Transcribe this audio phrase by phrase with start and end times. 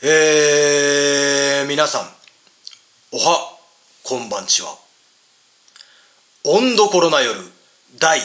[0.00, 2.02] えー、皆さん、
[3.10, 3.58] おは、
[4.04, 4.78] こんばんちは。
[6.44, 7.36] 温度コロナ夜
[7.98, 8.20] 第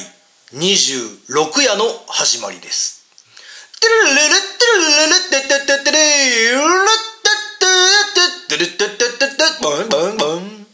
[0.53, 3.03] 26夜の始まりです。
[3.79, 6.69] てるるるってるるるってってってってれるっ
[7.17, 7.33] て
[8.05, 10.67] ってってってってってってバンバンバン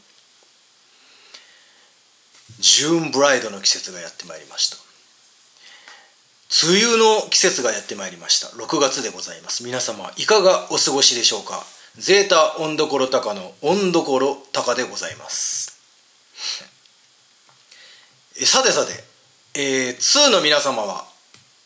[2.60, 4.89] ジューンブライドの季節がやってまいりました。
[6.50, 8.48] 梅雨の季節がやってまいりました。
[8.58, 9.64] 6月でございます。
[9.64, 11.64] 皆様いかがお過ごしでしょうか？
[11.96, 15.78] ゼータ温どころ高の温どころ高でございます。
[18.46, 19.04] さてさて、
[19.60, 21.06] えー、2の皆様は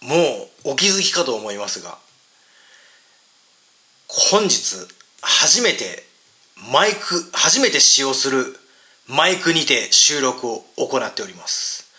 [0.01, 0.15] も
[0.65, 1.97] うお気づきかと思いますが
[4.07, 4.75] 本日
[5.21, 6.03] 初めて
[6.71, 8.57] マイク初めて使用する
[9.07, 11.89] マイクにて収録を行っております。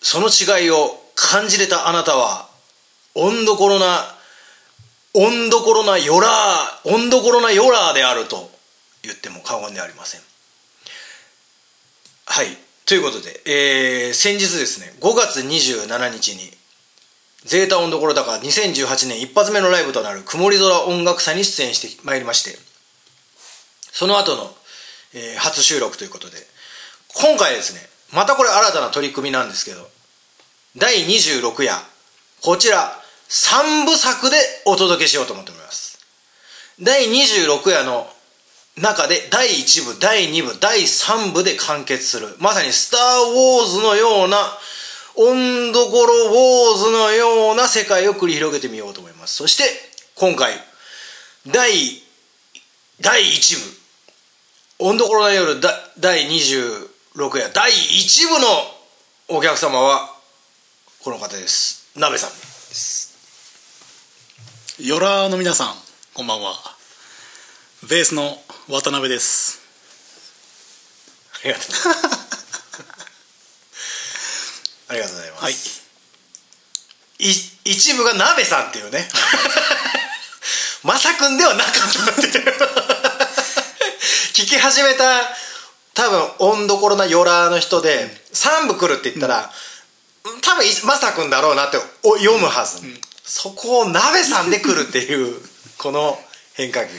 [0.00, 2.48] その違いを感じれたあなたは
[3.16, 3.86] 温度コロナ
[5.14, 8.48] 温度コロナヨラー温度コロナヨラーであると
[9.02, 10.20] 言っても過言ではありません。
[12.26, 12.46] はい。
[12.86, 16.50] ということで、えー、先日ですね5月27日に
[17.44, 22.56] ゼータ温度コロ高2018年一発目のライブとなる曇り空音楽祭に出演してまいりまして
[23.92, 24.50] その後の、
[25.14, 26.36] えー初収録ということで
[27.14, 27.80] 今回ですね
[28.14, 29.86] またこれ新たな取り組みなんですけど
[30.78, 31.74] 第26夜
[32.40, 32.92] こちら
[33.28, 35.98] 3部作でお届けしようと思っております。
[36.80, 38.06] 第26夜の
[38.76, 44.56] 中で第1部第2部第3部で完結するまさに「スター・ウォーズ」のような
[45.16, 49.34] 温度コロウォーズのような世界を繰り広げてみようと思います。
[49.34, 49.64] そして
[50.14, 50.64] 今回
[51.48, 52.00] 第
[53.00, 53.58] 第1
[54.78, 55.60] 部温度コロナ夜
[55.98, 56.88] 第26
[57.36, 58.74] 夜第1部の
[59.26, 60.17] お客様は
[61.04, 61.96] この方です。
[61.96, 62.30] 鍋さん。
[62.30, 62.34] で
[62.74, 63.14] す
[64.80, 65.74] ヨラーの皆さん
[66.12, 66.56] こんばんは。
[67.88, 68.36] ベースの
[68.68, 69.60] 渡辺です。
[71.44, 72.18] ありがとうございます。
[74.88, 75.52] ありがとうございます、はい。
[75.52, 75.56] い
[77.64, 79.08] 一部が鍋さんっていうね。
[80.82, 82.54] まさくんではなかったっていう。
[84.34, 85.22] 聞き始めた
[85.94, 89.52] 多分温度コロナヨラーの人で3部来るって言ったら、
[90.42, 92.80] 多分いまさくんだろうなってお読むはず、
[93.24, 95.40] そこを鍋さんで来るっていう
[95.78, 96.18] この
[96.54, 96.90] 変化球。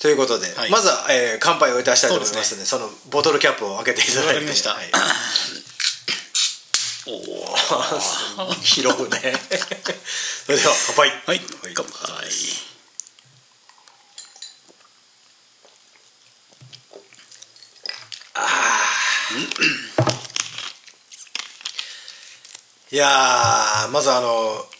[0.00, 0.70] ということで、はい。
[0.70, 4.46] まずは、えー乾杯をいたしたいと思いますのでそのボトルキャップを開けていただいて。
[4.46, 4.70] ました。
[4.70, 4.90] はい。
[7.06, 7.12] お
[8.50, 9.40] お拾うね。
[10.46, 11.08] それでは乾杯。
[11.08, 11.20] はい。
[11.26, 11.40] はい。
[11.74, 12.02] 乾杯
[22.92, 24.28] いやーまずあの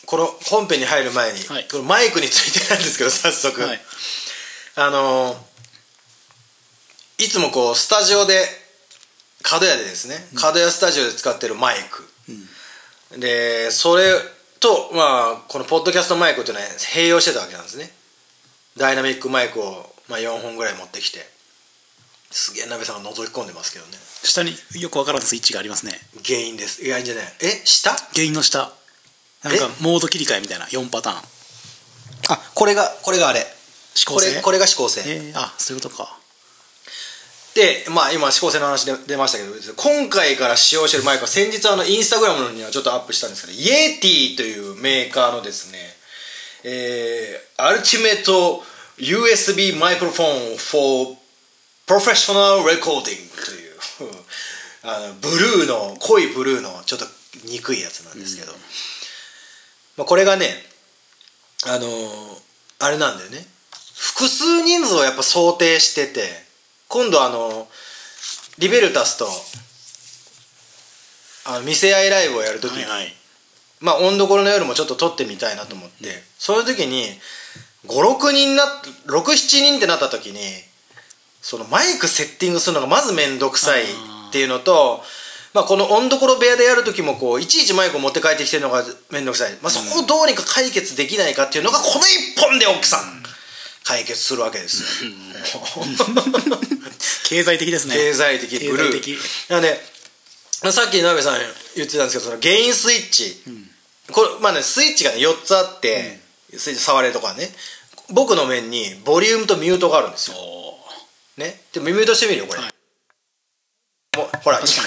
[0.05, 1.67] この本編に入る前に、はい。
[1.71, 3.81] このマイクについてなんですけど早速、はい。
[4.77, 5.35] あの
[7.19, 8.35] いつもこうスタジオで
[9.43, 12.07] 角屋でですね、角屋スタジオで使ってるマイク、
[13.19, 14.13] でそれ
[14.61, 17.91] とまあこのポッドキャストマイクっていうのは併用してたわけなんですね。
[18.77, 21.21] ダイナミックマイクを、まあ、4本ぐらい持ってきて
[22.33, 23.93] すげえ鍋さんが覗き込んでますけどね。
[24.25, 25.93] 下によくわからんスイッチがありますね。
[26.25, 26.83] 原因です。
[26.85, 27.25] いやいいんじゃない？
[27.43, 27.63] え？
[27.65, 27.91] 下？
[28.15, 28.73] 原因の下。
[29.45, 30.67] なんかモード切り替えみたいな。
[30.67, 31.17] 4パターン。
[32.31, 33.47] あこれがこれがあれ。
[33.95, 34.31] 指向性？
[34.31, 36.19] これこれが指向性、えー、あそういうことか。
[37.55, 45.79] でまあ今指向性の話で出ましたけど今回から使用してるマイクは先日あのインスタグラムにはちょっとアップしたんですけどイエティというメーカーのですね
[46.65, 48.63] えー、アルティメット
[48.97, 51.17] USB マイクロフォン for
[51.99, 53.79] professional recording という
[54.85, 57.07] あのブルーの濃いブルーのちょっと
[57.45, 58.53] 憎いやつなんですけど、
[59.97, 60.67] まあ、これがね
[61.65, 62.43] あのー
[62.83, 63.47] あれなんだよね。
[63.95, 66.45] 複数人数をやっぱ想定してて
[66.89, 67.69] 今度あの
[68.59, 69.29] リベルタスと
[71.45, 73.15] あの見せ合いライブをやるときに、はいはい。
[73.79, 77.07] まあ温度コロナ夜もちょっと撮ってみたいなと思って、そういう時に
[77.87, 78.65] 56人な
[79.07, 80.41] 67人ってなった時に
[81.43, 83.87] そのマイクセッティングするのがまず面倒くさいっ
[84.33, 85.03] ていうのと
[85.55, 93.23] まあ、この温どころ部屋でやる時もこういちいちマイクを持って帰ってきてるのが面倒くさい、まあ、そこをどうにか解決できないかっていうのがこの一本で奥さん
[93.85, 95.13] 解決するわけですよ。
[97.29, 97.95] 経済的ですね。
[97.95, 99.51] 経済的ブルー。
[99.51, 99.77] なので
[100.71, 101.39] さっき鍋さん
[101.75, 103.43] 言ってたんですけどそのゲインスイッチ、
[104.13, 106.21] これまあねスイッチがね4つあって、
[106.57, 107.49] スイッチ触れるとこはね。
[108.15, 110.37] 僕の面にボリュームとミュートがあるんですよ。
[110.37, 110.52] お
[111.43, 111.61] ね。
[111.73, 112.73] でもミュートしてみるよこれ、はい。
[114.17, 114.83] もうほら確か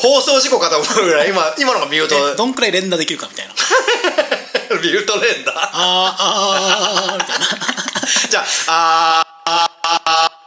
[0.02, 2.30] 放送事故かと思うぐらい今今のがミュート。
[2.32, 3.54] えどんくらい連打できるかみたいな。
[4.82, 7.46] ビルトレーンだあーあーみたいな。
[8.30, 9.50] じゃああー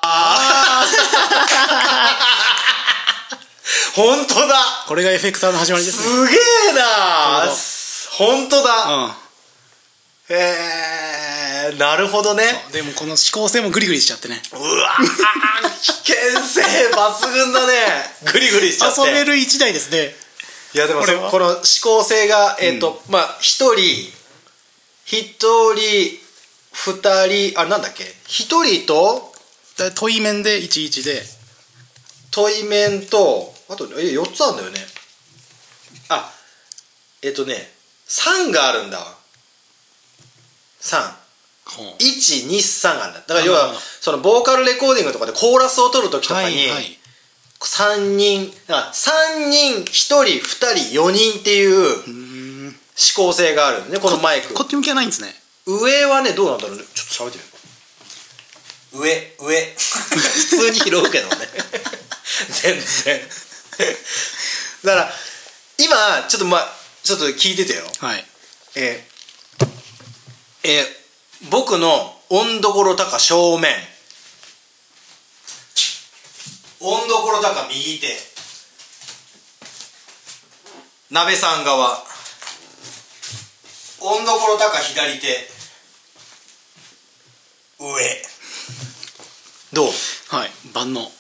[0.01, 0.83] あー。
[3.93, 4.83] 本当だ。
[4.87, 6.03] これがエフェクターの始まりですね。
[6.03, 6.37] すげ
[6.69, 7.47] えな。
[8.11, 8.83] 本当だ。
[8.85, 9.22] うん
[10.33, 12.43] へえなるほどね。
[12.71, 14.41] でもこの指向性もグリグリしちゃってね。
[14.51, 15.03] うわー
[15.81, 17.73] 危険性抜群だね。
[18.31, 19.01] グリグリしちゃって。
[19.01, 20.15] 遊べる1台ですね。
[20.73, 24.11] いやでもこの指向性がえっ、と、まあ一人
[25.05, 25.37] 一
[25.75, 26.19] 人
[26.71, 28.13] 二人あなんだっけ？
[28.27, 29.33] 一人と
[29.77, 31.43] だ問い面で11で。
[32.31, 34.87] 対面とあとえ4つあるんだよね。
[36.09, 36.33] あ
[37.21, 37.71] えっ、とね
[38.09, 38.99] 3があるんだ
[40.91, 41.15] わ
[41.65, 41.85] ほう。
[42.03, 43.21] 3123があるんだ。
[43.21, 46.99] だから要はそのボーカルレコーディングとかでコーラスを取る時とかに、はいはい。
[47.61, 50.41] 3人あ3人1人2
[50.91, 51.71] 人4人っていう
[52.05, 54.53] 指向性があるんでねこのマイク。
[54.53, 55.33] こっち向きはないんですね。
[55.65, 56.83] 上はねどうなんだろうね。
[56.93, 57.37] ちょっと喋って
[58.93, 59.07] みよう。
[59.07, 59.73] 上上。
[59.75, 61.35] 普通に拾うけどね。
[62.61, 62.75] 全
[63.05, 63.21] 然。
[64.83, 65.09] だから
[65.77, 66.67] 今ちょっとまあ
[67.03, 67.83] ちょっと聞いててよ。
[67.99, 68.25] はい。
[68.75, 69.12] えー
[70.63, 71.03] えー
[71.49, 73.75] 僕の温どころ高正面。
[76.79, 78.07] 温どころ高右手。
[81.11, 82.01] 鍋さん側。
[83.99, 85.49] 温どころ高左手。
[87.79, 88.23] 上。
[89.73, 89.91] どう？
[90.29, 90.51] はい。
[90.73, 91.11] 万能。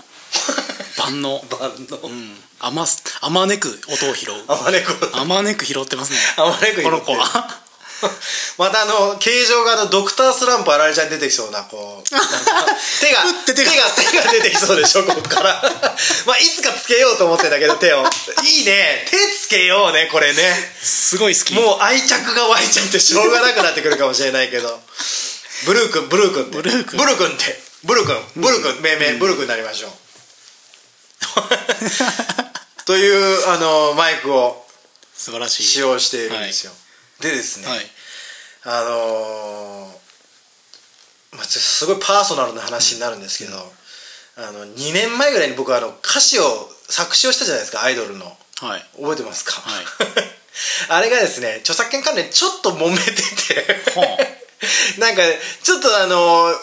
[0.99, 1.43] 万能。
[1.59, 1.97] 万能。
[1.97, 2.43] うん。
[2.61, 4.45] あますあまねく音を拾う。
[4.47, 6.19] あまねこあまねく拾ってますね。
[6.37, 7.62] あまねく拾ってこの子は
[8.57, 12.09] またあの形状があのドクタースランプあられちゃんに出てきそうなこう。
[12.09, 12.23] 手が
[13.45, 13.73] 手が。
[13.95, 15.61] 手が出てきそうでしょここから。
[16.25, 18.05] まあいつかつけようと思ってんだけど手を。
[18.43, 19.05] いいね。
[19.09, 20.75] 手つけようねこれね。
[20.81, 21.53] すごい好き。
[21.53, 24.79] もう愛着が湧いちゃってしょうがなくなってくるかもしれないけど。
[25.65, 26.97] ブルー君ブルー君ブルー君。
[26.99, 27.59] ブルー君って。
[27.83, 28.17] ブルー君。
[28.35, 28.81] ブルー君。
[28.81, 29.91] 命名ブルー君になりましょう。
[32.85, 34.65] というあのマイクを
[35.15, 35.63] 素晴らしい。
[35.63, 36.73] 使用しているんですよ、
[37.21, 37.79] でですね、はい
[38.65, 40.03] あのー
[41.35, 43.57] まあ、すごいパーソナルな話になるんですけど、
[44.37, 46.43] あの2年前ぐらいに僕あの歌詞を
[46.89, 48.25] 作詞をしたじゃないですかアイドルの。
[48.25, 48.85] はい。
[48.95, 49.85] 覚えてますか、はい。
[50.89, 53.91] あれがですね著作権関連ちょっと揉めてて。
[53.93, 54.01] ほ
[54.99, 55.21] なんか
[55.63, 56.55] ちょっとあの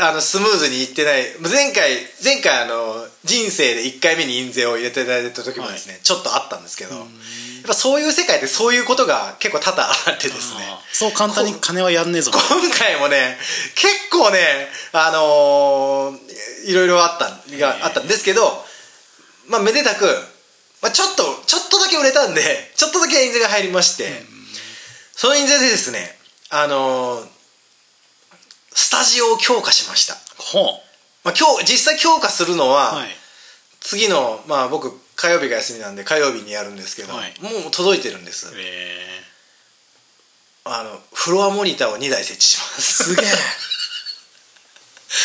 [0.00, 1.24] あのスムーズにいってない。
[1.42, 1.90] 前回
[2.24, 7.06] 前回あの人生で1回目に印税を入れていただいた時もですね、ちょっとあったんですけどやっ
[7.66, 10.64] ぱそういう世界ってそういうことが結構多々あってですね。
[10.92, 12.40] そう簡単に金はやんねえぞ今
[12.70, 13.36] 回もね
[13.74, 14.38] 結構ね
[14.92, 18.40] あのーいろいろあったんがあったんですけど
[19.48, 20.04] まあめでたく、
[20.80, 22.40] まあ、ちょっとちょっとだけ売れたんで
[22.76, 24.04] ちょっとだけ印税が入りまして、
[25.12, 26.16] その印税でですね
[26.50, 27.31] あのー
[28.74, 30.80] スタジオを強化しました、ほ
[31.24, 33.08] まあ、今日実際強化するのは、うはい。
[33.80, 37.34] 次のまあ僕火曜日が休みなんで火曜日にやるんですけど、はい。
[37.40, 38.52] もう届いてるんです。
[38.56, 39.22] え
[40.64, 43.14] あのフロアモニターを2台設置します。
[43.14, 43.30] すげえ。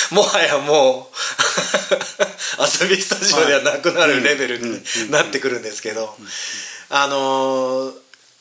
[0.11, 1.17] もはやもう
[2.83, 6.17] 遊びスタジオではなくなるレベルになってくるんですけど
[6.89, 7.93] あのー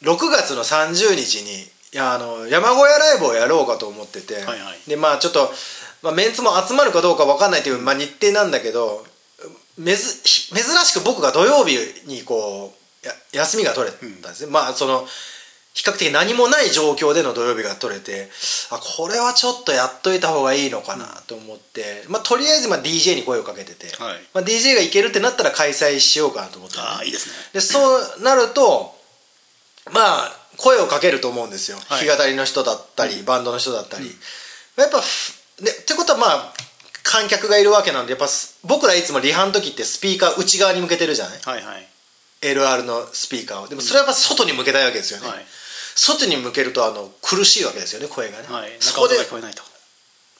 [0.02, 4.90] 6月の30日にいやあの山小屋ライブをやろうかと思ってて、はいはい。
[4.90, 5.50] でまあちょっと、
[6.02, 9.02] まあ、メンツも集まるかどうか分かんないという、まあ、日程なんだけど
[9.78, 15.06] めずひ珍しく僕が土曜日にこうや休みが取れたんですね、まあその
[15.72, 18.28] 比較的何もない状況での土曜日が取れて
[18.70, 24.16] あこれはちょっとやっといた方がいいのかなと思って、まあ、とりあえずまあ DJ に声をかけてて、はい。
[24.34, 27.34] まあ、DJ が行けるってなったら開催しようかなと思って、ああいいですね。
[27.54, 27.80] でそ
[28.18, 28.94] うなると
[29.92, 32.06] まあ声をかけると思うんですよ、はい。
[32.06, 34.10] 弾き語りの人だったり、バンドの人だったり、
[34.76, 36.54] やっぱふでってことはまあ
[37.02, 41.38] 観客がいるわけなんでやっぱす僕らいつもリハの時ってスピーカー内側に向けてるじゃない？
[41.44, 41.88] はいはい。
[42.42, 43.68] LR のスピーカーを。
[43.68, 45.46] でもそれはやっぱ外に向けたいわけですよね、はい。
[45.94, 48.72] 外に向けるとあの苦しいわけですよね声がね、はい。
[48.80, 49.16] そこで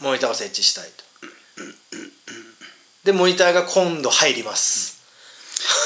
[0.00, 1.04] モニターを設置したいと。
[3.04, 4.95] でモニターが今度入ります、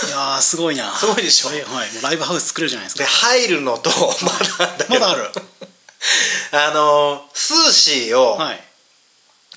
[0.08, 0.90] いやーすごいな。
[0.92, 1.48] すごいでしょ？
[1.48, 4.32] はいはいもうライブハウス作れるじゃないですでか入るのとま
[4.66, 5.30] だまだある？
[6.52, 8.64] あのスーシーをはい。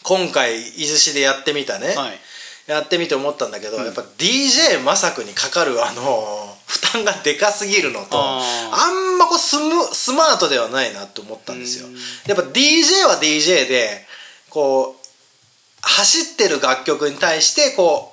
[0.03, 2.19] 今回伊豆市でやってみたね、はい。
[2.67, 11.87] やってみて思ったんだけど、やっぱ DJ まさくにかかるあの負担がでかすぎるのとあんまこうスムスマートではないなと思ったんですよ。
[12.27, 14.05] やっぱ DJ は DJ で
[14.49, 15.07] こう
[15.81, 18.12] 走ってる楽曲に対してこ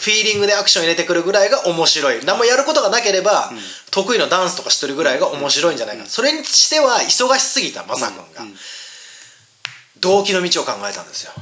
[0.00, 2.24] フィーリングでアクション入れてくるぐらいが面白い。
[2.24, 3.52] 何もやることがなければ、
[3.90, 8.46] 得意のダンスとかしてるぐらいが面白いんじゃないか、それにしては忙しすぎたマサ君が、
[10.00, 11.32] 動機の道を考えたんですよ。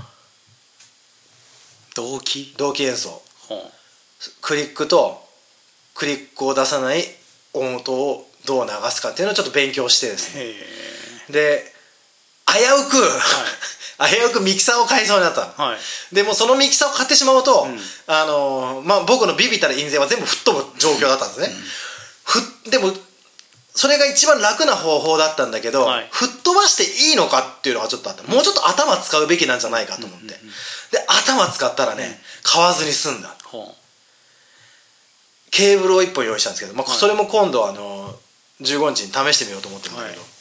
[1.94, 2.52] 動機？
[2.56, 3.22] 動機演奏。
[4.40, 5.24] クリックと
[5.94, 7.04] クリックを出さない
[7.52, 10.54] 音をどう流すかっていうのをちょっと勉強してですね。
[11.30, 11.77] で
[12.52, 13.20] 危うく、
[14.08, 15.42] 危うくミキサーを買いそうになった。
[15.42, 16.14] のはい。
[16.14, 17.80] でもそのミキサーを買ってしまうと、ん。
[18.06, 21.54] あのーまあ、僕のビビたる印税は全部吹っ飛ぶ状況だったんですね、
[22.24, 22.92] ふでも
[23.74, 26.08] それが一番楽な方法だったんだけど、はい。
[26.10, 28.22] 吹っ飛ばしていいのかっていうのがちょっとあった。
[28.24, 33.34] もうちょっと頭使うべきなんじゃないかと思って、で頭使ったらね、買わずに済んだ。
[33.44, 33.74] ほ
[35.50, 36.98] ケーブルを1本用意したんですけど、まあ、はい。
[36.98, 38.14] それも今度あの
[38.62, 40.37] 15日に試してみようと思ってるんだけど、はい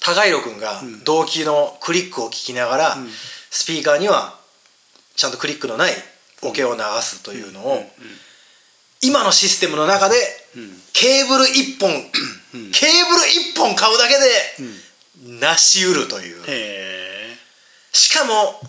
[0.00, 1.04] 高弘君がん。
[1.04, 3.08] 動機のクリックを聞きながら、ん。
[3.50, 4.38] スピーカーには
[5.16, 5.92] ちゃんとクリックのない
[6.42, 7.84] オケを流すというのを、
[9.02, 10.16] 今のシステムの中で、
[10.56, 10.80] ん。
[10.92, 12.70] ケーブル1本、うん。
[12.72, 13.22] ケーブル
[13.54, 17.36] 1本買うだけで、なしうるという。
[17.92, 18.60] しかも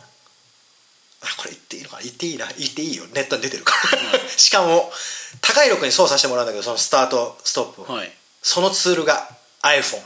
[1.23, 2.01] あこれ言っていいのかな？
[2.01, 2.47] 言っていいな？
[2.57, 3.05] 言っていいよ。
[3.13, 3.73] ネットに出てるか
[4.13, 4.91] ら、 しかも
[5.39, 8.11] 高弘君に操作してもらうんだけどそのスタートストップを、はい。
[8.41, 9.29] そのツールが
[9.61, 10.01] iPhone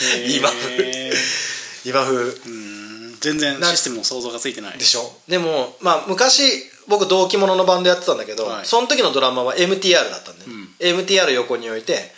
[0.28, 1.12] 今へえ
[1.84, 3.18] 今風うん。
[3.20, 4.78] 全然システムの想像がついてない。
[4.78, 5.20] でしょ。
[5.28, 8.66] でもまあ昔僕同期者のバンドやってたんだけど、はい。
[8.66, 10.74] その時のドラマは MTR だったんで、うん。
[10.78, 12.12] MTR 横に置いて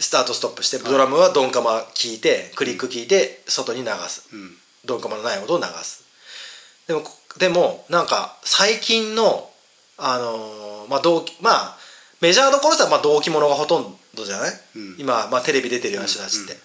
[0.00, 4.56] スタートストップしてドラムはドンカマ聞いてクリック聞いて外に流す、うん。
[4.84, 6.04] ドンカマのない音を流す。
[6.86, 7.04] でも
[7.38, 9.50] でもなんか最近の
[9.98, 11.78] あのーまあ同期まあ
[12.20, 14.96] メジャーどころさまあ同期者がほとんどじゃない、うん。
[14.98, 16.56] 今、まあ、テレビ出てるような人たちって、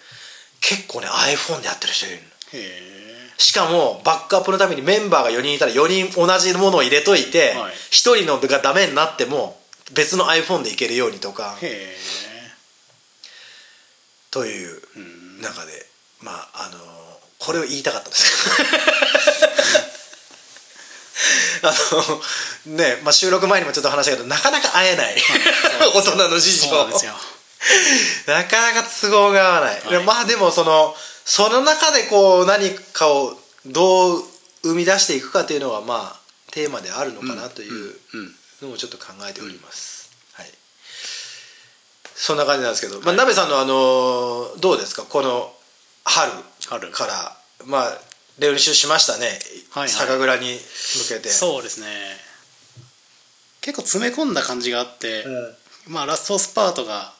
[0.60, 2.22] 結構ね iPhone でやってる人いるの。
[2.22, 3.28] へえ。
[3.38, 7.72] しかもバックアップのためにメンバーが4人いたら4人同じものを入れといて、はい。
[7.72, 9.60] 1人のがダメになっても
[9.92, 11.56] 別の iPhone でいけるようにとか。
[11.62, 11.96] へ
[14.30, 15.40] というえうん。
[15.40, 15.86] 中で
[16.20, 16.98] まああのー
[17.38, 18.56] これを言いたかったんです。
[18.56, 18.62] け
[21.62, 21.74] ど あ
[22.66, 25.16] のね、まあ、収録前にもちょっと話したけどなかなか会えない、
[25.94, 27.14] 大人の事情ですよ
[28.26, 30.04] なかなか都合が合わない、はい。
[30.04, 33.34] まあでもそのその中でこう何かを
[33.66, 34.22] どう
[34.62, 36.20] 生み出していくかというのがまあ
[36.52, 40.46] テーマであるのかなといううんのもちょっと考えております、はい。
[42.14, 45.02] そんな感じなんですけど、まあ、鍋さんのあのどうですか？
[45.02, 45.52] この
[46.04, 46.32] 春
[46.68, 46.90] 春。
[46.90, 47.36] から。
[47.66, 47.98] まあ
[48.38, 49.26] 練習しましたね、
[49.70, 49.88] はいはい。
[49.88, 50.58] 酒蔵に
[51.08, 51.28] 向けて。
[51.28, 51.86] そうですね。
[53.60, 55.92] 結構詰め込んだ感じがあって、うん。
[55.92, 57.12] まあラストスパートが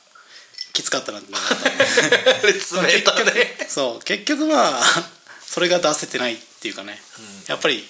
[0.79, 3.57] きつかったなってった冷たね。
[3.69, 5.11] そう結局まあ
[5.45, 7.03] それが出せてないっていうかね、
[7.49, 7.89] やっぱり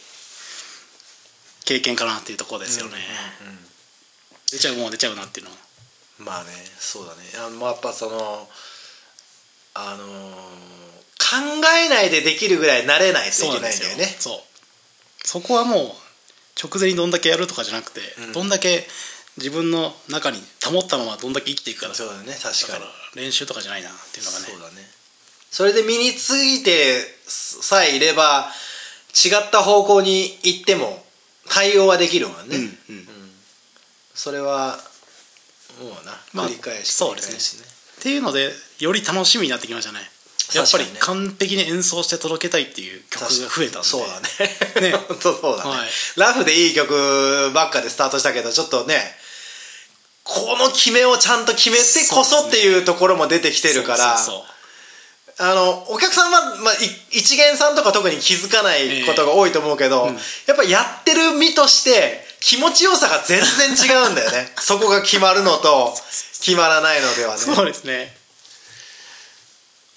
[1.66, 2.97] 経験かなっていうところですよね、
[4.50, 5.59] 出ちゃうもんは出ちゃうなっていうのは。
[6.18, 7.30] まあねそうだね。
[7.37, 8.50] あのやっぱその
[9.75, 10.78] あのー
[11.18, 11.37] 考
[11.85, 14.16] えないでできるぐらい慣れないといけないんだよね。
[14.18, 14.40] そう
[15.28, 15.92] そこはもう
[16.62, 18.33] 直前にどんだけやるとかじゃなくて、ん。
[18.33, 18.88] どんだけ
[19.38, 22.37] 自分の中に保ったままどんだけ生きていくかだそうだね。
[22.42, 22.85] 確かに。
[23.23, 24.45] 練習とかじゃないなっていうのがね。
[24.47, 24.99] そうだね。
[25.50, 28.50] それで身についてさえいれば
[29.14, 31.02] 違った方向に行っても
[31.49, 32.71] 対応はできるもんね、うんうん。
[34.14, 34.78] それは
[35.80, 37.64] もうな、まあ繰り返しそうですね。
[38.00, 40.00] っていうのでより楽しみになってきましたね。
[40.54, 43.88] やっぱり完璧に演奏して届けたいっていう曲が増えたんで。
[43.88, 44.21] そうだ
[44.80, 44.92] ね。
[44.92, 44.97] ね。
[45.09, 45.88] 本当そうだね、はい。
[46.16, 49.18] ラフでいい曲ばっかでスタートしたけどちょっとね
[50.28, 54.16] この決めをちゃんと決めてこそっていうところも出てきてるから
[55.40, 56.76] あのお客さんは、まあ、い
[57.18, 60.16] 一元さんとか特に気づかないことが多いと思うけど、ええうん。
[60.16, 60.20] や
[60.54, 64.52] っぱやってる身として気持ちよさが全然違うんだよね。
[64.58, 65.97] そこが決まるのと
[66.40, 67.40] 決まらないのではね。
[67.40, 68.16] そうですね。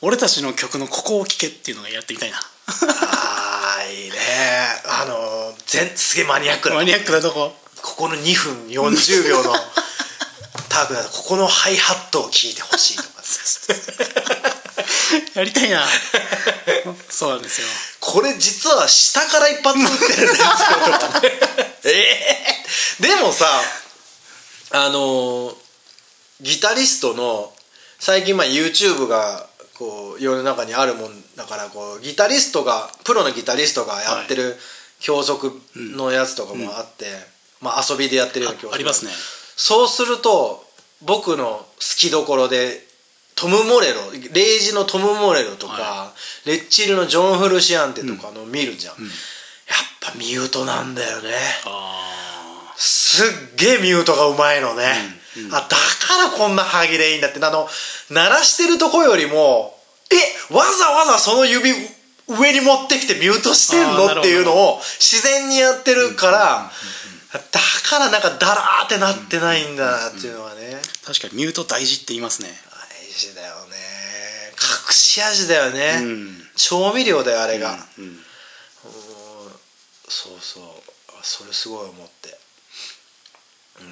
[0.01, 2.39] 俺たちの曲のここを聴けっていうのがやってみたいな。
[2.67, 4.17] あーいいね。
[4.85, 7.55] あの全すげえマニアックなマニアックなとこ。
[7.81, 9.55] ここの2分40秒の
[10.71, 13.09] タークだとここのハイハットを聞いてほしいとか
[15.35, 15.85] やりたいな。
[17.09, 17.67] そうなんですよ。
[17.99, 20.47] これ実は下から一発撃ってるんですよ。
[20.85, 21.31] とかね
[21.83, 23.03] えー？
[23.03, 23.45] でもさ
[24.71, 25.53] あの
[26.39, 27.53] ギタリストの
[27.99, 29.47] 最近まあ YouTube が
[29.77, 34.57] こう世の中にあるもんだからこうギタリストがプロのギタリストがやってる
[34.99, 37.05] 教則のやつとかもあって、
[37.59, 39.11] まあ遊びでやってるような教則ありますね。
[39.55, 40.60] そうすると
[41.03, 41.65] 僕の好
[41.97, 42.85] きどころで
[43.35, 44.01] トム・モレロ
[44.33, 46.13] レイジのトム・モレロとか、は
[46.45, 48.95] レッチリのジョン・フルシアンテとかの見るじゃん、
[50.01, 51.29] ぱミュートなんだよね。
[51.65, 54.85] あすっげえミュートがうまいのね、
[55.51, 57.43] あだからこんな歯切れいいんだって。
[57.43, 57.67] あの
[58.09, 59.77] 鳴らしてるとこよりも
[60.11, 61.71] えわざわざその指
[62.27, 66.71] 上に持ってきてミュートしてんのっていうのを自然にやってるから、
[67.33, 67.39] だ
[67.89, 72.49] からなんかダラーってなってないんだなっていうのはね、あ確かにミュート大事って言いますね。
[72.49, 73.75] 大事だよね。
[74.87, 76.37] 隠し味だよね、うん。
[76.55, 78.19] 調味料だよあれが、うん
[80.13, 80.63] そうそう。
[81.17, 82.37] あそれすごい思って。
[83.79, 83.87] うん。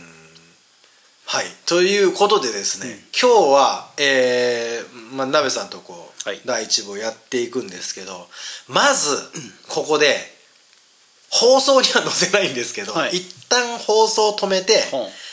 [1.26, 1.46] はい。
[1.66, 6.42] ということでですね、今日はえー、まあ、鍋さんとこう、はい。
[6.46, 8.28] 第一部をやっていくんですけど
[8.68, 9.16] まず
[9.70, 10.39] ここで
[11.30, 13.18] 放送には載せないんですけど、はい。
[13.18, 14.84] 一旦放送を止めて、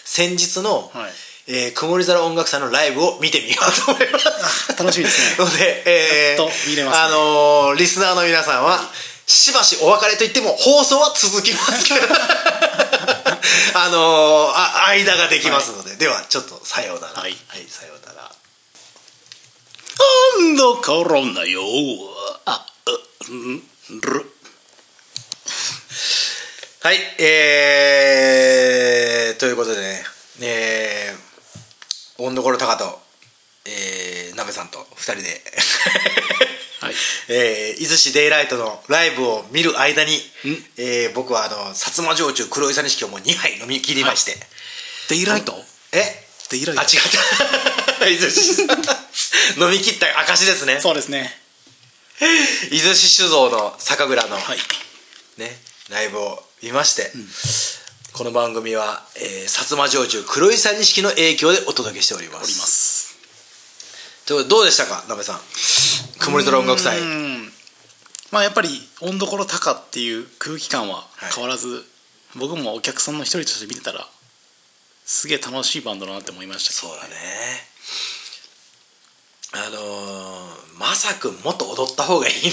[0.05, 1.13] 先日の、はい。
[1.49, 4.77] えー曇り空音楽祭のライブを見てみようと思います。
[4.77, 5.37] 楽しみですね。
[5.47, 6.83] ので、えーね。
[6.93, 8.81] あのーリスナーの皆さんは、
[9.29, 12.01] しばしお別れと言っても放送は続きますけど。
[13.75, 17.21] あのーあ間ができますので、ではちょっとさようなら。
[17.23, 17.37] はい。
[17.71, 18.31] さようなら。
[20.39, 21.63] 今度コロナよ
[22.45, 22.67] あ
[23.29, 23.63] うん
[24.01, 24.36] る
[26.87, 30.05] はいえー、ということでね
[30.41, 33.01] えー、温どころ高と
[33.67, 35.43] えー、鍋さんと2人で。
[36.81, 36.95] はい。
[37.27, 40.31] えー、伊豆市デイライトのライブを見る間に、
[40.77, 44.39] えー僕はあの薩摩焼酎黒いさ錦をもう2杯飲み切りまして、
[45.09, 45.61] デイライト？
[45.91, 46.25] え？
[46.51, 46.83] デイライト。
[46.83, 47.01] あ違っ
[47.99, 48.07] た。
[48.07, 48.61] 伊豆市
[49.59, 50.79] 飲み切った証ですね。
[50.81, 51.37] そうですね。
[52.71, 54.59] 伊豆市酒造の酒蔵の、はい。
[55.39, 57.11] ねライブを見まして、
[58.13, 63.17] この番組は、えー、薩摩焼酎黒いさ錦の影響でお届けしております。
[64.27, 65.41] ということでどうでしたかなべさん。
[66.19, 67.01] 曇り空音楽祭。
[67.01, 67.53] うん。
[68.33, 68.69] まあやっぱり
[69.03, 71.85] 温どころ高っていう空気感は変わらず、
[72.39, 74.07] 僕もお客さんの一人として見てたら
[75.05, 77.17] すげえ楽しいバンドだなって思いましたけどそうだね
[79.57, 82.53] あのー、まさくんもっと踊った方がいいね。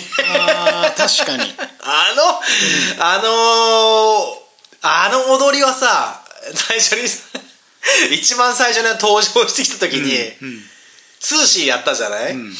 [0.96, 1.54] 確かに。
[1.82, 4.44] あの、あのー
[4.86, 6.22] あの踊りはさ
[6.54, 7.24] 最初にさ
[8.12, 10.64] 一番最初に登場してきた時に、うん
[11.24, 12.54] スーシーやったじゃない、うん。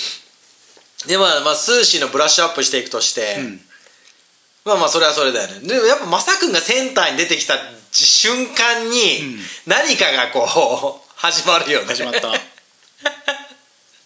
[1.06, 3.62] でまあ、まあスーシーのブラッシュアップしていくとして、うん。
[4.64, 5.68] まあまあそれはそれだよね。
[5.68, 7.56] でもやっぱまさくんがセンターに出てきた
[7.92, 9.46] 瞬間に、うん。
[9.66, 11.88] 何かがこう 始まるよね。
[11.88, 12.32] 始まった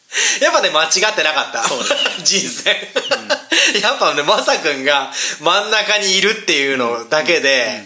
[0.42, 1.68] やっぱね間違ってなかった。
[1.68, 2.00] そうですね。
[2.24, 7.84] 人生、やっぱねまさくんが真ん中にいるっていうのだけで、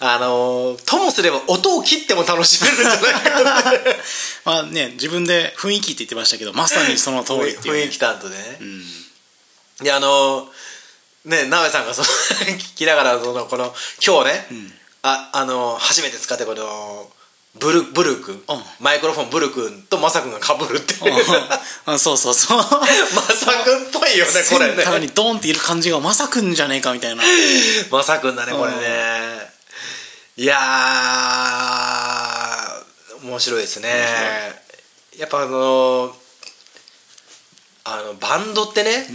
[0.00, 3.72] あのーともすれば音を切っても楽しめるんじゃないか
[4.44, 8.84] まあね自分で雰囲気って言ってましたけどまさにその通りっていう、ね、雰囲気担当でね、うん。
[9.82, 10.50] であの
[11.24, 13.74] ねなべさんがその聞きながらそのこの
[14.04, 14.46] 今日ね、
[15.02, 17.10] ああの初めて使ってこの
[17.58, 18.42] ブルブル君、うん。
[18.78, 21.00] マイクロフォンブル君とマサ君がかぶるっていう。
[21.86, 22.58] あそうそうそう。
[22.62, 27.24] マサ君っぽいよねこれセンターねにドーンっている感じがまさくんじゃねえかみたいな
[27.90, 29.50] マサ君だねこれね
[30.36, 34.60] いやー面白いですね
[35.18, 36.14] やっぱあの
[37.84, 39.06] あのバンドってね、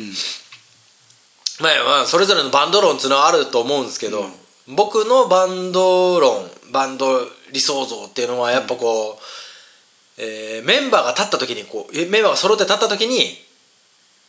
[1.62, 4.26] まあまあそれぞれのバンド論っていうのはあると思うんですけど、
[4.68, 7.22] 僕のバンド論バンド
[7.52, 13.38] 理想像っていうのはやっぱこう、えーメンバーが立った時にこうえメンバーが揃って立った時に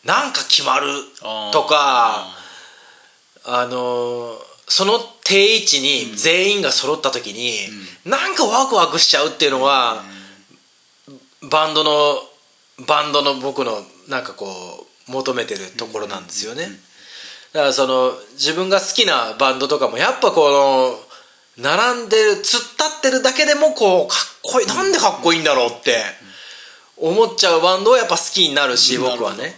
[0.05, 0.87] なんか決まる
[1.53, 2.27] とか
[3.45, 7.69] あのーその定位置に全員が揃った時に、
[8.05, 10.03] なんかワクワクしちゃうっていうのは、
[11.51, 12.17] バンドの
[12.87, 16.67] バンドの僕のなんかこう求めてるところなんですよね、
[17.53, 21.06] だからその自分が好きなバンドとかもやっぱこの
[21.59, 22.61] 並んでる突っ立
[22.99, 24.67] ってるだけでもこうかっこいい。
[24.67, 25.97] なんでかっこいいんだろうって。
[26.97, 29.55] 思っちゃうバンドはやっぱ好きになるし僕はね。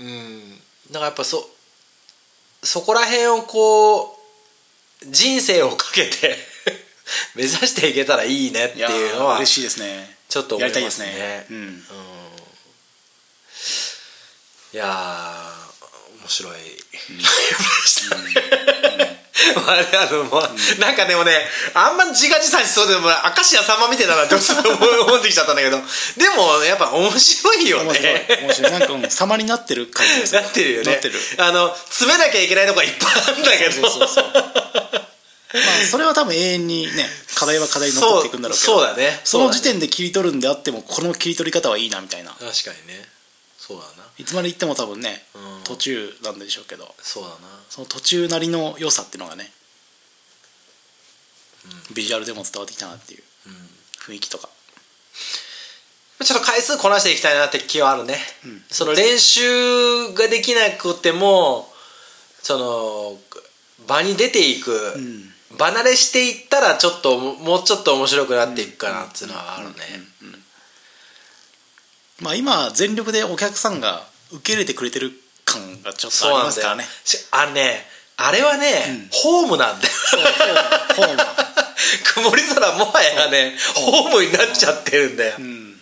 [0.00, 0.50] うん。
[0.90, 1.48] だからやっぱそ
[2.62, 6.36] そこら辺をこう人生をかけて
[7.34, 10.16] 目指していけたらいいねっていうのは嬉しいですね。
[10.28, 11.06] ちょっと思いますすね。
[11.06, 11.86] ねうん。
[14.72, 16.52] いやー面白い。
[16.52, 17.22] ライブで
[17.86, 19.23] したね。
[19.23, 21.32] まあねあのもうなんかでもね
[21.74, 24.44] あんま自画自賛しそうでも明石家さんまみたいだなって思
[25.10, 25.78] 思ってきちゃったんだけど。
[25.78, 28.72] でもやっぱ面白いよ面白いね面白い。
[28.72, 31.00] なんかうん様になってる感じなってるよね。
[31.38, 33.72] あの詰めなきゃいけないとこがいっぱいあるんだけど。
[33.72, 34.24] そうそうそう。
[34.24, 38.72] まあそれは多分永遠にね課題は課題に残っていくんだろうけど。
[38.72, 39.20] そうだね。
[39.24, 42.30] その時点で切り取るんであってもこの切り取り方はいいなみたいな。
[42.30, 43.13] 確かにね
[43.66, 44.04] そうだな。
[44.18, 45.64] いつまで行っても多分ね、うん。
[45.64, 46.94] 途中なんでしょうけど。
[46.98, 47.36] そうだな。
[47.70, 49.50] その途中なりの良さっていうのがね、
[51.94, 53.22] ビジュアルでも伝わってきたなっていう
[54.06, 54.50] 雰囲気とか。
[56.22, 58.14] ちょっと回数こなしていきたいなって気はあるね、
[58.46, 58.62] ん。
[58.70, 61.66] その練習ができなくても
[62.42, 63.18] その
[63.86, 65.32] 場に出ていく、ん。
[65.58, 69.74] 離れしていったらちょっともうちょっと面白くなっていくかなっていうのはあるね、
[72.24, 75.12] まあ今全力でお客さんが受け入れてくれてる
[75.44, 76.84] 感がちょっとありますからね。
[77.04, 77.84] しあれね
[78.16, 79.94] あれはね、ホームなんだよ。
[80.96, 81.18] ホーム。
[82.14, 85.80] 曇り空もはやねホームになっちゃってるんだよ、うん。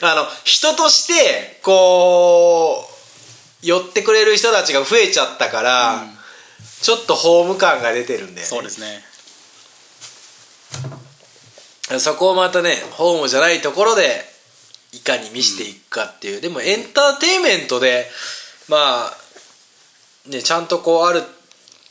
[0.00, 2.88] あの人としてこ
[3.62, 6.04] う寄ってくれる人たちが増えちゃったから、
[6.80, 8.44] ちょっとホーム感が出てるんだよね。
[8.44, 9.04] そうですね。
[11.98, 14.29] そこをまたねホームじゃないところで
[14.92, 18.06] いかに見せていくかっていう、でもエンターテインメントで
[18.68, 19.16] まあ
[20.28, 21.22] ねちゃんとこうある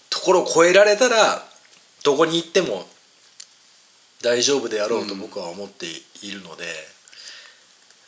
[0.09, 1.43] ところを超えられたら
[2.03, 2.85] どこに行っても
[4.21, 5.85] 大丈夫であろうと僕は思って
[6.21, 6.65] いるので、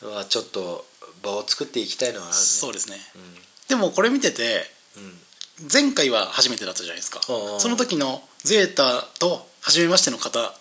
[0.02, 0.86] まあ、ちょっと
[1.24, 2.42] 場を作っていきたいのはあるね。
[2.42, 2.98] そうですね、
[3.70, 4.66] でもこれ見てて
[5.72, 7.60] 前回は初めてだったじゃないですか、うんうん。
[7.60, 10.54] その時のゼータと初めましての方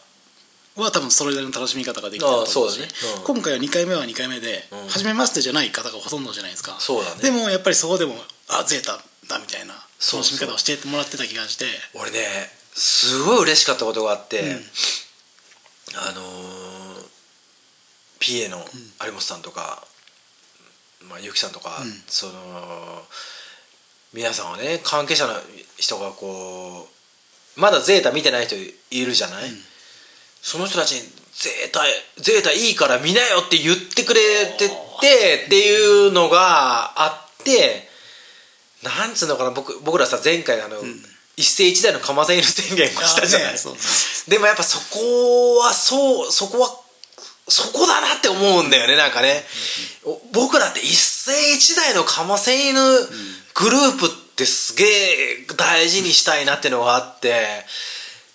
[0.84, 2.88] は多分それなりの楽しみ方ができたと思うしあそうだね。
[3.18, 3.24] うん。
[3.24, 4.88] 今回は2回目は2回目で、うん。
[4.88, 6.76] 初めましてじゃない方がほとんどじゃないですか。
[6.78, 7.22] そうだね。
[7.22, 8.14] でもやっぱりそこでも
[8.48, 9.74] あゼータだみたいな
[10.12, 11.66] 楽しみ方をしてもらってた気がして。
[11.94, 12.18] 俺ね
[12.72, 14.56] すごい嬉しかったことがあって、ん。
[15.96, 17.08] あのー、
[18.20, 18.58] PA の
[19.04, 19.84] 有本さんとか、
[21.08, 22.02] まあ、ゆきさんとか、うん。
[22.06, 22.32] その
[24.12, 25.34] 皆さんはね関係者の
[25.78, 26.88] 人がこ
[27.56, 29.50] うまだゼータ見てない人いるじゃない、
[30.42, 31.00] その人たちに
[31.32, 31.80] ゼータ
[32.20, 34.20] ゼータいいから見なよって言ってくれ
[34.58, 34.68] て
[35.00, 37.88] てっていうのがあって
[38.84, 40.76] なんつうのかな僕僕らさ前回あの、
[41.36, 43.58] 一世一代の鎌瀬犬宣言をしたじゃない、あね
[44.28, 46.68] でもやっぱそこはそうそこは
[47.48, 49.42] そこだなって思うんだよねなんかね、
[50.04, 52.80] お僕らって一世一代の鎌瀬犬
[53.54, 54.86] グループってすげえ
[55.56, 57.64] 大事にしたいなっていうのがあって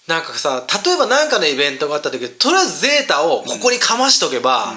[0.07, 4.73] なんかさ例えば何かのイベントがあった時とりあえずゼータをここにかましとけば、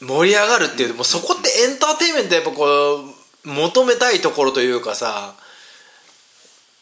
[0.00, 2.64] 盛り上がるっていうもうそこってエンターテインメントやっぱこ
[3.44, 5.34] う求めたいところというかさ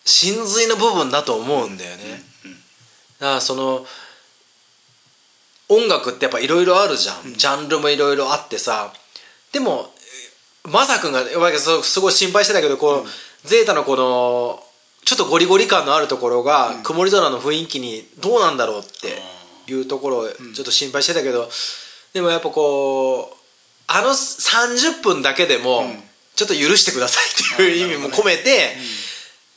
[0.05, 2.23] 真髄の部分だと思うんだよね、
[3.21, 3.87] だからその
[5.69, 8.93] 音楽ってやっぱいろいろあるじゃん、ジャンルもいろいろあってさ。
[9.53, 9.95] でも
[10.65, 14.63] まさくんがすごい心配してたけどこう、ゼータのこの
[15.05, 19.21] ちょっとゴリゴリ感のあるところが、曇り空の雰囲気にどうなんだろうって
[19.71, 21.49] いうところをちょっと心配してたけど、
[22.12, 23.37] でもやっぱこう
[23.87, 25.85] あの30分だけでも
[26.37, 28.77] ちょっと許してくださいっていう意味も込めて、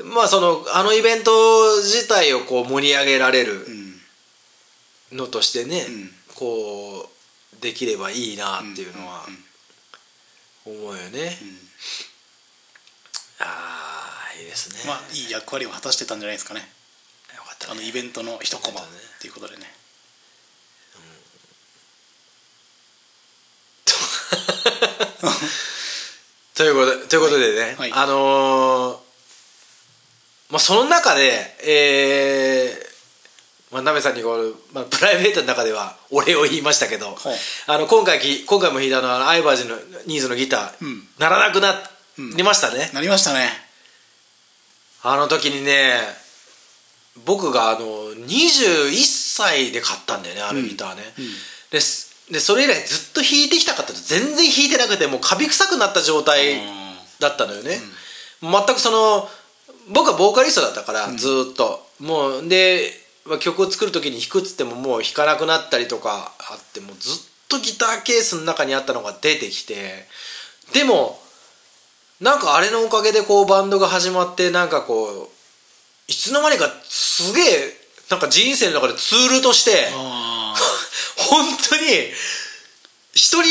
[0.04, 1.32] まあそのあのイベント
[1.78, 3.66] 自体をこう盛り上げられる
[5.12, 6.18] のとしてね、ん。
[6.38, 7.10] こ
[7.58, 9.26] うできればいいなっていうのは
[10.66, 11.36] 思うよね、
[13.40, 13.97] ああ
[14.40, 16.62] いいですね、まあいい役割を果たしてたんじゃないですかね。
[17.36, 17.74] よかったね。
[17.74, 18.84] あのイベントの一コマっ
[19.20, 19.74] ていうことでね。
[26.56, 27.92] ということということでね、はい。
[27.94, 28.98] あのー
[30.50, 37.18] まあ、その中で、えーまあ、なめさんにこう、まあ、プライベートの中ではお礼を言いましたけど、はい
[37.68, 39.76] あの今回き今回も弾いたのはアイバージの
[40.08, 41.08] ニーズのギター、うん。
[41.20, 41.76] 鳴らなくな
[42.36, 43.67] りましたね、なりましたね
[45.10, 46.00] あの時にね
[47.26, 51.02] 僕があの21歳で買ったんだよねあのギターね、
[51.72, 53.94] ですでそれ以来ずっと弾いてきたかった。
[53.94, 56.58] と全然弾いてなくてもうカビ臭くなった状態
[57.20, 57.80] だったのよね、
[58.42, 59.30] 全くその
[59.94, 61.88] 僕はボーカリストだったから、ずーっと。
[62.02, 62.92] もうで
[63.26, 67.14] まあ曲を作る時に弾くっつってももう弾かなくなったりとかあってもうずっ
[67.48, 70.06] とギターケースの中にあったのが出てきて。
[70.74, 71.18] でも
[72.22, 75.30] なんかあれのおかげでこうバンドが始まってなんかこう
[76.08, 77.78] いつの間にかすげえ
[78.10, 80.56] なんか人生の中でツールとしてあ
[81.18, 81.84] 本当に
[83.14, 83.50] 人に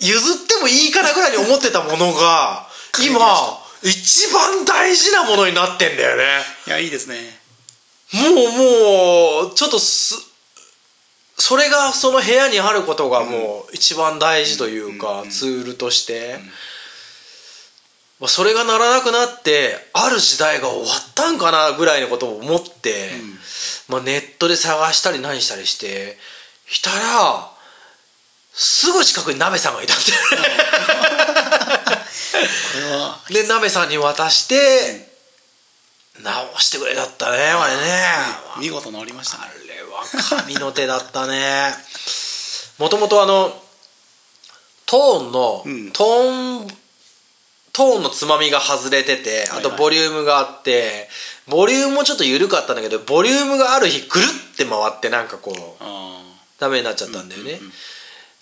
[0.00, 2.68] 譲ってもいいかなぐらいに思ってたものが
[3.02, 6.24] 今一番大事なものになってんだよね。
[6.66, 7.38] あいやいいですね。
[8.12, 10.18] もうもうちょっとす
[11.36, 16.40] それがその部屋にあることがもう一番大事というか、ツールとして、
[18.20, 23.10] まあ、それがならなくなってある時代が終わったんかなぐらいのことを思って、
[23.88, 26.16] まあ、ネットで探したり何したりして
[26.66, 27.50] したら
[28.52, 30.42] すぐ近くに鍋さんがいたんだよ。
[30.42, 32.08] ね
[32.78, 35.08] れはで鍋さんに渡して
[36.22, 37.80] 直してくれだったねあれね
[38.60, 39.44] 見事治りましたね。
[39.44, 40.02] あれは
[40.44, 41.72] 神の手だったね。
[42.78, 43.52] もともとあの
[44.86, 45.92] トーンの、うん。
[45.92, 46.68] トーン
[47.78, 51.08] トーンのつまみが外れててあとボリュームがあって、
[51.46, 56.20] ボリュームもちょっと緩かったんだけどボリュームがある日ぐるって回ってなんかこうあ
[56.58, 57.60] ダメになっちゃったんだよね、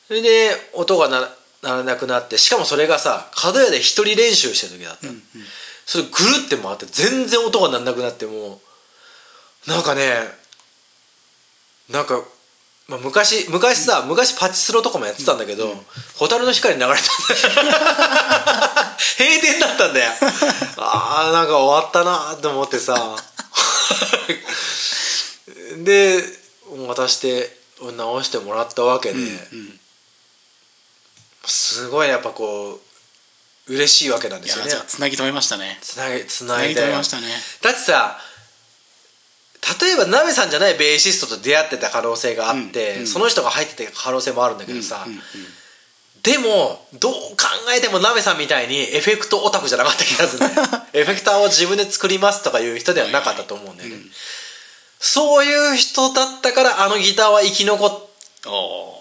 [0.08, 1.20] それで音がな
[1.62, 5.12] ならなくなってしかもそれがさ角屋で一人練習してる時だったの、
[5.84, 8.60] それぐるって回って全然音が鳴らなくなっても
[9.66, 10.14] うなんかね
[11.92, 12.22] なんか、
[12.88, 15.74] まあ、昔昔さ、昔パチスロとかもやってたんだけど
[16.18, 17.02] 「蛍、の光」流れたんだよ。
[19.18, 20.12] 閉店だったんだよ。
[20.76, 23.16] ああなんか終わったなと思ってさ。
[25.78, 26.22] で
[26.86, 27.56] 渡して
[27.96, 29.80] 直してもらったわけで、うん
[31.48, 32.80] すごいやっぱこ
[33.68, 34.72] う嬉しいわけなんですよね。
[34.88, 35.78] つなぎ止めましたね。
[35.80, 36.80] つなげつつないで。
[36.80, 37.28] 止めましたね。
[37.62, 38.18] だってさ
[39.80, 43.06] 例えば鍋さんじゃないベーシストと出会ってた可能性があって、うんうん。
[43.06, 45.18] その人が入ってた可能性もあるんだけどさ、うんうん。
[45.18, 45.22] うん
[46.22, 47.36] でもどう考
[47.76, 54.10] えても鍋さんみたいにエフェクトオタクじゃなかった気がするんだよエフェクターを自分で作りますとかいう人ではなかったと思うんだよね、はいはいうん
[54.98, 57.90] そういう人だったからあのギターは生き残っ
[58.46, 58.94] お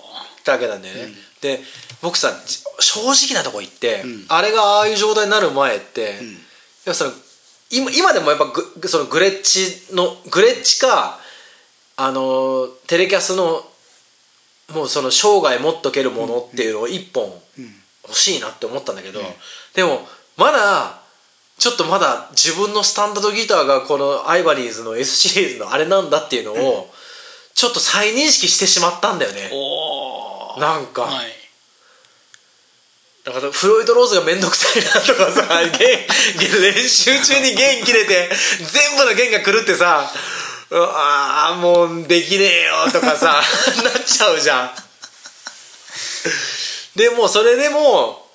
[0.44, 1.60] たわけなんだよね、で
[2.02, 3.00] 僕さじ正
[3.34, 4.26] 直なとこ行って、ん。
[4.28, 6.06] あれがああいう状態になる前って、ん。
[6.06, 6.18] やっ
[6.86, 7.12] ぱその
[7.72, 8.46] 今今でもやっぱ
[8.80, 11.20] グそのグレッチのグレッチか
[11.98, 13.64] あのテレキャスの
[14.74, 17.32] もうその生涯持っとけるものっていうのを一本
[18.04, 19.22] 欲しいなって思ったんだけど、
[19.76, 20.00] でも
[20.38, 21.02] まだ
[21.58, 26.90] ちょっとまだ自分のスタンダードギターがこのアイバリーズの S シリーズのあれなんだっていうのを
[27.54, 29.50] ちょっと再認識してしまったんだよね、
[30.60, 31.04] なんか。
[31.04, 31.45] はい
[33.26, 38.30] だからフロイド・ローズが面倒くさいなとかさ 練習中に弦切れて
[38.72, 40.12] 全部の弦が狂ってさ
[40.70, 43.42] うああもうできねえよとかさ
[43.84, 44.72] なっちゃうじゃん。
[46.96, 48.30] でもそれでも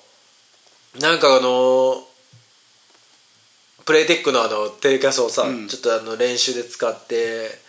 [0.95, 2.05] なんかあの
[3.85, 5.67] プレイテックのあのテレキャスをさ、うん。
[5.67, 7.59] ちょっとあの練習で使って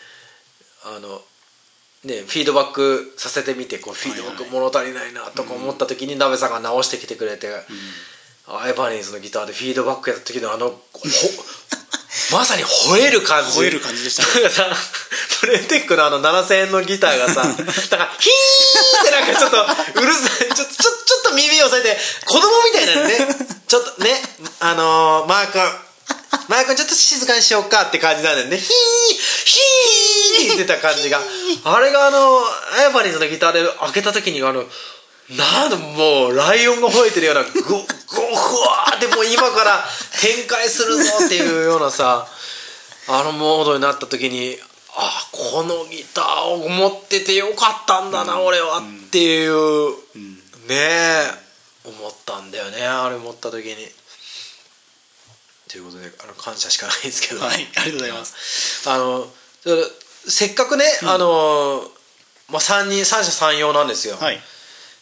[0.85, 1.23] あの
[2.05, 7.49] ね、フィードバックさせてみてこうフィードバック物足りないなとか思った時に鍋さんが直してきてくれて、
[8.49, 10.81] アイバニーズのギターでフィードバックやった時のあのほ
[12.33, 13.59] まさに吠える感じ。
[13.59, 14.29] 吠える感じでしたね。
[14.43, 14.77] なんかさ
[15.41, 20.49] プレテックのあの7000円のギターがさ だからヒーってなんかちょっとうるさい。
[20.49, 23.37] ちょちょちょっと耳を押さえて子供みたいなのね。
[23.69, 24.23] ちょっとね
[24.61, 25.63] あのー、マー君。
[26.49, 28.59] マー君ちょっと静かにしようかって感じなんだよね。
[28.59, 29.12] ヒー
[29.45, 31.21] ヒーって言ってた感じが。
[31.65, 32.19] あれがあの
[32.87, 34.65] アイバニーズのギターで開けた時にあの
[35.31, 39.85] なんだもうライオンが吠えてるようなゴゴフワーってもう今から
[40.21, 42.27] 展開するぞっていうようなさ
[43.09, 44.57] あのモードになった時に
[44.95, 49.93] あこのギターを持っててよかったんだな、俺はっていう、
[50.69, 51.31] ねえ
[51.85, 53.75] 思ったんだよねあれ持った時に。
[55.73, 58.91] ということであの感謝しかないですけど、はいありがとうございます。
[58.91, 59.27] あの
[60.29, 61.81] せっかくね、あの
[62.51, 64.39] まあ、3人三者三様なんですよ、はい。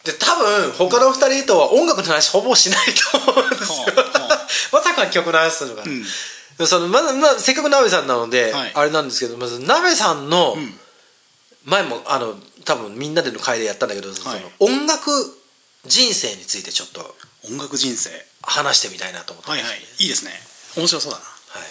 [0.05, 3.97] で多分他の2人とは音楽の話ほぼしないと思うんですよ。
[3.97, 6.05] はあは まさか曲の話するのかな、ん。
[6.57, 8.73] でそのまず、まあ、せっかく鍋さんなので、はい。
[8.73, 10.81] あれなんですけどまず鍋さんの、ん。
[11.65, 15.11] 前もあの多分みんなでの会でやったんだけど、その音楽
[15.85, 17.17] 人生についてちょっと。
[17.43, 18.11] 音楽人生。
[18.43, 19.79] 話してみたいなと思って、はいはい。
[19.99, 21.25] いいですね面白そうだな。
[21.25, 21.31] は
[21.61, 21.63] い、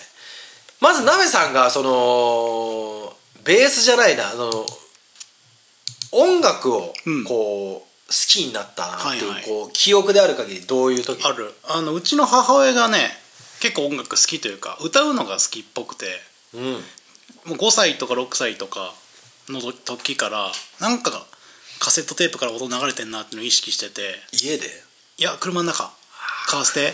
[0.82, 4.66] まず鍋さんがそのベースじゃないなあの
[6.12, 7.24] 音楽をうん。
[7.24, 9.44] こう、好きになったなっていう,、はいはい。
[9.46, 11.24] こう記憶である限りどういう時？
[11.24, 11.54] ある。
[11.68, 13.12] あのうちの母親がね
[13.62, 16.06] 結構音楽好きというか歌うのが好きっぽくて
[16.56, 16.64] うん。
[16.72, 16.80] も
[17.50, 18.94] う5歳とか6歳とか
[19.48, 21.12] の時からなんか
[21.80, 24.16] カセットテープから音流れてんなっていうのを意識してて。
[24.34, 24.66] 家で？
[25.20, 25.92] いや車の中。
[26.48, 26.94] 買わせて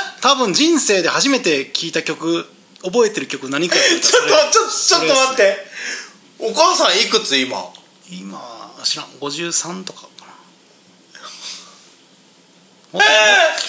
[0.21, 2.45] 多分人生で初めて聴いた曲
[2.83, 5.57] 覚えてる曲何かって言ったちょっとらちょちょっと待って。
[6.39, 7.71] お母さんいくつ今？
[8.09, 8.41] 今
[8.83, 9.07] 知らん。
[9.19, 10.27] 53とかかな。
[12.97, 13.03] もっ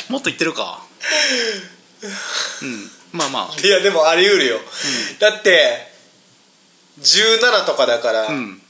[0.06, 0.82] と,、もっと言ってるか。
[2.62, 2.90] うん。
[3.12, 3.60] まあまあ。
[3.60, 4.60] いやでもあり得るよ、
[5.18, 5.92] だって
[7.00, 8.62] 17とかだから、うん。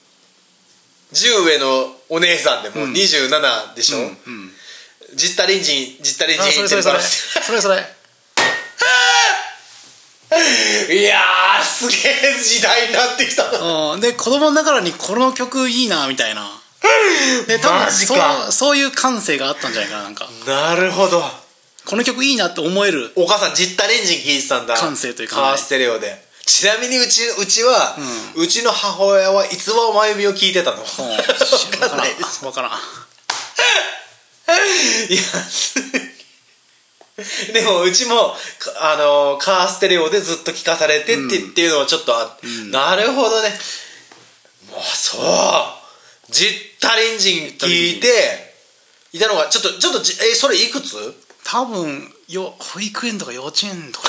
[1.12, 2.92] 10上のお姉さんでもうん。
[2.92, 4.05] 27でしょ、うん。
[4.05, 4.53] うん
[5.14, 7.85] ジッタリンジンジッタリンジンあそれそれそれそれそれ。
[10.90, 13.59] いやーすげえ時代になってきたな。
[13.92, 14.01] うん。
[14.01, 16.51] で子供ながらにこの曲いいなみたいな。
[17.46, 20.29] で多分そうそういう感性があったんじゃないかななんか。
[20.46, 21.22] なるほど。
[21.85, 23.12] この曲いいなって思える。
[23.16, 24.75] お母さんジッタレンジン聞いてたんだ。
[24.75, 26.33] 感性というかカーステレオで。
[26.46, 27.96] ちなみにうちうちは、
[28.35, 30.79] うちの母親は逸話真由美を聞いてたの？
[30.79, 30.85] うん。
[30.87, 31.98] 分かん。
[31.98, 32.40] ないです。
[32.40, 32.72] 分からん
[34.49, 35.23] いや
[37.53, 43.51] でもうちもかあのカーステレオでずっと聞かされてって,、っていうのはちょっとあって、なるほどね。
[44.71, 45.23] もうそう。
[46.33, 46.49] ジッ
[46.81, 48.09] タリンジン聞いて
[49.13, 50.97] いたのがちょっとちょっとじえそれいくつ？
[51.45, 54.09] 多分よ保育園とか幼稚園と か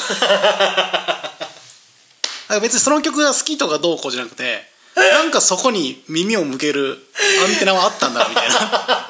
[2.61, 7.05] 別にその曲が好きとかどうこうじゃなくてなんかそこに耳を向ける
[7.43, 9.07] アンテナはあったんだみたいな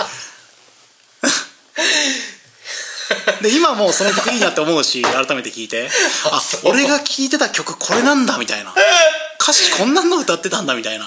[3.42, 5.90] で今もうその曲いいなって思うし改めて聞いて。
[6.26, 8.74] あ俺が聴いてた曲これなんだみたいな。
[9.40, 11.06] 歌詞こんなんの歌ってたんだみたいな。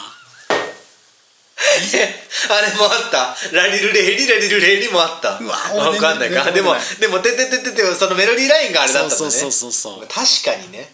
[1.57, 3.37] あれもあった。
[3.53, 5.39] ラリルレイリラリルレイリもあった。
[5.39, 5.57] うわ
[5.91, 6.51] わかんないか。
[6.53, 9.31] でもでもてててててそのメロディーラインがあれだったんだね。
[9.31, 10.07] そうそうそうそうそう。
[10.07, 10.93] 確かにね。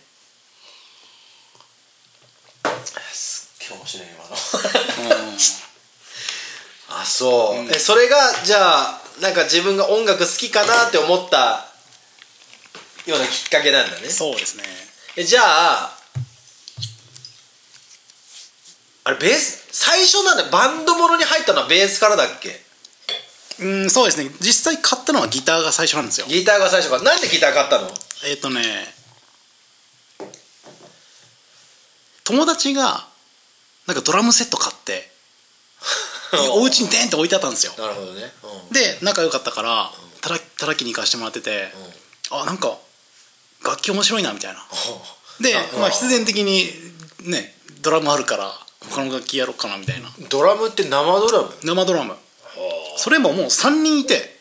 [3.13, 4.37] すっげえ面白い今の。
[6.95, 11.67] あそう、えそれがじゃあなんか自分が音楽好きかなって思った
[13.07, 14.09] ようなきっかけなんだね。
[14.09, 14.65] そうですね。
[15.17, 15.99] えじゃあ
[19.05, 22.61] あれベース最初なんだバンドものに入ったのはベースからだっけ？
[23.61, 24.31] うんそうですね。
[24.41, 26.27] 実際買ったのはギターが最初なんですよ。
[26.29, 26.97] ギターが最初か。
[26.99, 27.91] らなんでギター買ったの？
[28.25, 28.95] えっ、とね
[32.25, 33.07] 友達が
[33.87, 35.11] なんかドラムセット買って
[36.53, 37.73] お家にデンって置いてあったんですよ。
[37.79, 38.33] なるほどね、
[38.69, 38.73] うん。
[38.73, 39.91] で仲良かったから
[40.21, 41.69] たた叩きに行かしてもらってて、
[42.31, 42.79] あなんか
[43.65, 44.61] 楽器面白いなみたいな。
[45.41, 46.71] であまあ必然的に
[47.25, 48.53] ねドラムあるから
[48.91, 50.09] 他の楽器やろうかなみたいな。
[50.31, 50.91] ドラムって生
[51.21, 51.51] ドラム？
[51.63, 52.17] 生ドラム。
[52.97, 54.39] それももう3人いて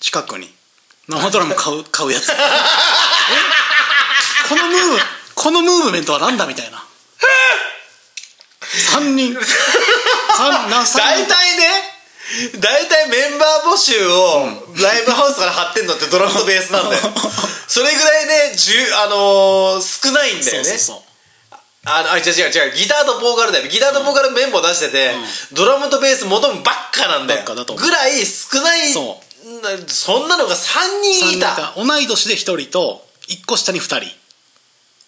[0.00, 0.52] 近くに。
[1.08, 2.30] 生ドラム買う 買うやつ。
[2.30, 2.34] え？
[4.48, 4.98] このムーブ
[5.34, 6.84] このムーブメントはなんだみたいな。
[8.60, 9.34] 3人
[10.98, 11.64] 大人体ね
[12.60, 14.44] 大体メンバー募集を
[14.82, 17.02] ライブハウスから貼ってんのってドラムとベースなんだよ。
[17.66, 20.64] それぐらいねじゅあのー少ないんだよね。
[20.64, 21.02] そうそうそう。
[21.86, 23.68] あのあ違う違う違うギターとボーカルだよ。
[23.68, 25.14] ギターとボーカルメンバー出してて、
[25.52, 27.44] ドラムとベース求むばっかなんだよ。
[27.76, 28.92] ぐらい少ない
[29.86, 31.52] そんなのが3人三人いいた。
[31.56, 33.96] た同い年で1人と1個下に2人。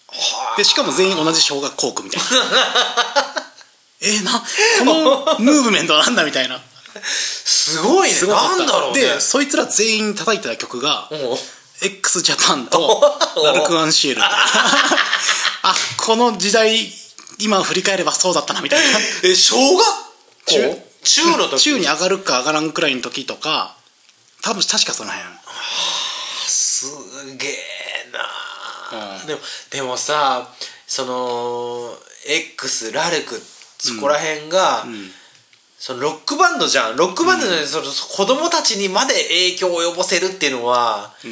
[0.07, 0.57] はあ。
[0.57, 2.27] でしかも全員同じ小学校区みたいな
[4.01, 6.59] えー、なこのムーブメントはなんだみたいな。
[7.03, 8.15] すごいね。
[8.27, 9.01] なんだろうね。
[9.01, 11.09] でそいつら全員叩いてた曲が
[11.81, 13.01] x ジャパンと
[13.43, 16.91] ラルク・アンシエル あこの時代
[17.39, 18.99] 今振り返ればそうだったなみたいな。
[19.23, 19.85] え小学
[20.45, 20.87] 校？
[21.03, 21.63] 中の時？
[21.63, 23.75] 中に上がるか上がらんくらいの時とか
[24.41, 25.29] 多分確かその辺。
[26.47, 26.85] す
[27.37, 27.57] げえ
[28.91, 29.27] な、うん。
[29.27, 30.47] でもでもさ
[30.87, 33.41] その X ラルク
[33.81, 35.11] そこら辺が、ん
[35.81, 36.95] そのロックバンドじゃん。
[36.95, 41.31] ロックバンドで、その子供たちにまで影響を及ぼせるっていうのはうん。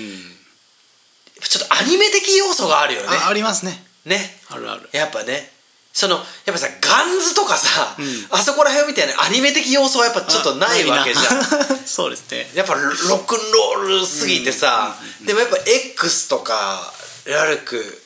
[1.40, 3.08] ちょっとアニメ的要素があるよね。
[3.10, 3.86] あありますね。
[4.06, 4.18] ね。
[4.50, 4.90] あるある。
[4.92, 5.52] やっぱね。
[5.94, 8.06] そのやっぱさガンズとかさ、ん。
[8.32, 11.40] あそこら辺みたいなアニメ的要素はやっぱちょっとないわけじゃん。
[11.42, 11.44] ん
[11.86, 12.50] そうですね。
[12.56, 16.92] やっぱロックンロールすぎてさ、でもやっぱ X とか
[17.26, 18.02] ラルク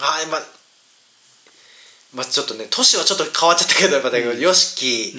[0.00, 0.42] あまあ
[2.14, 5.14] まあちょっとね年はちょっと変わっちゃったけどやっぱだけど YOSHIKI、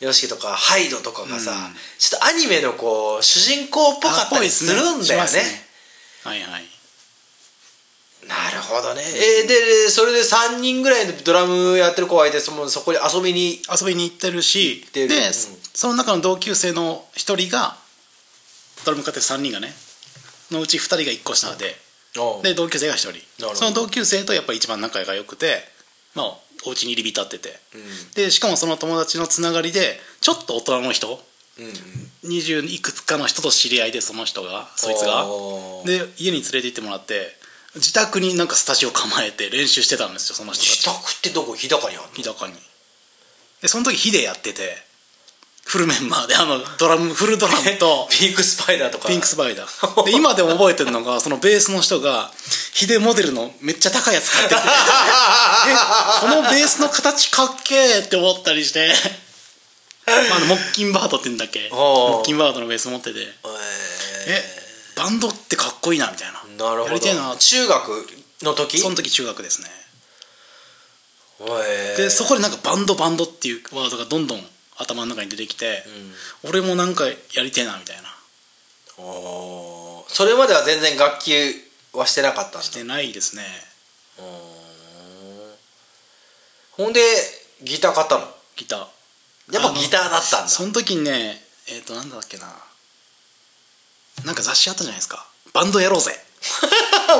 [0.00, 1.74] ヨシキとかハイドとかがさ、うん。
[1.98, 5.04] ちょっとアニメのこう主人公っぽかったりするんだよね。
[5.06, 5.36] します
[6.24, 6.64] はいはい。
[8.26, 13.60] なるほどね、えーでそれで3人ぐらいのドラムやってる子がいてそのそこに遊びに？
[13.70, 15.10] 遊びに行ってるしで、うん。
[15.32, 17.76] その中の同級生の1人が
[18.86, 19.74] ドラム買って3人がね
[20.50, 21.76] のうち2人が1個下で
[22.42, 23.54] で同級生が1人。
[23.54, 25.73] その同級生とやっぱり一番仲が良くて
[26.14, 26.36] まあ
[26.66, 27.52] お家に入り浸ってて、ん。
[28.14, 31.20] でしかもその友達のつながりでちょっと大人の人。
[31.58, 31.72] うんうん。
[32.24, 35.26] 20いくつかの人と知り合いでその人がそいつが。
[35.84, 37.36] で家に連れて行ってもらって
[37.74, 40.76] 自宅になんかスタジオ構えて練習してたんですよその人たち。
[40.78, 41.54] 自宅ってどこ？
[41.54, 42.14] 日高にあるの？
[42.14, 42.54] 日高に。
[43.60, 44.76] でその時ヒデやってて
[45.66, 49.08] フルメンバーであのドラムフルドラムと ピンクスパイダーとか。
[49.08, 50.04] ピンクスパイダー。
[50.04, 52.30] で今でも覚えてるのがそのベースの人が
[52.74, 55.74] ヒデモデルのめっちゃ高いやつ買ってて え
[56.20, 58.94] このベースの形かっけーって思ったりして。
[60.06, 61.68] まああのモッキンバードって言うんだっけ？
[61.70, 63.20] モッキンバードのベース持ってて。
[63.20, 63.32] え
[64.26, 64.64] え
[64.96, 66.40] バンドってかっこいいなみたいな。
[66.40, 67.30] ーなるほやりたいな。
[67.30, 68.06] ど中学
[68.42, 68.78] の時？
[68.78, 69.70] その時中学ですね。
[71.40, 72.02] えー。
[72.02, 74.46] でそこでなんかバンドバンドっていうワードがどんどん
[74.76, 75.84] 頭の中に出てきて、
[76.44, 78.14] 俺もなんかやりてえなみたいな。
[78.96, 81.32] それまでは全然楽器
[81.92, 82.62] はしてなかったんだ。
[82.62, 83.44] してないですね。
[86.72, 87.00] ほんで
[87.62, 88.26] ギター買ったの？
[88.56, 89.54] ギター。
[89.54, 90.48] やっぱギターだったんだ。
[90.48, 92.46] その時にねえっ、となんだっけな。
[94.24, 95.26] なんか雑誌あったじゃないですか。
[95.52, 96.23] バンドやろうぜ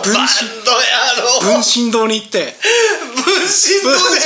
[0.02, 0.78] 分 身バンドや
[1.18, 1.38] ろ。
[1.38, 2.56] う分身堂に行って。
[3.14, 4.20] 分身堂で？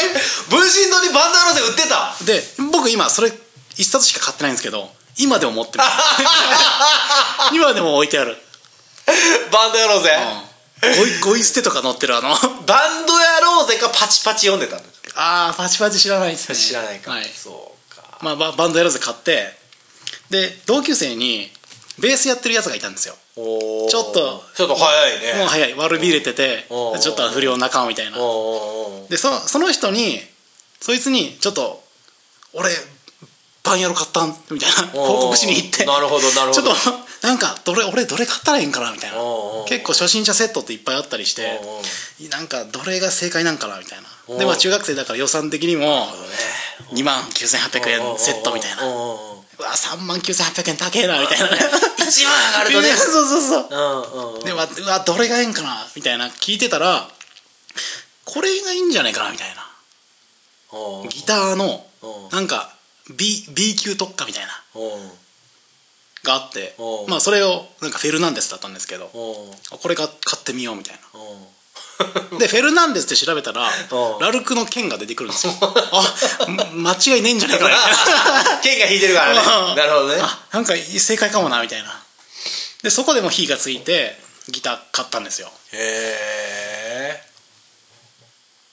[0.49, 0.91] 分身。
[0.91, 2.17] 堂にバンドやろうぜ売ってた。
[2.23, 3.33] で僕今それ
[3.77, 5.91] 一冊しか買ってないんですけど今でも持ってます
[7.55, 8.37] 今でも置いてある、
[9.53, 10.17] バンドやろうぜ、
[10.83, 12.31] うん、ゴイゴイ捨てとか載ってるあの。
[12.67, 14.85] バンドやろうぜかパチパチ読んでたんだ。
[15.15, 16.57] ああパチパチ知らないですね。
[16.57, 17.33] 知らないか、はい。
[17.43, 18.03] そうか。
[18.21, 19.57] まあ、ババンドやろうぜ買って。
[20.31, 21.51] で同級生に
[21.99, 23.15] ベースやってるやつがいたんですよ
[23.89, 24.43] ちょっと。
[24.57, 25.39] ちょっと早いね。
[25.39, 25.75] もう早い。
[25.75, 28.19] 悪びれててちょっと不良仲間みたいな。
[29.09, 30.21] でそその人に
[30.81, 31.83] そいつにちょっと
[32.53, 32.71] 俺
[33.63, 35.85] パンやろ買ったんみたいな報告しに行って。
[35.85, 36.53] なるほどなるほど。
[36.53, 36.67] ちょっ
[37.21, 39.17] となんかどれ俺どれ買ったらいいんかなみたいな。
[39.67, 41.61] 結構初心者セットっていっぱいあったりして
[42.31, 44.39] なんかどれが正解なんかなみたいな。
[44.39, 46.07] でまあ中学生だから予算的にも
[46.93, 48.87] 2万9800円セットみたいな。
[48.87, 49.28] お
[49.59, 51.57] うわ3万9800円高えなみたいなね。
[51.99, 52.97] 1万上がるとね。
[52.97, 53.69] そうそうそう。
[53.71, 54.45] うんうんうん。
[54.45, 57.09] でわうわどれがいいんかなみたいな聞いてたら
[58.25, 59.67] これがいいんじゃないかなみたいな。
[61.09, 61.85] ギターの
[62.31, 62.73] なんか
[63.11, 64.63] B, B 級特化みたいな。
[66.25, 66.77] があって。
[67.09, 69.11] まあそれをなんかフェルナンデスだったんですけど。
[69.13, 71.01] これが買ってみようみたいな
[72.39, 73.69] でフェルナンデスって調べたら
[74.21, 75.53] ラルクの剣が出てくるんですよ。
[75.61, 76.17] あ
[76.73, 77.77] 間違いねえんじゃないかな
[78.63, 79.75] 剣が引いてるからね。
[79.75, 80.21] なるほどね。
[80.23, 82.03] あなんか正解かもなみたいな。
[82.83, 84.19] でそこでも火がついて
[84.49, 85.51] ギター買ったんですよ。
[85.73, 87.29] へえ。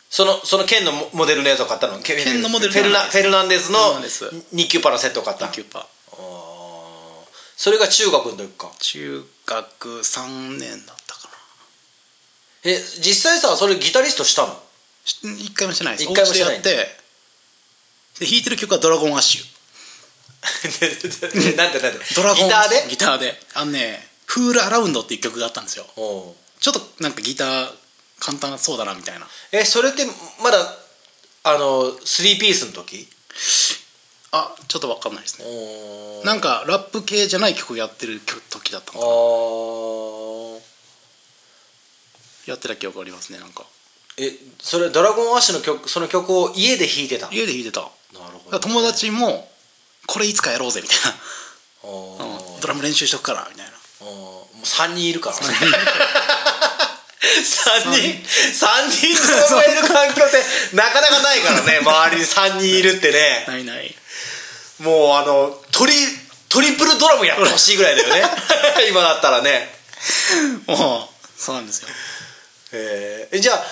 [0.10, 2.00] そのその剣のモモデルのやつを買ったの？
[2.00, 4.26] 剣剣のモデルフェルナフェルナンデスのナンデス。
[4.54, 5.48] 2級パラセットを買った。
[5.50, 7.26] キューパーあー。
[7.58, 8.72] それが中学の時か。
[8.80, 10.95] 中学3年だ
[12.66, 14.60] え実際さそれギタリストしたの？
[15.06, 16.12] し一回もしてないです。
[16.12, 16.90] 一回もしてないお家でやって。
[18.20, 19.46] で弾いてる曲は 「ドラゴンアッシュ」
[21.58, 22.86] なんてなんてドラゴンギターで？
[22.90, 23.40] ギターで。
[23.54, 25.86] あのね「フールアラウンド」っていう曲があったんですよ。
[25.96, 26.36] おう。
[26.60, 27.72] ちょっとなんかギター
[28.20, 29.28] 簡単そうだなみたいな。
[29.52, 30.06] えそれって
[30.42, 30.58] まだ
[31.44, 33.08] あの3ピースの時？
[34.32, 35.46] あちょっと分かんないですね。
[35.48, 39.14] おなんかラップ系じゃない曲やってる曲時だったあのかな。
[39.14, 40.75] ー
[42.46, 43.66] やってた記憶ありますねなんか。
[44.18, 47.26] えそれドラゴンアッシュの曲その曲を家で弾いてた？
[47.26, 47.82] なる家で弾いてた。
[47.82, 47.92] だか
[48.46, 49.50] ほら友達も
[50.08, 51.16] 「これいつかやろうぜ」みたいな。
[51.84, 52.62] おうん。
[52.62, 53.72] ドラム練習しとくからみたいな。
[54.06, 55.46] もう3人いるから 3
[57.92, 58.24] 人。
[58.54, 59.16] 三人。
[59.28, 60.44] ドラムがいる環境って
[60.76, 61.80] なかなかないからね。
[61.80, 63.46] 周りに3人いるってね。
[63.48, 63.96] ないない。
[64.80, 65.94] もうあのトリ
[66.50, 68.24] トリプルドラムやってほしいぐらいだよね。
[68.90, 69.74] 今だったらね。
[70.68, 71.90] もうそうなんですよ
[72.72, 73.38] えー。
[73.38, 73.64] えじゃあ、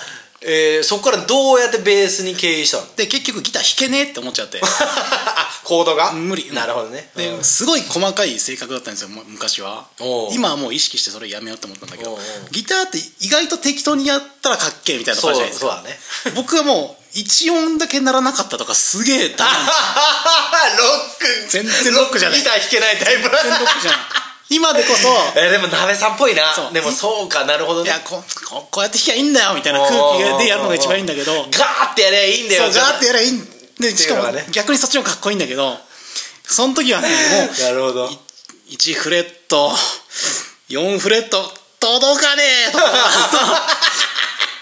[0.46, 2.86] えーそこからどうやってベースに経由したの？
[2.96, 4.60] で結局ギター弾けねえって思っちゃって。
[4.62, 6.12] あコードが？
[6.12, 6.52] 無理。
[6.52, 7.10] なるほどね。
[7.16, 7.38] うん。
[7.38, 9.86] ですごい細かい性格だったんですよむ昔は。
[10.32, 12.18] 今はもう意識してそれやめようって思ったんだけど
[12.50, 16.00] ギターって意外と適当にやったらかっけえみたいなとこそうあるじゃないですか。
[16.22, 16.36] そうだね。
[16.42, 19.38] 僕はもう1音だけ鳴らなかったとかすげえ ロッ
[21.18, 21.46] ク。
[21.48, 22.38] 全然ロックじゃない。
[22.40, 23.22] ギター弾けないタイプ。
[23.22, 24.00] 全然ロックじゃない
[24.54, 26.70] 今でこそ えーでも鍋さんっぽいな。
[26.72, 27.90] でもそうかなるほどね。
[27.90, 29.90] いやこここうやって弾きゃいいんだよみたいな空
[30.38, 31.32] 気でやるのが一番いいんだけど。
[31.50, 33.48] ガーってやればいいんだよガーってやればいいん
[33.80, 34.46] でしかもね。
[34.50, 35.78] 逆にそっちの方がかっこいいんだけど
[36.48, 38.10] その時はねもうなるほど。
[38.70, 39.76] 1フレット
[40.70, 42.84] 4フレット届かねえとか。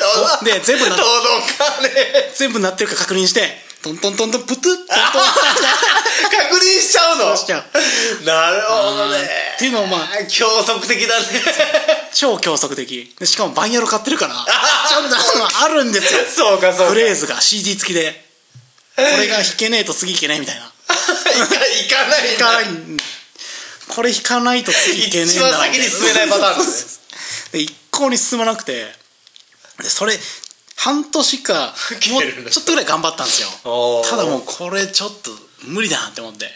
[0.43, 2.33] で全部な届かねえ。
[2.35, 4.87] 全部鳴ってるか確認してトントントントンプトゥットントン。
[6.31, 7.37] 確認しちゃうの？
[7.37, 8.25] しちゃう。
[8.25, 9.19] なるほどね。
[9.57, 11.27] っていうのをまあ教則的だね。
[12.15, 13.15] 超教則的。
[13.19, 14.35] でしかもバンヤロ買ってるから
[14.89, 15.17] ちゃんと
[15.65, 16.21] あるんですよ。
[16.35, 16.89] そうかそうか。
[16.91, 18.25] フレーズが CD 付きで。
[18.95, 20.71] これが弾けねえと次弾けねえみたいな。
[20.89, 22.47] 行かないんだ。
[22.47, 22.67] 弾かない。
[23.89, 26.67] これ弾かないと次弾けねえんだ一番先に進めないパターン
[27.53, 28.95] でで一向に進まなくて。
[29.83, 30.17] でそれ
[30.85, 33.49] 半年かもうちょっとぐらい頑張ったんですよ。
[34.11, 35.31] ただもうこれちょっと
[35.69, 36.47] 無理だなって思って。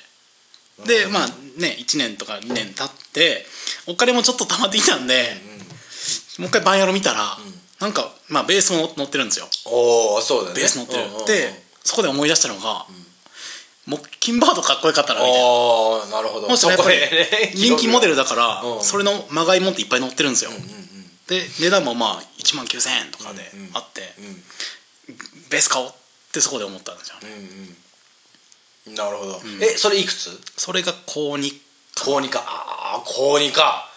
[0.84, 1.26] でまあ
[1.58, 3.46] ね1年とか2年経って
[3.86, 5.32] お金もちょっと溜まってきたんで、
[6.38, 7.38] もう一回バンヤロ見たら、
[7.80, 9.46] なんかまあベースも乗ってるんですよ。
[9.64, 10.56] おおそうだね。
[10.56, 11.26] ベース乗ってる、うんうんうん。
[11.26, 12.84] でそこで思い出したのが、
[13.86, 15.32] モッキンバードかっこよかったなみた。
[15.32, 16.48] いなああなるほど。
[16.48, 16.98] もしやっぱり
[17.54, 18.82] 人気モデルだから、うん。
[18.82, 20.50] それのまがいもんっていっぱい載ってるんですよ、
[21.28, 24.14] で値段もまあ1万9000円とかであって、
[25.50, 25.92] ベース買おうっ
[26.32, 30.30] てそこで思ったんですよね、なるほど、えそれいくつ？
[30.56, 31.66] それが高2
[31.96, 32.44] 高2か。
[32.46, 33.90] ああ高2か。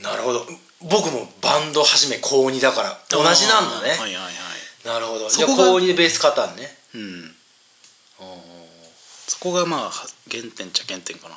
[0.00, 0.46] なるほど。
[0.82, 4.34] 僕もバンド始め高2だから同じなんだね、はいはいはい。
[4.84, 5.30] なるほど。
[5.30, 6.78] そこがじゃあ高2でベース買ったんね。
[6.94, 7.34] うん。
[9.28, 11.36] そこがまあは原点っちゃ原点かな。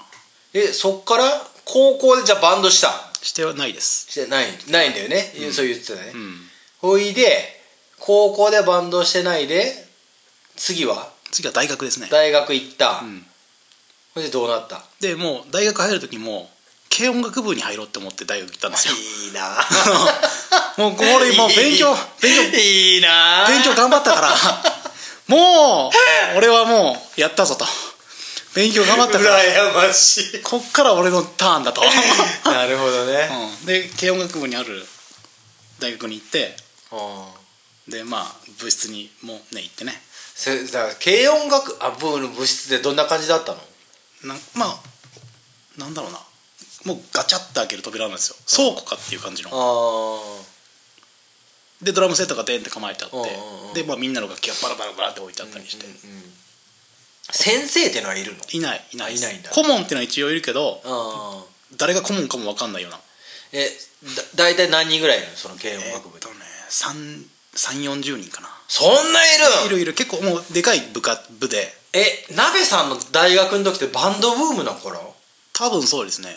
[0.53, 1.23] えそっから
[1.65, 4.07] 高校でじゃあバンドしたしてはないです。
[4.09, 6.49] してないないんだよね、そう言ってたね、うん。
[6.79, 7.61] ほいで
[7.99, 9.87] 高校でバンドしてないで
[10.55, 11.11] 次は？
[11.31, 12.07] 次は大学ですね。
[12.09, 13.25] 大学行った、ん。
[14.15, 14.83] ほいでどうなった？
[14.99, 16.49] でもう大学入る時も
[16.95, 18.93] 軽音楽部に入ろうって思って大学行ったんですよ。
[18.95, 19.57] いいな。
[20.77, 23.45] もうこれもう勉強勉強いいな。
[23.47, 24.29] 勉強頑張ったから。
[25.27, 25.91] も
[26.33, 27.65] う俺はもうやったぞと
[28.55, 29.39] 勉強頑張ったから。
[29.39, 30.41] 羨ましい。
[30.41, 31.81] こっから俺のターンだと、
[32.45, 33.29] なるほどね、
[33.61, 34.85] うん、で軽音楽部にある
[35.79, 36.57] 大学に行って。
[36.91, 37.91] うん。
[37.91, 40.01] でまあ部室にもね行ってね。
[40.35, 43.59] それだから軽音楽あ部の部室でどんな感じだったの？
[44.23, 46.19] なまあなんだろうな。
[46.85, 48.35] もうガチャッて開ける扉なんですよ。
[48.47, 49.49] 倉庫かっていう感じの。
[49.51, 50.59] あ
[51.81, 53.17] でドラムセットがデンって構えてあって。
[53.17, 53.73] うんうんうん。
[53.73, 55.85] で、まあ、みんなの楽器がバラバラバラって置いてあったりして、
[57.31, 58.39] 先生ってのはいるの？
[58.51, 59.51] いないいないいないんだ。
[59.51, 61.45] 顧問っていうのは一応いるけどああ
[61.77, 62.99] 誰が顧問かも分かんないような。
[63.53, 63.69] え
[64.15, 65.35] だ大体何人ぐらいいるの？
[65.35, 66.35] その軽音楽部に、えっとね
[66.69, 67.25] 3
[67.83, 68.49] 4 0人かな。
[68.67, 69.19] そんな
[69.69, 69.93] いるいるいる。
[69.93, 71.73] 結構もうでかい部下部で。
[71.93, 75.15] え鍋さんの大学の時ってバンドブームの頃？
[75.53, 76.29] 多分そうですね。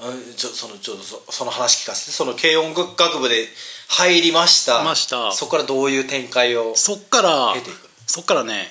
[0.00, 2.12] あちょそのちょっとそその話聞かせて。
[2.12, 3.48] その軽音楽部で
[3.88, 4.84] 入りました。
[4.84, 5.32] ました。
[5.32, 6.76] そこからどういう展開を？
[6.76, 7.87] そっから経ていく？
[8.08, 8.66] そっからね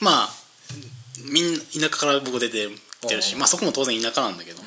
[0.00, 0.30] まあ
[1.30, 2.68] みんな田舎から僕出て
[3.00, 4.62] きてるしうんまあそこも当然田舎なんだけど、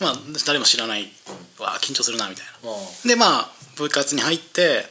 [0.00, 0.14] まあ
[0.46, 1.12] 誰も知らない、
[1.60, 2.70] わあ緊張するなみたいな。
[2.70, 3.06] う。
[3.06, 4.86] んでまあ部活に入って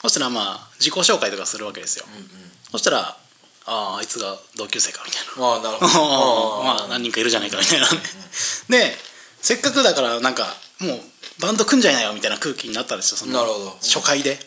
[0.00, 2.06] そしたらまあ自己紹介とかするわけですよ、
[2.70, 3.16] そしたらあ
[3.66, 5.46] ああいつが同級生かみたいな。
[5.46, 6.64] ああなるほど。
[6.64, 8.00] まあ何人かいるじゃないかみたいなね。
[8.68, 8.98] で
[9.42, 11.00] せっかくだからなんかもう
[11.40, 13.70] バンド組んじゃいなよみたいな空気になったんですよそのなるほど。
[13.82, 14.38] 初回で、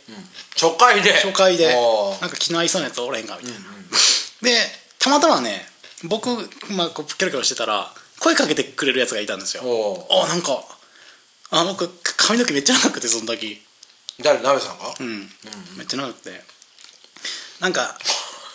[0.55, 1.11] 初回で？
[1.13, 1.75] 初回で。
[2.21, 3.59] なんか気の合いそうなやつおれへんかみたいな、
[4.41, 4.57] で
[4.99, 5.65] たまたまね
[6.05, 6.29] 僕、
[6.71, 9.63] まあ、こうキョロキョロしてたら声かけてくれるやつがいたんですよ。
[9.63, 10.63] おあなんか
[11.51, 13.61] あ僕髪の毛めっちゃ長くてその時
[14.23, 14.39] 誰？
[14.41, 14.93] 鍋さんが？
[14.99, 15.29] うん、
[15.77, 16.41] めっちゃ長くて。
[17.59, 17.97] なんか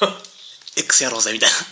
[0.77, 1.57] X やろうぜみたいな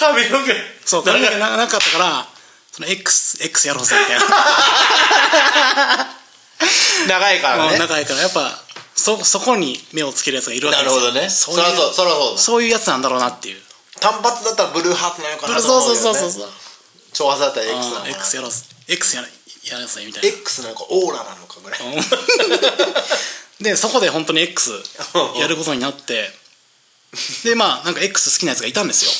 [0.00, 0.52] 髪の毛。
[0.84, 2.28] そう髪の毛ななかったから
[2.72, 4.24] その X, X やろうぜみたいな。
[7.08, 7.78] 長いからね。
[7.78, 8.20] 仲いいから。
[8.20, 8.58] やっぱ
[8.94, 11.00] そそこに目をつけるやつがいるわけですよ。
[11.00, 11.30] なるほどね。
[11.30, 12.38] そそうりゃそうそそうだ。
[12.38, 13.62] そういうやつなんだろうなっていう。
[14.00, 15.96] 単発だったらブルーハーツなのかなとそう思う。
[15.96, 16.50] そうそうそうそう。
[17.12, 18.08] 長髪だったら X なのかな。
[18.08, 18.52] X やろう
[18.88, 19.28] X やや
[19.78, 20.28] らせみたいな。
[20.28, 21.80] X なのかオーラなのかぐらい
[23.60, 24.70] でそこで本当に X
[25.40, 26.30] やることになって。
[27.44, 29.10] でまあなんか X 好きなやつがいたんですよ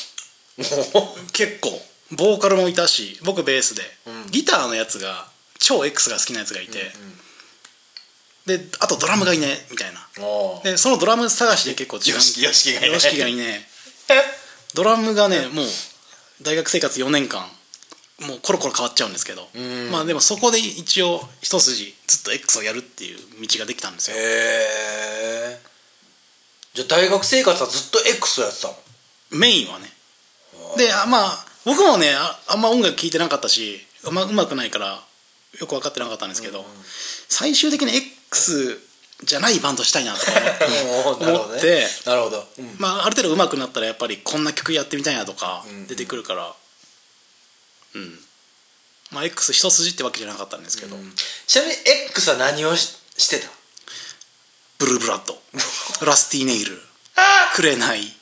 [1.33, 1.83] 結構
[2.13, 3.83] ボーカルもいたし僕ベースで、
[4.31, 5.29] ギターのやつが
[5.59, 6.93] 超 X が好きなやつがいて、
[8.47, 10.09] であとドラムがいねみたいな。
[10.63, 12.95] でそのドラム探しで結構時間よしよしきがいね。
[12.95, 13.69] よしきがいね
[14.75, 15.67] ドラムがねもう
[16.43, 17.51] 大学生活4年間
[18.21, 19.49] もうコロコロ変わっちゃうんですけど。
[19.59, 19.91] ん。
[19.91, 24.17] まあでもそこで一応一筋ずっと X をやるっていう道ができたんですよ。
[24.17, 25.61] へえ。
[26.75, 28.79] じゃあ大学生活はずっと X をやってたの？
[29.31, 29.93] メインはね
[30.77, 35.01] であまあ僕もねああんま音楽聴いてなかったしあんまうまくないから
[35.61, 36.67] よく分かってなかったんですけど、
[37.29, 38.79] 最終的に X
[39.25, 40.33] じゃないバンドしたいなとか
[41.19, 42.47] 思って なるほど
[42.79, 46.55] まあ、ある程度上手くなったらやっぱりこんな曲やってみたいなとか出てくるから
[47.95, 48.19] うん、
[49.11, 50.97] まあ X 一筋ってわけじゃなかったんですけど、
[51.47, 51.77] ちなみに
[52.09, 53.49] X は何をししてた？
[54.79, 55.41] ブルーブラッド。
[56.05, 56.79] ラスティネイル。
[57.55, 58.15] くれない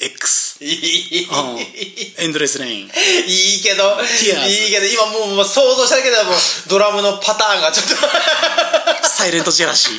[0.00, 2.24] X いいうん。
[2.24, 6.34] エンドレスレインいいけどいいけど今もう想像しただけでもう
[6.68, 9.08] ドラムのパターンがちょっと。
[9.08, 9.94] サイレントジェラシー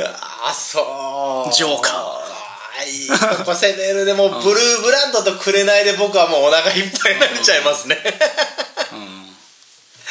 [0.00, 1.52] ああそう。
[1.52, 3.06] ジョーカーーい。
[3.06, 4.04] いここ攻める。
[4.04, 7.96] でもうブルーブランドとくれないで僕はもうお腹いっぱいになっちゃいますね、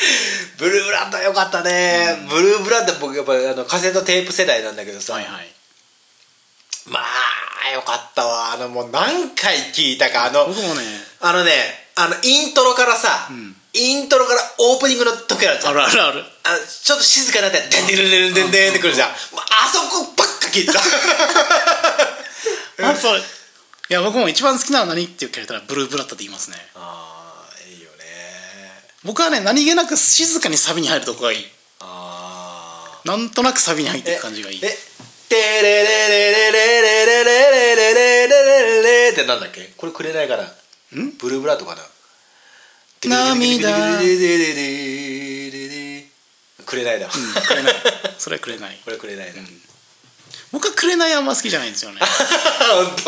[0.58, 5.48] ブルーブラッドよかったね、ブルーブラッド僕やっぱりあのカセットテープ世代なんだけどさ、はいはい。
[6.86, 8.52] まあよかったわ。
[8.54, 10.84] あのもう何回聞いたかあの僕もね。
[11.22, 11.52] あのね
[11.96, 13.30] あのイントロからさ、
[13.74, 15.74] イントロからオープニングの時あるじゃん。
[15.74, 16.26] あるあるある。
[16.46, 20.80] あちょっと静かになって「デンデンデンデンデンデン」ってくるじゃんもうあそこばっか聞いてた
[22.90, 23.24] あそうい
[23.88, 27.13] や僕も一番好きなのは何って言われたらブルーブラッドって言いますねああ
[29.04, 31.46] 僕はね何気なく静かにサビに入るとこがいい。
[31.82, 34.62] ああなんとなくサビに入っていく感じがいい。
[34.64, 34.78] え
[35.30, 39.74] テレレレレレレレレレレレレレレレってなんだっけ？
[39.78, 40.44] これくれないかな？
[40.44, 40.48] ん？
[41.20, 41.82] ブルーブラッドかな？
[43.06, 44.00] 涙
[46.66, 47.74] くれないだくれない
[48.18, 49.34] それはくれないこれくれないだ
[50.54, 53.04] 僕はくれないあんま好きじゃないんですよね本当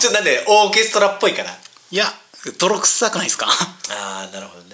[0.00, 1.50] ちょっとなんでオーケストラっぽいから
[1.90, 2.06] いや
[2.58, 3.46] 泥臭くないですか
[3.90, 4.73] ああなるほどね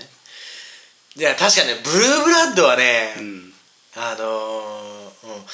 [1.20, 3.52] いや確かにねブルーブラッドはね、うん。
[3.94, 5.44] あのーうん。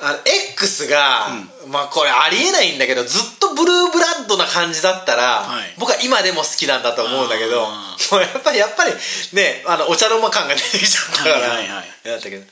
[0.00, 0.18] あの
[0.52, 1.26] X が、
[1.66, 5.74] まあこれありえないんだけどずっとブルーブラッドな感じだったら、はい。
[5.76, 8.92] 僕は今でも好きなんだと思うんだけどもあうやっぱりやっぱり
[9.32, 11.86] ねあのお茶の間感が出てきちゃったから、はいはいはい。
[12.04, 12.44] だったけど。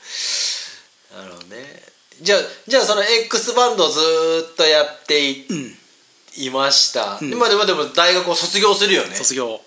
[1.15, 1.63] なるほどね。
[2.21, 5.77] じゃあじゃあその X バンドをずーっとやってい,、ん。
[6.35, 9.15] いました、今でもでも大学を卒業するよね。
[9.15, 9.61] 卒業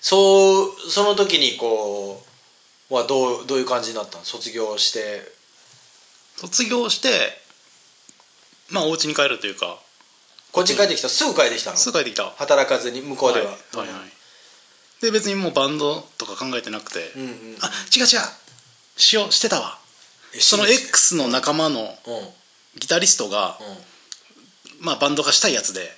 [0.00, 2.24] そうその時にこ
[2.90, 4.24] うはどうどういう感じになったの？
[4.24, 5.36] 卒業して。
[6.36, 7.08] 卒業して
[8.70, 9.78] まあお家に帰るというか。
[10.52, 11.08] こっちに帰ってきた？
[11.08, 11.76] すぐ帰ってきたの？
[11.76, 12.24] すぐ帰ってきた。
[12.24, 15.02] は働かずに向こうでは、いはいはい。
[15.02, 17.28] で別にもうバンドとか考えてなくて、うんうん。
[17.60, 18.06] あ違う違う。
[18.96, 19.78] しようしてたわ。
[20.34, 21.88] えそのし X の仲間のう
[22.78, 23.58] ギタリストが、
[24.80, 25.90] まあ、バンド化したいやつで。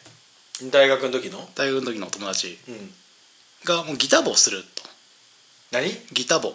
[0.65, 1.49] ん大学の時の？
[1.55, 2.59] 大学の時の友達。
[2.69, 2.95] うん
[3.65, 4.83] がもうギターボをすると。
[5.73, 5.91] 何？
[6.13, 6.55] ギターボ。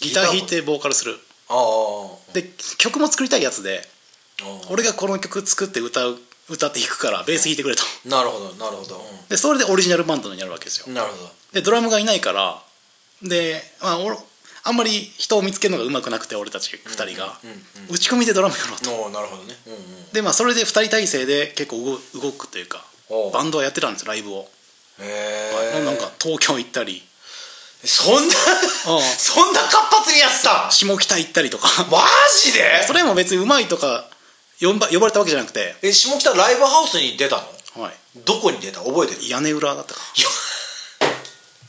[0.00, 1.18] ギター弾いてボーカルする。
[1.48, 2.44] ああで
[2.76, 3.80] 曲も作りたいやつで
[4.70, 6.18] 俺がこの曲作って歌う
[6.50, 7.82] 歌って弾くからベース弾いてくれと。
[8.06, 10.84] なるほどなるほど、でそれでオリジナルバンドになるわけですよ。
[10.88, 11.30] うん、なるほど。
[11.52, 12.62] でドラムがいないから
[13.22, 14.16] で、まあ、俺
[14.64, 17.38] あんまり人を見つけるのがうまくなくて俺たち2人が、
[17.90, 19.10] 打ち込みでドラムやろうと。
[19.10, 19.54] なるほどね。
[19.66, 19.80] うんうん。
[20.12, 22.84] でまあそれで2人体制で結構動動くというか
[23.32, 24.48] バンドはやってたんですよライブを、
[25.00, 27.02] へえなんか東京行ったり。
[27.84, 28.28] そんなうん。
[29.16, 31.68] そんな活発にやってた下北行ったりとか。
[31.90, 32.04] マ
[32.42, 32.84] ジで？
[32.86, 34.06] それも別にうまいとか
[34.60, 37.36] 呼ば呼ばれたわけじゃなくて、え下北ライブハウスに出た
[37.76, 37.82] の？
[37.84, 37.94] はい、
[38.24, 38.80] どこに出た？
[38.80, 39.28] 覚えてる？
[39.28, 40.00] 屋根裏だったか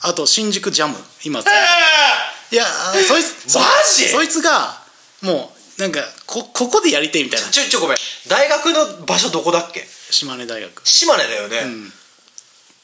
[0.01, 0.95] あと新宿ジャム。
[1.23, 1.41] 今。
[1.41, 2.65] いや
[3.07, 3.65] そいつそマ
[3.95, 4.09] ジ？
[4.09, 4.81] そいつが
[5.21, 7.47] もうなんかこここでやりてえみたいな。
[7.49, 7.97] ちょちょごめん。
[8.27, 9.87] 大学の場所どこだっけ？
[10.09, 10.87] 島根大学。
[10.87, 11.93] 島根だよね、ん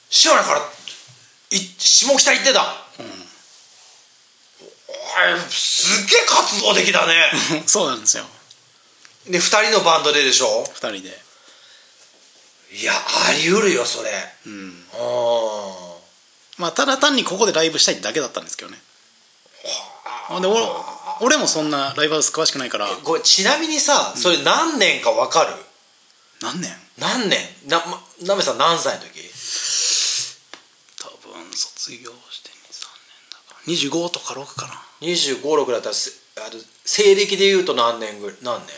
[0.10, 0.60] 島根から
[1.52, 2.62] い下北行ってた、
[3.00, 3.06] おい
[5.50, 7.32] すっげえ活動的だね。
[7.68, 8.26] そうなんですよ。
[9.28, 11.26] で2人のバンドででしょ？2人で。
[12.72, 14.12] いやあり得るよそれ。
[14.46, 14.88] うん。
[14.94, 15.96] あ
[16.58, 18.82] まあただ単にここでライブしたいだけだったんですけどね。
[20.42, 20.68] で俺
[21.22, 22.88] 俺もそんなライブハウス詳しくないから。
[22.88, 25.54] あごちなみにさそれ何年か分かる、
[26.42, 26.76] 何年？
[26.98, 27.56] 何年？
[27.68, 29.32] なまなめさん何歳の時？
[31.86, 32.54] 卒業して23
[33.06, 33.72] 年だから。
[33.72, 34.74] 25とか6かな。
[35.02, 38.70] 2 5 6だったらせあの西暦でいうと何年ぐらい何年？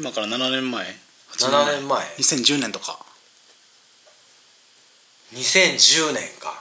[0.00, 0.86] 今から7年前。
[0.86, 2.04] 8 7年前。
[2.18, 2.98] 2010年とか。
[5.34, 6.60] 2010年か。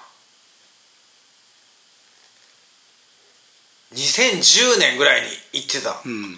[3.93, 6.33] 2010年ぐらいに行ってた、うん。
[6.33, 6.37] っ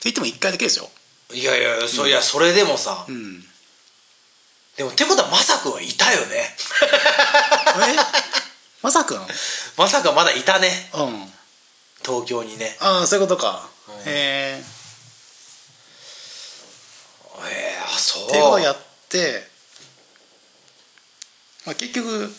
[0.00, 0.88] て言っても1回だけですよ。
[1.34, 3.47] いやいやそ,、いやそれでもさ、うん
[4.78, 6.36] でもってことはまさくんはいたよね。
[7.90, 7.96] え？
[8.80, 9.26] まさくんうん
[9.76, 10.90] まさかまだいたね。
[12.04, 12.76] 東京にね。
[12.78, 13.68] ああそういうことか。
[13.88, 13.94] うん。
[13.96, 14.64] へえ。
[17.44, 18.26] ええあそう。
[18.28, 18.76] っていうことをやっ
[19.08, 19.48] て、
[21.66, 22.32] まあ、結局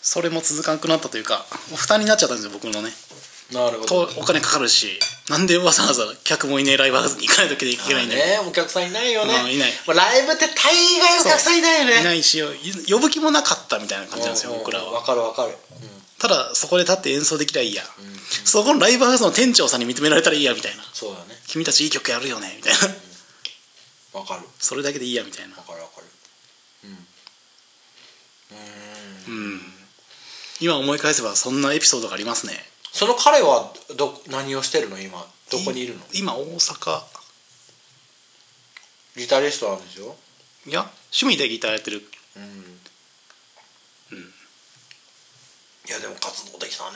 [0.00, 1.44] それも続かなくなったというか
[1.76, 2.90] 負担になっちゃったんですよ僕のね。
[3.52, 4.98] なるほとどお金かかるし
[5.30, 8.42] なんでわざわざ客もいねえライブハウスに行かないといけないんだよ。
[8.44, 9.34] ねお客さんいないよね。
[9.34, 9.70] うんいない。
[9.86, 12.00] まあライブって大概お客さんいないよね。
[12.02, 12.42] いないし
[12.90, 15.56] 呼ぶ気もなかったみたいな感じなんですようん僕らわはかるわかる、
[16.18, 17.82] ただそこで立って演奏できりゃいいや、
[18.44, 20.82] そこのライブハウスの店長さんに認められたらいいやみたいな。
[20.92, 21.40] そうだね。
[21.46, 22.72] 君たちいい曲やるよねみたい
[24.12, 24.20] な。
[24.20, 24.42] わかる。
[24.58, 25.56] それだけでいいやみたいな。
[25.56, 26.06] わかるわかる。
[29.26, 29.60] うん。
[30.60, 32.52] 今思い返せばそんなエピソードがありますね
[32.94, 35.00] その彼はど何をしてるの？
[35.00, 36.00] 今どこにいるの？
[36.14, 37.02] 今大阪。
[39.16, 40.14] ギタリストなんですよ
[40.66, 40.80] いや
[41.12, 42.02] 趣味でギターやってる。
[42.36, 42.42] うん。
[45.86, 46.90] いやでも活動できたね。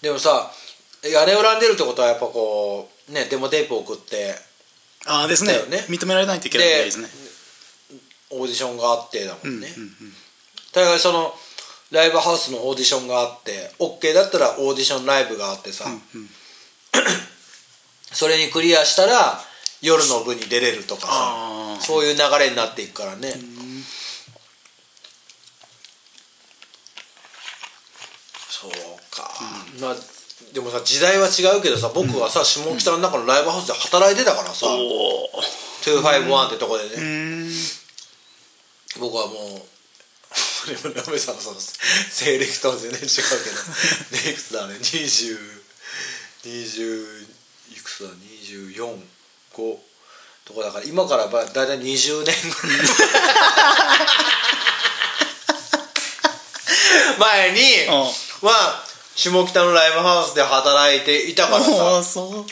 [0.00, 0.50] でもさ
[1.02, 4.36] 屋根裏に出るってことはやっぱこうねデモテープ送って。
[5.06, 5.52] ああですね。
[5.68, 5.86] ね。
[5.88, 7.08] 認められないといけないですね。
[8.30, 9.92] オーディションがあってだもんね、うんうん。
[10.72, 11.34] 大概その
[11.90, 16.30] ライブハウスのオーディションがあって OK だったらオーディションライブがあってさ、うん
[18.12, 19.44] それにクリアしたら
[19.82, 21.58] 夜の部に出れるとかさ。
[21.80, 23.32] そういう流れになっていくからね、
[28.50, 28.70] そう
[29.10, 29.30] か、
[29.80, 29.96] まあ
[30.52, 35.30] でもさ時代は違うけどさ僕はさ、下北の中のライブハウスで働いてたからさ、おお
[35.82, 37.50] 251ってとこでね、うん。
[39.00, 39.62] 僕はもう
[40.66, 45.38] でもラメさんのその西暦とは全然違うけどで いくつだね2020
[47.72, 48.98] いくつだ？245
[50.44, 52.34] とこだから今からば大体20年ぐらい
[57.18, 57.60] 前に
[58.42, 61.70] は下北のライブハウスで働いていたからさ。
[61.72, 62.46] ああそう。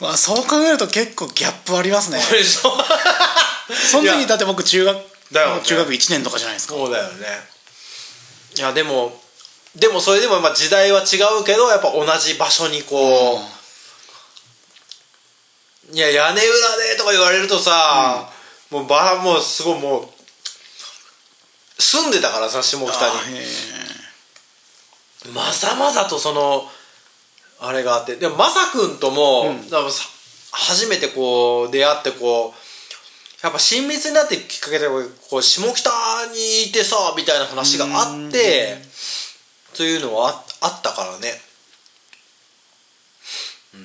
[0.00, 2.20] まあそう考えると結構ギャップありますね。
[3.90, 5.62] その時だって僕中学だよね。
[5.62, 6.74] 中学1年とかじゃないですか。
[6.74, 7.26] そうだよね。
[8.56, 9.12] いやでも
[9.76, 13.40] でもそれでもまあ時代は違うけどやっぱ同じ場所にこ
[15.92, 18.30] う、いや屋根裏でとか言われるとさ、
[18.70, 20.08] もうばもうすごいもう
[21.82, 23.42] 住んでたからさ下北あにへ
[25.34, 26.70] まざまざとその
[27.60, 28.16] あれがあって。
[28.16, 29.60] でもまさくんとも、うん。
[30.56, 32.63] 初めてこう出会ってこう
[33.44, 35.90] やっぱ親密になってきっかけでこう下北
[36.32, 38.78] にいてさみたいな話があって
[39.76, 41.28] というのはああったからね。
[43.74, 43.80] うん。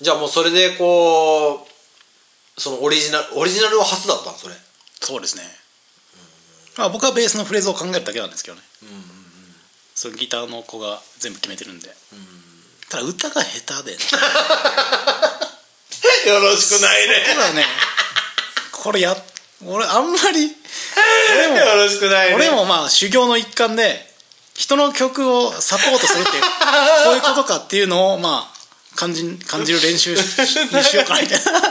[0.00, 4.54] じゃあもうそれでこうそのオリジナルオリジナルは初だったのそれ。
[5.00, 5.42] そうですね。
[6.78, 8.62] まあ僕はベースのフレーズを考えるだけなんですけどね。
[9.96, 11.88] そのギターの子が全部決めてるんで。
[12.88, 13.98] ただ歌が下手でね
[16.26, 17.14] よろしくないね。
[17.26, 17.64] ただね。
[18.70, 19.16] これや
[19.64, 20.50] 俺あんまり
[21.36, 22.34] 俺もよろしくないね。
[22.34, 24.06] 俺もまあ修行の一環で
[24.54, 26.30] 人の曲をサポートするって
[27.04, 31.62] こういうことかっていうのをまあ感じ感じる練習しにしようかなみたいな。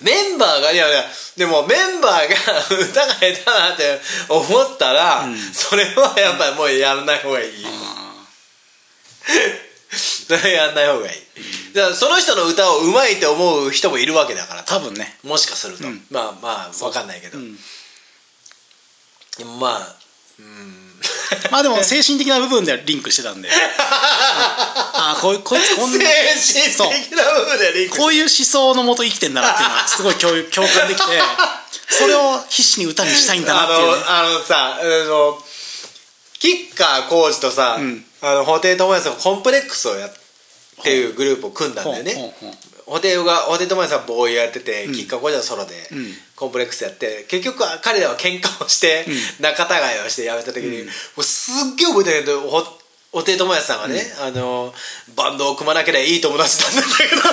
[0.00, 1.04] メンバーがいやいや
[1.36, 7.66] でもメンバーが歌が下手だなって思ったら、それはやっぱりもうやらない方がいい、
[9.92, 15.18] それはやらない方がいい、だからその人の歌をうまいって思う人もいるわけだから多分ね。
[15.24, 16.02] もしかすると、うん。
[16.10, 17.56] まあまあ分かんないけど、ん。
[19.38, 19.96] でもまあ
[20.38, 20.90] うん。
[21.50, 23.48] まあでも精神的な部分ではリンクしてたんで。
[25.00, 31.22] ああこいこいつこん精な神的な部分でリンクこういう思想のもと生きてんだなっていうのはすごい共有共感できて
[31.88, 35.42] それを必死に歌にしたいんだなあっていう、ね、のあのさあの
[36.38, 40.12] 吉川浩司とさ、んあの布袋寅泰さんがコンプレックスをやっ
[40.82, 42.34] ていうグループを組んだんだよね。
[42.86, 44.92] 布袋が布袋寅泰さんボーイやってて、ん。
[44.92, 49.06] 吉川浩司はソロで、んコンプレックスやって結局は彼らは喧嘩をして、
[49.40, 52.60] 仲違いをしてやめた時に、もうすっげえ覚えてるけどほ
[53.12, 54.72] 布袋寅泰さんがね、あの
[55.16, 57.22] バンドを組まなければいい友達なんだけど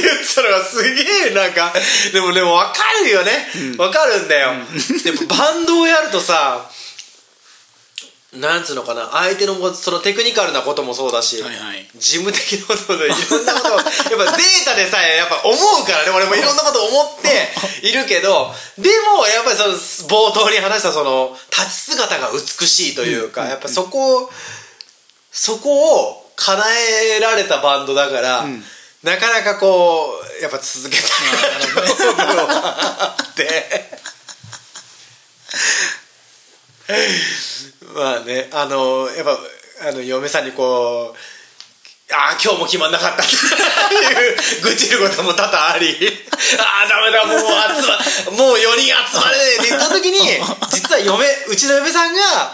[0.00, 1.72] 言ってたのがすげえなんか
[2.12, 4.52] でもでも分かるよね、分かるんだよ、
[5.04, 6.70] でもバンドをやるとさ
[8.32, 11.84] なんつうのかな相手のもそのテクニカルなこともそうだし、はいはい。
[11.98, 17.52] 事務的なことでいろんなことを やっぱデータでさえやっぱ思うからね俺もいろんなこと思って
[17.82, 19.74] いるけどでもやっぱりその
[20.08, 24.30] 冒頭に話したその立ち姿が美しいというか、やっぱそこを
[25.32, 26.64] そこを叶
[27.16, 28.46] えられたバンドだから、
[29.02, 31.08] なかなかこうやっぱ続けたい
[31.84, 33.90] なと思う部分はあって。
[37.94, 39.38] まあねあのやっぱ
[39.88, 41.16] あの嫁さんにこう
[42.12, 43.22] ああ今日も決まんなかった。
[43.22, 43.26] っ
[43.88, 45.96] ていう愚痴ることも多々あり。
[46.58, 47.46] ああダメだもう集
[48.26, 49.56] まもう4人集まれねえ。
[49.58, 50.18] って言った時に
[50.72, 52.52] 実は嫁うちの嫁さんが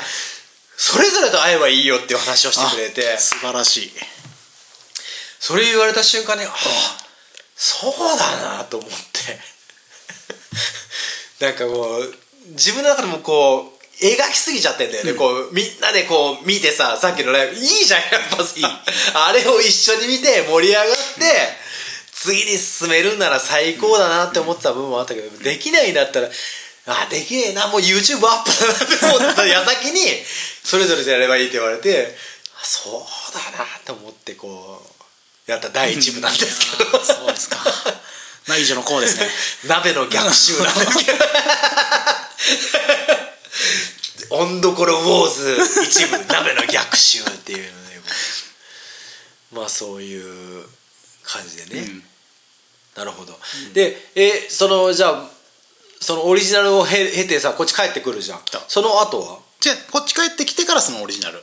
[0.76, 3.16] それぞれと会えばいいよっていう話をしてくれて。
[3.18, 3.92] 素晴らしい。
[5.40, 6.98] それ言われた瞬間にああ
[7.56, 9.40] そうだなと思って。
[11.40, 12.14] なんかもう
[12.48, 17.54] 自分の中でもこう描きすぎちゃってんだよね、こうみんなでこう見てささっきのライブ。
[17.54, 18.36] いいじゃんやっぱ
[19.28, 20.92] あれを一緒に見て盛り上がって
[22.12, 26.28] 次に進めるんなら最高だなって思ってた部分もあったけどできないんだったら
[26.88, 27.66] あできねえな。
[27.68, 30.00] もう YouTube アップだなって思ってた矢先に
[30.62, 32.14] それぞれでやればいいって言われて
[32.60, 32.92] あそう
[33.34, 34.82] だなと思ってこ
[35.48, 36.98] うやった第一部なんですけど。
[36.98, 37.56] そうですか。
[38.46, 39.28] 内助の功ですね。
[39.66, 41.18] 鍋の逆襲なんですけど
[44.30, 47.86] 温どころウォーズ一部鍋の逆襲っていうのね。
[49.52, 50.64] まあそういう
[51.22, 52.02] 感じでね、うん。
[52.96, 53.38] なるほど、
[53.74, 55.30] でえそのじゃあ
[56.00, 58.40] そのオリジナルをへ経てさこっち帰ってくるじゃん。
[58.50, 58.60] た。
[58.68, 59.38] その後は？
[59.60, 61.42] じゃあこっち帰ってきてからそのオリジナル。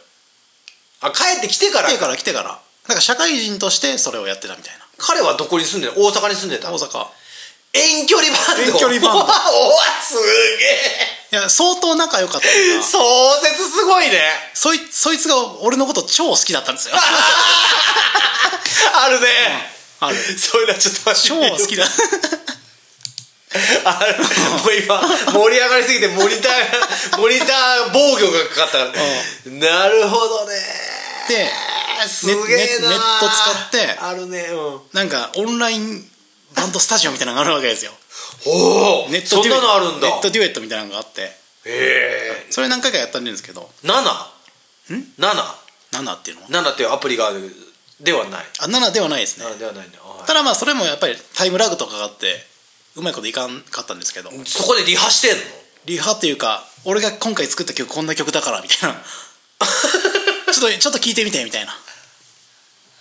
[1.02, 2.60] あ帰ってきてから来てから来てから。
[2.88, 4.86] なんか社会人としてそれをやってたみたいな。
[4.98, 6.72] 彼はどこに住んでる大阪に住んでた。
[6.72, 7.08] 大阪。
[7.74, 8.74] 遠距離バンド。
[8.74, 9.20] 遠距離バンド。
[9.24, 9.28] おわ
[10.02, 13.00] すげえいや相当仲良かったから壮
[13.42, 14.22] 絶すごいね。
[14.54, 16.94] そいそいつが俺のこと超好きだったんですよ。
[18.96, 19.28] あるね、
[20.00, 20.16] ある。
[20.38, 21.86] そういうのはちょっと超好きだ。
[23.84, 24.20] ある。
[24.20, 24.28] も
[24.70, 25.02] う今
[25.34, 28.94] 盛り上がりすぎてモニター モニター防御がかかったから、
[29.54, 30.54] なるほどね。
[31.30, 31.52] で
[32.08, 32.90] すげえな。
[32.90, 33.98] ネット使って。
[34.00, 34.42] あるね。
[34.52, 34.82] うん。
[34.94, 36.08] なんかオンライン
[36.54, 37.92] バンドスタジオみたいなのがあるわけですよ
[38.46, 40.08] おおネットデュエなのあるんだ。
[40.08, 41.22] ネットデュエットみたいなのがあって。
[41.22, 41.32] へ
[41.66, 43.70] えそれ何回かやったんですけど。
[43.84, 45.04] 7?7 ん
[45.92, 47.52] ？7っていうのは？7っていうアプリがある
[48.02, 48.46] ではない。
[48.60, 49.46] あ7ではないですね。
[49.46, 49.88] 7ではない。
[50.28, 52.36] ただまあそれもやっぱりタイムラグとかがあって
[52.96, 54.30] うまいこといかんかったんですけど。
[54.46, 55.42] そこでリハしてんの？
[55.86, 58.96] リハっていうか俺が今回作った曲こんな曲だからみたいな。
[60.54, 61.76] ちょっとちょっと聞いてみてみたいな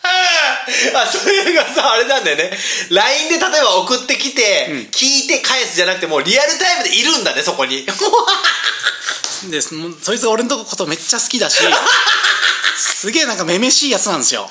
[0.94, 2.58] あそれがさあれなんだよね。
[2.90, 4.78] LINE で例えば送ってきて、うん。
[4.90, 7.86] 聞いて返すじゃなくてもうリアルタイムでいるんだねそこに。
[9.50, 9.74] でそ
[10.14, 11.58] いつが俺のことめっちゃ好きだし
[12.78, 14.48] すげえなんかめめしいやつなんですよ。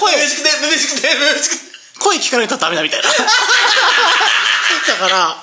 [0.00, 0.16] 声。
[0.16, 1.62] めしくてめしくてめしくて
[1.98, 3.08] 声聞かれたらダメだみたいな。
[3.08, 5.36] だから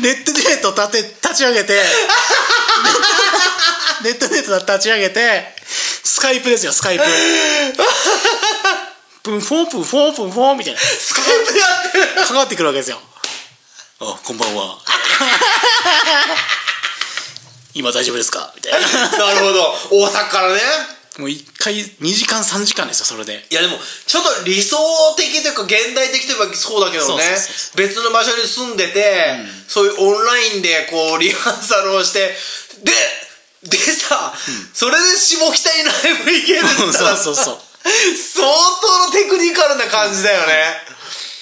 [0.00, 1.82] ネットデート立て立ち上げて
[4.02, 5.54] ネットデート立ち上げて
[6.04, 7.04] スカイプですよスカイプ
[9.28, 10.80] プンフォンプンフォンプンフォンみたいな。
[10.80, 12.96] スカイプでやってるかかってくるわけですよ。
[14.00, 14.78] あこんばんは。
[17.74, 18.50] 今大丈夫ですか？
[18.56, 18.78] みたいな。
[19.20, 19.76] なるほど。
[19.90, 20.62] 大阪からね。
[21.18, 23.44] もう1回2時間3時間ですよそれで。
[23.50, 24.78] いやでもちょっと理想
[25.16, 27.36] 的というか現代的といえばそうだけどね。
[27.74, 29.36] 別の場所に住んでて、
[29.68, 32.34] そういうオンラインでこうリハーサルをして
[32.82, 32.92] で
[33.64, 34.32] でさ、
[34.72, 37.60] それで下北にライブ行けるんだら そうそうそう
[38.16, 38.46] 相
[38.80, 40.54] 当のテクニカルな感じだよね、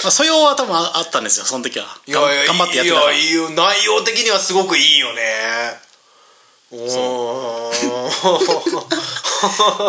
[0.02, 1.86] まあ、素養は多分ああったんですよその時は。
[2.08, 3.12] がん頑張ってやってたから。
[3.12, 3.50] いやいいよ。
[3.50, 5.22] 内容的にはすごくいいよね。
[6.72, 7.72] おお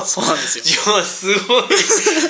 [0.06, 0.64] そうなんですよ。
[0.64, 1.68] いやすごい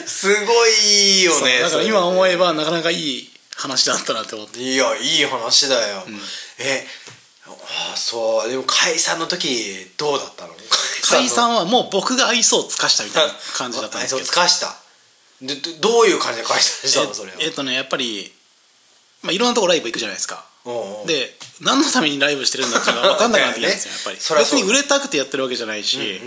[0.07, 0.71] すごい
[1.19, 4.59] いいよねだから今思えばなかなかいい話だったなって思って。
[4.59, 6.05] いやいい話だよ、
[6.59, 6.87] え
[7.53, 8.49] ああそう。
[8.49, 10.53] でも解散の時どうだったの？
[11.09, 14.75] 解散はもう僕が愛想を尽かしたみたいな 感じだったんですけ愛ど想つかした。
[15.41, 17.13] でどどういう感じで解散したの？
[17.13, 17.37] それは。
[17.39, 18.33] ええっとねやっぱり、
[19.21, 20.45] まあ、いろんなとこライブ行くじゃないですか。
[21.05, 23.95] で何のためにライブしてるんだっていうのが分かんなくなってきたんですよ ね。
[23.95, 24.39] やっぱり。
[24.45, 26.19] 別に売れたくてやってるわけじゃないし、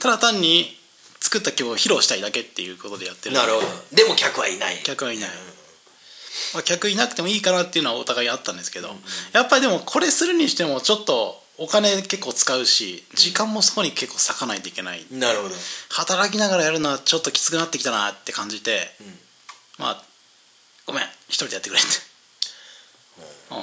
[0.00, 0.76] ただ単に
[1.20, 3.66] 作った曲を披露したいだけっていうことでやってるなるほど。
[3.92, 4.80] でも客はいない。
[4.82, 5.30] 客はいない、
[6.52, 8.88] まあ、客いなくてもいいかなっていうのはお互いあったんですけど、
[9.32, 15.04] やっぱりでもこれするにしてもちょっとお金結構使うし時間もそこに結構割かないといけない。
[15.12, 15.54] なるほど。
[15.90, 18.90] 働きながらやるのはちょっときつくなってきたなって感じて、
[19.78, 20.04] まあ
[20.86, 21.88] ごめん一人でやってくれって、
[23.52, 23.62] うん、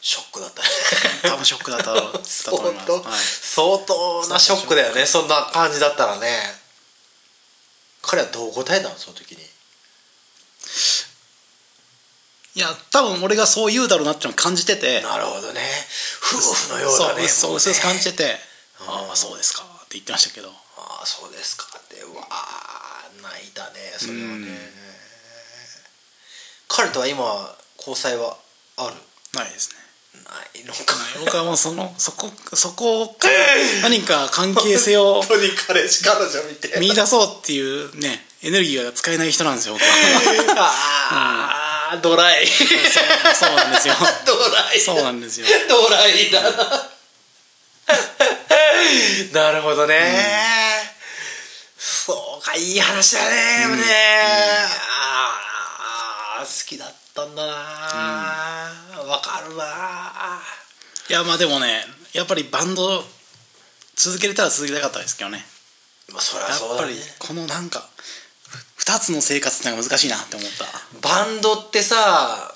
[0.00, 0.62] ショックだった。
[0.62, 0.68] ね
[1.22, 6.68] 多分ショックだったろうだと相思います、当はい、相当なショックだよねそんな感じだったらね。
[8.00, 9.38] 彼はどう答えたのその時に
[12.58, 15.00] いや多分俺がそう言うだろうなってのを感じてて。
[15.00, 15.60] なるほどね。
[16.20, 17.62] 夫婦のようだねそうもうね。
[17.62, 18.36] そうそう感じてて
[18.82, 20.48] 「ああまあそうですか」って言ってましたけど。
[20.76, 21.66] ああそうですか。
[21.78, 24.72] ってうわあ泣いたねそれはね。
[26.66, 28.36] 彼とは今交際は
[28.76, 28.94] ある？
[29.38, 29.76] ないですね。
[30.24, 30.80] ないのか。
[31.20, 33.34] 僕はもうそのそこそこから
[33.82, 39.88] 何か関係性を 本当に彼氏彼女見て見出そうっていうねエネルギーが使えない人なんですよ僕は。
[40.58, 42.46] ああドライ。
[42.46, 43.94] そうなんですよ。
[44.26, 44.80] ドライ。
[44.80, 45.46] そうなんですよ。
[45.68, 46.88] ドライだな。
[49.32, 50.94] なるほどね、
[51.78, 53.84] そうかいい話だね、でもね、
[54.90, 57.52] ああ好きだったんだな。
[59.06, 60.40] わ、かるな
[61.08, 63.02] いやまあでもねやっぱりバンド
[63.96, 65.44] 続けれたら続けたかったですけどね。
[66.12, 67.88] まあそりゃやっぱりそうだねこのなんか
[68.78, 70.66] 2つの生活ってのが難しいなって思った。
[71.00, 72.54] バンドってさ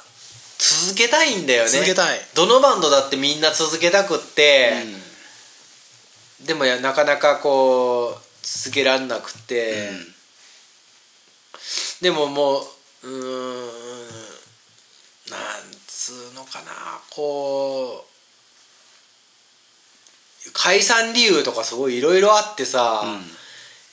[0.58, 1.70] 続けたいんだよね。
[1.70, 2.20] 続けたい。
[2.34, 4.72] どのバンドだってみんな続けたくって、
[6.46, 9.90] でもやなかなかこう続けられなくて、
[12.00, 13.66] でももううーん
[15.30, 15.40] なん
[15.86, 16.72] つうののかな。
[17.10, 18.04] こ
[20.46, 23.04] う解散理由とかすごいいろいろあってさ、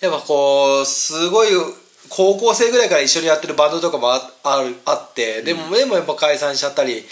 [0.01, 1.49] やっぱこうすごい
[2.10, 7.03] 高校生ぐらいから一緒にやってるバンドとかもああるあってでも,、でもやっぱ解散しちゃったり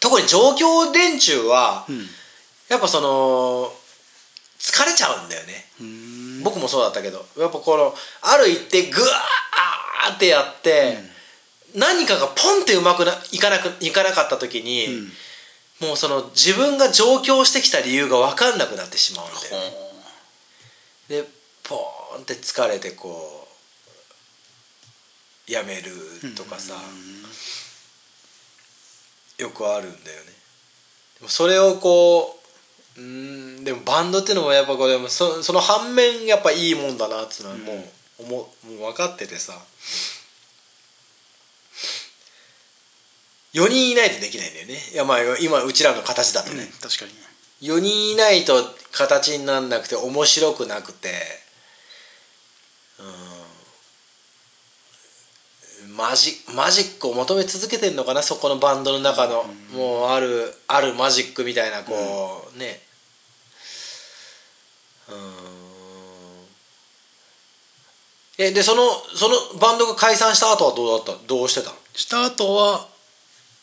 [0.00, 2.06] 特に上京連中は、うん。
[2.68, 3.72] やっぱその
[4.58, 6.42] 疲れちゃうんだよね、うん。
[6.42, 7.24] 僕もそうだったけど。
[7.38, 10.98] やっぱこのある一定グワーってやって、
[11.74, 14.88] 何かがポンってうまくないかなくいかなかった時に、
[15.80, 19.72] もうその自分が上京してきた理由が分かんなくなってしまうんだよね。
[21.08, 21.24] で
[21.62, 23.48] ポーンって疲れてこ
[25.48, 25.92] うやめる
[26.36, 26.74] とかさ、
[29.38, 30.32] よくあるんだよね。
[31.18, 32.40] でもそれをこ
[32.96, 37.84] ううーんでもバンドっていうのもやっぱこうでもそその反面やっぱいいもんだなっていうのはも
[38.18, 39.60] う,、思うもう分かっててさ。
[43.54, 44.74] 4人いないとできないんだよね。
[44.92, 47.12] いやまあ今うちらの形だとね、確かに。
[47.62, 48.54] 4人いないと
[48.92, 51.14] 形になんなくて面白くなくてうん
[55.88, 62.80] マジマジックを求め続けてんのかなそこのバンドの中の、もうあるあるマジックみたいなこう、ね。
[65.08, 65.16] うん。
[68.38, 68.82] えでその
[69.14, 71.26] そのバンドが解散した後はどうだった？
[71.26, 71.76] どうしてたの？
[71.94, 72.86] した後は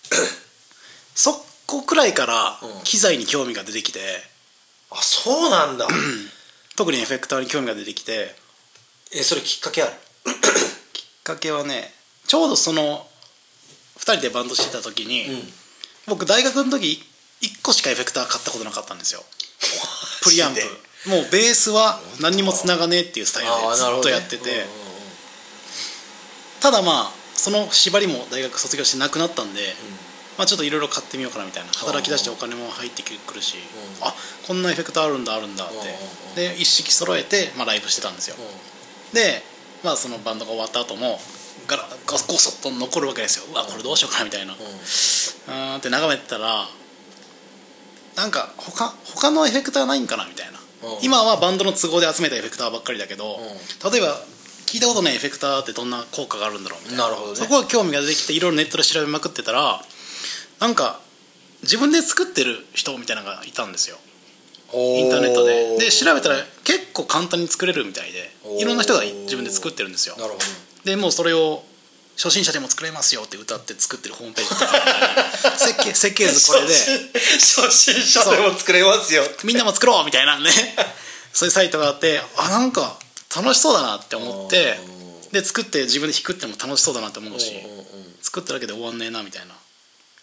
[1.13, 2.83] そこくらいからうん。
[2.83, 3.99] 機材に興味が出てきて、
[4.89, 5.87] あそうなんだ。
[6.75, 8.35] 特にエフェクターに興味が出てきて
[9.15, 9.93] えそれきっかけある？
[10.93, 11.93] きっかけはね
[12.27, 13.05] ちょうどその
[13.97, 15.53] 2人でバンドしてた時に、うん。
[16.07, 17.01] 僕大学の時
[17.41, 19.23] 1個しかエフェクター買ったことなかったんですよ。
[20.23, 20.61] プリアンプ。
[21.09, 24.67] もうベースは何にもつながねえっていうスタイルでずっとやってて、うんうんうん。
[26.61, 29.75] ただまあその縛りも大学卒業してなくなったんで、
[30.37, 31.71] まあ、ちょっといろいろ買ってみようかなみたいな。
[31.73, 34.07] 働き出してお金も入ってくるし、うん。
[34.07, 34.15] あ
[34.47, 38.35] こんなエフェクターあるんだあるんだって、うんうんうんで一式揃えて、まあ、ライブしてたんですよ、
[39.13, 39.41] で、
[39.83, 41.19] まあ、そのバンドが終わった後も
[41.67, 43.45] ガラゴソゴソっと残るわけですよ。
[43.51, 46.67] うわこれどうしようかなみたいな、うーんって眺めてたら
[48.15, 50.59] なんか他他のエフェクターないんかなみたいな、
[50.89, 51.03] うん。
[51.03, 54.19] 今はバンドの都合で集めたエフェクターばっかりだけど、う例えば
[54.65, 57.03] 聞いたことないエフェクターってどんな効果があるんだろうみたいな。
[57.05, 57.37] なるほどね。
[57.37, 59.81] そこは興味が出てきていろいろネットで調べまくってたら
[60.59, 60.99] なんか
[61.61, 63.97] 自分で作ってる人みたいなのがいたんですよ
[64.73, 65.77] インターネットで。
[65.77, 70.15] で調べたら結構簡単に作れるみたいでいろんな人が自分で作ってるんですよ。
[70.17, 70.43] なるほど。
[70.83, 71.63] でもうそれを
[72.15, 75.57] 初心者でも作れますよって歌って作ってるホームページとか。
[75.57, 76.73] 設計設計図これで。
[77.39, 80.49] 初心者でも作れますよみんなも作ろうみたいなね
[81.33, 82.97] そういうサイトがあってあなんか
[83.35, 84.79] 楽しそうだなって思って
[85.31, 87.51] で作って自分で弾くってのも楽しそうだなって思うし
[88.21, 89.55] 作っただけで終わんねえなみたいな。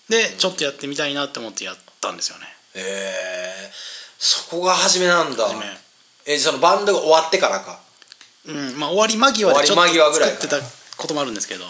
[0.09, 2.47] でちょっとやってみたいなって思ってやったんですよね。
[2.75, 5.45] ええそこが初めなんだ。
[5.45, 5.65] 初め。
[6.27, 7.81] えそのバンドが終わってからか。
[8.45, 10.63] うんまあ終わり間際でちょっと終わり間際ぐらい作ってた
[10.97, 11.69] こともあるんですけど、うん、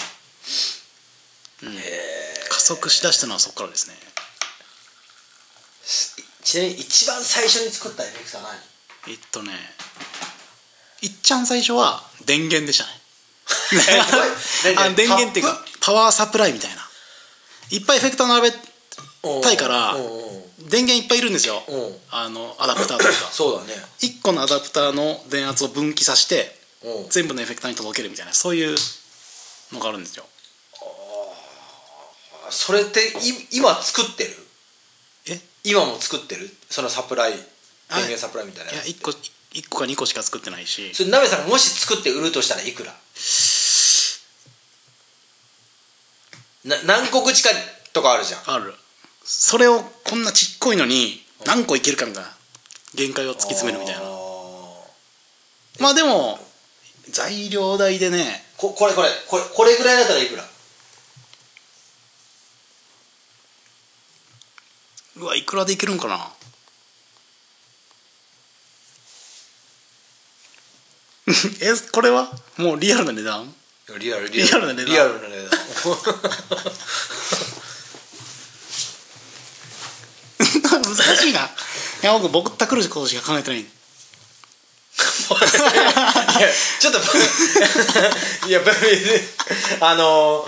[2.49, 3.95] 加速しだしたのはそこからですね。
[6.43, 8.59] ちなみに一番最初に作ったエフェクター何？
[9.09, 9.53] えっとね。
[11.03, 12.91] いっちゃん最初は電源でしたね。
[14.75, 16.89] 何あ電源っていうかパワーサプライみたいな。
[17.71, 18.57] いっぱいエフェクター並べ
[19.43, 19.97] たいから
[20.71, 21.63] 電源いっぱいいるんですよ。
[21.69, 21.97] うん。
[22.11, 23.11] あのアダプターとか。
[23.33, 23.75] そうだね。
[24.01, 27.09] 1個のアダプターの電圧を分岐させてうん。
[27.11, 28.77] 全部のエフェクターに届けるみたいなそういう
[29.73, 30.25] のがあるんですよ。
[32.51, 33.13] それってい
[33.53, 34.31] 今作ってる？
[35.27, 35.41] え？
[35.65, 36.51] 今も作ってる？
[36.69, 37.41] そのサプライ電
[37.91, 39.13] あ源サプライみたいないややつ1個
[39.53, 40.95] 一個か2個しか作ってないし。
[40.95, 42.95] それ鍋さんがもし作って売るとしたらいくら？
[46.65, 47.51] な何個口か
[47.93, 48.41] とかあるじゃん。
[48.47, 48.75] ある
[49.33, 52.31] それをこんなちっこいのに何個いけるかみたいな
[52.97, 54.01] 限界を突き詰めるみたいな。
[55.79, 56.37] まあでも
[57.11, 58.45] 材料代でね。
[58.57, 59.09] ここれこれ。
[59.29, 60.45] これこれぐらいだったらいくら？
[65.19, 66.29] うわいくらでいけるんかな？
[71.63, 72.33] えこれは？
[72.57, 73.55] もうリアルな値段？
[73.97, 74.29] リアル。
[74.29, 74.93] リアルな値段。
[74.93, 75.51] リアルな値段
[80.79, 81.41] 難しいな。
[81.41, 81.43] い
[82.03, 83.61] や僕ぼったくることしか考えてない。
[83.61, 83.69] いや
[86.81, 86.99] ちょっと
[88.49, 89.21] いや別に
[89.81, 90.47] あの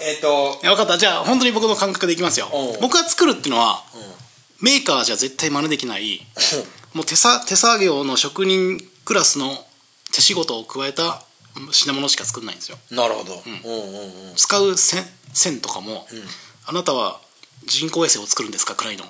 [0.00, 0.98] えっ、といや分かった。
[0.98, 2.50] じゃあ本当に僕の感覚でいきますよ。
[2.52, 2.78] う。
[2.78, 3.84] ん僕が作るっていうのは
[4.60, 6.26] メーカーじゃ絶対真似できない
[6.94, 9.66] もう手さ手作業の職人クラスの
[10.12, 11.22] 手仕事を加えた
[11.70, 12.78] 品物しか作んないんですよ。
[12.90, 14.36] なるほど、うん、うんうんうん。
[14.36, 16.06] 使う線線とかも、
[16.66, 17.20] あなたは
[17.66, 19.04] 人工衛星を作るんですかくらいの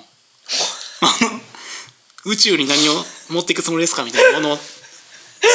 [2.24, 2.92] 宇宙に何を
[3.30, 4.54] 持っていくつもりですかみたいなもの。
[4.54, 4.58] を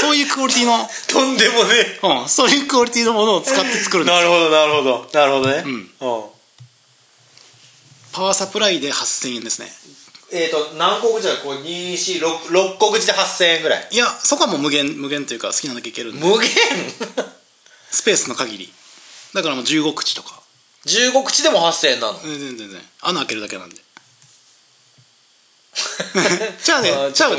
[0.02, 4.22] そういうクオリティの、とんでもねうん、そういうクオリティのものを使って作るんですよ。
[4.22, 5.10] なるほどなるほど。
[5.14, 5.64] なるほどね。
[5.66, 5.74] うん。
[5.74, 5.90] うん。
[8.12, 9.68] パワーサプライで8000円ですね。
[10.34, 13.88] えっ、と何個口だこう246 6個口で8000円ぐらい。
[13.92, 16.26] いやそこはもう無限無限というか好きなだけいけるんで。
[16.26, 16.50] 無限？
[17.90, 18.74] スペースの限り。
[19.34, 20.42] だからもう15口とか
[20.86, 22.20] 15口でも8000円なの？
[22.20, 22.82] 全然全然。
[23.02, 23.76] 穴開けるだけなんで。
[26.64, 27.38] じゃあねじゃあね。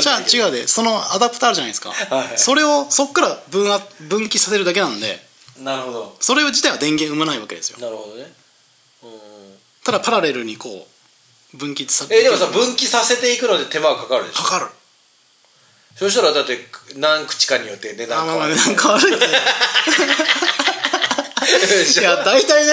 [0.00, 0.66] じゃあ違うで。
[0.66, 2.38] そのアダプターあるじゃないですか、はい。
[2.38, 5.20] それをそっから分あ分岐させるだけなんで。
[5.62, 6.16] なるほど。
[6.20, 7.78] それ自体は電源生まないわけですよ。
[7.78, 8.32] なるほどね。
[9.04, 9.10] うん
[9.84, 10.86] ただパラレルにこ
[11.54, 14.42] う分岐さえでもさ分岐させていくので手間がかかるでしょ？
[14.44, 14.66] かかる。
[15.96, 16.58] そしたらだって
[16.96, 19.10] 何口かによって値あまあまあ段変わる
[21.52, 22.72] いや大体ね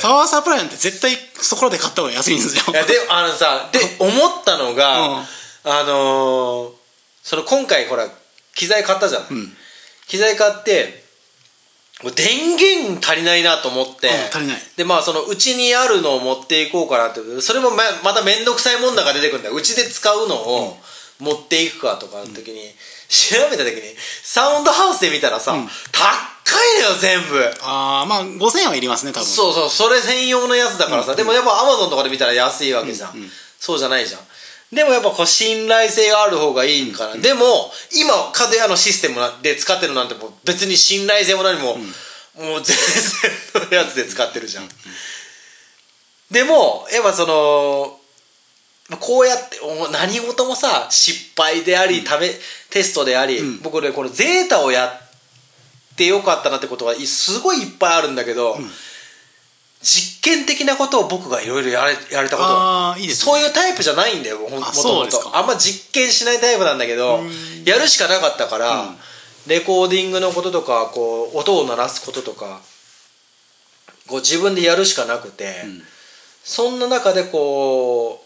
[0.00, 2.62] パワーサプライなんて絶対そこらで買った方が安いんですよ。
[2.68, 5.24] いやであのさで思ったのが、うん。
[5.66, 6.70] あのー
[7.22, 8.06] その今回ほら
[8.54, 9.52] 機材買ったじゃない、うん。
[10.06, 11.02] 機材買って
[12.14, 14.56] 電源足りないなと思って、うん足りない。
[14.76, 17.20] でまあそのうちにあるのを持っていこうかなって。
[17.40, 19.54] それもままた面倒くさいもんだが出てくるんだよ。
[19.54, 20.76] うちで使うのを
[21.18, 22.60] 持っていくかとかの時に、
[23.08, 23.82] 調べた時に
[24.22, 25.68] サウンドハウスで見たらさ、ん。
[25.92, 27.38] 高いのよ全部。
[27.62, 29.26] ああまあ5000円はいりますね多分。
[29.26, 33.30] そうそうそれ専用のやつだからさ、でもやっぱアマゾンとかで見たら安いわけじゃん、うんうん。
[33.58, 34.20] そうじゃないじゃん。
[34.74, 42.76] でもやっぱこう信頼性がある方がいいから、でも今家電のシステムで使ってるなんてもう別に信頼性も何も、もう全
[43.62, 44.68] 然のやつで使ってるじゃん、
[46.30, 48.00] でもやっぱその
[49.00, 52.06] こうやってお何事もさ失敗であり、試
[52.70, 53.62] テストであり、うん。
[53.62, 58.58] 僕ねこのゼータをやってよかったなってことはいすごいいっぱいあるんだけど、
[59.80, 63.00] 実験的なことを僕がいろいろやれやれたこと。
[63.00, 63.14] いいね。
[63.14, 67.20] そういうタイプじゃないんだよももともとあんま実験しないタイプなんだけど
[67.64, 68.96] やるしかなかったから、うん。
[69.46, 72.60] レコーディングのこととかこう音を鳴らすこととか
[74.08, 75.82] こう自分でやるしかなくて、ん。
[76.42, 78.23] そんな中でこう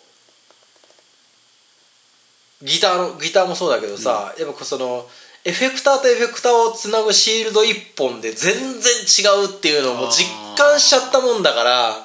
[2.63, 5.07] ギターのギターもそうだけどさ、やっぱその
[5.45, 11.97] エフェクターとエフェクターをつなぐシールド1本で全然違うっていうのをもう実感しちゃったもんだから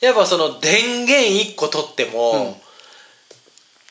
[0.00, 2.60] やっぱその電源1個取っても、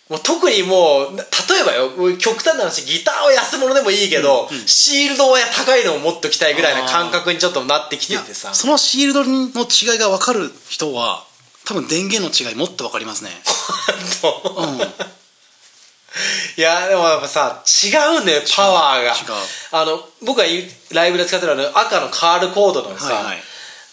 [0.10, 1.24] もう特にもう例
[1.62, 11.26] えばよ極端な話ギターは安物でもいいけど、シールドは高いのを持っときたいぐらいな感覚にちょっとなってきててさそのシールドの違いが分かる人は
[11.66, 13.32] 多分電源の違いもっと分かりますね。
[14.58, 15.22] うん
[16.57, 19.11] いやでもやっぱさ違うんだよパワーが。
[19.11, 19.16] 違う。
[19.72, 20.43] あの僕が
[20.93, 23.38] ライブで使ってるあの赤のカールコードのさ、はいはい。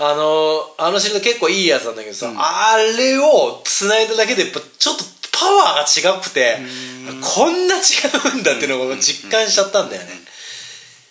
[0.02, 6.56] あのあのシールド結構いいやつなんだけどさ、あれを繋いだだけでやっぱちょっとパワーが違くて
[7.20, 7.80] こんな違
[8.34, 10.08] うんだっていうのを実感しちゃったんだよね、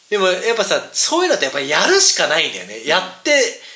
[0.10, 3.32] でもやっぱさそういうのってやっぱやるしかないんだよね、やって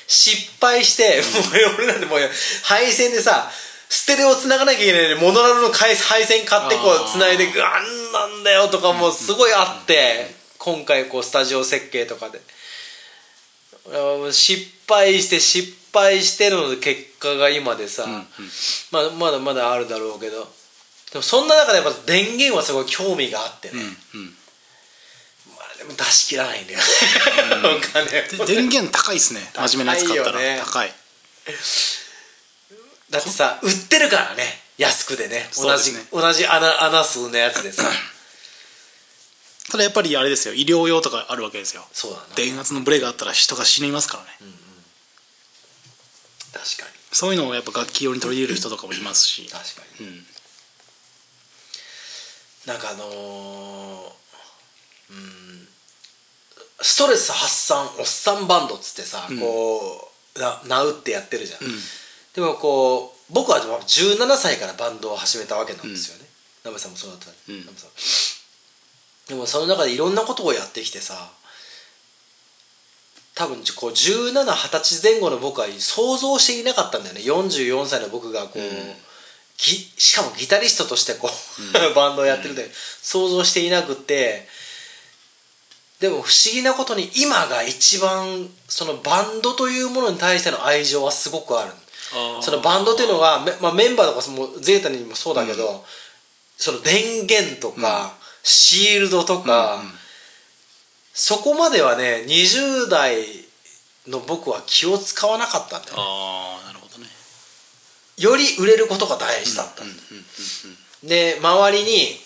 [0.08, 2.18] 失敗して、もう俺なんてもう
[2.64, 3.48] 配線でさ
[3.94, 12.40] ステレオ繋がなきゃいけないのにモノラルの配配線買ってこう繋いであんなんだよとかもすごいあって、今回こうスタジオ設計とかで。
[13.86, 18.04] あ失敗して失敗しての結果が今でさ、
[18.90, 20.40] まあ、まだまだあるだろうけど。
[21.12, 23.74] でもそんな中でやっぱ電源はすごい興味があってね、
[24.14, 24.34] うん
[25.78, 26.84] でも出し切らないんだよね、
[27.78, 28.06] お金
[28.42, 28.46] を。
[28.46, 29.52] で電源高いっすね。
[29.54, 30.38] 真面目なやつ買ったら。
[30.38, 30.62] 高いよね。
[30.64, 30.94] 高い
[33.14, 34.42] だってさ売ってるからね。
[34.76, 35.48] 安くでね。
[35.56, 36.00] 同じね。
[36.12, 37.84] 同じ穴穴数のやつでさ。
[39.70, 40.54] ただやっぱりあれですよ。
[40.54, 41.86] 医療用とかあるわけですよ。
[41.92, 42.24] そうだな。
[42.34, 44.30] 電圧のブレがあったら人が死にますからね、
[46.52, 46.88] 確かに。
[47.12, 49.48] そういうのをやっぱ楽器用に取り入れる人とかもいますし。
[49.48, 50.06] 確かに。
[50.06, 50.26] うん。
[52.66, 53.12] なんかあのー
[55.10, 55.68] うん。
[56.82, 59.38] ストレス発散おっさんバンドっつってさ、うん。
[59.38, 61.72] こうなナウってやってるじゃん、うん
[62.34, 66.28] でもこう僕は17歳からバンドを始めたわけなんですよね、
[66.64, 67.66] ナムさんもそうだったね、うん。
[69.28, 71.30] でもその中でいろんなことをやってきてさ
[73.34, 77.20] 多分こう1720歳前後の僕は想像していなかったんだよね。
[77.20, 78.60] 44歳の僕がこう、
[79.58, 82.70] ぎしかもギタリストとしてこう、 バンドをやってるで、
[83.02, 84.48] 想像していなくって。
[85.98, 91.72] でも不思議なことに今が一番そのバンドというものに対しての愛情はすごくある
[92.40, 95.84] そのバンドというのが、めまあ、メンバーとかもゼータにもそうだけど、
[96.56, 99.82] その電源とか、シールドとか、
[101.14, 103.16] そこまではね20代
[104.08, 106.02] の僕は気を使わなかったんだよね。
[106.02, 107.06] ああなるほどね。
[108.18, 109.84] より売れることが大事だった。
[111.06, 112.18] で周りに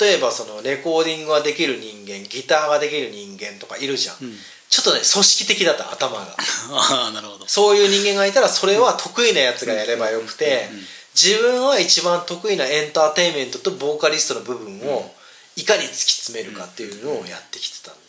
[0.00, 4.34] 例えばそのレコーディングができる人間ギターができる人間とかいるじゃん、うん
[4.74, 6.26] ちょっとね組織的だった頭が。
[6.74, 7.46] ああなるほど。
[7.46, 10.68] そういう人間がいたらそれは得意なやつがやればよくて
[11.14, 15.14] 自分は一番得意なエンターテインメントとボーカリストの部分を
[15.54, 18.00] いかに突き詰めるかっていうのをやってきてたんで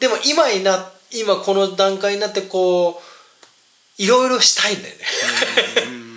[0.00, 3.02] でも今にな今この段階になってこ
[3.98, 5.04] ういろいろしたいんだよね。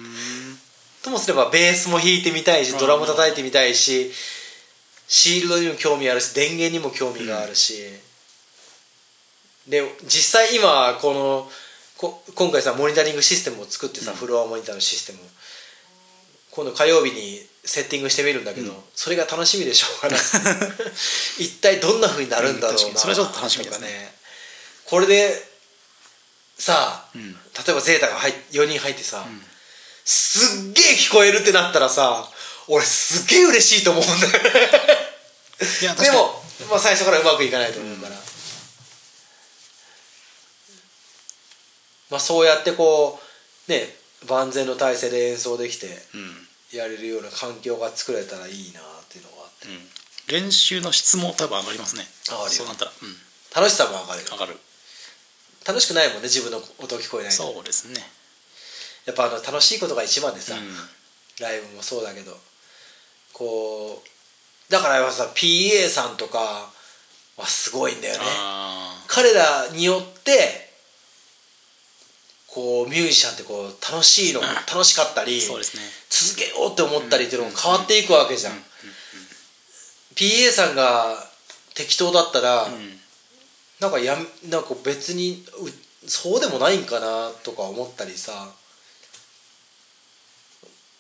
[1.03, 4.14] ともすればベースも弾いてみたいしドラム叩いてみたいし
[5.07, 8.10] シールドにも興味あるし電源にも興味があるし、
[9.72, 11.49] で実際今この
[11.98, 15.22] こ今回さモニタリングシステムを作ってさ、フロアモニターのシステムを。
[16.49, 20.19] 今度火曜日にセッティングしてみるんだけど、それが楽しみでしょうがない。
[21.39, 24.14] 一体どんなふうになるんだろうな、うんそれはちょっと楽しみですね
[24.84, 25.48] とかこれで
[26.57, 27.31] さあ、ん。
[27.31, 27.38] 例
[27.69, 29.23] えばゼータが入っ4人入ってさ、
[30.03, 32.30] すっげえ聞こえるってなったらさ
[32.68, 34.34] 俺すっげえ嬉しいと思うんだよ
[35.95, 38.15] でも、まあ、最初からうまくいかないと思うから、
[42.11, 43.19] まあ、そうやってこ
[43.67, 43.88] うね
[44.29, 46.77] 万全の体制で演奏できてうん。
[46.77, 49.67] やれるような環境が作れたらいいなっていうのがあって。
[49.67, 50.43] うん。
[50.43, 52.03] 練習の質も多分上がりますね。
[52.29, 52.91] 上がそうなったら。
[52.91, 53.15] うん。
[53.53, 54.21] 楽しさも上がる。
[54.21, 54.57] よ上がる。
[55.67, 57.99] 楽しくないもんね自分の音聞こえないとそうですね。
[59.05, 60.61] やっぱあの楽しいことが一番でさ、うん。
[61.43, 62.38] ライブもそうだけど
[63.33, 66.71] こうだからやっぱさ PA さんとか
[67.38, 68.19] はすごいんだよね。
[68.25, 70.70] あ彼らによって
[72.53, 75.40] こうミュージシャンってこう楽しいの楽しかったり
[75.78, 75.82] ね。
[76.10, 78.53] 続けようって思ったりっていうのも変わっていくわけじゃん。
[80.15, 81.15] PA さんが
[81.76, 82.99] 適当だったらうん。
[83.80, 84.18] なんかや
[84.49, 85.45] なんか別に
[86.03, 88.49] うそうでもないんかなとか思ったりさ。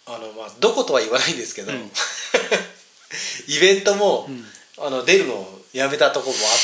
[0.07, 1.91] あのまあどことは言わないんですけど、うん。
[3.47, 4.45] イベントも、ん。
[4.77, 6.57] あの出るのをやめたとこもあっ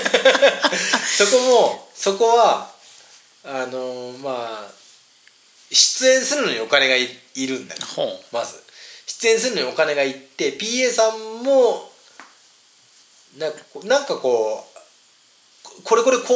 [0.00, 0.68] て。
[1.18, 2.75] そこもそこは
[3.46, 4.70] あのまあ
[5.70, 7.80] 出演するのにお金がいいるんだよ。
[7.94, 8.02] ほ
[8.32, 8.62] まず。
[9.06, 11.90] 出演するのにお金がいって PA さんも
[13.38, 14.64] なんかこうなんかこ
[15.78, 16.26] うこれこれこう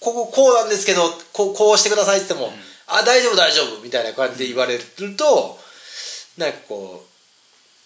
[0.00, 1.02] こここうなんですけど
[1.32, 2.52] こうこうしてくださいって言っても、
[2.88, 4.82] あ大丈夫大丈夫みたいな感じで言われる
[5.16, 5.58] と、
[6.36, 7.04] なんかこ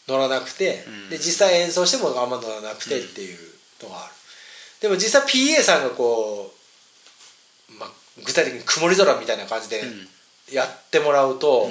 [0.08, 1.10] う乗らなくて、うん。
[1.10, 3.38] で実際演奏してもあんま乗らなくてっていう
[3.82, 4.12] のがある、
[4.80, 6.54] でも実際 PA さんがこ
[7.68, 7.88] う、まあ、
[8.24, 9.82] 具体的に曇り空みたいな感じで
[10.52, 11.68] やってもらうと、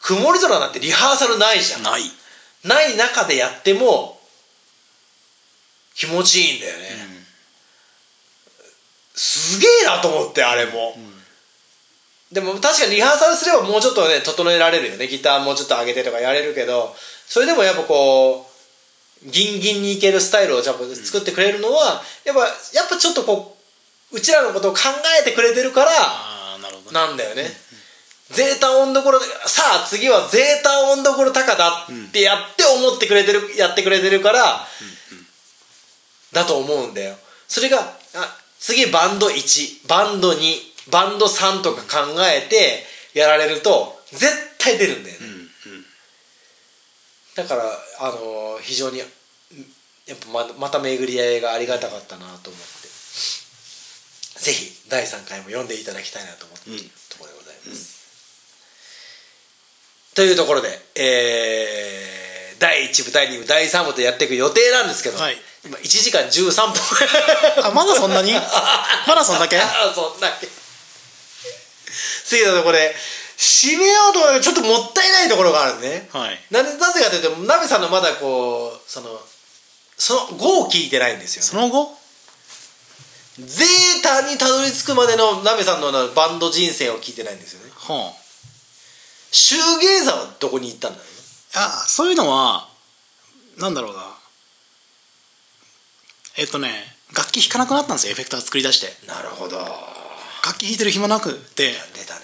[0.00, 1.82] 曇り空なんてリハーサルないじゃん。
[1.82, 2.02] ない。
[2.64, 4.20] ない中でやっても
[5.94, 6.88] 気持ちいいんだよね、
[9.14, 10.94] すげえなと思ってあれも、
[12.32, 15.08] でも確かにリハーサルすればもうちょっとね整えられるよね。
[15.08, 16.94] ギターもうちょっと上げてとかやれるけど
[17.26, 18.46] それでもやっぱこ
[19.26, 23.49] うギンギンにいけるスタイルを作ってくれるのは、やっぱやっぱちょっとこ
[24.12, 24.80] ううちらのことを考
[25.20, 25.90] えてくれてるから
[26.92, 27.44] なんだよね、
[28.30, 34.66] ゼータ音どころさあ次はゼータ音どころ高だってやって思ってくれてるやってくれてるから、
[36.32, 37.16] だと思うんだよ。
[37.48, 40.36] それがあ次バンド1バンド2
[40.90, 42.84] バンド3とか考えて
[43.14, 44.26] やられると絶
[44.58, 45.48] 対出るんだよね、うんうん。
[47.36, 47.62] だから
[48.00, 49.08] あのー非常にやっ
[50.32, 52.79] ぱままた巡り合いがありがたかったなと思って
[54.40, 58.00] ぜひ第3回も読んでいただきたいなと思っているところでございます、
[60.14, 62.20] というところで、えー
[62.60, 65.36] 第1部第2部第3部とやっていく予定なんですけど、はい。
[65.64, 67.64] 今1時間13分。
[67.64, 68.34] あまだそんなに？
[69.08, 69.58] まだそんだけ？
[69.58, 70.46] あそんだけ。
[70.46, 70.52] 過
[72.36, 72.94] ぎたところで
[73.38, 76.06] 締めようと思っちょっともったいないところがあるね。
[76.12, 76.38] はい。
[76.50, 79.18] ななぜかというとナベさんのまだこうその
[79.96, 81.98] その5を聞いてないんですよ、ね、その後？
[83.46, 87.72] ゼータにたどり着くまでのナベさんのバンド人生を聞いてないんですよね。
[87.76, 88.12] は
[89.32, 91.12] シューゲーザーはどこに行ったんだろうね
[91.54, 92.68] ああそういうのは
[93.58, 94.02] なんだろうな。
[96.36, 99.06] えっとね楽器弾かなくなったんですよエフェクター作り出して。
[99.06, 99.58] なるほど。
[100.44, 101.72] 楽器弾いてる暇なくて。
[101.94, 102.20] 出たね、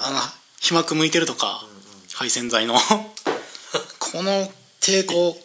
[0.00, 0.18] あの
[0.60, 1.66] 皮膜向いてるとか、
[2.14, 2.78] 配線材の。
[3.98, 4.50] この
[4.80, 5.36] 抵抗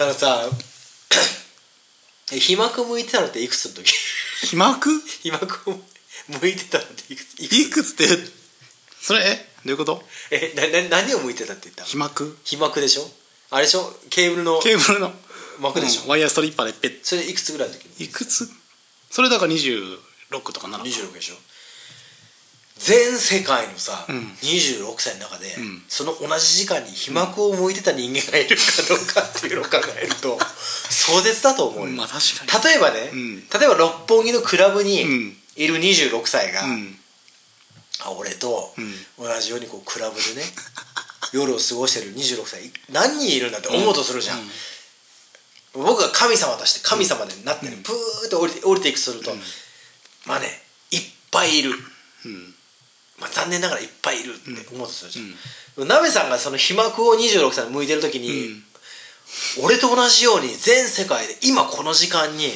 [0.00, 0.48] あのさ
[2.34, 3.92] え皮膜向いてたのっていくつの時？
[4.46, 4.90] 皮膜？
[5.22, 5.80] 皮膜を
[6.40, 7.34] 向いてたのっていくつ？
[7.42, 8.08] いくついくつって？
[9.00, 10.02] それえどういうこと？
[10.30, 11.84] えなな何を向いてたって言った？
[11.84, 12.36] 皮膜？
[12.44, 13.08] 皮膜でしょ？
[13.50, 13.94] あれでしょ？
[14.10, 15.12] ケーブルのケーブルの。
[15.60, 16.98] 膜でしょ、うんワイヤーストリッパーでペッ。
[17.04, 18.04] それいくつぐらいの時？
[18.04, 18.48] いくつ？
[19.10, 19.98] それだから26
[20.52, 21.34] とかなの26でしょ？
[22.78, 24.14] 全世界のさ、ん。
[24.42, 25.82] 26歳の中で、ん。
[25.88, 29.70] その同じ時間に皮膜を向いてた人間がいるかどうかっていうのを考
[30.02, 30.38] えると
[30.90, 32.64] 壮絶だと思うよ、まあ確かに。
[32.64, 33.36] 例えばね、ん。
[33.48, 35.36] 例えば六本木のクラブにん。
[35.56, 36.98] いる26歳が、うん。
[38.04, 39.24] あ俺とん。
[39.24, 40.42] 同じようにこうクラブでね
[41.32, 44.50] 夜を過ごしてる26歳何人いるんだって思うとするじゃん、
[45.72, 49.34] 僕が神様として神様でなってね、プーッと降りて降りていくとすると、
[50.26, 51.70] まあねいっぱいいる、
[52.24, 52.53] うん
[53.18, 58.60] まあ、残念ながらいっぱいいるって思うとするじゃん、鍋さんがその皮膜を26歳向いてる時に、
[59.62, 62.50] 俺と同じように全世界で今この時間に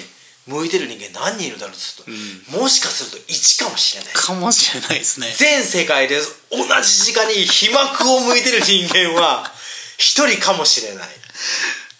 [0.46, 2.04] 向いてる人間何人いるだろうとする
[2.50, 4.12] と、もしかすると1かもしれない。
[4.14, 5.28] かもしれないですね。
[5.36, 6.16] 全世界で
[6.50, 9.52] 同じ時間に皮膜を向いてる人間は
[9.98, 11.08] 一人かもしれない。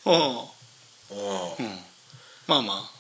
[0.07, 0.11] う。
[0.11, 0.15] ん。
[0.15, 1.85] うん。
[2.47, 2.99] まあまあ。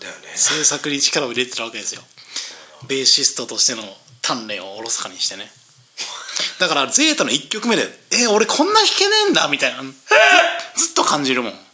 [0.00, 0.32] だよね。
[0.34, 2.02] 制作に力を入れてるわけですよ。
[2.88, 3.82] ベーシストとしての
[4.22, 5.50] 鍛錬をおろそかにしてね。
[6.58, 9.82] だからゼータの1曲目で「え俺こんな弾けねえんだ」みたいな。
[10.76, 11.66] ずずっと感じるもん。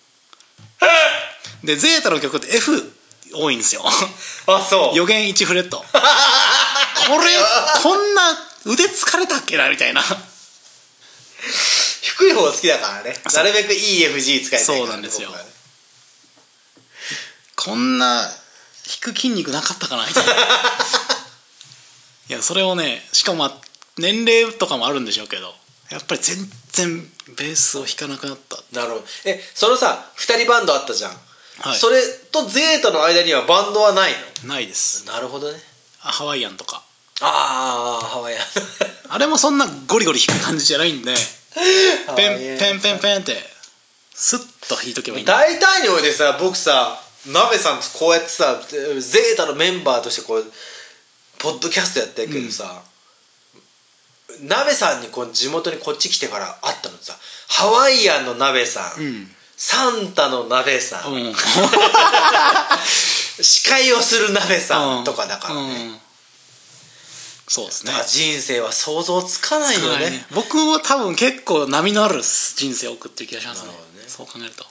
[1.64, 2.92] でゼータの曲って F
[3.32, 3.84] 多いんですよ。
[4.46, 4.96] あそう。
[4.96, 5.78] 予言1フレット。
[7.08, 7.36] これ
[7.82, 10.02] こんな腕疲れたっけなみたいな。
[12.02, 13.20] 低い方好きだからね。
[13.32, 15.30] なるべく EFG 使いたいそうなんですよ。
[15.30, 15.36] ね。
[17.56, 18.32] こんな
[18.86, 20.34] 引く筋肉なかったかなみたいな
[22.28, 23.52] いやそれをねしかもまあ
[23.98, 25.54] 年齢とかもあるんでしょうけど
[25.90, 26.36] やっぱり全
[26.72, 27.00] 然
[27.36, 28.56] ベースを弾かなくなった。
[28.78, 29.04] なるほど。
[29.24, 31.10] えそのさ2人バンドあったじゃん、
[31.60, 31.78] はい。
[31.78, 32.00] それ
[32.32, 34.12] とゼータの間にはバンドはない
[34.44, 35.06] ないです。
[35.06, 35.58] のなるほどね。
[36.02, 36.82] あハワイアンとか。
[37.20, 38.40] ああハワイアン。
[39.08, 41.14] あれもそんなゴリゴリ弾く感じじゃないんで
[42.16, 43.56] ペンペンペンペンって
[44.14, 44.38] スッ
[44.68, 50.52] と弾いとけばいい大体においてさ僕さ鍋さんとこうやってさゼータのメンバーとしてこう
[51.46, 52.82] ポッドキャストやってるけどさ、
[54.42, 57.16] 鍋さんにこう地元にこっち来てから会ったのさ
[57.48, 59.28] ハワイアンの鍋さん、うん。
[59.56, 61.32] サンタの鍋さん、うん。
[63.40, 66.00] 司会をする鍋さんとかだからね、うん。
[67.46, 67.92] そうですね。
[68.08, 70.04] 人生は想像つかないよね。
[70.04, 73.68] はい僕も多分結構波のある人生を送ってる気がしますね。
[73.68, 73.74] ね。
[74.08, 74.66] そう考えると。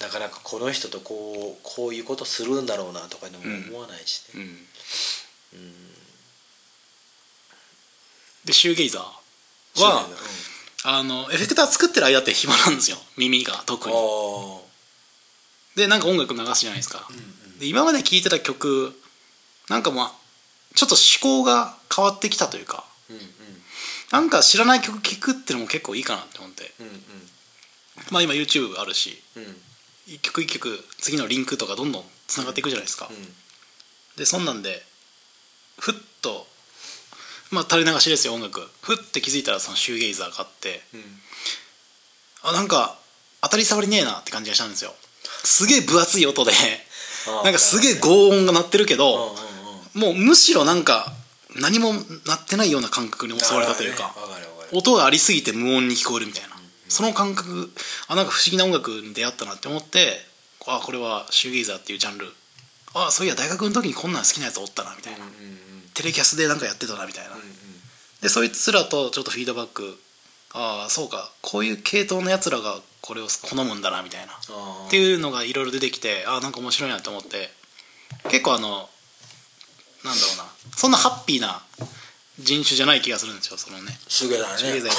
[0.00, 4.65] なかなかこの人とこうこういうことするんだろうなとかでも思わないしね、うん
[8.44, 10.06] でシューゲイザーは
[10.84, 12.96] あのエフェクター作ってる間って暇なんですよ。
[13.16, 13.94] 耳が特に。
[13.94, 13.98] あ
[15.74, 17.06] でなんか音楽流すじゃないですか、
[17.58, 18.98] で今まで聴いてた曲
[19.68, 20.12] なんかまあ
[20.74, 23.24] ちょっと思考が変わってきたというかあうんうん。
[24.12, 26.72] なんか知らない曲聴くってのも結構いいかなって思って。
[26.80, 27.02] うん
[28.10, 29.42] まあ今 YouTube あるしうん。
[29.44, 29.56] うん
[30.08, 33.10] 一曲一曲次のリンクとかどんどんつながっていくじゃないですか、
[34.16, 34.80] でそんなんで
[35.78, 36.46] ふっと
[37.50, 38.68] まあ垂れ流しですよ音楽。
[38.82, 40.82] ふって気づいたらそのシューゲイザーがあって。
[40.94, 41.00] うん。
[41.00, 41.06] うん
[42.48, 42.96] あなんか
[43.42, 44.94] 当たり障りねえなって感じがしたんですよ。
[45.42, 46.52] すげえ分厚い音で。
[47.42, 49.34] なんかすげえ轟音が鳴ってるけど
[49.94, 51.12] もうむしろなんか
[51.60, 51.98] 何も鳴
[52.36, 54.14] ってないような感覚に襲われたというか
[54.72, 56.50] 音がありすぎて無音に聞こえるみたいな。
[56.88, 57.72] その感覚
[58.06, 60.20] あなんか不思議な音楽に出会ったなって思って
[60.68, 62.26] あこれはシューゲイザーっていうジャンル。
[62.94, 65.24] あそういや大学の時にこんなん好きなやつおったなみたいな。
[65.24, 65.55] うんうん
[65.96, 67.30] テレキャスでなんかやってたなみたいな。
[68.22, 69.98] でそいつらとちょっとフィードバック。
[70.52, 71.32] ああそうか。
[71.42, 74.32] こういう系統のやつらがこれを好むんだなみたいな。
[74.32, 77.50] っていうのがいろいろ出てきてああなんか面白いなと思って。
[78.28, 78.88] 結構あの
[80.04, 80.44] なんだろうな。
[80.76, 81.62] そんなハッピーな
[82.38, 83.98] 人種じゃない気がするんですよそのね。
[84.06, 84.90] シューゲイザーやってるって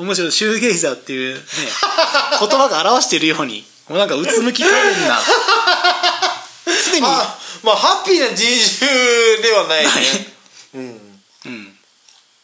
[0.00, 1.40] むしろシューゲイザーっていうね
[2.40, 5.20] 言葉が表しているようにもうなんかうつむき加減な。
[6.64, 8.46] 常にあまあハッピーな人
[8.78, 8.88] 種
[9.42, 9.90] ではないね。
[10.74, 11.20] うん。
[11.46, 11.78] うん。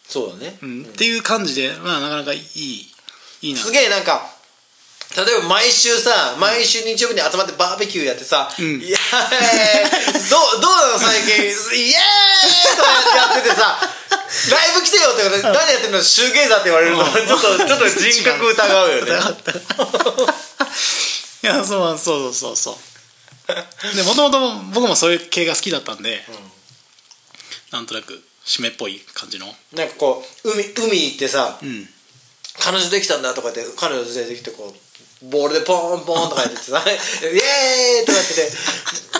[0.08, 0.82] そうだね、うん。
[0.84, 2.90] っていう感じでまあなかなかいい
[3.42, 3.60] いいな。
[3.60, 4.30] すげえなんか
[5.16, 8.62] 例えば毎週さ毎週日曜日に集まってバーベキューやってさ「ん。
[8.62, 8.80] イエーイ。
[10.28, 11.34] どうどうなの最近？
[11.34, 11.52] イエーイ!」
[12.76, 13.80] とかやっててさ
[14.50, 16.02] 「ライブ来てよ」って言われて「何やってんの？
[16.02, 19.12] シューゲイザー」って言われるとちょっとちょっと人格疑うよね。
[21.40, 22.76] いやそうそうそうそう
[23.96, 26.22] でもともと僕もそういう系が好きだったんで、
[27.70, 31.88] なんとなく締めっぽい感じのなんかこう海海行ってさうん
[32.60, 38.52] 彼女できたんだとかって彼女連れてきてこうボールでポンポンとかやっててさ「イエーイ!」とかってて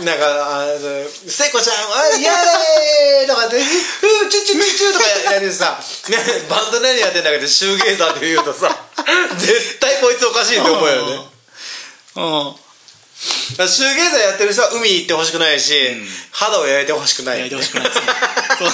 [0.05, 6.17] なんかあの「聖子ちゃんあイエーイ!」とかって「うーチュチュチュチュ」とかやってさ、ね、
[6.49, 8.77] バンド何やってんだけどシューゲイザーって言うとさ
[9.39, 11.29] 絶対こいつおかしいと思うよね
[12.17, 12.57] うん
[13.19, 15.75] シューゲイザーやってる人は海行ってほしくないし、
[16.31, 17.41] 肌を焼いてほしくない。
[17.41, 18.07] やいてほしくないですね。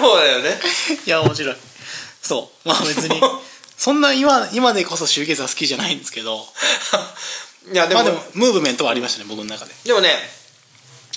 [0.00, 0.60] そうだよね。
[1.06, 1.56] いや面白い。
[2.22, 2.68] そう。
[2.68, 3.20] まあ別に
[3.76, 6.46] そんな今今でこそシューゲイザー好きじゃないんですけど。
[7.72, 9.72] いやでも,、まあでもムーブメントはありましたね僕の中で。
[9.84, 10.30] でもね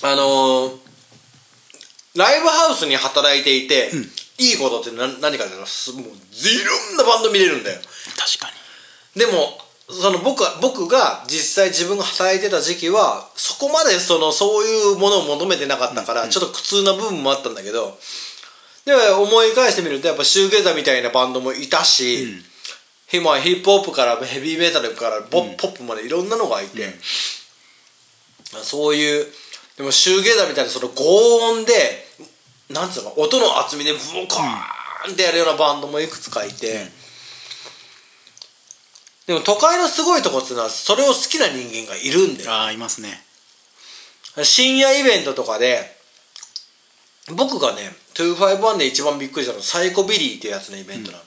[0.01, 0.77] あのー
[2.15, 3.89] ライブハウスに働いていて、
[4.37, 7.79] いいことって何何かっていうとすもういろんなバンド見れるんだよ。
[8.15, 8.51] 確か
[9.15, 9.19] に。
[9.19, 17.97] でもその僕は僕が実際自分が働いてた時期はそこまでそのそういうものを求めてなかったから、ちょっと苦痛な部分もあったんだけど
[18.85, 22.27] で思い返してみるとやっぱシューゲイザーみたいなバンドもいたし、
[23.13, 26.93] 今ヒップホップからヘビーメタルからポップ,、ポップまでいろんなのがいて、
[28.63, 29.25] そういう
[29.77, 31.73] でもシューゲイザーみたいなその高音で
[32.69, 36.87] なんつうのか音の厚みでブコーンってやるようなバンドもいくつかいて、
[39.27, 42.51] でも都会のすごいとこっていうのはそれを好きな人間がいるんだよ。
[42.51, 43.23] ああいますね。
[44.43, 45.95] 深夜イベントとかで
[47.35, 51.23] 僕がね251で一番びっくりしたのはサイコビリーっていうやつのイベントなの、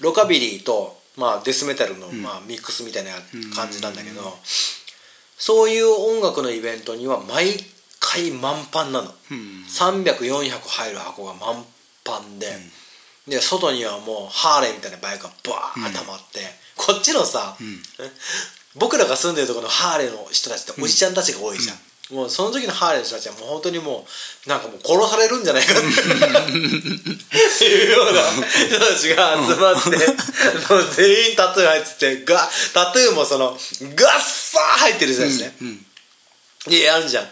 [0.00, 3.12] ロカビリーと、まあ、デスメタルの、まあ、ミックスみたいな
[3.54, 4.20] 感じなんだけど、
[5.38, 7.56] そういう音楽のイベントには毎
[8.00, 11.64] 回満帆なの、300400入る箱が満
[12.04, 12.46] 帆で、
[13.28, 16.40] で外にはもうハーレーみたいなバイクがバーッ溜まって、
[16.86, 17.56] こっちのさ、
[18.76, 21.76] 僕らが住んでるところのハーレーの人たちっておじちゃんたちが多いじゃん、
[22.16, 24.06] もうその時のハーレーの人たちはもう本当にも
[24.46, 25.82] うなんかもう殺されるんじゃないかって
[27.64, 35.52] いうような人たちが集まってもう全員タトゥー入っててガタトゥーもそのガッサー入ってる人たちね、
[36.68, 37.26] でやるじゃん。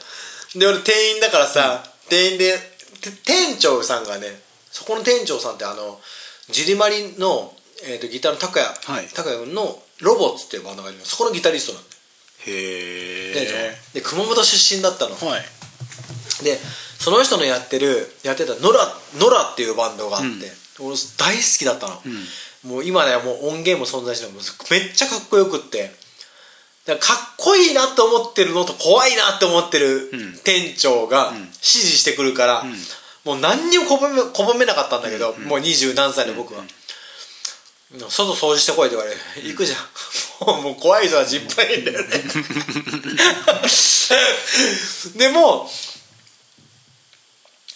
[0.59, 2.59] で俺店員だからさ、店員で
[3.01, 4.27] て店長さんがね
[4.71, 6.01] そこの店長さんってあの
[6.51, 7.53] ジリマリの、
[7.85, 9.07] えー、とギターの拓也はい。
[9.09, 11.11] 拓也君のロボッツっていうバンドがあります。
[11.11, 11.95] そこのギタリストなんだよ。
[12.47, 15.15] へえで熊本出身だったの。
[15.15, 16.45] はい。
[16.45, 16.59] で
[16.99, 20.51] その人のやってるやってたノラノラっていうバンドがあって、
[20.81, 22.01] 俺大好きだったの、
[22.65, 24.27] もう今ではもう音源も存在して
[24.71, 25.91] めっちゃかっこよくって。
[26.87, 30.11] だかっこいいなと思ってるのと怖いなって思ってる
[30.43, 32.65] 店長が指示してくるから、
[33.25, 36.65] もう何にも拒め拒めなかったんだけど、もう二十何歳の僕は、
[37.97, 39.21] 外掃除してこいって言われる。
[39.49, 39.79] 行くじゃん。
[40.47, 42.09] も うもう怖い人はいっぱいいんだよね。
[45.17, 45.71] でも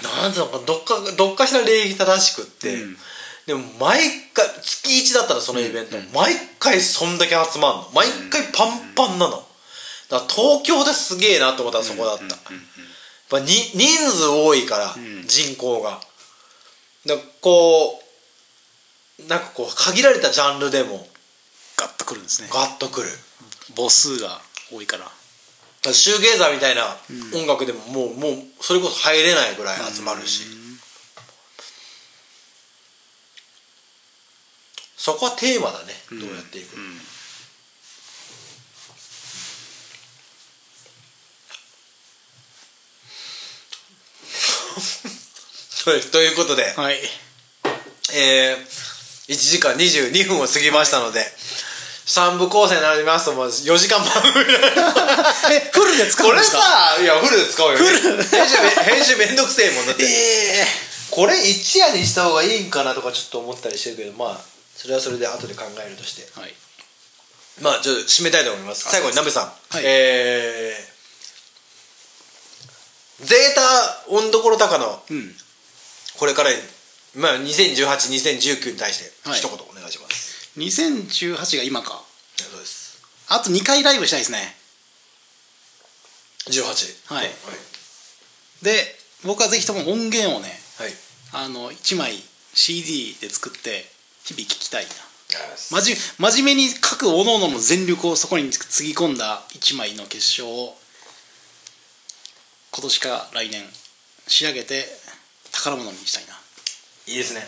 [0.02, 2.76] なんつうのかどっかどっかしら礼儀正しくって、
[3.46, 4.00] でも毎
[4.34, 7.90] 回月1だったらそのイベント、毎回そんだけ集まんの。
[7.94, 9.46] 毎回パンパンなの。
[10.10, 12.32] だから東京ですげえなと思ったらそこだった、やっ
[13.30, 14.94] ぱに人数多いから、
[15.26, 15.98] 人口が。
[17.06, 18.02] だこう
[19.28, 21.08] なんかこう限られたジャンルでも。
[21.76, 22.48] ガッとくるんですね。
[22.52, 23.08] ガッとくる。
[23.76, 24.40] 母数が
[24.72, 25.10] 多いから。
[25.92, 26.96] シューゲイザーみたいな
[27.34, 30.44] 音楽でももう,、もうそれこそ入れないぐらい集まるし、
[34.96, 36.82] そこはテーマだね、どうやっていくの、
[45.92, 47.00] はい ということで、はい。
[48.14, 48.91] えー、
[49.32, 51.20] 1時間22分を過ぎましたので
[52.06, 54.44] 3部構成になりますともう4時間番組
[55.54, 56.60] えフルで使うこれんですか？
[56.62, 60.66] さいやフルで使うよ、ね、編集め編集めんどくせえもんだって、 え
[61.10, 64.40] これ一夜にした方がいいんかなとかちょっと思ったりしてるけどまあ
[64.76, 66.28] それはそれで後で考えるとして。
[66.36, 66.54] えはい。
[67.60, 68.88] まあちょっと締めたいと思います。
[68.90, 69.82] 最後にナベさん、はい。
[69.84, 75.36] えー、ゼータ温どころ高のうん。
[76.16, 76.50] これから、
[77.14, 79.38] まあ、20182019に対してはい。
[79.38, 82.02] 一言お願いします、2018が今か。
[82.36, 83.02] そうです。
[83.28, 84.56] あと2回ライブしたいですね。
[86.48, 87.24] 18はい。
[87.26, 87.34] はい、
[88.64, 90.48] で僕はぜひとも音源をね
[90.78, 90.92] はい。
[91.34, 92.14] あの1枚
[92.54, 93.86] CD で作って
[94.24, 94.90] 日々聴きたいな。
[95.70, 100.76] ままじ真面目に各各々の全力をそこにつぎ込んだ1枚の結晶を
[102.70, 103.64] 今年か来年
[104.28, 104.84] 仕上げて
[105.50, 106.31] 宝物にしたいな
[107.06, 107.42] いいですね。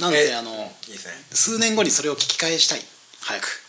[0.00, 0.50] なんえせあの
[0.86, 1.12] いいですね。
[1.32, 2.80] 数年後にそれを聞き返したい。
[3.20, 3.64] 早く。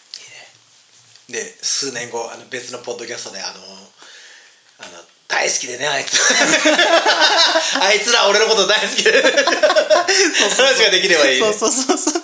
[1.30, 6.19] で数年後あの別のポッドキャストであのあの大好きでねあいつ。
[7.81, 9.11] あいつら俺のこと大好きで。
[9.11, 12.23] 話ができればいい、ね、そうそうそうそう。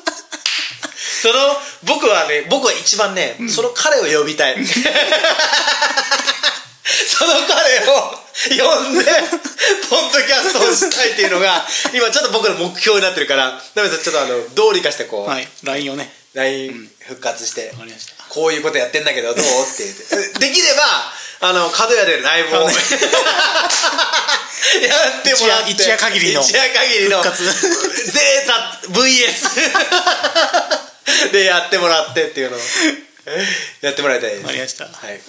[1.21, 1.33] その
[1.83, 4.57] 僕はね僕は一番ね、その彼を呼びたい。
[7.07, 8.55] その彼を呼
[8.89, 9.05] んで
[9.89, 11.63] ポッドキャストをしたいっていうのが
[11.93, 16.11] 今ちょっと僕の目標になってるからなべさんちょっとあのどうにかしてこう、はい LINE をね。
[16.33, 18.13] LINE 復活して、わかりました。
[18.29, 19.45] こういうことやってんだけどどう？
[19.45, 19.95] って言っ
[20.31, 21.11] てできれば
[21.41, 22.73] あの角屋でライブを やっ
[25.23, 32.61] てもらって一夜限りの一夜限りのゼータ VS でやってもらってっていうのを
[33.81, 34.41] やってもらいたいです。
[34.41, 34.85] わかりました。
[34.85, 35.21] はい、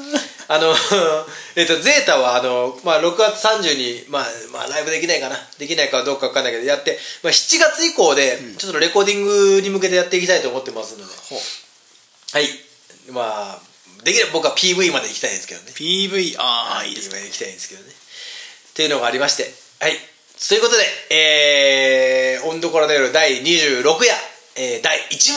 [0.49, 0.75] あの
[1.57, 5.49] えっとゼータはあの、まあ、6月30に、まあまあ、ライブできないかな。
[5.59, 11.15] できないかどうか分かんないけどやって、まあ、7月以降でちょっとレコーディングに向けてやっていきたいと思ってますので、
[12.33, 12.49] はい。
[13.09, 13.73] まあ
[14.05, 15.73] できれば僕は PV まで行きたいんですけどね。
[15.75, 16.93] PV ああい。
[16.93, 17.89] いですで行きたいんですけどね。
[17.91, 19.53] っていうのがありまして。
[19.81, 19.99] はい。
[20.49, 24.15] ということでえー「温どころの夜」第26夜、
[24.57, 25.35] えー第1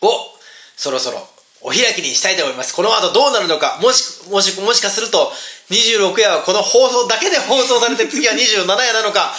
[0.00, 0.38] 部を
[0.76, 1.26] そろそろ
[1.64, 2.76] お開きにしたいと思います。
[2.76, 5.32] この後どうなるのかもしもしもしかすると
[5.72, 9.32] 26夜はこの放送だけで放送されて次は27夜なのか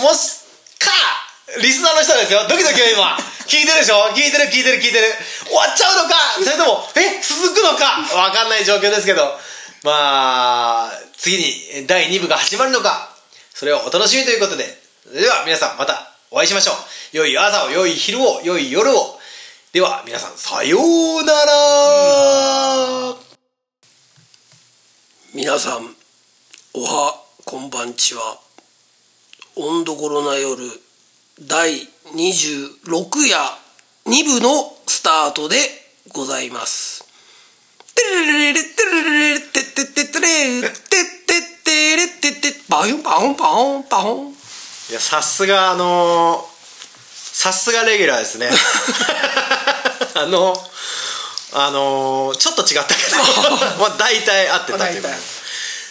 [0.00, 0.40] もし
[0.80, 0.88] か
[1.60, 2.48] リスナーの人ですよ。
[2.48, 3.14] ドキドキよ今。
[3.46, 4.08] 聞いてるでしょ？
[4.16, 5.04] 聞いてる聞いてる聞いてる。
[5.46, 6.16] 終わっちゃうのか？
[6.42, 7.20] それともえ？
[7.22, 8.02] 続くのか？
[8.08, 9.22] 分かんない状況ですけど。
[9.84, 13.14] まあ次に第2部が始まるのか？
[13.54, 14.64] それをお楽しみということで。
[15.12, 17.16] では皆さんまたお会いしましょう。
[17.18, 19.15] 良い朝を良い昼を良い夜を。
[19.76, 23.14] では皆さんさようなら。
[25.34, 25.94] 皆さん
[26.72, 28.38] おはこんばんちは。
[29.54, 30.64] 温どころな夜
[31.46, 33.36] 第26夜
[34.06, 34.48] 2部の
[34.86, 35.56] スタートで
[36.10, 37.04] ございます。
[37.94, 46.56] テレレレレテレレレテテテテレテテテレテテバヨンバホンバホンバホンいやさすがあのー
[47.38, 48.48] さすがレギュラーですね
[50.22, 50.70] あの
[51.52, 53.16] あのーちょっと違ったけど
[53.78, 55.02] まあ大体合ってたっていう。
[55.02, 55.18] 大体。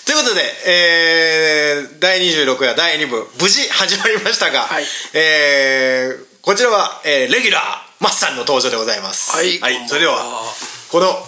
[0.06, 4.86] ということで、えー、第26夜第2部無事始まりましたが、はい。
[5.14, 9.32] えーこちらは、えーレギュラーマスさんの登場でございます。
[9.32, 10.54] はいはそれでは
[10.90, 11.28] この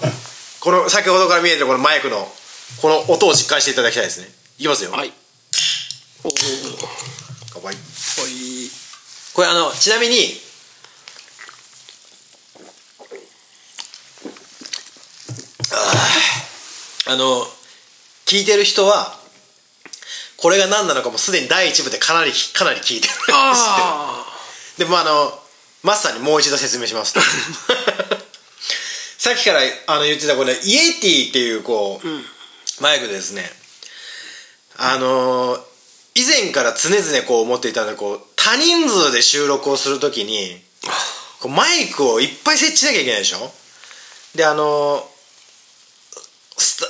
[0.60, 2.32] この先ほどから見えてるこのマイクの
[2.82, 4.30] この音を実感していただきたいですね。
[4.60, 5.14] いきますよ、はい。
[6.24, 6.34] おお
[7.54, 7.76] 乾杯。
[8.24, 8.72] おい。
[9.34, 10.40] これあのちなみに
[17.08, 17.46] あの
[18.26, 19.18] 聞いてる人は
[20.38, 24.26] これが何なのかもすでに第一部でかなりかなり聞いてるあ
[24.78, 25.32] でもあの
[25.84, 27.22] マスターにもう一度説明しますと。
[29.18, 32.08] さっきからあの言ってたこれイエティっていうこう、
[32.82, 33.52] マイクでですね
[34.78, 35.60] あの
[36.16, 40.62] 以前から常々こう思っていたのはこう多人数で収録をするときに
[41.40, 43.52] こうマイクをいっぱい設置しなきゃいけないでしょ？
[44.36, 45.10] であの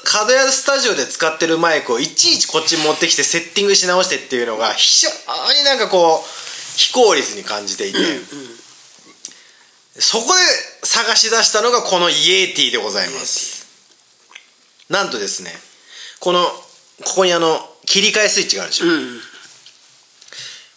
[0.04, 5.10] 角屋スタジオで使ってるマイクをいちいちこっちに持ってきてセッティングし直してっていうのが非常
[5.54, 7.98] になんかこう非効率に感じていて、
[10.00, 10.42] そこで
[10.86, 13.66] 探し出したのがこのイエティでございます。
[14.90, 15.52] なんとですね
[16.20, 16.44] この
[17.04, 19.20] ここにあの切り替えスイッチがあるでしょ、うん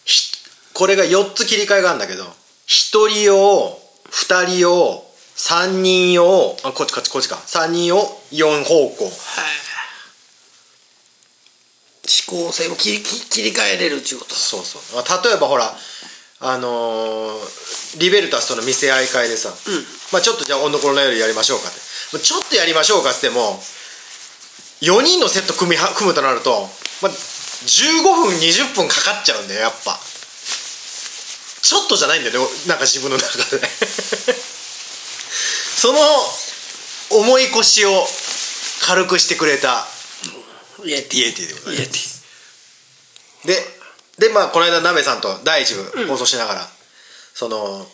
[0.03, 0.31] ひ
[0.73, 3.77] これが4つ切り替えがあるんだけど1人用
[4.09, 5.03] 2人用
[5.41, 7.35] 3人用あこっちこっちこっちか。
[7.35, 7.97] 3人用
[8.31, 9.11] 4方向。
[12.03, 14.35] 指向性を切り切切り替えれるっていうこと。
[14.35, 14.81] そうそう。
[14.95, 15.73] まあ例えばほら
[16.41, 19.49] あのーリベルタスとの見せ合い会でさ、
[20.13, 21.79] まあ、ちょっとじゃあ温度ころの夜やりましょうかって。
[22.13, 23.59] まあちょっとやりましょうかっつっても
[24.81, 26.69] 4人のセット組みは組むとなると、
[27.01, 29.97] まあ、15分20分かかっちゃうんだよやっぱ。
[31.61, 33.61] ちょっとじゃないんだよねなんか自分の中で
[35.81, 35.97] その
[37.23, 37.89] 重い腰を
[38.85, 39.83] 軽くしてくれた
[40.85, 42.21] イエテイエティでございます。
[43.47, 46.67] ででまあこの間鍋さんと第一部放送しながら、
[47.33, 47.87] その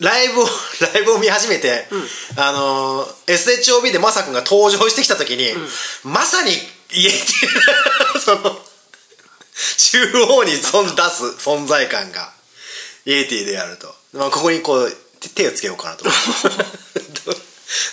[0.00, 0.48] ライブを
[0.92, 1.86] ライブを見始めて、
[2.34, 5.54] あの SHOB でマサ君が登場してきた時に、
[6.02, 6.50] まさに
[6.90, 8.18] イエティ。
[8.18, 8.60] その
[9.78, 12.32] 中央に存出す存在感が
[13.06, 16.04] イエティであると、まあ、ここにこう手手をつけようかなと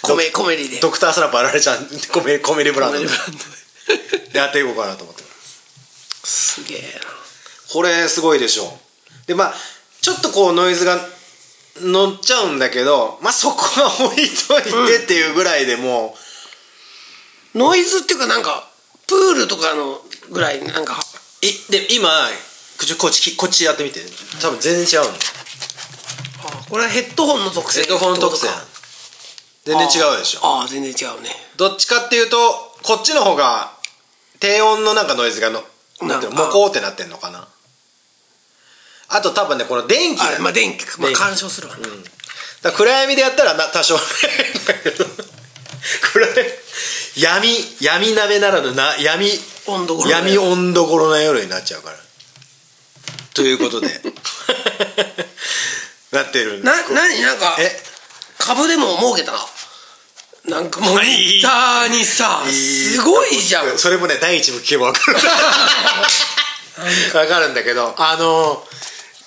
[0.01, 0.79] コメコメリで。
[0.79, 2.99] ドクタースラップあられちゃんコメコメリブランド。
[2.99, 4.37] でコメリブランドで。
[4.37, 5.23] やっていこうかなと思って。
[5.23, 5.27] ま
[6.23, 6.79] すすげえ
[7.71, 8.77] これすごいでしょ。
[9.27, 9.53] でまあ
[10.01, 10.97] ちょっとこうノイズが
[11.81, 16.15] 乗っちゃうんだけどまあそこは置いといてっていうぐらいでも
[17.53, 18.69] なノイズっていうかなんか
[19.07, 20.01] プールとかの
[20.31, 23.99] ぐらいなんかういで今こっちこっちこっちやってみて。
[24.41, 25.15] 多分全然違うの
[26.43, 27.81] あこれはヘッドホンの特性。
[27.81, 28.47] ヘッドホン特性
[29.65, 30.39] 全然違うでしょ。
[30.43, 31.29] ああ全然違うね。
[31.57, 32.37] どっちかっていうと
[32.83, 33.71] こっちの方が
[34.39, 35.63] 低音のなんかノイズがの
[36.01, 37.47] なんていうのなんかモコーってなってんのかな。
[39.09, 41.77] あと多分ねこの電気があまあ電気まあ干渉するわ。
[41.77, 41.93] な、だか
[42.63, 43.95] ら暗闇でやったらな多少
[46.13, 46.27] 暗
[47.17, 47.47] 闇闇
[47.81, 49.29] 闇鍋ならぬな闇
[49.67, 51.97] 温度頃闇温度頃な夜になっちゃうから。
[53.33, 53.87] ということで。
[56.11, 57.90] なってるんな何なんかえ？
[58.41, 59.37] 株でも儲けたな
[60.49, 63.77] なんかモニターにさすごいじゃん。
[63.77, 65.17] それもね第一部聞けば分かる。
[67.13, 68.63] 分かるんだけどあの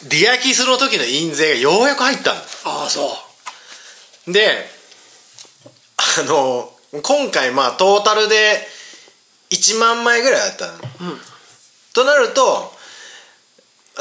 [0.09, 2.41] ディアキスの時の印税がようやく入ったの。
[2.65, 3.16] ああそ
[4.27, 4.32] う。
[4.32, 4.69] で
[5.97, 6.73] あの
[7.03, 8.66] 今回まあトータルで
[9.51, 10.73] 1万枚ぐらいだったの、
[11.93, 12.73] となると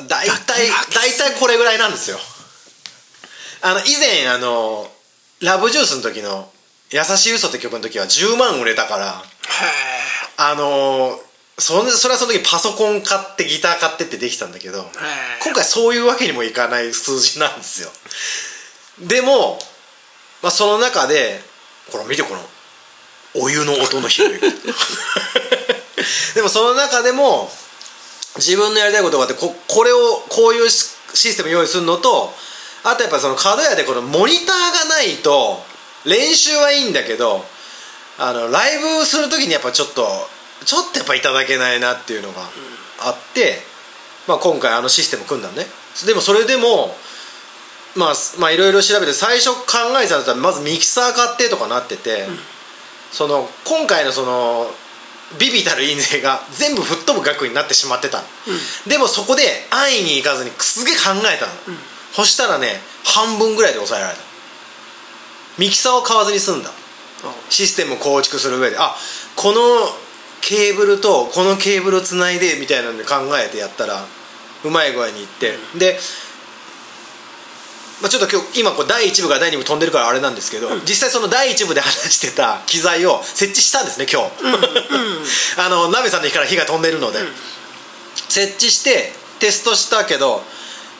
[0.07, 2.17] 大体大体これぐらいなんですよ。
[3.61, 4.87] あの以前あの
[5.43, 6.49] ラブジュースの時の
[6.93, 9.23] 「優しい嘘って曲の時は10万売れたからへ
[10.37, 11.19] あの
[11.57, 14.85] それそれはその時パソコン買ってギター買ってってできたんだけど
[15.43, 17.89] 今回そういうわけにもいかない数字なんですよ。
[19.07, 19.57] でも、
[20.43, 21.41] まあ、その中で
[21.91, 22.41] これ見てこの
[23.35, 24.39] お湯の音の広い
[26.35, 27.51] でもその中でも
[28.37, 32.33] 自分のやりたいことがあってここれをこういうシシステム用意するのと
[32.83, 35.61] あとやっぱその角屋でこのモニターがないと
[36.05, 37.43] 練習はいいんだけど
[38.19, 40.05] あのライブする時にやっぱちょっと
[40.65, 42.41] ちょっとやっぱいただけないなっていうのが
[43.01, 43.59] あって、
[44.27, 45.65] まあ、今回あのシステム組んだのね。
[46.05, 46.95] でもそれでも
[47.95, 52.27] まあまあいろいろ調べて最初考えてたのはまずミキサー買ってとかなってて、
[53.11, 54.65] その今回のその
[55.39, 58.23] ビビたる印税が全部吹っ飛ぶ額になってしまってたの、
[58.87, 61.01] でもそこで安易にいかずにすげえ考
[61.31, 61.77] えたの、
[62.13, 64.21] そしたらね半分ぐらいで抑えられた。
[65.59, 66.71] ミキサーを買わずに済んだ。
[67.49, 68.95] システムを構築する上であ
[69.35, 69.55] この
[70.41, 74.05] ケーブルとこのケーブルをつないでみたいなので考えてやったら
[74.65, 75.97] うまい具合にいって、で、
[78.01, 84.31] まあ、ちょっと今日今こう第1部から第2部飛んでるからあれなんですけど、実際その第1部で話してた機材を設置したんですね今日、
[85.59, 87.19] あの鍋さんの日から火が飛んでるので、
[88.29, 90.43] 設置してテストしたけど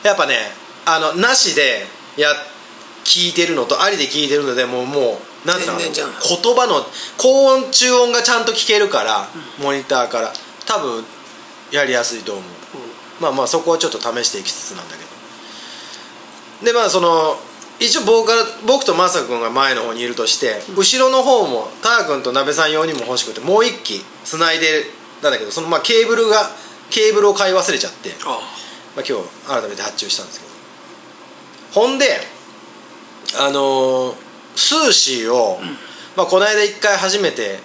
[0.02, 1.86] やっぱねあのなしで
[2.16, 2.28] や
[3.04, 6.86] 聞いてるのとありで聞いてるのでもうもうなんていう言葉の
[7.18, 9.28] 高音中音がちゃんと聞けるから、
[9.62, 10.32] モニターから
[10.66, 11.04] 多分
[11.70, 12.44] やりやすいと思う、
[13.20, 15.04] まあまあそこはちょっと試していきつつなんだけ
[16.62, 16.66] ど。
[16.66, 17.36] でまあその
[17.78, 24.84] 一応僕から僕とマサ君が前の方にいるとして、後ろの方もター君と鍋さん用にも欲しくてもう一機つないで
[25.20, 26.48] たんだけどそのまあケーブルが
[26.90, 28.40] ケーブルを買い忘れちゃって、あ。
[28.96, 30.53] まあ、今日改めて発注したんですけど
[31.74, 32.06] ほんで
[33.38, 34.14] あのー
[34.56, 35.58] スーシーを、
[36.16, 37.58] まあ、この間一回初めて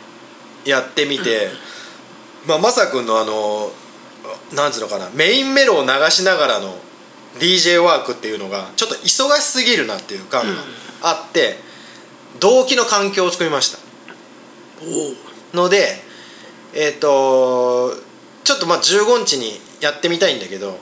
[0.65, 1.49] やってみて、
[2.47, 6.75] まあ、マサ君のあのーなんつうのかなメインメロを流しながらの
[7.39, 10.61] DJ ワークっていうのがちょっと忙しすぎるなっていう感が
[11.03, 11.57] あって、
[12.39, 13.79] 同期の環境を作りました。
[15.53, 15.87] ので
[16.73, 17.91] えっ、と
[18.43, 20.77] ちょっとまあ15日にやってみたいんだけど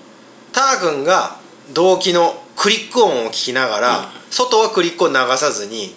[0.51, 1.37] ター君が
[1.73, 5.95] 同期のクリック音を聞きながら、外はクリックを流さずに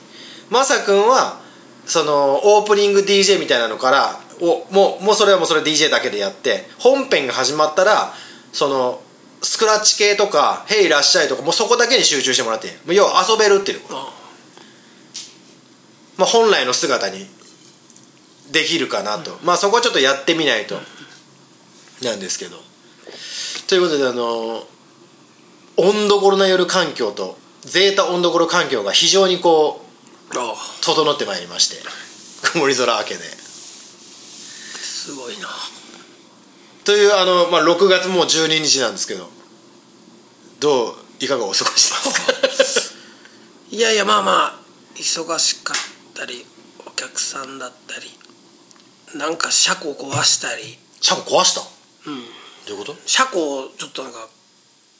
[0.50, 1.40] マサ君は
[1.86, 8.12] そのオープニング DJ みたいなのからをもうもうそれはもうそれ DJ だけでやって本編が始まったら
[8.52, 9.00] その
[9.42, 14.20] スクラッチ系とか「へいいらっしゃい」とかもうそこだけに集中してもらってもう要は遊べるっていうことあ
[16.20, 17.26] まあ、本来の姿に
[18.52, 20.74] できるかなと、まあそこはちょっとやってみないと。
[22.02, 22.58] なんですけど。
[23.66, 24.66] ということであの
[25.80, 29.84] 温どころな夜環境とゼータ温どころ環境が非常にこ
[30.34, 31.76] うあ整ってまいりまして
[32.52, 33.20] 曇り空明けで。
[33.20, 35.48] すごいな。
[36.84, 39.28] というあの、まあ、6月もう12日なんですけど
[40.60, 42.96] どういかがお過ごしですか？
[43.76, 44.60] いやいやまあまあ
[44.96, 45.76] 忙しかっ
[46.14, 46.44] たり
[46.86, 48.10] お客さんだったり
[49.14, 50.78] なんか車庫壊したり。
[51.00, 51.62] 車庫壊した？
[52.06, 52.24] うん。
[52.66, 52.96] どういうこと？
[53.06, 54.28] 車庫をちょっとなんか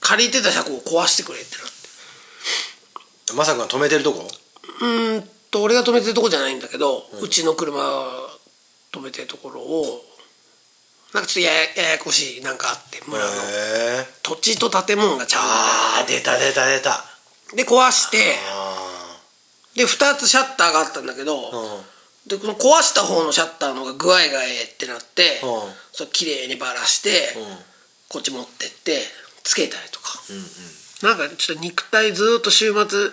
[0.00, 3.34] 借りてた車庫を壊してくれってなって。
[3.36, 4.28] まさか止めてるとこ？
[4.80, 7.80] うーんと俺が止めてるとこじゃないんだけど、うちの車
[8.92, 10.02] 止めてるところを
[11.14, 13.30] なんかちょっとややややこしいなんかあって村の。
[14.22, 17.04] 土地と建物がちゃああ出た出た出た。
[17.52, 18.18] うで壊して
[18.52, 19.20] あ
[19.76, 21.82] で2つシャッターがあったんだけど、あうん。
[22.26, 25.72] でこの壊した方のシャッターの方が具合がええってなって、うん。
[25.92, 27.58] それ綺麗にバラして、うん。
[28.08, 29.02] こっち持ってって
[29.44, 31.18] つけたりとか、うんうん。
[31.18, 33.10] なんかちょっと肉体ずーっと週末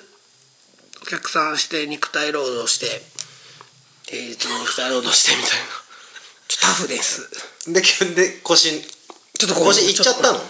[1.03, 3.01] お客さんして肉体労働して
[4.05, 5.51] 平日も肉体労働してみたい
[6.61, 7.29] タフです。
[7.67, 7.81] で
[8.15, 8.81] で腰
[9.37, 10.41] ちょっと腰いっちゃったの？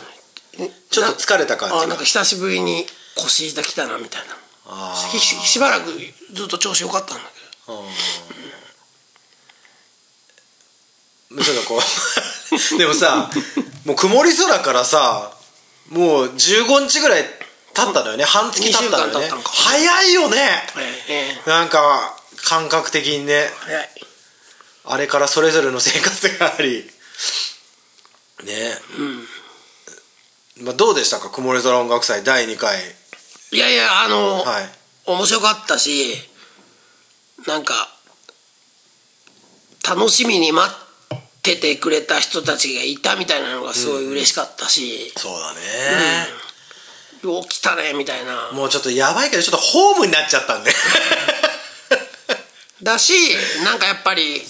[0.89, 1.81] ちょっと疲れた感じが。
[1.81, 4.37] あなんか久しぶりに腰痛きたなみたいな。
[4.69, 5.91] あしししばらく
[6.33, 7.29] ずっと調子良かったんだけ
[7.67, 7.83] ど。
[7.83, 7.87] ー。
[11.43, 11.81] ちょっとこ
[12.75, 13.29] うでもさ
[13.85, 15.36] もう曇り空からさ
[15.89, 17.23] もう15日ぐらい
[17.73, 18.23] 経ったのよね。
[18.23, 19.29] 半月経ったのよね。
[19.45, 20.37] 早いよね。
[21.09, 23.49] ええなんか感覚的にね。
[23.59, 23.89] 早い。
[24.85, 26.89] あれからそれぞれの生活があり。
[28.43, 28.77] ね。
[30.61, 31.29] まあ、どうでしたか？
[31.29, 32.23] 曇り空音楽祭。
[32.23, 32.79] 第2回。
[33.51, 34.69] いやいやあの、はい。
[35.05, 36.15] 面白かったし
[37.45, 37.89] なんか
[39.87, 40.86] 楽しみに待って
[41.55, 45.59] てくれた人たちがいたみたいなのがすごい嬉しかったし、そうだね、
[47.23, 48.51] よう来たねみたいな。
[48.51, 50.71] もうちょっとやばいけどちょっとホームになっちゃったんで。
[52.83, 53.13] だし
[53.63, 54.45] なんかやっぱり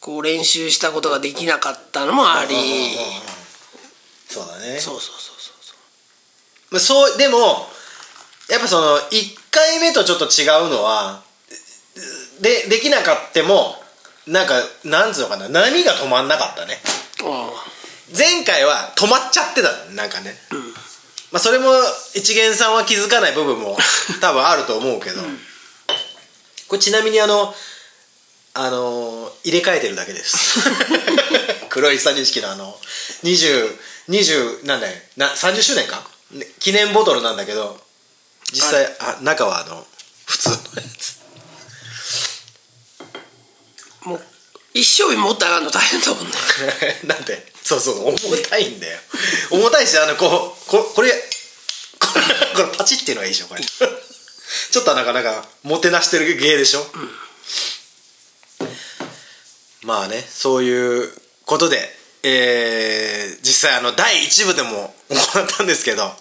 [0.00, 2.96] こう練習したことができなかったのもあり。
[4.30, 4.80] そうだね。
[4.80, 5.76] そうそうそうそう
[6.70, 7.70] まあそうでも
[8.48, 11.22] やっぱその1回目とちょっと違うのは
[12.40, 13.82] でできなかっても
[14.28, 16.78] なんかなんつうのかな波が止まんなかったね。
[17.24, 17.50] あ
[18.16, 20.34] 前回は止まっちゃってたのなんかね、
[21.30, 21.66] まあ、それも
[22.14, 23.76] 一元さんは気づかない部分も
[24.20, 25.20] 多分あると思うけど、
[26.68, 27.54] これちなみにあの
[28.54, 30.60] あの入れ替えてるだけです。
[31.68, 32.78] 黒いサニ式のあの
[33.24, 36.02] 2020なんだよな30周年か？
[36.32, 37.80] ね記念ボトルなんだけど
[38.52, 39.86] 実際あ中はあの
[40.26, 40.60] 普通のや
[40.98, 41.07] つ
[44.08, 44.20] もう
[44.74, 46.32] 一生日持って上がるの大変だもんね。
[47.04, 48.98] なんでそうそう重たいんだよ。
[49.50, 53.62] 重たいしあのこうここれこれパチっていうのがいいでしょこれ。
[53.62, 56.86] ちょっとなかなかもてなしてる芸でしょ、
[59.82, 61.12] まあねそういう
[61.44, 66.12] ことでえー、実際あの第1部でも 行ったんですけど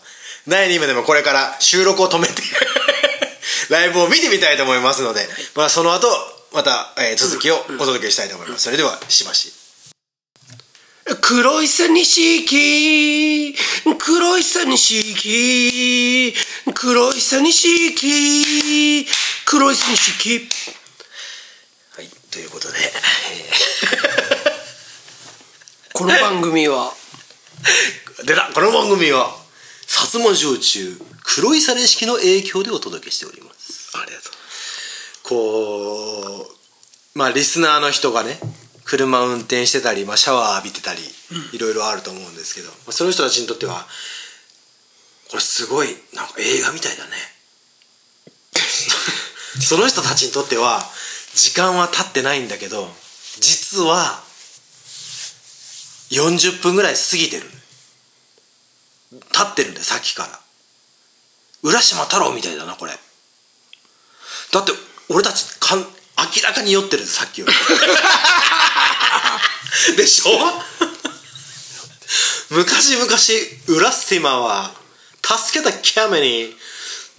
[0.48, 2.42] 第2部でもこれから収録を止めて
[3.70, 8.64] ライブを見てみたいと思いますので、まあ、その後また、えー続きをお届けしたいと思います。
[8.64, 9.52] それではしばし。
[11.22, 13.56] 黒いさ錦
[13.98, 16.34] 黒いさ錦
[16.74, 19.06] 黒いさ錦
[19.46, 20.50] 黒いさ錦
[21.96, 22.78] はいということで、
[25.94, 26.92] この番組は。
[26.94, 27.08] えー
[28.26, 29.30] 出たこの番組は
[29.86, 33.92] 薩摩焼酎黒いサレ式の影響でお届けしております。
[33.96, 34.37] ありがとう
[35.28, 36.48] こ
[37.16, 38.40] うまあリスナーの人がね
[38.88, 41.02] 車運転してたり、まあ、シャワー浴びてたり、
[41.52, 43.86] いろいろあると思うんですけど、まあ、その人たちにとっては
[45.30, 47.12] これすごいなんか映画みたいだね。
[49.60, 50.90] その人たちにとっては
[51.36, 52.90] 時間は経ってないんだけど
[53.40, 54.24] 実は
[56.12, 57.52] 40分ぐらい過ぎてる。
[59.34, 60.40] 経ってるんだよさっきから。
[61.64, 62.98] 浦島太郎みたいだなこれ。
[64.52, 64.72] だって
[65.10, 65.86] 俺たちかん明
[66.44, 67.54] らかに酔ってるさっきより。
[69.96, 70.30] でしょ？
[72.50, 73.06] 昔々
[73.68, 74.72] 浦島は
[75.22, 76.56] 助けたキャメに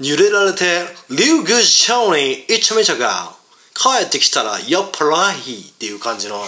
[0.00, 3.32] 揺れられて竜宮城に一めちゃが
[3.74, 6.42] 帰ってきたら酔っ払いっていう感じの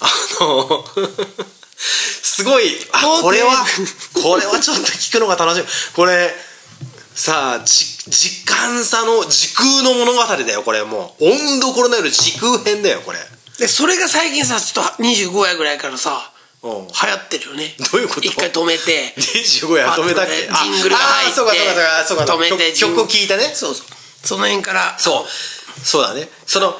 [0.00, 0.06] あ
[0.40, 0.84] の
[1.76, 3.64] すごいあこれは
[4.12, 5.64] これはちょっと聞くのが楽しい。
[5.94, 6.30] これ
[7.14, 11.24] さあじ時間差の時空の物語だよこれもう。
[11.24, 13.18] 温度ころの夜時空編だよこれ。
[13.58, 16.32] でそれが最近さちょっと25夜ぐらいからさ
[16.62, 16.70] うん。
[16.70, 17.74] 流行ってるよね。
[17.92, 18.20] どういうこと？
[18.22, 19.14] 一回止めて。
[19.16, 20.32] 25夜止めたっけ？
[20.32, 21.74] ジングルが入ってあそうかそうか
[22.04, 22.46] そうかそうか。
[22.46, 23.44] 止めて曲曲を聴いてね。
[23.54, 23.86] そうそう。
[24.26, 24.98] その辺から。
[24.98, 25.24] そう。
[25.78, 26.28] そうだね。
[26.46, 26.74] その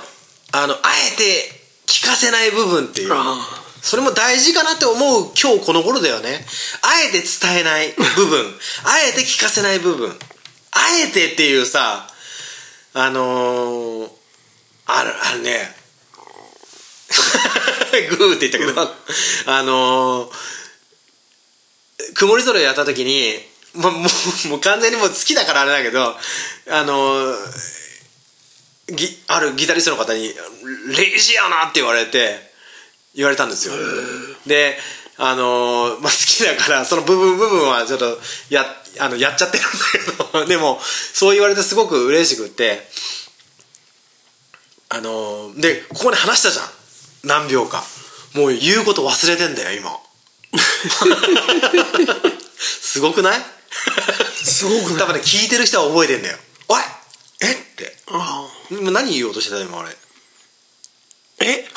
[0.53, 0.79] あのあ
[1.13, 1.49] えて
[1.87, 3.13] 聞かせない部分っていう。
[3.13, 6.47] あそれも大事かなって思う今日この頃だよね。
[6.81, 8.59] あえて伝えない部分。
[8.83, 10.19] あえて聞かせない部分。
[10.71, 12.11] あえてっていうさ
[12.95, 14.11] あのー、
[14.87, 15.77] あるあるね。
[18.09, 18.95] グーって言ったけど。
[19.53, 23.39] あのー、曇り空やった時に
[23.75, 24.09] もうも
[24.47, 26.19] うもう完全にもう好きだからあれだけど
[26.71, 27.75] あのー
[28.89, 30.35] ギあるギタリストの方に
[30.97, 32.54] 「レイジやな」って言われて
[33.15, 33.75] 言われたんですよ。
[34.47, 34.77] で
[35.17, 38.19] あのーまあ、好きだからその部分部分はちょっと
[38.51, 38.65] や
[38.99, 39.73] あのやっちゃってるんだ
[40.33, 40.47] けど。
[40.47, 42.89] でもそう言われてすごく嬉しくって。
[44.89, 46.71] あのーでここで話したじゃん。
[47.25, 47.85] 何秒か。
[48.33, 49.97] もう言うこと忘れてんだよ今。
[52.59, 53.43] すごくない？
[54.45, 54.99] すごくない？
[54.99, 56.39] 多分ね聞いてる人は覚えてんだよ
[56.69, 56.83] 「おい！
[57.41, 57.53] え？
[57.53, 57.97] っ?」て。
[58.09, 59.97] あ今何言おうとしてた今俺。
[61.41, 61.69] え？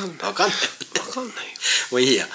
[0.00, 0.58] かんないわかんない。
[0.98, 1.40] わかんないよ。
[1.92, 2.26] もういいや、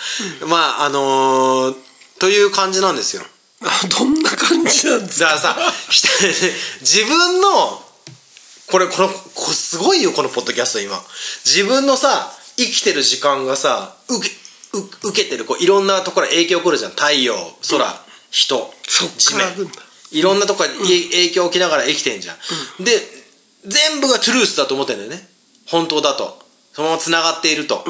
[0.47, 1.75] まああのー
[2.19, 3.23] という感じなんですよ。
[3.61, 5.25] あ どんな感じなんですか？
[5.25, 6.01] だからさひ
[6.81, 7.83] 自分の
[8.67, 11.03] これこのこすごいよこのポッドキャスト今。
[11.45, 14.35] 自分のさ生きてる時間がさ受け
[14.73, 16.91] う受けてるこういろんなところ影響来るじゃん。
[16.91, 19.71] 太陽空、人そっ地面。
[20.11, 22.33] いろんなところにい影響を受けながら生きてんじゃ
[22.79, 23.25] ん、で
[23.65, 25.27] 全部がトゥルースだと思ってんだよね。
[25.65, 26.44] 本当だと
[26.75, 27.85] そのままつながっていると、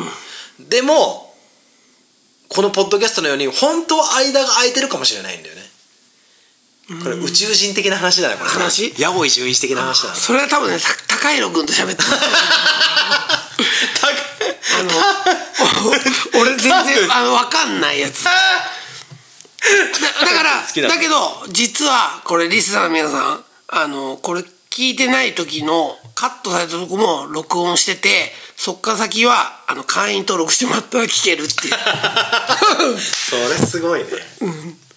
[0.59, 1.33] でも
[2.49, 5.61] このポッドキャストのように本当は間が空いてるかもしれないんだよね。
[7.03, 8.49] これ宇宙人的な話だねこれ。
[8.51, 8.93] 話？
[8.99, 10.15] 野暮純一的な話だね。
[10.15, 12.09] それは多分ねた高弘君と喋ってる。
[14.77, 14.89] あの
[16.37, 18.23] お俺全然あの分かんないやつ。
[18.23, 18.29] だ
[20.21, 31.73] だからだけど実はこれリスナーの皆さんあのこれ聞いてない時のカットされたとこも録音しててそっから先はあの会員登録してもらったら聞けるっていう。
[32.99, 34.05] それすごいね、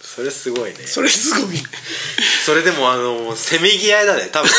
[0.00, 0.76] それすごいね。
[0.86, 1.62] それすごい。
[2.44, 4.30] それでもあのせめぎ合いだね。
[4.32, 4.50] 多分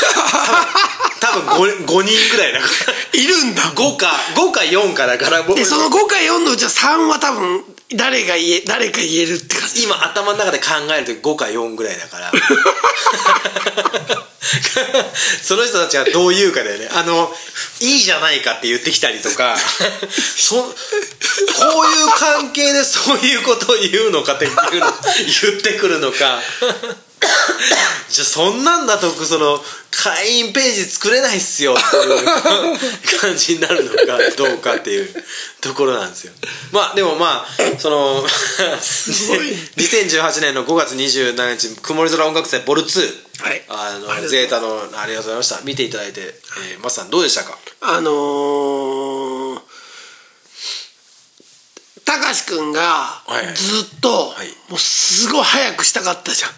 [1.19, 2.67] 多分多分 5, 5人ぐらいだか
[3.13, 3.19] ら。
[3.19, 3.63] いるんだ。
[3.63, 7.63] 5か5か4かだから僕でその5か4のうちは3は多分
[7.95, 9.83] 誰が言え誰か言えるって感じ。
[9.83, 12.31] 今頭の中で考えると5か4ぐらいだから。
[15.41, 16.89] その人たちはどう言うかだよね。
[16.93, 17.33] あの
[17.79, 19.55] いいじゃないかって言ってきたりとか
[20.37, 24.79] そこういう関係でそういうことを言うのかっていうの言
[25.59, 26.41] ってくるのか
[28.09, 29.59] じゃあそんなんだとその
[29.91, 35.09] 会員ページ作れないっすよっていう感じになるのかどうかっていう
[35.61, 36.33] ところなんですよ。
[36.71, 38.25] まあでもまあその
[39.77, 43.63] 2018年の5月27日曇り空音楽祭ボル2はい。
[43.69, 45.59] あのゼータのありがとうございました。
[45.63, 46.21] 見ていただいて、
[46.71, 47.57] えー、マスさんどうでしたか？
[47.81, 49.59] あのー
[52.05, 52.81] たかし君が
[53.27, 53.55] はいはい。
[53.55, 54.47] ずっとはい。
[54.69, 56.51] もうすごい早くしたかったじゃん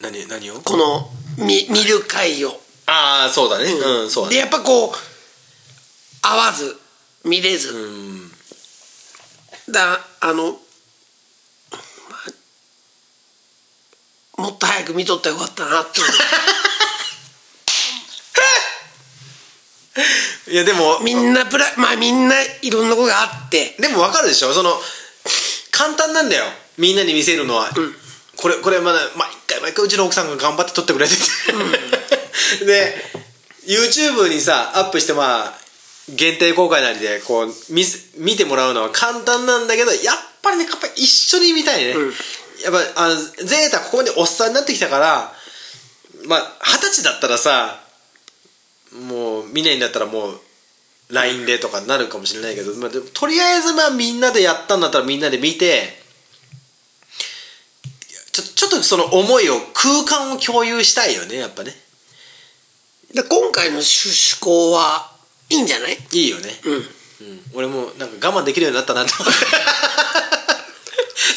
[0.00, 0.60] 何何を？
[0.60, 1.08] この
[1.38, 2.50] 見見る会を。
[2.86, 3.64] ああそうだね。
[3.72, 4.34] うん、そうだね。
[4.36, 4.92] でやっぱこう
[6.22, 6.76] 会わず
[7.24, 8.30] 見れず、うん。
[9.72, 10.58] だあの、ま
[14.38, 16.00] あもっと早く見とったらよかったなって。
[20.50, 23.74] いやでもみんなプラまあみんないろんなことがあって。
[23.80, 24.54] でも分かるでしょ？
[24.54, 24.80] その
[25.72, 26.44] 簡単なんだよ。
[26.78, 27.70] みんなに見せるのは、
[28.40, 31.20] これこれまだ毎回毎回うちの奥さんが頑張って撮ってくれてて、
[32.64, 32.94] で
[33.66, 35.58] YouTube にさアップしてまあ
[36.10, 42.14] 限定公開なりでこう見せ見てもらうのは簡単なんだけどやっぱりねやっぱり一緒に見たいね、うん。
[42.64, 45.34] やっぱあのゼータここまでおっさんになってきたから
[46.26, 47.80] まあ二十歳だったらさ
[48.92, 50.40] もう見ないんだったらもう
[51.10, 55.97] LINE でとかなるかもしれないけど、まあ、とりあえずまあみんなでやったんだったらみんなで見て
[58.32, 61.72] ちょちょっとその思いを空間を共有したいよねやっぱね。
[63.14, 65.10] で今回の趣向は
[65.50, 65.96] いいんじゃない？
[66.12, 66.74] いいよね、うん。
[66.74, 66.84] うん、
[67.54, 69.14] 俺もなんか我慢できるようになったなと。
[69.20, 69.40] 思って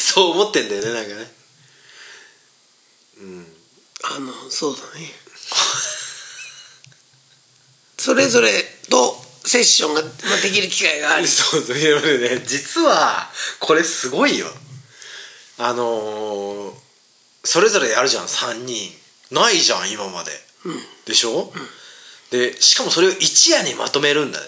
[0.00, 1.32] そう思ってんだよねなんかね。
[4.04, 5.10] あのそうだね。
[7.96, 8.50] それぞれ
[8.90, 13.28] とセッションがまあできる機会がありそうそういやね実は
[13.60, 14.46] これすごいよ。
[15.58, 16.51] あのー
[17.44, 18.92] それぞれやるじゃん3人。
[19.32, 20.30] ないじゃん今まで、
[21.06, 21.52] でしょ、
[22.30, 24.46] でしかもそれを一夜にまとめるんだね。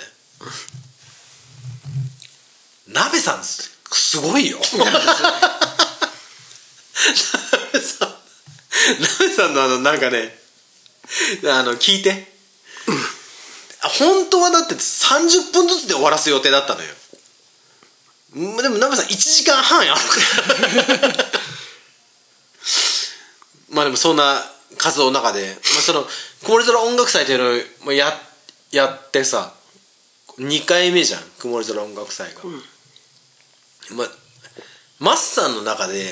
[2.89, 4.61] 鍋さんすすごいよ。
[4.77, 4.91] 鍋
[7.81, 8.15] さん。
[9.01, 10.39] 鍋さんのあのなんかね
[11.45, 12.33] あの聞いて。
[13.81, 16.89] 本当はだって30分ずつで終わらす予定だったのよ。
[18.37, 20.17] うんでも鍋さん1時間半やるか
[21.07, 21.44] ら
[23.75, 24.41] まあでもそんな
[24.79, 26.05] 活動の中で、まあ、その
[26.45, 28.13] 曇り空音楽祭というのをまあや
[28.73, 29.53] やってさ
[30.39, 32.41] 2回目じゃん曇り空音楽祭が、
[33.97, 34.09] まあ
[35.01, 36.09] マッさんの中で、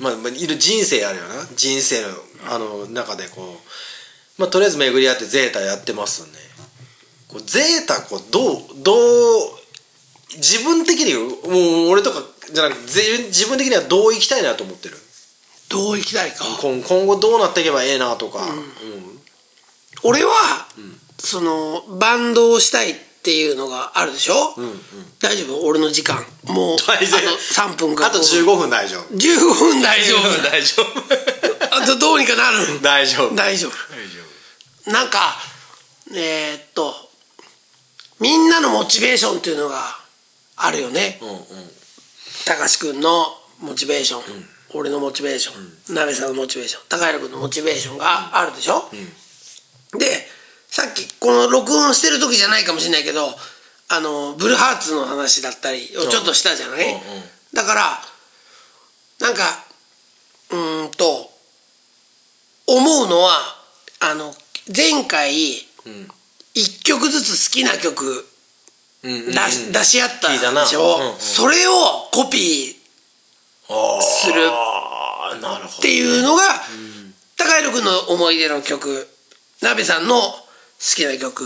[0.00, 1.46] まあ、まあいる人生あるよな。
[1.56, 2.08] 人生の
[2.52, 6.32] あの中でこう、まあ、とりあえず巡り合ってゼータやってますよね
[7.28, 8.96] こうゼータこうどうどう
[10.36, 12.22] 自分的にもう俺とか
[12.52, 14.96] じゃなくて自分自分的にはどう生きたいなと思ってる？
[15.68, 16.44] どう行きたいか。
[16.60, 19.20] 今今後どうなっていけばええなとか、うん。
[20.02, 20.32] 俺は、
[21.18, 24.54] そのバンドをしたいっていうのがあるでしょ、
[25.20, 25.66] 大丈夫？
[25.66, 26.24] 俺の時間。
[26.44, 27.20] もうあと大丈夫。
[27.72, 29.14] 3分かあと15分大丈夫。
[29.14, 30.42] 15分大丈夫。
[30.42, 30.86] 大丈夫。
[31.76, 32.80] あとどうにかなる？
[32.82, 33.34] 大丈夫。
[33.34, 34.90] 大丈夫。
[34.90, 35.36] なんか
[36.14, 36.94] えーっと
[38.20, 39.98] みんなのモチベーションっていうのが
[40.56, 41.18] あるよね。
[41.20, 41.38] うんうん。
[42.44, 48.88] 高志君のモチベーション、俺のモチベーション、鍋さんのモチベーション高平君のモチベーションがあるでしょ、
[49.98, 50.06] で
[50.68, 53.28] さっきこの録音してる時じゃないかもしれないけど
[53.88, 57.00] あのブルーハーツの話だったりをちょっとしたじゃない、うんうん。
[57.54, 57.82] だから
[59.20, 59.42] なんか
[60.50, 61.30] うーんと
[62.66, 63.38] 思うのは
[64.00, 64.34] あの
[64.74, 65.32] 前回
[65.86, 66.08] うん。
[66.56, 68.26] 1曲ずつ好きな曲
[69.04, 69.32] うんうんうん。
[69.32, 71.18] 出し,、出し合ったでしょ、うんうん。
[71.18, 71.72] それを
[72.12, 72.75] コピー
[74.00, 74.50] する。
[75.78, 76.42] っていうのが、
[77.36, 79.08] 高弘君の思い出の曲。
[79.62, 80.40] 鍋さんの好
[80.94, 81.44] きな曲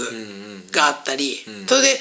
[0.73, 2.01] があったり、それで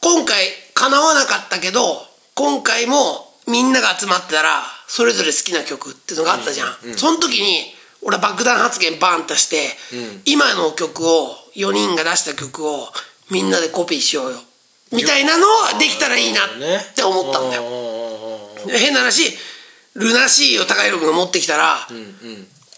[0.00, 2.04] 今回叶わなかったけど
[2.34, 7.72] 今回もみんなが集まってたらそれぞれ好きな曲っていうのがあったじゃん、その時に
[8.02, 9.70] 俺は爆弾発言バーンとして、
[10.24, 12.88] 今の曲を4人が出した曲を
[13.30, 14.38] みんなでコピーしようよ。
[14.90, 16.48] みたいなのができたらいいなっ
[16.94, 17.62] て思ったんだよ。
[17.62, 18.01] よ
[18.68, 19.36] 変な話
[19.94, 21.86] ルナシーを高弘君が持ってきたら、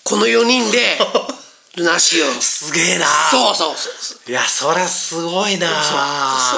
[0.05, 0.99] この4人で
[1.77, 2.41] ルナシーを。
[2.41, 3.07] すげえな。
[3.31, 4.31] そうそうそうそう。
[4.31, 5.69] いやそりゃすごいな。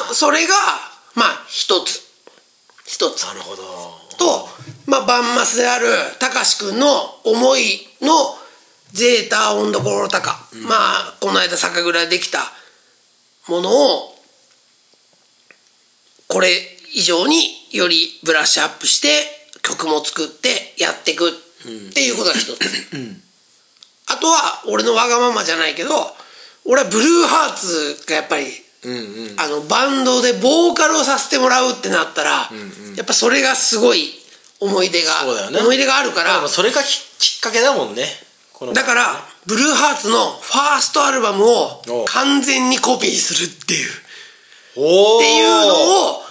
[0.09, 0.55] そそれが
[1.15, 2.03] まあ一つ。
[2.87, 3.25] 一つ。
[3.25, 4.07] なるほど。
[4.17, 4.49] と、
[4.87, 5.89] まあ、バンマスである
[6.19, 6.87] たかし君の
[7.25, 8.11] 思いの
[8.93, 12.41] ゼータ温度コロタカ、まあこの間酒蔵でできた
[13.49, 14.15] ものを
[16.29, 17.37] これ以上に
[17.73, 19.09] よりブラッシュアップして
[19.63, 21.33] 曲も作ってやっていくっ
[21.93, 22.59] ていうことが一つ、
[24.09, 25.91] あとは俺のわがままじゃないけど
[26.65, 28.47] 俺はブルーハーツがやっぱり
[28.85, 28.99] うんう
[29.35, 29.41] ん。
[29.41, 32.31] あのバンドでボーカルをさせてもらうってなったら、
[32.97, 34.13] やっぱそれがすごい
[34.61, 35.59] 思い出が、ね。
[35.59, 38.05] 思い出があるからそれがききっかけだもんね。
[38.75, 43.91] だからブルーハーツのファーストアルバムをお完全にコピーするっていう。
[44.71, 45.75] っていうの
[46.13, 46.26] を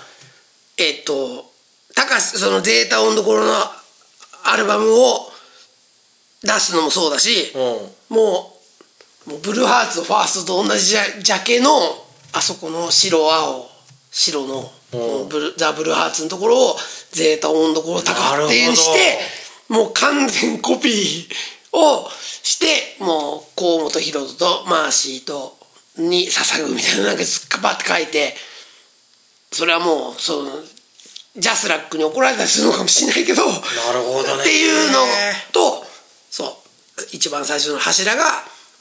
[0.78, 1.52] えっと
[1.96, 3.54] 高しそのゼータ・オンドコロの
[4.44, 5.32] アルバムを
[6.44, 7.58] 出すのもそうだし、う
[8.14, 8.16] ん。
[8.16, 8.52] も
[9.28, 11.72] うもうブルーハーツのファーストと同じジャジャケの
[12.34, 13.68] あそこの白青
[14.12, 15.30] 白のうん。
[15.30, 16.76] ブルザ・ブルーハーツのところを
[17.12, 19.20] ゼータ・オンドコロ高っていうにして
[19.70, 22.10] もう完全コピーを
[22.44, 25.58] してもう河本大翔とマーシーと
[25.98, 28.36] に捧ぐみたいななんかずっかばって書いて
[29.56, 30.52] それはもうその
[31.38, 33.56] ジャスラックに怒られたりするのかもしれないけどなる
[34.04, 34.42] ほどね。
[34.42, 35.00] っていうの
[35.54, 35.86] と
[36.30, 36.50] そう
[37.14, 38.24] 一番最初の柱が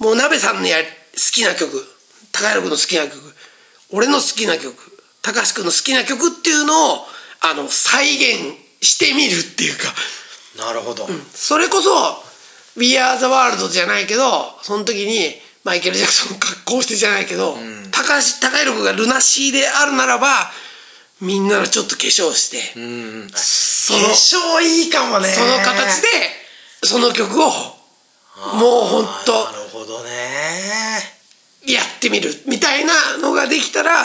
[0.00, 0.84] もう鍋さんのや好
[1.32, 1.70] きな曲
[2.32, 3.34] 高弘君の好きな曲
[3.92, 4.74] 俺の好きな曲
[5.22, 6.98] 高橋君の好きな曲っていうのを
[7.40, 9.94] あの再現してみるっていうか。
[10.58, 11.90] なるほど、それこそ
[12.78, 15.34] 「We Are the World」じゃないけどその時に
[15.64, 17.58] マイケル・ジャクソン格好してじゃないけど、
[17.90, 20.52] 高橋高弘君がルナシーであるならば
[21.24, 22.82] みんながちょっと化粧して、う
[23.26, 25.28] んその化粧いいかもね。
[25.28, 26.08] その形で
[26.82, 30.10] その曲をもうほんとなるほどね。
[31.66, 34.04] やってみるみたいなのができたら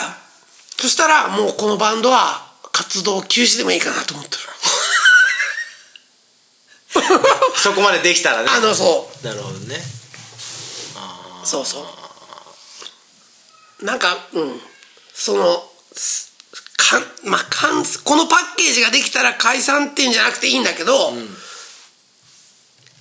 [0.78, 4.42] そしたらもうこのバンドは活動休止でもいいかなと思ってる。
[7.56, 8.48] そこまでできたらね。
[8.50, 9.26] あのそう。
[9.26, 9.82] なるほどね。
[11.44, 11.86] そうそ
[13.80, 13.84] う。
[13.84, 14.60] なんかうん。
[15.14, 16.29] そのす
[16.80, 21.12] かんまあかんこのパッケージができたら解散っていうんじゃなくていいんだけど、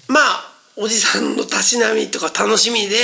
[0.10, 2.96] まあおじさんのたしなみとか楽しみで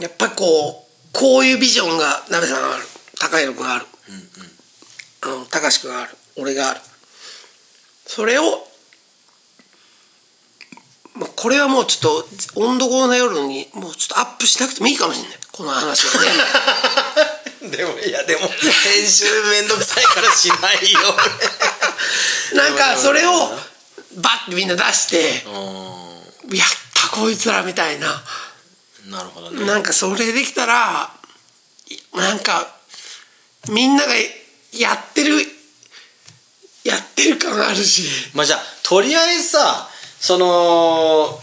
[0.00, 2.84] やっぱこうこういうビジョンが鍋さんがある。
[3.18, 3.86] 高弘君がある、
[5.22, 6.14] あの高志君がある。
[6.36, 6.80] 俺がある。
[8.06, 8.44] それを
[11.14, 15.38] まあ、これはもうちょっと温度後の夜にもうちょっとアップしなくてもいいかもしれない。
[15.50, 16.38] この話は全部
[17.70, 20.98] でもいやでも編集めんどくさいからしないよ
[22.54, 23.30] なんかそれを
[24.22, 25.44] バッてみんな出して
[26.48, 28.06] うやったこいつらみたいな。
[29.06, 29.64] んなるほどね。
[29.66, 31.10] なんかそれできたら
[31.88, 32.66] いなんか
[33.70, 34.12] みんなが
[34.72, 35.36] やってる
[36.84, 38.32] やってる感あるし。
[38.34, 39.88] まあじゃあとりあえずさ
[40.20, 41.38] その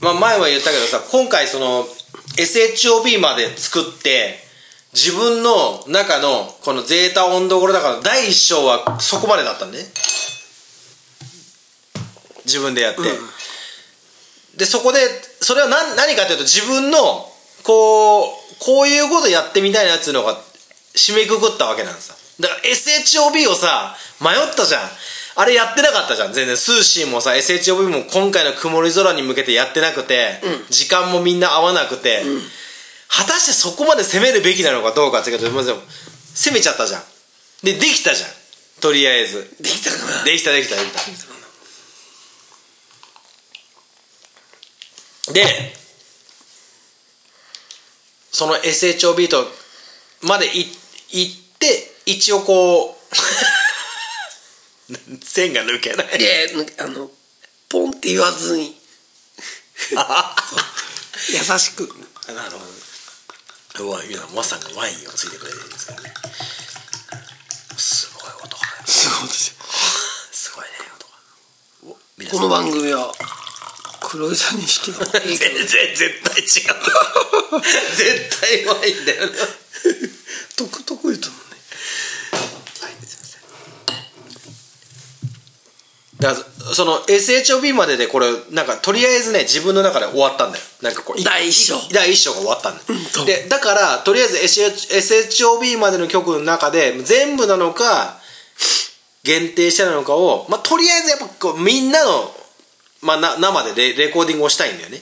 [0.00, 1.86] まあ前は言ったけどさ今回その
[2.38, 4.38] SHOP まで作って
[4.94, 9.84] 自分の中のこのゼータ温度頃だから第一章はそこまでだったんでね。
[12.44, 13.02] 自分でやって、
[14.56, 14.98] でそこで
[15.42, 16.98] それは何何かというと自分の
[17.62, 20.38] こうこういうことやってみたいなっていうのが
[20.96, 22.16] 締めくくったわけなんですよ。
[22.40, 24.80] だから SHOB をさ迷ったじゃん
[25.40, 26.32] あれやってなかったじゃん。
[26.32, 26.56] 全然。
[26.56, 32.24] スーシーもさ SHOB も今回の曇り空に向けてやってなくて、時間もみんな合わなくて、
[33.08, 35.80] 果たしてそこまで攻めるべきなのかどうかっていうけどでも
[36.34, 37.02] 攻めちゃったじゃん。
[37.62, 38.30] でできたじゃん。
[38.80, 39.54] とりあえず。
[39.60, 40.24] できたかな？
[40.24, 40.90] できたできたでき
[45.28, 45.32] た。
[45.32, 45.72] で
[48.32, 49.46] その SHOB と
[50.22, 50.66] までい
[51.10, 52.94] 行って一応こう
[55.20, 56.06] 線が抜けない。
[56.18, 57.10] いやあの
[57.68, 58.74] ポンって言わずに。
[61.30, 61.82] 優しく。
[62.34, 62.88] なるほど。
[63.84, 63.90] う
[64.36, 66.14] わさかワインをついてくれてるんですからね。
[67.76, 68.62] すごい音が。
[68.86, 69.56] すごいですよ
[70.32, 70.70] すごいね
[72.24, 72.30] 音が。
[72.30, 73.12] この番組は
[74.00, 75.38] 黒井さんにし全然
[75.94, 76.80] 絶対違う。
[77.96, 79.32] 絶対ワインだよな。
[80.56, 81.47] 得得意と思う
[86.20, 90.64] だその SHOB まででこれなんかとりあえずね自分の中で終わったんだよ。
[90.82, 91.76] なんかこうい第一章。
[91.92, 93.26] 第一章が終わったんだよ、そう。
[93.26, 98.18] でだからとりあえず SH SHOB までの曲の中で全部なのか
[99.22, 102.32] 限定してなのかを、まあ、とりあえずやっぱこうみんなの、
[103.02, 104.98] まあ、な生でレレコーディングをしたいんだよね。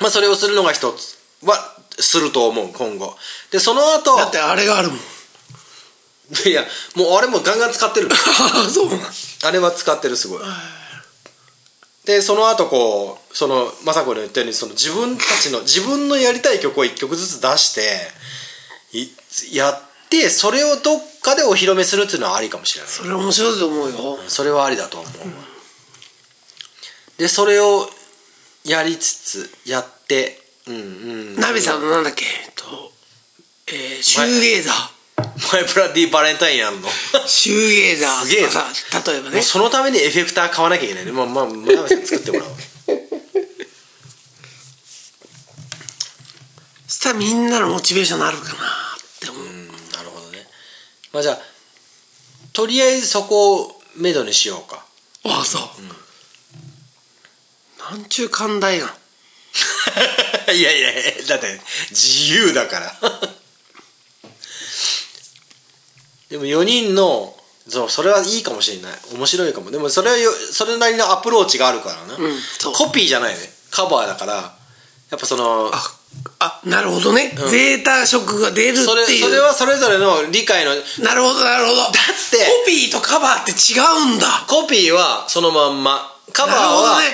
[0.00, 1.54] まあそれをするのが一つは
[1.98, 3.16] すると思う今後。
[3.50, 4.98] でその後だってあれがあるもん
[6.44, 8.08] いやもうあれもガンガン使ってる。
[8.72, 8.90] そう
[9.42, 10.42] あれは使ってるすごい。
[12.04, 18.12] でその後こうその雅子の言ったようにその自分たちの自分のやりたい曲を1曲ずつ出して
[18.92, 19.08] い
[19.52, 22.92] やってそれをどっかでお披露目するっていうのはありかもしれない。
[22.92, 24.18] それ面白いと思うよ。
[24.28, 25.12] それはありだと思う、
[27.18, 27.90] でそれを
[28.64, 31.40] やりつつやってうんうん。
[31.40, 32.24] ナビさんのなんだっけ？
[32.24, 32.92] えっと
[33.68, 34.88] えー、シューゲーザー
[35.52, 36.88] マイブラディバレンタインやんの。
[37.26, 38.64] シューゲーザーすげさ
[39.10, 41.06] 例えばもねうそのためにエフェクター買わなきゃいけない。
[41.06, 42.52] ねまあまあ村上さん作ってもらおう。
[46.88, 48.56] そしたらみんなのモチベーションになるかなっ
[49.20, 49.72] て思う、うんな
[50.02, 50.46] るほどね。
[51.12, 51.38] まあじゃあ
[52.52, 54.84] とりあえずそこをめどにしようか。
[55.24, 55.62] ああそう、
[57.92, 58.94] なんちゅう寛大な
[60.52, 61.60] いやいやいやだって
[61.90, 62.96] 自由だから
[66.30, 67.34] でも4人の
[67.68, 68.92] そうそれはいいかもしれない。
[69.14, 69.70] 面白いかも。
[69.70, 72.72] でもそれはよそれなりのアプローチがあるからな、うんそう。
[72.72, 73.40] コピーじゃないね。
[73.70, 74.34] カバーだから。
[74.34, 75.96] やっぱそのあ
[76.38, 77.50] あなるほどね、うん。
[77.50, 78.86] ゼータ色が出るっていう。
[78.86, 80.70] それそれはそれぞれの理解の。
[81.02, 81.76] なるほどなるほど。
[81.76, 83.78] だってコピーとカバーって違
[84.12, 84.26] うんだ。
[84.48, 86.12] コピーはそのまんま。
[86.32, 87.06] カバーなるほどはね。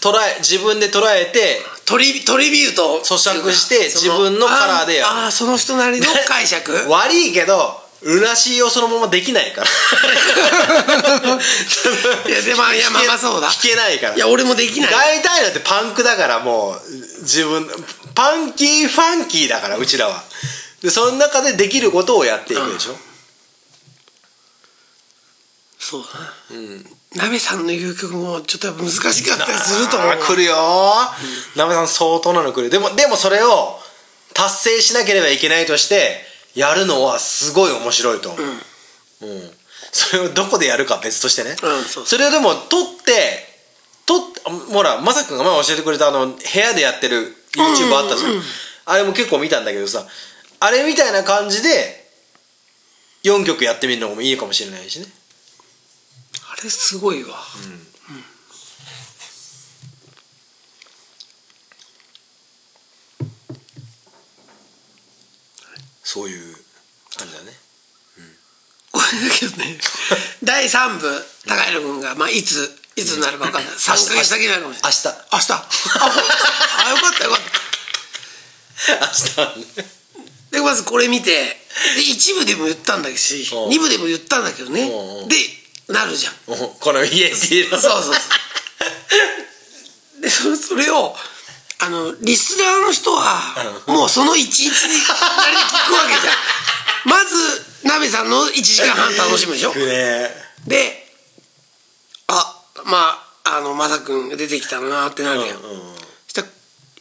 [0.00, 5.06] 捉え自分で捉えてトリトリビュート咀嚼して自分のカラーでやる。
[5.08, 6.72] ああーその人なりの解釈？
[6.90, 9.66] 悪いけどルナシーをそのままできないから。
[12.28, 13.48] いやでもいやまあまあそうだ。
[13.48, 14.16] 弾けないから。
[14.16, 14.90] いや俺もできない。
[14.90, 16.80] 大体のってパンクだからもう
[17.22, 17.68] 自分
[18.14, 20.22] パンキーファンキーだからうちらは。
[20.82, 22.96] でその中でできることをやっていくでしょ、
[25.78, 26.32] そうだな。
[26.50, 30.18] うん鍋さんの言う曲もちょっとやっぱ難しかったりすると思う。
[30.18, 30.54] 来るよ。
[30.54, 32.68] ーなべさん相当なの来る。
[32.68, 33.80] でもでもそれを
[34.34, 36.24] 達成しなければいけないとして
[36.56, 39.50] やるのはすごい面白いと思う、うん。
[39.92, 42.18] それをどこでやるかは別としてね、うんそうそう。
[42.18, 43.46] れをでも撮って
[44.06, 48.42] 撮ってほらまさくんが前教えてくれたあの部屋でやってる YouTube あったじゃん,、
[48.86, 50.06] あれも結構見たんだけどさ
[50.60, 52.06] あれみたいな感じで
[53.24, 55.06] 4曲やってみるのもいいかもしれないしね。
[56.52, 57.36] あれすごいわ、
[66.06, 66.54] そういう
[67.18, 67.50] 感じだね。
[68.92, 69.76] これだけどね
[70.42, 71.10] 第3部
[71.46, 73.72] 高弘君が、まあ、いついつになるか分かんない。
[73.74, 75.08] 3ヶ月先になるかもしれない明日。
[75.34, 75.52] 明日。
[75.52, 75.66] あ
[76.86, 77.50] あよかったよかった。
[79.42, 79.84] 明日ね。
[80.52, 83.70] でまずこれ見てで一部でも言ったんだしうん。
[83.70, 84.88] 二部でも言ったんだけどね。
[84.88, 85.22] うん。
[85.22, 85.34] うんで
[85.88, 86.34] なるじゃん。
[86.46, 88.20] おこの ESP のそうそうそ
[90.18, 90.22] う。
[90.22, 91.14] でそそれを
[91.86, 93.54] あのリスナーの人は
[93.86, 96.34] もうその一日になり聞くわけじゃん。
[97.08, 97.36] まず
[97.84, 99.72] 鍋さんの1時間半楽しむでしょ？
[100.66, 101.06] で
[102.26, 105.94] あまああのまさくんが出てきたなってなるやん、うん。
[106.26, 106.48] そしたら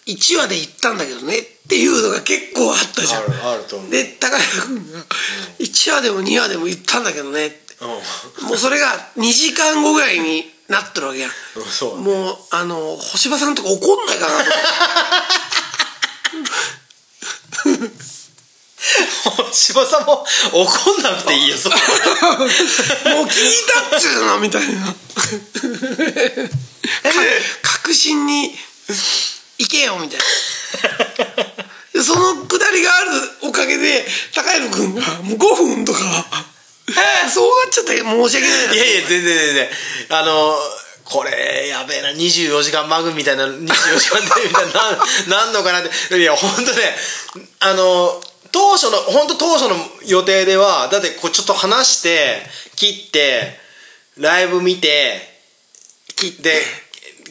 [0.06, 3.90] 1話で言ったんだけどねっていうのが結構あったじゃん。
[3.90, 5.04] で高橋君が
[5.60, 7.76] 1話でも2話でも言ったんだけどねって。
[7.82, 7.86] う
[8.46, 8.48] ん。
[8.50, 11.32] もうそれが2時間後ぐらいになってるわけやん。
[11.70, 14.52] そうもうあの星葉さんとか怒んないかなと。
[17.66, 21.76] 思って柴さんも怒んなくていいよそれ。
[21.76, 21.82] も
[23.24, 23.32] う聞い
[23.90, 24.86] たっつうのみたいな。
[24.86, 24.94] か
[27.64, 28.52] 確信に
[29.58, 32.04] 行けよみたいな。
[32.04, 36.00] そのくだりがあるおかげで高弘君がもう5分とか
[37.34, 39.70] そうなっちゃって申し訳ないいやいや全然全然。
[40.10, 40.58] あの
[41.04, 45.00] これやべえな24時間番組みたいな24時間テレビみたいななん
[45.30, 46.18] なんのかなって。
[46.18, 46.98] いや本当ね
[47.60, 49.76] あの当初の本当当初の
[50.06, 52.42] 予定ではだってこうちょっと話して
[52.76, 53.60] 切って
[54.18, 55.20] ライブ見て
[56.16, 56.62] 切って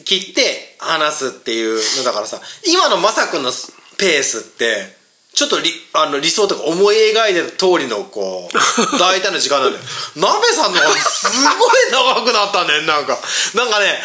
[0.03, 3.51] 切って話すっていうのだからさ今のまさくんの
[3.97, 4.95] ペースって
[5.35, 8.57] ちょっと理あの理想とか思い描いてた通りのこう
[8.97, 9.83] 大体の時間なんだよ。
[10.15, 12.81] 鍋さんの方がすごい長くなったね。
[12.81, 13.19] なんか
[13.53, 14.01] なんかね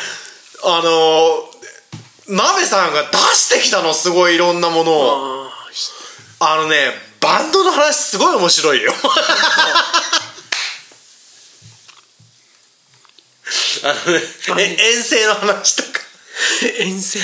[0.65, 1.49] あの
[2.27, 5.51] 鍋さんが出してきたのすごいいろんなものを。
[6.41, 8.93] あのねバンドの話すごい面白いよ。
[13.83, 14.23] あのね
[14.59, 15.89] え遠征の話とか。
[16.79, 17.21] 遠征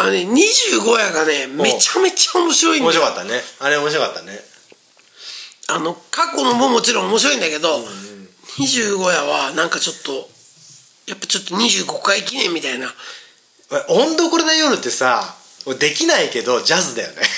[0.00, 2.86] あのね25夜がねめちゃめちゃ面白いんだよ。
[2.86, 3.42] 面白かったね。
[3.60, 4.40] あれ面白かったね。
[5.68, 7.84] あの過去のももちろん面白いんだけど、
[8.58, 10.30] 25夜はなんかちょっと
[11.06, 12.94] やっぱちょっと25回記念みたいな。
[13.88, 15.36] 温どころな夜ってさ
[15.78, 17.16] できないけどジャズだよね。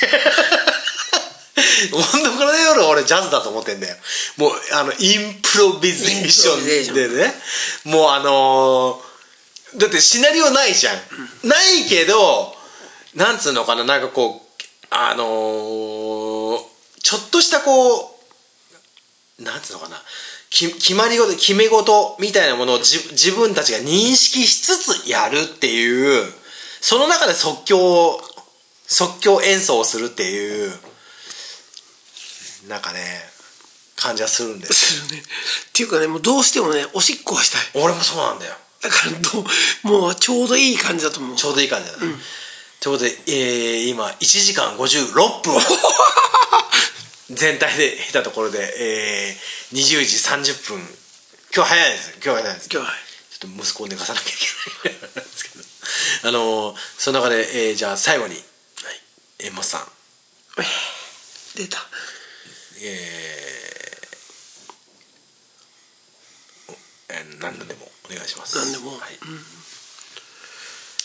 [1.93, 3.97] 温どころな夜は俺ジャズだと思ってんだよ。
[4.36, 7.34] もうあのインプロビゼーションでね。
[7.84, 9.11] もうあのー
[9.77, 12.55] だってシナリオないじゃん、ないけど
[13.15, 16.73] なんつうのかななんかこうあのー
[17.03, 18.19] ちょっとしたこ
[19.40, 19.97] うなんつうのかな
[20.51, 26.32] き決まり事決め事みたいなものを自自分たちが認識しつつやるっていう
[26.81, 28.20] その中で即興
[28.86, 30.73] 即興演奏をするっていう
[32.69, 33.01] なんかね
[33.97, 35.23] 感じはするんです するね。
[35.23, 35.24] っ
[35.73, 37.62] ていうかねもうどうしてもねおしっこはしたい。
[37.74, 41.37] 俺もそうなんだよだからどうもうちょうどいい感じだと思う。
[41.37, 42.15] ちょうどいい感じだね、
[42.81, 45.61] ということで、えー今1時間56分。
[47.31, 50.17] 全体で経たところで、えー20時
[50.53, 50.99] 30分。
[51.55, 52.11] 今日早いです。
[52.15, 52.69] 今日は早いです。
[52.73, 52.95] 今日は
[53.41, 54.33] ちょっと息子を寝かさなきゃい
[54.83, 55.65] けないんですけど。
[56.29, 58.43] あのーその中で、えーじゃあ最後に、
[59.39, 59.87] えー、モスさん。
[61.55, 61.87] 出た。
[62.81, 66.77] えーお
[67.11, 67.87] えー何でも。
[67.87, 68.56] お願いします。
[68.59, 68.90] 何でも。
[68.93, 69.01] はい。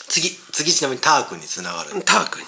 [0.09, 2.01] 次次ちなみにター君につながる。
[2.03, 2.47] ター君に。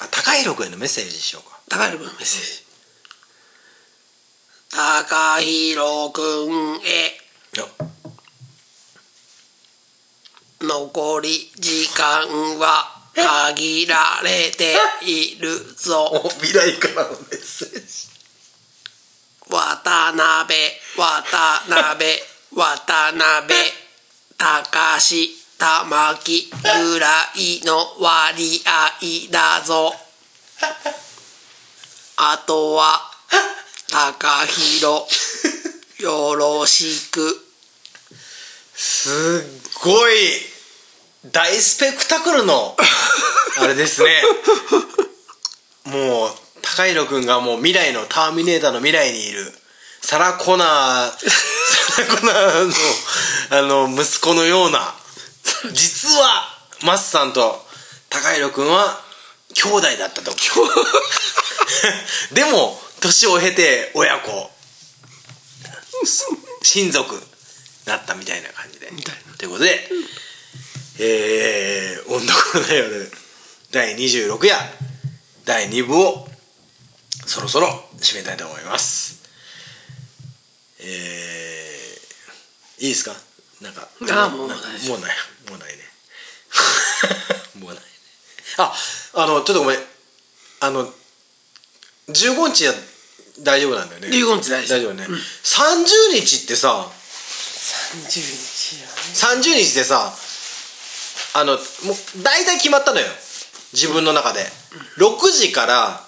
[0.00, 1.58] あ高弘君へのメッセージしようか。
[1.68, 2.66] 高弘君のメッセージ。
[4.70, 7.26] 高弘君へ。
[10.60, 16.30] 残り時間は限られているぞ。
[16.40, 18.05] 未来からのメッセージ
[19.48, 20.56] 渡辺
[20.96, 21.22] 渡
[21.68, 23.54] 辺渡辺
[24.38, 29.94] 高志玉木ぐらいの割合だぞ。
[32.18, 33.00] あとは
[33.90, 35.06] 高弘
[36.02, 37.42] よろしく。
[38.74, 40.12] すっごい
[41.32, 42.76] 大スペクタクルの
[43.58, 44.22] あれですね。
[45.86, 49.52] もう高弘君がもう未来のターミネーターの未来にいる。
[50.00, 51.12] サラ・コナー
[51.94, 52.74] サラ・コナーの
[53.50, 54.94] あの息子のような。
[55.72, 57.64] 実はマスさんと
[58.10, 59.00] 高弘君は
[59.54, 60.34] 兄弟だったと。
[62.32, 64.50] でも年を経て親子。
[66.62, 67.22] 親族
[67.84, 68.88] なったみたいな感じで。
[68.90, 69.34] みたいな。
[69.38, 69.88] ということで、
[70.98, 73.12] えー、温度この夜
[73.70, 74.56] 第26夜
[75.44, 76.25] 第2部を
[77.26, 79.22] そろそろ締めたいと思います。
[80.80, 83.14] えー、いいですか？
[83.60, 85.16] なんかああもうな大丈もうない。
[85.50, 85.82] もうないね。
[87.56, 87.82] もうない。
[87.82, 87.82] ね
[88.58, 88.74] あ
[89.14, 89.78] あのちょっとごめん。
[90.60, 90.92] あの
[92.08, 92.74] 15日は
[93.40, 94.08] 大丈夫なんだよね。
[94.08, 94.78] 15日大丈夫。
[94.78, 95.06] 大丈夫ね、
[95.44, 96.88] 30日ってさ
[98.08, 99.42] 30日やね。
[99.42, 100.16] 30日でさ
[101.34, 103.06] あのもう大体決まったのよ。
[103.72, 104.50] 自分の中で。
[104.98, 106.05] 6時から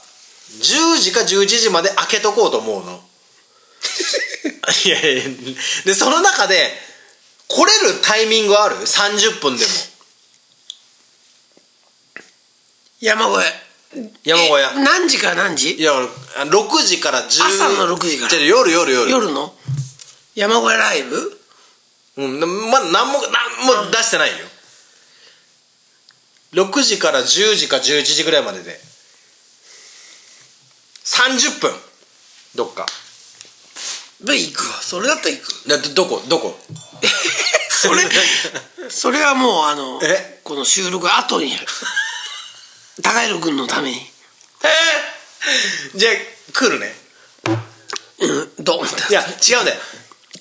[0.61, 3.01] 10時か11時まで開けとこうと思うの。
[4.85, 5.25] いやいや
[5.85, 6.73] でその中で
[7.47, 9.73] 来れるタイミングある ?30 分でも。
[13.01, 13.53] 山小屋。
[14.25, 14.73] 山小屋。
[14.73, 15.75] え何時から何時？
[15.75, 18.31] いやあ6時から10朝の6時から。
[18.31, 19.11] じゃあ夜夜夜。
[19.11, 19.55] 夜の？
[20.35, 21.41] 山小屋ライブ？
[22.17, 23.21] うん、まだ何も
[23.67, 24.47] 何も出してないよ。
[26.53, 28.81] 6時から10時か11時ぐらいまでで
[31.09, 31.73] 30分。
[32.55, 32.87] どっか。
[34.21, 34.75] で行くわ。
[34.83, 35.69] それだったら行く。
[35.69, 36.23] だどどこ？
[36.29, 36.59] どこ？
[37.71, 38.03] それ
[38.91, 40.41] それはもうあのえ？
[40.45, 41.57] この収録後に
[43.03, 44.11] 高弘君のために。
[45.95, 46.95] じゃあ来るね。
[48.21, 49.81] うんドンいや違うんだよ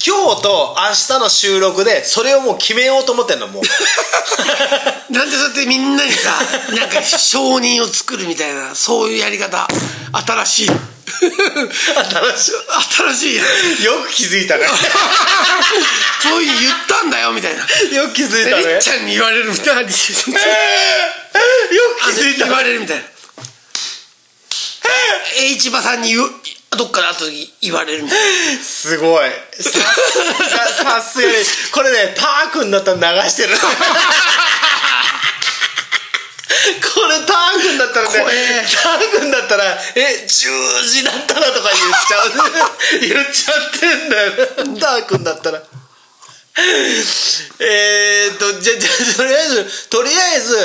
[0.05, 3.63] 今日と明日の収録でそれをもう決めようと思ってんのもう。
[5.13, 6.37] なんでそうやってみんなにさ
[6.75, 9.67] なんか承認を作るみたいなそういうやり方。
[10.11, 10.67] 新しい。
[10.67, 10.73] 新
[12.37, 12.51] し
[12.97, 14.67] 新しいよく気づいたね。
[16.21, 17.61] そういう言ったんだよみたいな。
[17.97, 18.63] よく気づいたね。
[18.63, 20.29] りっちゃんに言われるみたいなよく気づ
[22.29, 22.45] いた。
[22.45, 23.03] 言われるみたいな。
[25.37, 26.29] 栄一馬さんに言う
[26.75, 27.31] どっかで後で
[27.61, 28.19] 言われるみたい
[28.57, 29.29] なすごい。
[29.51, 31.21] さすがさす。
[31.21, 33.55] がにこれねター君だったら流してる。
[36.67, 38.65] これター君だったらね怖え。
[38.83, 39.63] ター君だったら
[39.95, 42.31] 「え10時だったら」とか言っちゃう。
[43.07, 44.31] 言っちゃってんだよ。
[44.79, 45.63] ター君だったら。
[47.59, 50.57] えーっとじゃじゃとりあえずとりあえず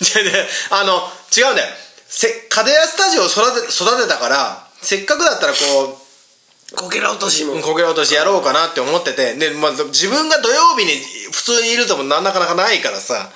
[0.00, 1.74] じゃねあの違うんだよ
[2.14, 8.14] せカデヤスタジオを育て育てたからせっかくだったらこうこけら落としもこけら落とし。
[8.14, 10.92] やろうかなって思っててで、まあ、自分が土曜日に
[11.32, 13.30] 普通にいるともなかなかないからさ。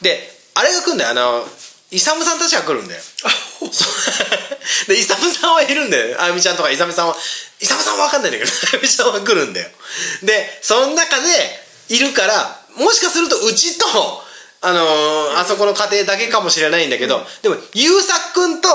[0.00, 0.18] で
[0.54, 1.10] あれが来るんだよ。
[1.10, 1.44] あの
[1.90, 3.02] イサムさんたちが来るんだよ。
[4.88, 6.20] でイサムさんはいるんだよ。
[6.20, 7.16] あゆみちゃんとかイサムさんは
[7.60, 9.68] イサムさんは分かんないんだけど あゆみちゃんは来るんだよ。
[10.22, 14.24] でその中でいるからもしかするとうちと
[14.62, 18.68] あのーあそこの家庭だけかもしれないんだけど、でもゆうさくんと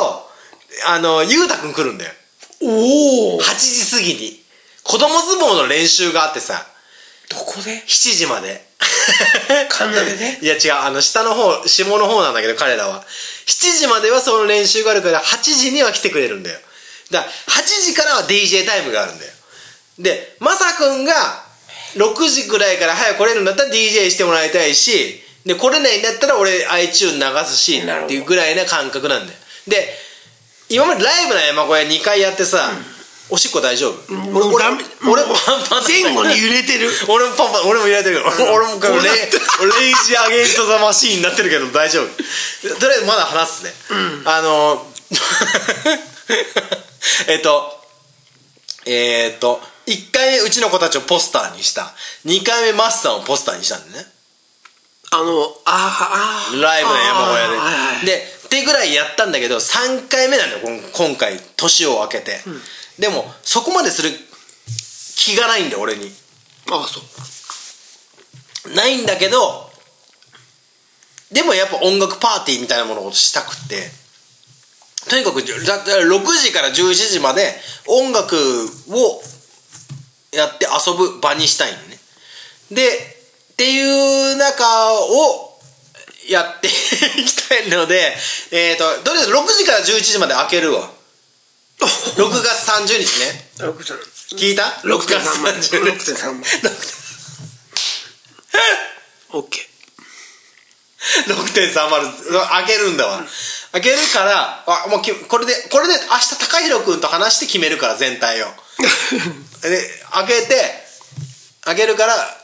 [0.85, 2.11] あのゆうたくん来るんだよ。
[2.61, 4.43] おお8時過ぎに。
[4.83, 6.65] 子供相撲の練習があってさ。
[7.29, 8.65] どこで？7時まで。
[9.69, 10.39] 神鍋で？
[10.41, 10.73] いや違う。
[10.73, 13.05] あの下の方下の方なんだけど彼らは。
[13.47, 16.59] 7時まではその練習があるから8時には来てくれるんだよ。
[17.11, 19.31] だから8時からは DJ タイムがあるんだよ。
[19.99, 21.13] でまさくんが
[21.95, 29.39] 6時くらいから早く来れるんだったら DJ してもらいたいしで来れないんだったら俺 iTune 流すしっていうぐらいな感覚なんだよ。
[29.67, 29.87] で
[30.69, 32.69] 今までライブの山小屋2回やってさ、
[33.29, 33.95] おしっこ大丈夫、
[34.35, 36.91] 俺俺ダメ俺もパンパンだ前後に揺れてる。
[37.07, 39.23] 俺もパンパン俺も揺れてるけど俺も俺だレ
[39.89, 42.07] イジアゲンストザマシーンになってるけど大丈夫。
[42.75, 43.73] とりあえずまだ話すね、
[44.25, 44.85] あの
[47.27, 47.85] えっと
[48.85, 51.93] えっと1回目うちの子たちをポスターにした。
[52.25, 54.16] 2回目マスターをポスターにしたんだね
[55.11, 56.61] あのあーあー。
[56.61, 58.05] ライブの山小屋で、はいはい。
[58.05, 62.39] でってぐらいやったんだけど3回目なんだよ今回年を明けて、
[62.97, 64.09] でもそこまでする
[65.15, 66.11] 気がないんだよ俺に。
[66.71, 68.75] ああそう。
[68.75, 69.69] ないんだけど
[71.31, 73.89] でもやっぱ音楽パーティーみたいなものをしたくって。
[75.09, 77.55] とにかくだだ6時から11時まで
[77.87, 78.35] 音楽
[78.89, 79.21] を
[80.33, 81.97] やって遊ぶ場にしたいのね。
[82.71, 83.16] で
[83.57, 85.57] っていう中を
[86.29, 88.13] やっていきたいので
[88.51, 90.91] えっ、ととりあえず6時から11時まで開けるわ。
[91.79, 93.49] 6月30日ね。
[94.37, 95.53] 聞いた ?6 月6.3万。
[95.53, 96.43] 30日6.3万。
[99.33, 99.67] OK
[101.27, 103.23] 6.30開けるんだわ、
[103.71, 108.47] 開けるからあもうきこれでこれで明日高弘君と話して決めるから全体を。
[109.63, 110.83] で開けて
[111.61, 112.36] 開けるから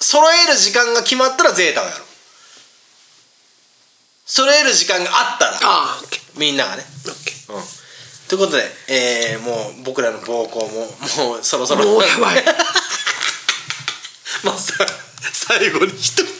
[0.00, 1.96] 揃える時間が決まったらゼータをやろ。
[1.98, 2.00] う
[4.26, 6.00] 揃える時間があったらあ
[6.36, 6.82] みんながね。
[7.48, 7.62] うん。
[8.28, 10.86] ということで、えーもう僕らの暴行もも
[11.40, 11.84] うそろそろ。
[11.84, 12.44] もうやばい。
[14.42, 14.74] まあさ
[15.32, 16.26] 最後に一言。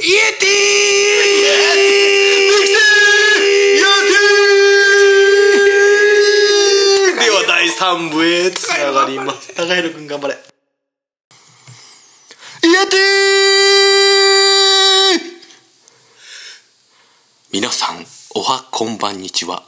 [0.00, 0.52] イエテで
[7.84, 10.40] は第3部へつながります高弘君頑張れイエ
[12.86, 13.00] ティ
[17.52, 19.64] 皆さんおはこんばんにちは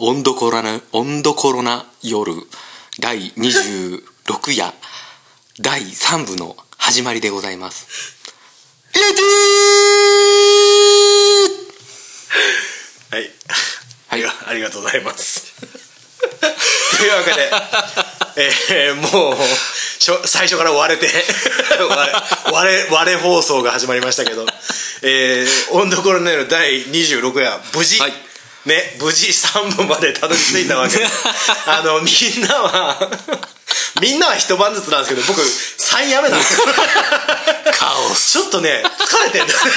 [0.00, 2.32] 温度コロナ温度コロナ夜
[3.00, 4.02] 第26
[4.56, 4.74] 夜
[5.60, 8.18] 第3部の始まりでございます
[8.96, 13.30] イエティはい
[14.24, 15.48] はいありがとうございます
[16.98, 17.50] というわけで
[18.70, 19.36] えー、もう
[19.98, 21.08] しょ最初から割れて
[22.52, 24.46] 割れ割れ放送が始まりましたけど
[25.02, 28.27] えー、温度コロナの第26夜無事、はい。
[28.68, 31.06] ね無事3本までたどり着いたわけで。
[31.66, 33.10] あのみんなは
[34.00, 36.66] みんなは一晩ずつなんですけど僕3夜目なんですよ。
[38.28, 39.54] ちょっとね疲れてんだ。
[39.54, 39.74] なんか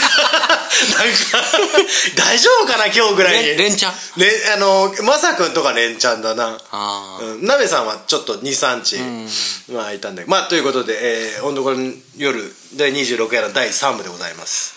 [2.15, 3.39] 大丈夫かな今日ぐらい。
[3.39, 4.19] にれ連チャン？
[4.19, 6.59] れあのまさくんとか連チャンだな。
[6.72, 10.26] ああうん、鍋さんはちょっと23日、まあいたんで。
[10.27, 14.76] まあということで「えー、温度この夜」第26夜の第3部でございます、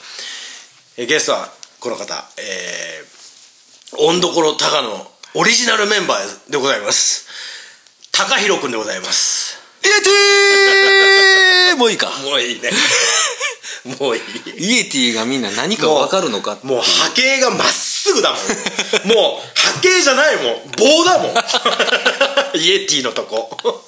[0.97, 1.49] えーゲストは
[1.81, 3.14] この方えー、
[3.99, 7.27] 温どころ高野オリジナルメンバーでございます。
[8.13, 9.59] 高弘くんでございます。
[9.85, 12.09] イエティ もういいか。
[12.25, 12.71] もういいね。
[13.99, 14.23] もういい。
[14.57, 18.41] イエティがみんな何か分かるのかもう波形がまっすぐだもん。
[19.13, 20.71] もう波形じゃないもん。
[20.77, 21.35] 棒だもん。
[22.55, 23.85] イエティのとこ。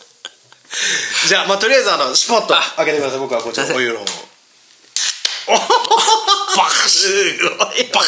[1.29, 3.19] じゃあまあとりあえずあのシュポッと開けてください。
[3.19, 4.05] 僕はこっちのお湯の方。
[5.49, 5.53] を
[6.57, 8.07] バカすごいバカ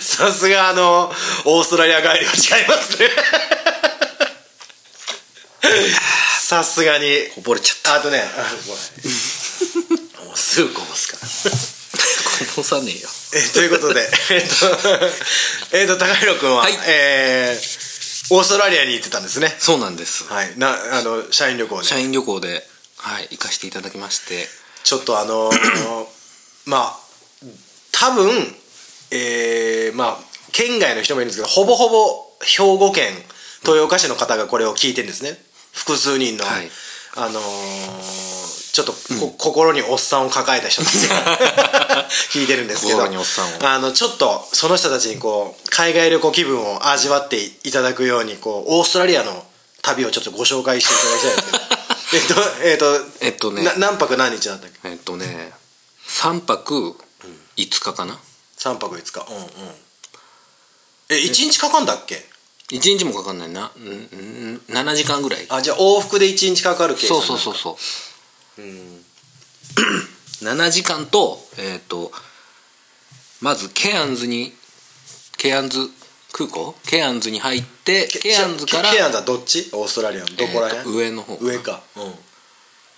[0.00, 1.10] さすがあの
[1.46, 3.10] オーストラリア帰りは違いますね。
[6.40, 7.06] さすがに。
[7.34, 7.94] こぼれちゃった。
[7.94, 8.22] あとねあ
[8.66, 8.78] ごめ
[10.24, 11.26] んもうすぐこぼすから。
[12.48, 13.08] こぼさねえよ。
[13.32, 14.00] えということで
[14.30, 14.54] えっと
[15.72, 16.78] えっと高弘君は、はい。
[16.86, 17.90] えー
[18.32, 19.56] オーストラリアに行ってたんですね。
[19.58, 20.22] そうなんです。
[20.28, 20.52] はい。
[20.56, 21.86] なあの社員旅行で。
[21.88, 22.64] 社員旅行で
[22.96, 24.48] はい行かせていただきまして。
[24.84, 26.06] ちょっとあのー
[26.66, 27.00] まあ
[27.90, 28.56] 多分
[29.10, 33.12] えーまあ県外の人もいるんですけどほぼほぼ兵庫県
[33.64, 35.38] 豊岡市の方がこれを聞いてるんですね。
[35.72, 36.68] 複数人の、はい。
[37.16, 43.66] あのーちょっとこ、心におっさんを抱えた人たちが 聞いてるんですけど心におっさんを。
[43.68, 49.44] あのちょっとその人たちにこう海外旅行気分を味わっていただくようにこうオーストラリアの
[49.82, 52.40] 旅をちょっとご紹介していただきたいんですけど。
[52.62, 53.62] えっとえっとえっとね。
[53.64, 54.88] な何泊何日だったっけ？
[54.88, 55.52] えっとね
[56.08, 56.96] 3泊
[57.56, 58.18] 5日かな？
[58.60, 59.26] 3泊5日。
[59.28, 59.74] うんうん。
[61.10, 62.24] え1日かかんだっけ
[62.70, 65.46] ？1日もかかんないな、うんうん、7時間ぐらい。
[65.48, 67.76] あじゃあ往復で1日かかる計算そうそうそう
[68.56, 68.62] そう。
[70.44, 72.12] 7時間とえっ、と
[73.40, 74.52] まずケアンズに
[75.36, 75.78] ケアンズ
[76.32, 76.76] 空港？
[76.86, 79.70] ケアンズに入ってケアンズからケケアンズはどっち？
[79.72, 80.26] オーストラリアの？
[80.36, 81.82] どこらえー上の方上か。
[81.96, 82.14] うん。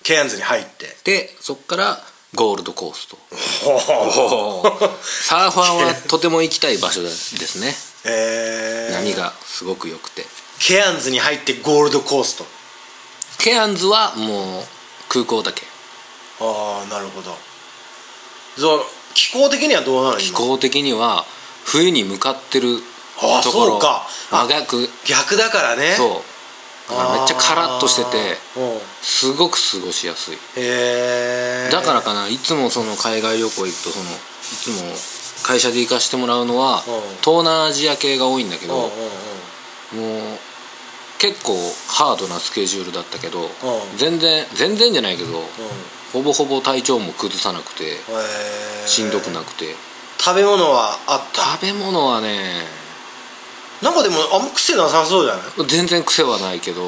[0.03, 0.97] ケアンズに入って。
[1.05, 2.01] でそこから
[2.35, 3.19] ゴールドコースト。
[5.03, 7.77] サーファーはとても行きたい場所ですね。
[8.05, 10.27] えー、波がすごく良くて。
[10.59, 12.47] ケアンズに入ってゴールドコースト。
[13.39, 14.65] ケアンズはもう
[15.09, 15.63] 空港だけ。
[16.41, 17.37] ああなるほど。
[18.59, 18.85] そう
[19.15, 20.21] 気候的にはどうなの？
[20.21, 21.27] 今気候的には
[21.65, 22.83] 冬に向かってる
[23.21, 23.43] ところ。
[23.43, 24.09] そうか。
[24.31, 24.91] あ真逆。
[25.05, 25.95] 逆だからね。
[25.97, 26.32] そう
[26.89, 28.37] だからめっちゃカラッとしてて
[29.03, 30.39] すごく過ごしやすい。
[31.71, 34.15] だからかないつもその海外旅行行くとそのい
[34.45, 34.93] つも
[35.47, 37.01] 会社で行かしてもらうのはうん。
[37.23, 38.91] 東南アジア系が多いんだけどもう
[41.19, 41.55] 結構
[41.89, 43.49] ハードなスケジュールだったけどん。
[43.97, 45.45] 全然全然じゃないけどうん。
[46.13, 47.99] ほぼほぼ体調も崩さなくて
[48.87, 49.75] しんどくなくて。
[50.19, 51.43] 食べ物はあった？
[51.59, 52.82] 食べ物はね
[53.83, 55.67] なんかでもあんま癖なさそうじゃない？
[55.69, 56.83] 全然癖はないけど、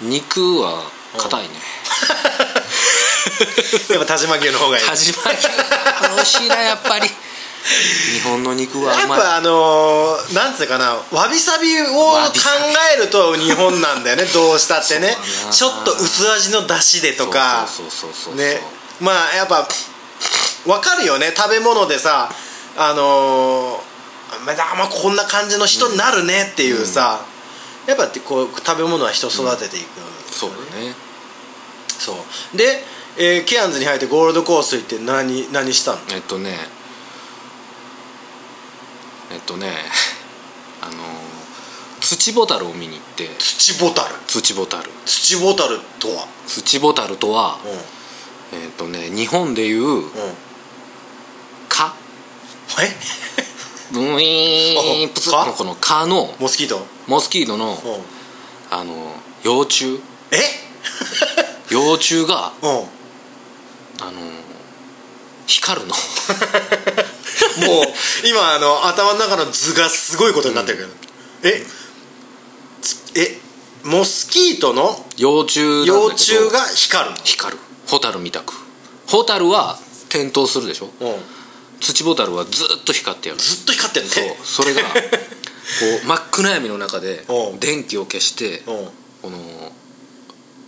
[0.00, 0.82] うん、肉は
[1.18, 1.48] 硬いね。
[3.90, 4.84] やっぱ田島牛の方がいい。
[4.84, 5.38] 始まり
[6.14, 7.08] 美味しいなやっぱり。
[8.14, 12.30] 日本の肉はうまいやっぱあのーなんつうかなわびさびを考
[12.94, 15.18] えると日本なんだよねどうしたってね。
[15.20, 15.52] そうだな。
[15.52, 17.66] ちょっと薄味の出汁でとか。
[17.66, 18.34] そうそうそうそうそう。
[18.36, 18.62] ね。
[19.00, 19.66] まあやっぱ
[20.66, 21.34] わかるよね。
[21.36, 22.30] 食べ物でさ
[22.76, 23.85] あのー
[24.44, 27.20] まあまあこんな感じの人になるねっていうさ、
[27.86, 29.86] やっぱこう食べ物は人育てていく、
[30.32, 30.94] そうだね。
[31.98, 32.12] そ
[32.52, 32.56] う。
[32.56, 32.82] で、
[33.18, 35.98] えーケアンズに入ってゴールドコースト行って何何したの？
[36.12, 36.56] えっとね。
[39.32, 39.72] えっとね。
[40.82, 40.96] あのー
[42.00, 43.30] 土ボタルを見に行って。
[43.38, 44.14] 土ボタル？
[44.28, 44.90] 土ボタル。
[45.06, 46.28] 土ボタルとは？
[46.46, 47.58] 土ボタルとは
[48.52, 48.60] うん。
[48.60, 50.10] えっとね日本でいううん。
[51.68, 51.92] 蚊。
[52.80, 52.96] え？
[53.92, 56.34] ブイーンプツ蚊のこの蚊の？
[56.40, 56.84] モスキート。
[57.06, 57.70] モスキートの？
[57.70, 57.76] うん。
[58.70, 59.14] あの
[59.44, 60.00] 幼虫？
[60.32, 60.38] え？
[61.70, 62.52] 幼虫が？
[62.62, 62.68] うん。
[62.68, 62.86] もう
[64.02, 64.20] あの
[65.46, 65.94] 光るの？
[68.28, 70.90] 今あの頭の中の図がすごいことになってるけど、
[71.44, 71.64] え
[72.82, 73.38] つえ？
[73.84, 75.06] モスキートの？
[75.16, 77.58] 幼虫幼虫が光る光る。
[77.86, 78.52] ホタルみたく。
[79.06, 80.90] ホタルは点灯するでしょ？
[81.00, 81.22] の、うん、
[81.80, 83.40] 土ボタルはずっと光ってやる。
[83.40, 84.64] ずっと光ってるねそう。
[84.64, 84.98] それが こ
[86.04, 87.56] う真っ暗闇の中でう。
[87.56, 88.72] ん電気を消してう。
[88.72, 88.90] ん
[89.22, 89.72] この、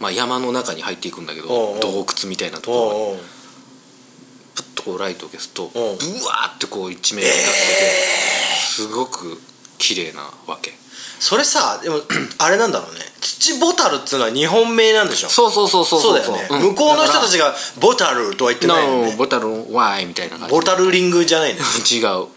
[0.00, 1.48] まあ、山の中に入っていくんだけど
[1.80, 2.90] 洞窟みたいなところに。
[2.90, 3.10] おう。
[3.10, 3.18] おう。
[4.54, 5.68] プッとこうライトを消すとう。
[5.68, 7.56] んブワーってこう一面光ってて
[8.74, 9.40] すごく
[9.78, 10.74] 綺麗なわけ
[11.20, 12.00] それさでも
[12.38, 13.00] あれなんだろうね。
[13.20, 15.28] 土ボタルっつうのは日本名なんでしょ？
[15.28, 16.18] そうそうそうそうそう。
[16.18, 19.10] だよね、向こうの人たちがボタルとは言ってないよね。
[19.12, 20.54] のボタルワイみたいな感じ。
[20.54, 22.28] ボタルリングじゃないね違う。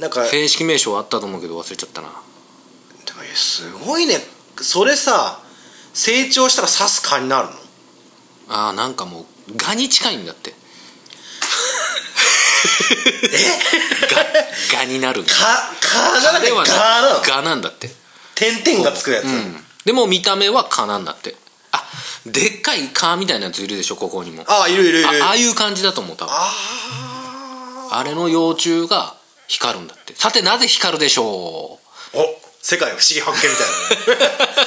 [0.00, 2.08] なんか正式名称あったと思うけど忘れちゃったな。
[2.08, 4.18] でもすごいね。
[4.60, 5.40] それさ
[5.92, 7.54] 成長したら刺す蚊になるの？
[8.48, 9.24] あーなんかもう
[9.56, 10.54] ガに近いんだって
[13.32, 13.38] え？
[14.72, 17.20] ガガになるんだじゃなくてでは蚊なの？
[17.22, 17.90] ガなんだって。
[18.34, 19.64] 点々がつくやつ、うん。
[19.84, 21.34] でも見た目は蚊なんだって。
[21.72, 21.82] あ
[22.26, 23.96] でっかい蚊みたいなやついるでしょ？
[23.96, 24.44] ここにも。
[24.46, 25.08] ああいるいるいる。
[25.24, 26.34] あああいう感じだと思う多分。
[26.34, 26.52] あ
[27.92, 29.14] あれの幼虫が
[29.48, 30.14] 光るんだって。
[30.16, 31.78] さてなぜ光るでしょ
[32.14, 32.16] う？
[32.16, 34.36] ーお世界不思議発見みたいなね。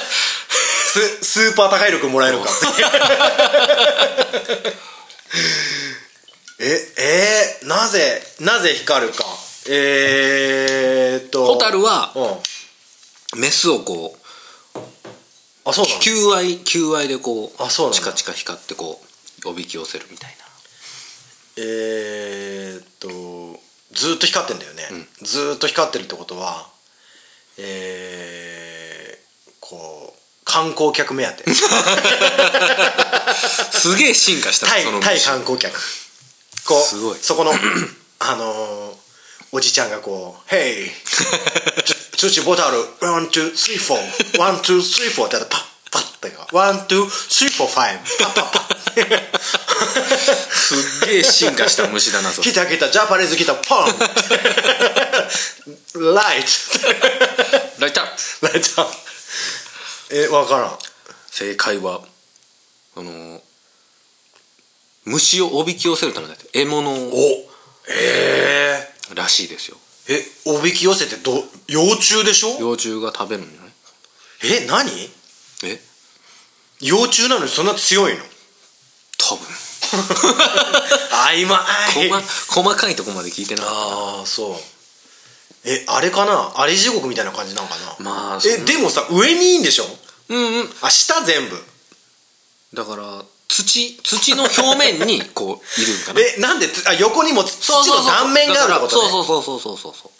[0.90, 2.48] ススーパー高い力もらえるか
[6.62, 9.24] ええー、なぜなぜ光るか。
[9.68, 11.46] えー、っと。
[11.46, 13.40] ホタルはうん。
[13.40, 14.78] メスをこう
[15.64, 16.00] あそうなの？
[16.00, 19.00] 求愛求愛でこうあそうチカチカ光ってこ
[19.44, 20.36] うおびき寄せるみたいな。
[21.56, 23.08] えー、っと
[23.92, 24.88] ずーっと光ってんだよね、
[25.22, 26.68] ずーっと光ってるってことは
[27.58, 31.44] えー、こう観光客目当て。
[33.72, 35.80] すげえ進化したタイそのタイ観光客
[36.66, 37.18] こうすごい。
[37.18, 37.52] そこの
[38.20, 39.00] あのー
[39.52, 40.90] おじちゃんがこう「ヘイ
[42.16, 48.70] ツチボタル one two three four one two three four」ってパッパッてか one two three four five パッパッパッ。
[50.54, 52.50] すっげえ進化した虫だなそれ。
[52.52, 53.86] 来た来た Japanese 来たポン。
[56.14, 58.06] ライトライター
[58.46, 58.88] ライト
[60.12, 60.78] え分からん。
[61.32, 62.02] 正解は
[62.96, 63.42] あの
[65.10, 66.46] 虫をおびき寄せるためだって。
[66.52, 67.50] 獲物を。
[67.88, 69.76] えらしいですよ。
[70.06, 71.32] ー、えおびき寄せてど
[71.68, 72.58] 幼虫でしょ？
[72.60, 73.72] 幼虫が食べるんじゃない
[74.62, 74.90] え何？
[75.64, 75.80] え？
[76.80, 78.20] 幼虫なのにそんな強いの？
[79.18, 79.46] 多分。
[81.34, 81.58] 曖昧。
[82.10, 84.54] 細細かいとこまで聞いてなかっああそう。
[85.64, 86.52] えあれかな？
[86.56, 87.96] アリ地獄みたいな感じなんかな？
[87.98, 88.64] えまあそんな。
[88.64, 89.84] でもさ上にいいんでしょ？
[89.84, 89.90] た
[90.34, 90.68] うんうん。
[90.82, 91.56] あ下全部。
[92.72, 96.20] だから土土の表面にこういるんかな。
[96.20, 99.10] えなんでつあ横にもつ土の断面があるってことね。
[99.10, 100.10] そうそうそうそうそうそ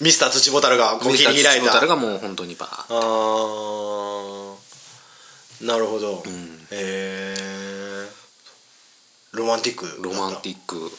[0.00, 0.04] う。
[0.04, 5.66] ミスター土ボタルがこう切り開いたミスター土ボタルがもう本当にバーッあー。
[5.66, 6.22] なるほど、
[6.70, 8.08] へえ
[9.32, 10.00] ロマンティック。
[10.00, 10.92] ロマンティック。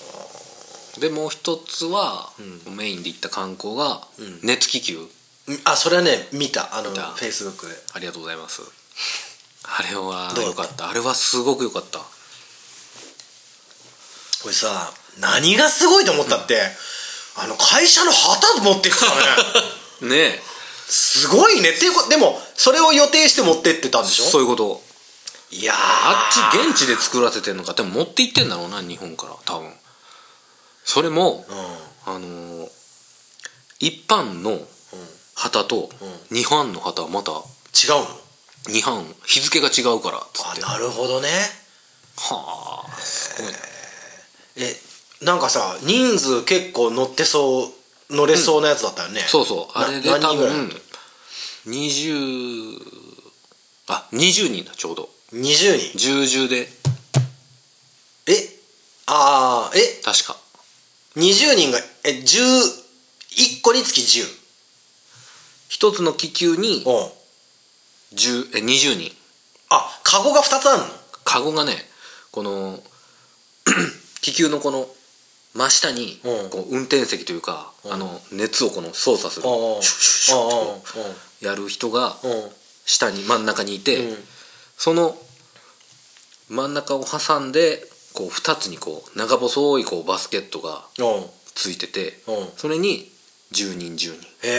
[0.99, 2.33] でもう一つは、
[2.75, 4.01] メインで行った観光が、
[4.43, 5.07] 熱気球。
[5.47, 6.77] クあそれはね見た。
[6.77, 7.73] あのフェイスブックで。
[7.93, 8.61] ありがとうございます
[9.77, 10.89] あれはよかった。
[10.89, 11.99] あれはすごくよかった。
[11.99, 12.05] こ
[14.47, 16.59] れさ何がすごいと思ったって、
[17.37, 19.13] あの会社の旗持ってくから
[20.01, 20.09] ね。
[20.09, 20.43] ねえ。
[20.87, 21.69] すごいね。
[21.71, 24.25] っていうことでもそれを予定して持ってってたんでしょ？
[24.25, 24.81] そういうこと。
[25.51, 25.77] いやー。
[25.77, 26.39] あっち
[26.69, 27.73] 現地で作らせてんのか。
[27.73, 29.33] でも持って行ってんだろうな日本から。
[29.45, 29.73] 多分。
[30.85, 31.45] それも、
[32.05, 32.69] あのー
[33.81, 34.59] 一般の
[35.35, 35.89] 旗と
[36.33, 37.37] 日本の旗はまた違う
[37.91, 38.18] の？
[38.67, 40.63] 日本日付が違うからっつって。
[40.63, 41.29] あなるほどね。
[42.17, 42.91] はあ。
[42.99, 43.57] すごいな
[44.57, 44.75] え
[45.25, 47.71] なんかさ人数結構乗ってそ
[48.09, 49.77] う乗れそうなやつだったよね、そうそう。
[49.77, 50.69] あれでな多何人ぐらい分
[51.67, 52.79] 20
[53.87, 55.09] あ20人だちょうど。
[55.33, 56.67] 20人？10十で。
[58.27, 58.59] え？
[59.05, 60.01] ああえ？
[60.03, 60.37] 確か。
[61.17, 64.25] 20人がえ11個につき10
[65.69, 67.18] 一つの気球にうん
[68.13, 69.11] 10え20人。
[69.69, 70.85] あカゴが2つあるの？
[71.23, 71.73] カゴがね
[72.31, 72.79] この
[74.21, 74.87] 気球のこの
[75.53, 76.49] 真下にうん。
[76.49, 79.43] こう運転席というか、あの熱をこの操作する。
[79.43, 80.49] シュッシュッ
[80.81, 82.15] シュッとやる人が
[82.85, 84.17] 下に真ん中にいて、うん。
[84.77, 85.17] その
[86.49, 87.83] 真ん中を挟んで
[88.13, 91.25] こう2つにこう長細いこうバスケットがうん。
[91.55, 92.47] ついてて、うん。
[92.55, 93.11] それに
[93.51, 94.11] 10人10人。
[94.43, 94.49] へえ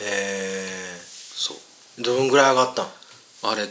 [0.00, 1.00] へえ
[1.34, 1.56] そう
[2.02, 2.86] どんぐらい上がったん？
[3.44, 3.70] あれフ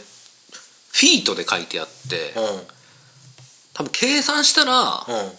[1.06, 2.62] ィートで書いてあって、うん。
[3.74, 5.32] 多分計算したらうん。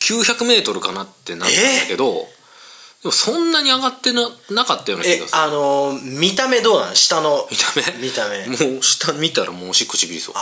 [0.00, 2.20] 900メートルかなってなったんだけど、で
[3.04, 5.40] もそんなに上がってななかったような気えがする。
[5.40, 7.46] あのー見た目どうなの下の？
[7.48, 8.06] 見た目？
[8.06, 8.46] 見た目。
[8.72, 10.40] もう下見たらもうおしっこちびりそうあ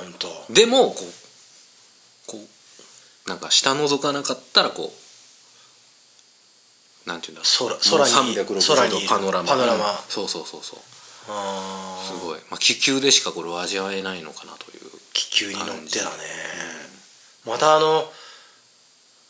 [0.00, 0.52] あ本当。
[0.52, 1.02] でもこう
[2.26, 4.90] こうなんか下覗かなかったらこう
[7.06, 7.42] なんていうんだ？
[7.42, 9.48] 空空にもう360空に度パノラマ。
[9.48, 10.04] パノラマ。
[10.08, 10.80] そうそうそうそう。
[11.28, 14.80] あすごい、まあ、気球でしかこれを味わえないのかなという。
[15.12, 16.10] 気球に乗ってだね。
[17.44, 18.04] またあの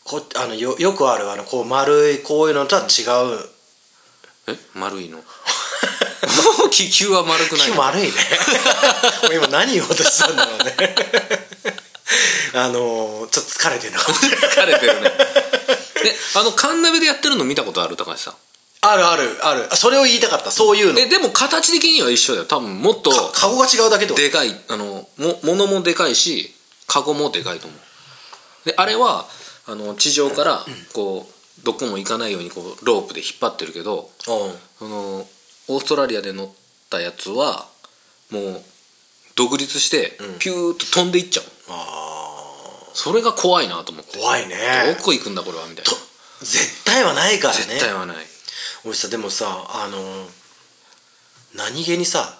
[0.05, 2.85] こあのよよくあるあのこう丸いこういうのとは違
[3.35, 4.55] う。
[4.55, 4.57] え？
[4.75, 5.23] 丸いの？
[6.71, 8.13] 気球は丸くない気丸いね。
[9.25, 10.77] 俺今何言おうとしたんだろうね。
[12.55, 13.99] あのちょっと疲れてるな。
[14.01, 15.13] 疲れてるね
[16.05, 18.35] であのカンナベでやってるの見たことある高橋さん？
[18.83, 19.69] あるあるある。
[19.77, 21.01] それを言いたかったそういうの。
[21.01, 22.45] えでも形的には一緒だよ。
[22.47, 26.55] 多分もっとかカゴが違うだけでかいあのも物もでかいし
[26.87, 27.81] カゴもでかいと思う。
[28.69, 29.27] であれは
[29.67, 30.65] あの地上から
[30.95, 34.59] こうどこも行かないようにこうロープで引っ張ってるけどうん。
[34.79, 35.29] その
[35.69, 36.49] オーストラリアで乗っ
[36.89, 37.67] たやつは
[38.31, 38.63] もう
[39.37, 42.30] 独立してピューッと飛んでいっちゃう、あ
[42.95, 44.19] それが怖いなと思って。
[44.19, 44.57] ー怖いね。
[44.99, 45.91] どこ行くんだこれはみたいな。
[45.91, 45.97] と
[46.41, 47.61] 絶対はないからね。
[47.65, 48.17] 絶対はない。
[48.85, 50.27] 俺さでもさあの
[51.55, 52.39] 何気にさ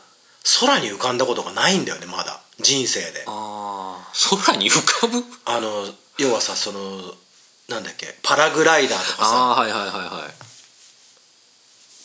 [0.61, 2.41] 空に浮かんだことがないんだよねまだ。
[2.59, 3.25] 人生で。
[3.27, 4.13] ああ
[4.45, 5.23] 空に浮かぶ？
[5.45, 5.87] あの
[6.19, 7.15] 要はさその
[7.69, 9.35] なんだっけパラグライダーとかさ。
[9.37, 10.33] はいはいはいはい。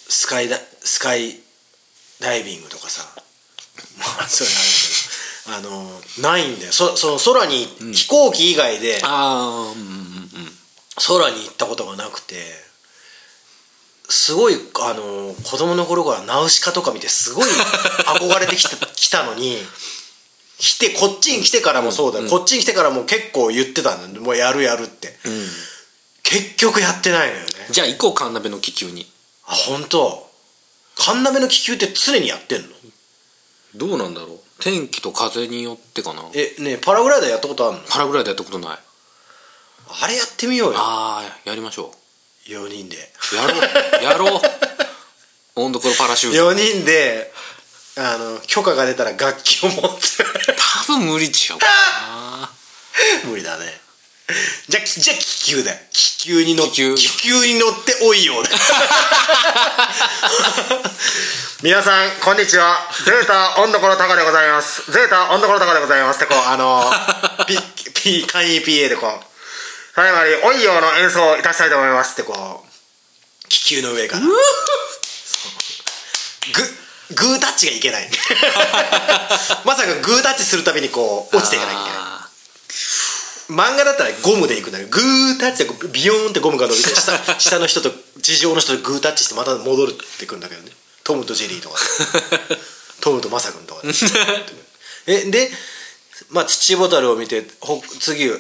[0.08, 1.40] スカイダスカイ
[2.22, 3.04] ダイビングとかさ。
[3.98, 5.15] まあそういうのあるんだけど
[5.48, 5.90] あの
[6.20, 6.72] ないんだよ。
[6.72, 10.52] そその空に飛行機以外でああうんうんうん
[11.08, 12.36] 空に行ったことがなくて
[14.10, 17.50] すごいあの子供の頃からナウシカとか見てすごい
[18.20, 19.58] 憧れてきた来たのに
[20.58, 25.18] 来てこっちに来てからもそうだよ、こっちに来てからも結構言ってたんだよもうやるやるって、
[26.24, 27.68] 結局やってないのよね。
[27.72, 29.12] じゃあ行こうカンナベの気球に。
[29.46, 30.30] あ本当。
[30.96, 32.70] カンナメの気球って常にやってんの？
[33.76, 36.24] どうなんだろう天気と風によってかな。
[36.34, 37.84] えねえパラグライダーやったことあるの？
[37.88, 38.80] パラグライダーやったことない。
[40.02, 40.80] あれやってみようよ。
[40.80, 41.92] ああやりましょ
[42.48, 42.98] 4人で。
[43.34, 43.58] うやろ
[44.00, 44.04] う。
[44.04, 44.42] やろう。
[45.56, 46.52] 温度このパラシュート。
[46.52, 47.32] 4人で
[47.98, 49.82] あの許可が出たら楽器を持って。
[50.88, 52.50] 多分無理ちゃうかな。
[53.30, 53.85] 無理だね
[54.68, 55.78] じゃあじゃあ気球だよ。
[55.92, 56.96] 気球に乗って気球。
[56.96, 58.50] 気球に乗っておいよだ
[61.62, 62.90] 皆さんこんにちは。
[63.06, 64.92] ゼータ温度ころ高でございます。
[64.92, 66.18] ゼータ温度ころ高でございます。
[66.18, 66.92] ってこうあの
[67.46, 67.60] ピ
[67.94, 69.26] ピ簡易 PA でこう。
[69.96, 72.14] 最後に「おいよ」の演奏をいたしたいと思います。
[72.14, 74.24] ってこう気球の上から。
[74.24, 74.34] そう。
[76.52, 76.78] グ
[77.12, 78.10] グータッチがいけない。
[79.66, 82.00] まさかグータッチするたびにこう落ちていかなきゃいけない。
[82.00, 82.15] あ
[83.50, 87.92] 漫画だったらゴムでいくんだけどグータッチでビヨーンってゴムが伸びて下 下の人と
[88.22, 90.72] 地上の人とグータッチしてまた戻るってくるんだけどね。
[91.04, 91.80] トムとジェリーとか。
[93.02, 93.86] トムとマサ君とか。
[93.86, 93.94] ね
[95.08, 95.52] えで
[96.30, 98.32] まあ土ボタルを見てほ次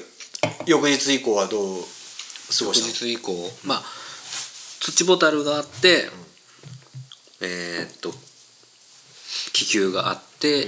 [0.66, 1.84] 翌日以降はどう
[2.58, 2.88] 過ごーしたの？
[2.88, 3.54] 翌日以降？
[3.64, 3.84] まあ
[4.80, 6.10] 土ボタルがあって、
[7.42, 8.14] えーっと
[9.54, 10.68] 気球があって、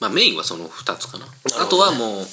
[0.00, 1.26] まあメインはその2つかな。
[1.26, 1.62] ほどね。
[1.62, 2.28] あとはもう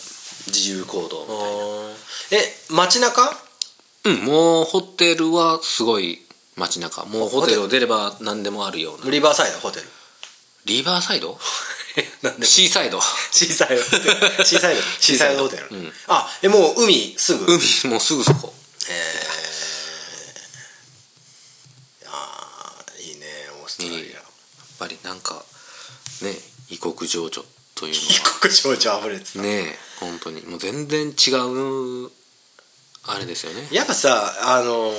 [0.47, 1.95] 自由行動
[2.31, 2.37] え
[2.69, 3.21] 街中？
[4.05, 6.19] うんもうホテルはすごい
[6.55, 7.05] 街中。
[7.05, 9.11] もうホテルを出れば何でもあるような。
[9.11, 9.85] リバーサイドホテル。
[10.65, 11.37] リバーサイド？
[12.43, 12.99] シーサイド。
[13.31, 13.83] シーサイド。
[13.83, 14.81] シーサイド。
[14.99, 15.43] シーサイド。
[15.43, 15.93] ホテル、うん。
[16.07, 17.45] あえもう海すぐ？
[17.45, 17.59] 海
[17.89, 18.53] もうすぐそこ。
[22.07, 23.25] ああいいね
[23.61, 24.23] オーストラリア、いいやっ
[24.77, 25.43] ぱりなんか
[26.21, 26.35] ね
[26.69, 29.39] 異国情緒というの異国情緒あふれてた。
[29.39, 30.41] はねえ本当に。
[30.45, 32.11] もう全然違う
[33.07, 33.67] あれですよね。
[33.71, 34.91] やっぱさあの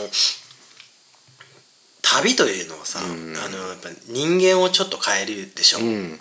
[2.03, 3.37] 旅というのはさ、うん。
[3.37, 6.21] あのやっぱ人間をちょっと変えるでしょ、うん。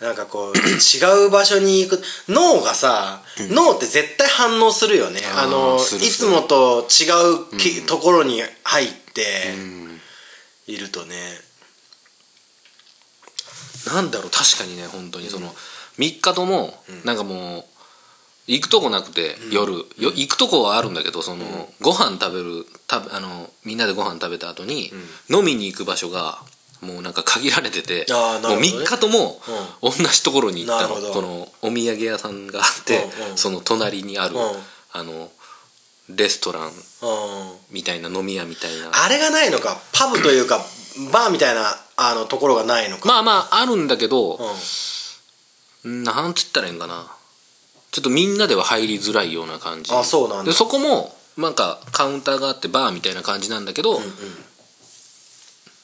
[0.00, 2.02] なんかこう 違う場所に行く。
[2.28, 5.20] 脳がさ、脳って絶対反応するよね。
[5.36, 7.06] あのいつもと違
[7.54, 7.86] うき、うん。
[7.86, 10.00] ところに入ってうん。
[10.66, 11.16] いるとね、
[13.86, 15.52] なんだろう確かにね本当にその
[15.98, 17.64] 3日ともなんかもう
[18.46, 19.72] 行くとこなくて夜。
[19.72, 21.44] よ行くとこはあるんだけどその
[21.80, 24.92] ご飯食べるたあのみんなでご飯食べた後に
[25.30, 26.38] 飲みに行く場所が
[26.80, 28.68] もうなんか限られててもうあーなるほどね。
[28.68, 29.40] 3日とも
[29.80, 30.94] 同じところに行ったの。
[30.96, 33.38] このお土産屋さんがあってうんうん。
[33.38, 34.42] その隣にあるうん。
[34.92, 35.30] あの
[36.08, 36.72] レストランうん。
[37.70, 38.90] みたいな飲み屋みたいな。
[39.04, 39.80] あれがないのか。
[39.92, 40.58] パブというか
[41.12, 44.46] バーみたいなあのところがないのか、まあまああるんだけどうん
[45.84, 47.10] なんつったらいいんかな。
[47.90, 49.92] ちょっとみんなでは入りづらいような感じ。
[49.92, 50.44] あそうなんだ。
[50.44, 54.00] でそこもなんかカウンターがあってバーみたいな感じなんだけど、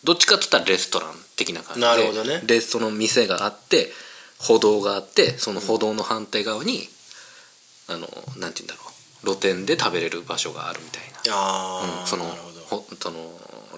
[0.05, 2.41] どっちかっつったらレストラン的な感じでなるほどね。
[2.44, 3.91] でその店があって
[4.39, 6.89] 歩道があってその歩道の反対側に、
[7.89, 8.99] あのなんて言うんだろう。
[9.25, 12.25] 露店で食べれる場所があるみたいな、ああ、うんその
[12.70, 13.18] ほその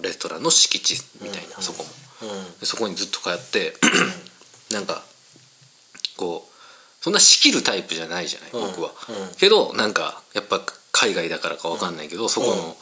[0.01, 1.89] レストランの敷地みたいな、そこも。
[2.21, 2.59] うん。
[2.59, 3.73] でそこにずっと通って
[4.71, 5.03] なんか
[6.17, 8.67] こうそんな仕切るタイプじゃないじゃない、うん。
[8.71, 9.35] 僕は、うん。
[9.35, 12.75] けどなんかやっぱ海外だからかわかんないけど、そこの、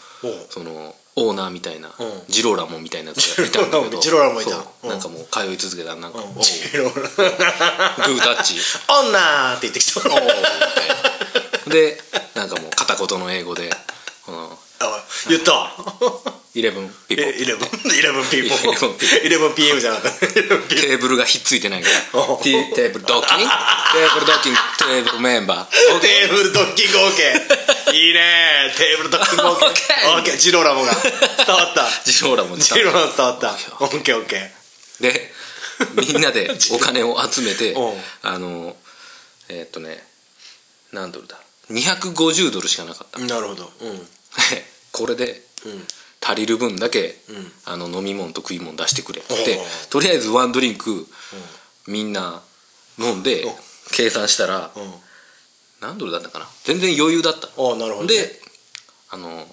[0.49, 1.91] そのオーナーみたいな、ん。
[2.27, 4.01] ジローラモンみたいなやつがいたんだけど。
[4.01, 4.88] ジローラモンいた。
[4.88, 8.56] なんかもう通い続けたらなんか、ジローラグータッチ。
[8.88, 10.03] 女って言ってきそう。
[10.06, 11.74] おたいな。
[11.74, 11.98] で
[12.35, 13.69] なんかもう片言の英語で
[14.25, 15.53] このあ言った。
[15.53, 17.58] わ11ピえポ11
[17.90, 18.56] 11 people.
[18.58, 18.98] 11
[19.30, 20.26] 11 PM じゃなかった。
[20.26, 21.95] 11 PM テーブルがひっついてないから。
[22.44, 23.50] テーブルドッキング
[23.94, 28.74] テーブルドッキングテーブルメンバーテーブルドッキング OK いいね。
[28.78, 30.92] テーブルドッキング OK OK ジローラモが。
[30.94, 31.86] 伝わった。
[32.03, 33.50] ジローラモンジローラモ伝わった。
[33.50, 34.50] OKOK
[35.02, 35.32] で
[35.95, 37.80] みんなで お金を集めてう。
[37.80, 38.76] んあの
[39.50, 40.03] えーっとね
[40.92, 41.38] 何ドルだ
[41.69, 43.19] ？250ドルしかなかった。
[43.19, 43.72] なるほど。
[43.82, 44.08] うん。
[44.92, 45.88] これでうん
[46.22, 47.14] 足りる分だけ、ん。
[47.65, 51.07] あの飲み物と食い物出してくれってとりあえずワンドリンク、
[51.88, 52.41] みんな
[52.98, 53.53] 飲んでうん。
[53.91, 54.93] 計算したらうん。
[55.81, 56.48] 何ドルだったかな？
[56.65, 57.48] 全然余裕だった。
[57.48, 58.07] ああなるほどね。
[58.07, 58.41] で
[59.11, 59.48] あの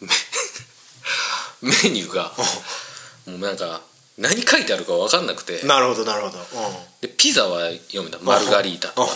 [0.00, 0.08] メ
[1.84, 2.32] メニューが
[3.26, 3.82] もうなんか
[4.16, 5.62] 何書いてあるか分かんなくて。
[5.62, 6.38] なるほどなるほど。
[7.00, 8.18] でピザは読めた。
[8.20, 8.88] マルガリータ。
[8.88, 9.12] とか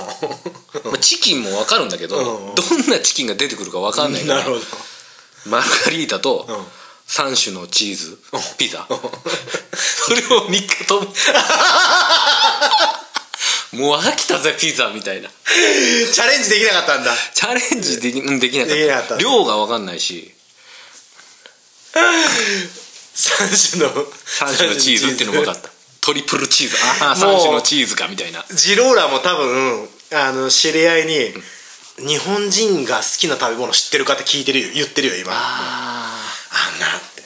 [0.85, 2.17] まあチキンも分かるんだけど
[2.55, 4.41] どんなチキンが出てくるか分かんないから。
[4.41, 4.65] なるほど
[5.47, 6.57] マルガリータとうん。
[7.07, 8.19] 3種のチーズ
[8.57, 8.87] ピザ。
[8.89, 11.07] それを3日とも。
[13.73, 15.29] もう飽きたぜピザみたいな。
[15.29, 17.15] チャレンジできなかったんだ。
[17.35, 19.17] チャレンジできうんできなかった。
[19.17, 19.21] た。
[19.21, 20.33] 量が分かんないし。
[21.93, 25.71] 3種の3種のチーズっていうのも分かった。
[26.01, 26.77] トリプルチーズ。
[27.03, 28.45] ああもう3種のチーズかみたいな。
[28.51, 31.35] ジローラも多分あの知り合いに
[31.99, 35.33] 日本人が好きな食べ物知ってるかって聞いてるよ言ってるよ今。
[35.33, 36.19] あ
[36.51, 37.23] あんなって。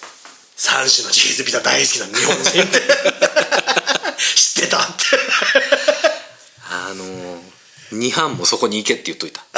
[0.58, 2.80] 3種のチーズピザ大好きな日本人って。
[4.36, 5.04] 知ってたって。
[6.70, 7.40] あのー、
[7.92, 9.42] 2班もそこに行けって言っといた。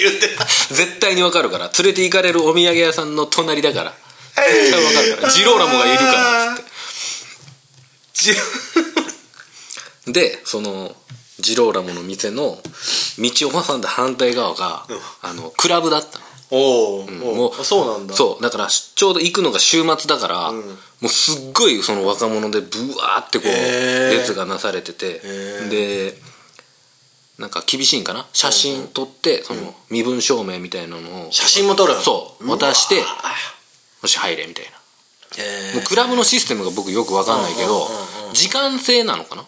[0.00, 0.46] 言ってた。
[0.70, 1.70] 絶対に分かるから。
[1.78, 3.94] 連れて行かれるお土産屋さんの隣だから。
[4.36, 5.32] 絶対分かるから。
[5.32, 6.64] ジローラモがいるからっつっ
[10.06, 10.96] て でその
[11.38, 12.58] ジローラモの店の
[13.18, 14.86] 道を挟んだ反対側が、
[15.22, 16.24] あのクラブだったの。
[16.50, 17.62] おーもうおー。
[17.62, 18.14] そうなんだ。
[18.14, 18.42] そう。
[18.42, 20.62] だからちょうど行くのが週末だから、も
[21.02, 25.20] うすっごいその若者でブワーってこう列がなされてて。
[25.20, 25.68] ー。
[25.68, 26.14] で
[27.38, 28.26] なんか厳しいんかな？
[28.32, 31.30] 写真撮ってその身分証明みたいなのを。
[31.30, 32.00] 写真も撮るの？
[32.00, 32.48] そう。
[32.50, 33.04] わ渡してよ
[34.06, 34.70] し入れみたいな。
[35.40, 38.34] へもうクラブのシステムが僕よく分かんないけどうんうんうんうん。
[38.34, 39.44] 時間制なのかな？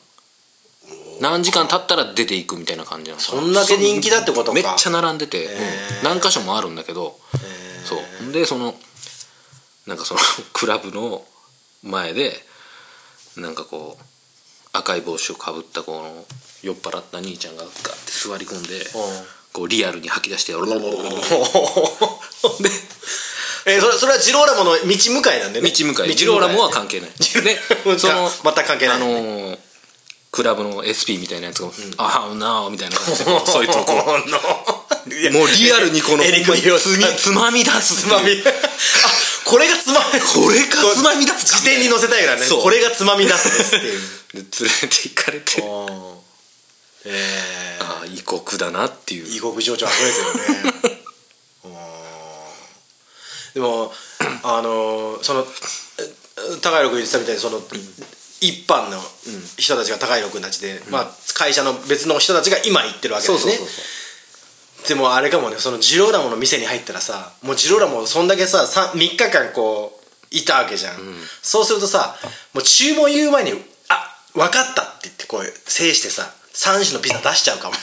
[1.20, 4.52] 何時間経ったら出ていくみたいな感じなそんだけ人気だってことか。
[4.52, 7.18] めっちゃ並んでて、うんー何箇所もあるんだけど
[7.84, 7.96] そ
[8.28, 8.32] う。
[8.32, 8.74] でその
[9.86, 10.20] なんかその
[10.52, 11.24] クラブの
[11.82, 12.44] 前で
[13.36, 14.04] なんかこう
[14.72, 16.24] 赤い帽子をかぶったこの
[16.62, 18.86] 酔っ払った兄ちゃんがガッて座り込んで
[19.52, 20.88] こうリアルに吐き出してロロロロ
[22.60, 22.70] で
[23.66, 25.70] えーそれそれはジローラモの道向かいなんでね。
[25.70, 26.14] 道向かい。
[26.14, 27.10] ジローラモは関係ない。
[27.42, 29.58] でその全く関係ないあのー
[30.30, 33.94] クラブの SP みたいなやつが「ああなあ」みたいな感じで こうそいつをこ。
[33.94, 34.30] う
[35.32, 36.22] もうリアルにこの
[37.16, 38.32] つまみ出すつまみ。
[38.32, 38.52] あ
[39.44, 40.20] これがつまみ。
[40.20, 41.58] これがつまみ出すか。
[41.58, 42.46] 辞典に載せたいからね。
[42.46, 42.62] そう。
[42.62, 44.00] これがつまみ出すですっていう。
[44.34, 45.64] で連れて行かれて。
[47.06, 49.26] えああ異国だなっていう。
[49.26, 51.02] ー、異国情緒あふれてるね。
[51.64, 51.74] うん
[53.54, 53.92] でも
[54.44, 55.46] あのーその
[55.98, 56.20] え
[56.62, 57.60] 高弘君言ってたみたいにその、
[58.40, 58.98] 一般の
[59.58, 63.58] 人たちが高弘君たちで、まあ、会社の別の人たちが今行ってるわけですね。
[64.88, 70.96] でもあれかもねそのジローラモの店に入ったらさもうジローラモそんだけさ 3, 日間こういたわけじゃん、
[71.42, 72.16] そうするとさ
[72.54, 73.52] もう注文言う前に
[73.90, 77.74] 「あ分かった」って言ってこう制してさ3種のピザ出しちゃうかも。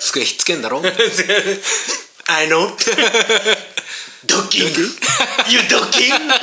[0.00, 0.82] 机ひっつけんだろ？
[2.28, 2.66] I know
[4.26, 4.82] ドッキング？
[5.48, 6.34] You ドッキング？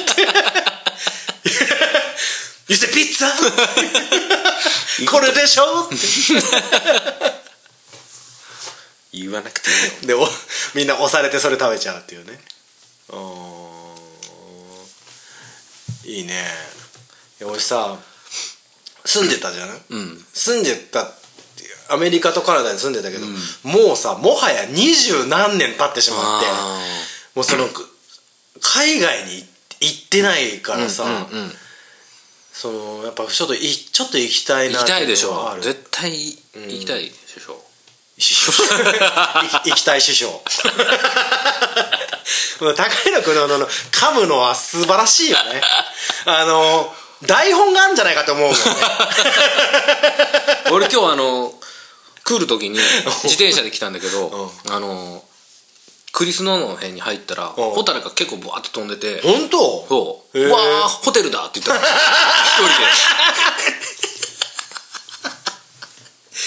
[2.69, 5.85] You say ピッツァこれでしょ？
[5.85, 5.95] っ て
[9.13, 10.07] 言わなくていいよ。
[10.07, 10.27] でお
[10.73, 12.39] みんな押されてそれ食べちゃうっていうね。
[13.09, 13.17] うー。
[16.09, 16.45] んいいね。
[17.39, 17.97] いや俺さ
[19.05, 20.25] 住んでたじゃん、うん。
[20.33, 21.13] 住んでたって
[21.89, 23.25] アメリカとカナダに住んでたけど、
[23.63, 26.79] もうさもはや二十何年経ってしまってあ
[27.35, 27.87] もうそのく
[28.61, 29.45] 海外に
[29.81, 31.57] 行ってないからさ、うんうんうん
[32.53, 35.57] そのやっぱちょっといちょっと行きたいな行きたいでしょ。
[35.59, 37.57] 絶対行きたいでしょ
[38.17, 38.51] 師匠。
[39.65, 40.29] 行きたい師匠。
[42.59, 45.61] 高弘君のあの噛むのは素晴らしいよね。
[46.25, 46.93] あの
[47.25, 48.61] 台本があるんじゃないかと思うもんね。
[50.71, 51.53] 俺今日あの
[52.23, 52.79] 来る時に
[53.23, 55.23] 自転車で来たんだけど、あの
[56.13, 59.57] クリスノの辺に入ったら、ホタルが結構ブワーッと飛んでて、本当？
[59.89, 61.87] そう、わーホテルだって言ったら 一
[62.61, 62.85] 人で。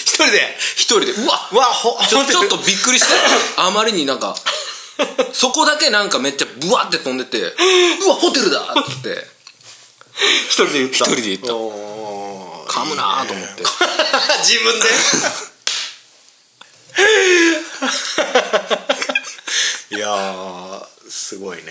[0.05, 0.57] 一人で？
[0.77, 1.13] 一人で。
[1.13, 3.13] うわうわほちょちょっとびっくりして
[3.57, 4.37] あまりになんか
[5.35, 9.27] そこだけなんかめっちゃブワーって飛んでてうわホテルだって言って。
[10.49, 10.97] 一人で言った。
[10.97, 11.49] 一人で言った。
[11.49, 13.65] 噛むなーと思って。
[14.47, 14.87] 自分で
[19.91, 21.63] いやーすごいね。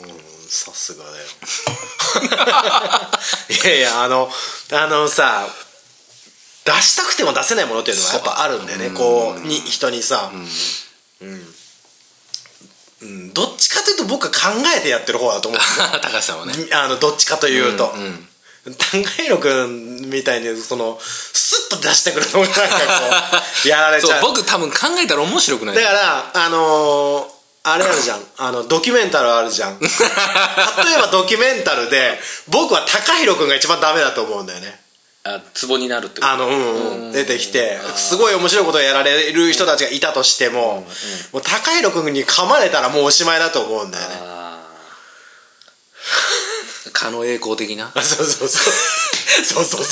[0.00, 0.08] うん
[0.48, 1.16] さすがだよ。
[3.64, 4.30] いやいやあの
[4.72, 5.48] あのさ
[6.64, 8.90] 出したくても出せないものっていうのはやっぱあるんだよね。
[8.90, 10.30] こうに人にさ。
[11.20, 11.54] うん、
[13.02, 15.60] うん、どっちかというと僕は考えてやってる方だと思う
[16.02, 16.54] 高橋さんはね。
[16.72, 18.28] あのどっちかというと、うん
[18.78, 24.20] 高弘君みたいにそのスッと出してくるのがなんかこうやられちゃう。
[24.20, 25.76] そう僕多分考えたら面白くない。
[25.76, 27.35] だからあのー
[27.68, 28.20] あれあるじゃん。
[28.38, 29.78] あの、ドキュメンタルあるじゃん。
[29.80, 29.90] 例え
[31.00, 34.80] ばドキュメンタルで、僕は高弘君が一番ダメだと思うんだよね。
[35.24, 36.32] あ、ツボになるってこと？
[36.32, 36.52] あの、う
[37.08, 40.86] ん、出てきて、すごい面白いことをやられる人たちがいたとしても、
[41.32, 44.14] もう高弘君に噛まれたらもうおしまいだと思うんだよね。
[46.92, 47.90] 狩野栄光的な？
[47.96, 48.48] そうそうそう。
[48.48, 48.60] そ
[49.62, 49.86] うそうそうそう。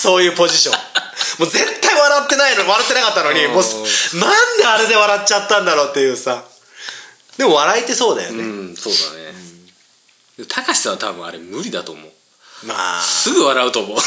[0.00, 0.76] そういうポジション。
[1.38, 3.64] もう絶対笑ってないの、笑ってなかったのに、もう、
[4.18, 6.44] なんであれで笑っちゃったんだろうっていうさ。
[7.36, 9.30] でも笑いってそうだよね、うんそうだね。
[10.48, 12.10] 高橋さんは多分あれ無理だと思う。
[12.66, 13.00] まあ。
[13.00, 13.96] すぐ笑うと思う。
[13.96, 14.02] ね。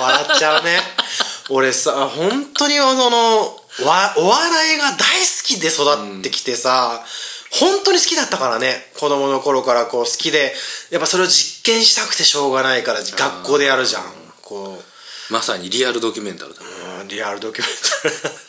[0.00, 0.80] 笑っちゃうね。
[1.48, 7.04] 俺さ本当にあのわお笑いが大好きで育ってきてさ、
[7.50, 8.90] 本当に好きだったからね。
[8.98, 10.54] 子供の頃からこう好きで
[10.90, 14.04] やっぱそれを実験したくてしょうがないから学校でやるじゃん。
[14.42, 15.32] こう。
[15.32, 16.66] まさにリアルドキュメンタルだね。
[17.00, 18.45] うんリアルドキュメンタル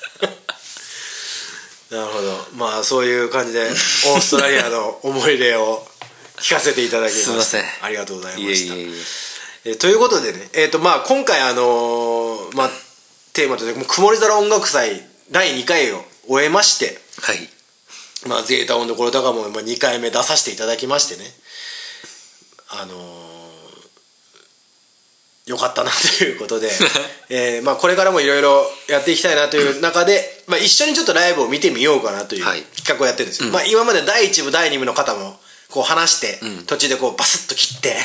[1.92, 2.38] なるほど。
[2.56, 5.88] まあそういう感じで オーストラリアの思い出を
[6.38, 7.66] 聞かせていただきましたすいません。
[7.82, 8.76] ありがとうございました。
[8.76, 8.88] い
[9.66, 12.72] えということでね、えーとまあ、今回あのーまあ、
[13.34, 17.50] テーマとして曇り空音楽祭第2回を終えまして、はい。
[18.26, 21.36] まあ、ゼータ音どころ高もまあ2回目出させていただきましてね
[22.70, 23.27] あのー
[25.48, 26.70] よかったなということで、
[27.30, 32.64] えーまあ、これからもいろいろやっていきたいなという中で、まあ、一緒にちょっとライブを見てみようかなというはい。
[32.76, 37.98] 企画をやってるんですよ、まあ、今まで第1部第2部の方もこう話して、途中でこうバスッと切って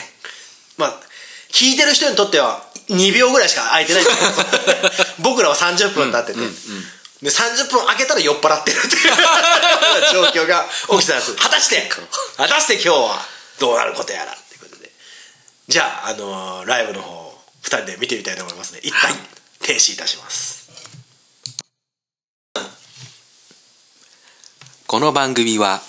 [0.77, 1.01] まあ
[1.53, 4.33] 聞いてる人にとっては2秒ぐらいしか空いてないんですよ
[5.19, 6.39] 僕らは30分経ってて、
[7.23, 11.35] で30分空けたら酔っ払ってるっていう状況が起きてたんです。
[11.35, 11.91] 果たして
[12.37, 13.27] 果たして今日は
[13.59, 14.91] どうなることやらっていうことで。
[15.69, 17.15] じゃあ、あのーライブの方。
[17.15, 17.22] を
[17.63, 18.81] 2人で見てみたいと思いますね。
[18.83, 19.13] 一旦
[19.61, 20.63] 停止いたします。
[24.87, 25.81] この番組は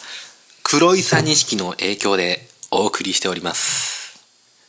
[0.63, 4.21] 黒いさ錦の影響でお送りしております。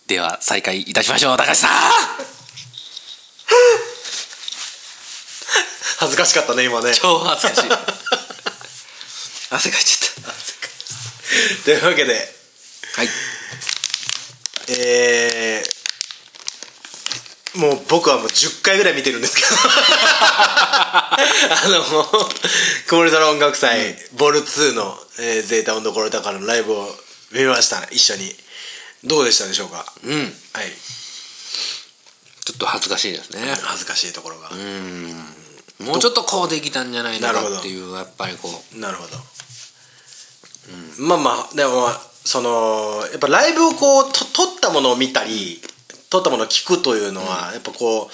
[0.08, 1.70] では再開いたしましょう高橋さん。
[6.00, 6.92] 恥ずかしかったね今ね。
[6.94, 7.70] 超恥ずかしい。
[9.50, 12.34] 汗かいちゃっというわけで。
[12.94, 13.10] たはい。
[14.68, 15.83] えー
[17.56, 19.48] もう僕はもう10回ぐらい見てるんですけど。
[20.76, 21.16] あ
[21.68, 21.84] の
[22.88, 26.96] 曇り空音楽祭、ボル2の、えーゼータ音どころだからのライブを
[27.32, 27.86] 見ました。
[27.90, 28.34] 一緒に。
[29.04, 29.84] どうでしたでしょうか？
[30.02, 30.36] うん。
[30.52, 30.72] はい。
[32.44, 33.56] ちょっと恥ずかしいですね。
[33.62, 34.50] 恥ずかしいところが、
[35.80, 38.78] もうちょっとこうできたんじゃないのかっていうやっぱりこう。
[38.78, 39.16] なるほど、
[40.98, 45.62] まあまあでもまあそのやっぱライブをこうと撮ったものを見たり
[46.10, 48.10] 撮ったものを聞くというのは、やっぱこ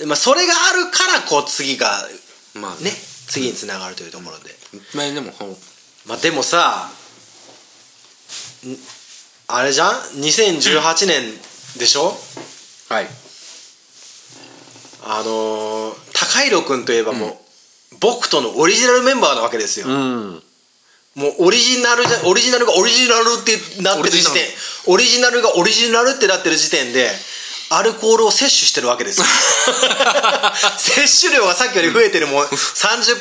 [0.00, 1.90] う、まあ、それがあるからこう次が
[2.54, 2.90] まあね。
[3.26, 4.50] 次につながるというところで、
[4.94, 5.32] まあでも
[6.06, 6.88] まあでもさ
[8.64, 8.76] ん
[9.48, 11.22] あれじゃん？2018年
[11.78, 12.16] でしょ、
[12.88, 13.06] はい。
[15.04, 17.36] あのー高弘君といえばもう、
[18.00, 20.42] 僕とのオリジナルメンバーなわけですよ、うん
[21.16, 24.44] もうオリジナルじゃオリジナルがオリジナルってなってる時点。
[24.86, 25.40] オリジナル。
[25.40, 27.10] がオリジナルってなってる時点で
[27.70, 29.26] アルコールを摂取してるわけですよ。
[30.78, 32.46] 摂取量がさっきより増えてるもん。
[32.46, 33.16] 30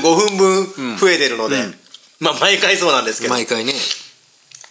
[0.02, 1.56] 分分増えてるので、
[2.18, 3.34] まあ毎回そうなんですけど。
[3.34, 3.74] 毎回ね。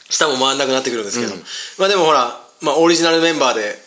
[0.09, 1.33] 舌も回んなくなってくるんですけど、
[1.77, 3.81] まあでもほら、まあ、オリジナルメンバーで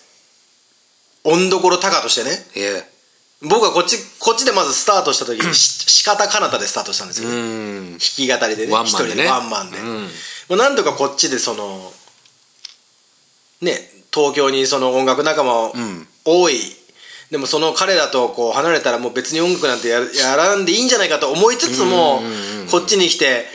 [1.24, 2.46] 温どころタカとしてね。
[2.54, 2.95] いえ
[3.42, 7.90] 僕はこっちこっちでまずスタートした時し仕方かなたでスタートしたんですよ、うん。
[7.92, 9.22] 弾き語りでねワンマンでね。
[9.22, 10.08] 一人ワンマンで、うん。
[10.48, 11.92] まあ、なんとかこっちでその
[13.60, 13.72] ね
[14.12, 15.72] 東京にその音楽仲間ん。
[16.24, 16.56] 多い。
[17.30, 22.22] でもその彼らとこう離れたらもう別に音楽なんてややらんでいいんじゃないかと思いつつも
[22.70, 23.46] こっちに来て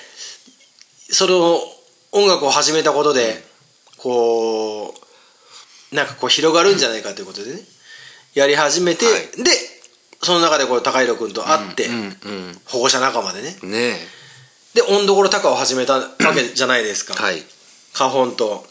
[1.10, 1.58] その
[2.12, 3.42] 音楽を始めたことで
[3.98, 4.94] こ
[5.92, 7.62] うなんかこう広がるんじゃないかということでね
[8.34, 9.44] やり始めて、はい。
[9.44, 9.52] で
[10.24, 12.12] その中でこう高弘君と会って、うんうん
[12.66, 13.58] 保護者仲間でね。
[13.64, 13.98] うんね
[14.74, 17.44] で温どころ高を始めたわけじゃないですか、えはい。
[17.94, 18.66] カホンと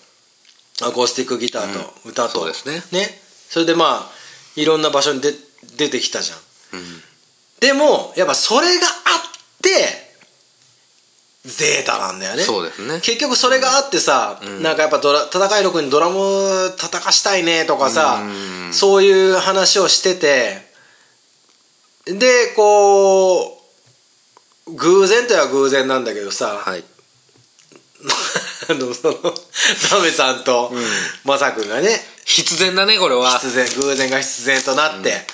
[0.82, 2.82] アコースティックギターと歌と、そうですね。
[3.50, 4.10] それでまあ
[4.56, 5.32] いろんな場所にで
[5.76, 6.38] 出てきたじゃん。
[6.80, 7.02] うん。
[7.60, 10.09] でもやっぱそれがあって
[11.44, 12.42] ゼータなんだよね。
[12.42, 13.00] そうですね。
[13.00, 18.72] 結局それがあってさ、なんかやっぱドラ戦い君にドラム叩かしたいねとかさ、うん。
[18.74, 20.70] そういう話をしてて
[22.04, 23.58] でこ
[24.66, 26.84] う偶然とは偶然なんだけどさ、はい。
[28.68, 29.14] あのその
[29.90, 30.72] ダメさんと
[31.24, 33.38] マサ君がね必然だねこれは。
[33.38, 35.26] 必然偶然が必然となって、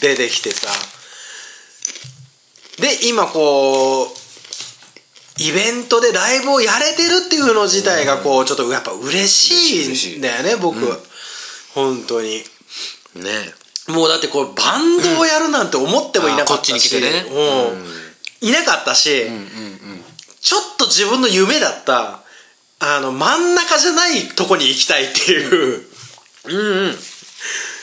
[0.00, 0.68] 出てきてさ
[2.80, 4.08] で今こう
[5.38, 10.78] イベントでライブをやれてるっていうの自体がこうちょっとやっぱ嬉しいんだよね僕、
[11.74, 12.42] 本当に。
[13.14, 13.54] ね。
[13.88, 17.26] もうだってこうバンドをやるなんて思ってもいなかったし、あこっちに来てね。
[17.30, 18.48] うん。
[18.48, 19.26] いなかったし、
[20.40, 22.20] ちょっと自分の夢だった
[22.78, 26.96] あの真ん中じゃないとこに行きたいっていう、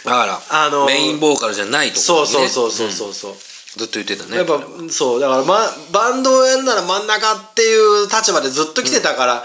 [0.05, 2.03] だから、あのーメインボーカルじゃないとこね。
[2.03, 3.35] そうそうそうそうそう、
[3.77, 5.59] ずっと言ってたねやっぱそうだから、ま、
[5.91, 9.43] バンドをやるなら真ん中っていう立場でずっと来てたから、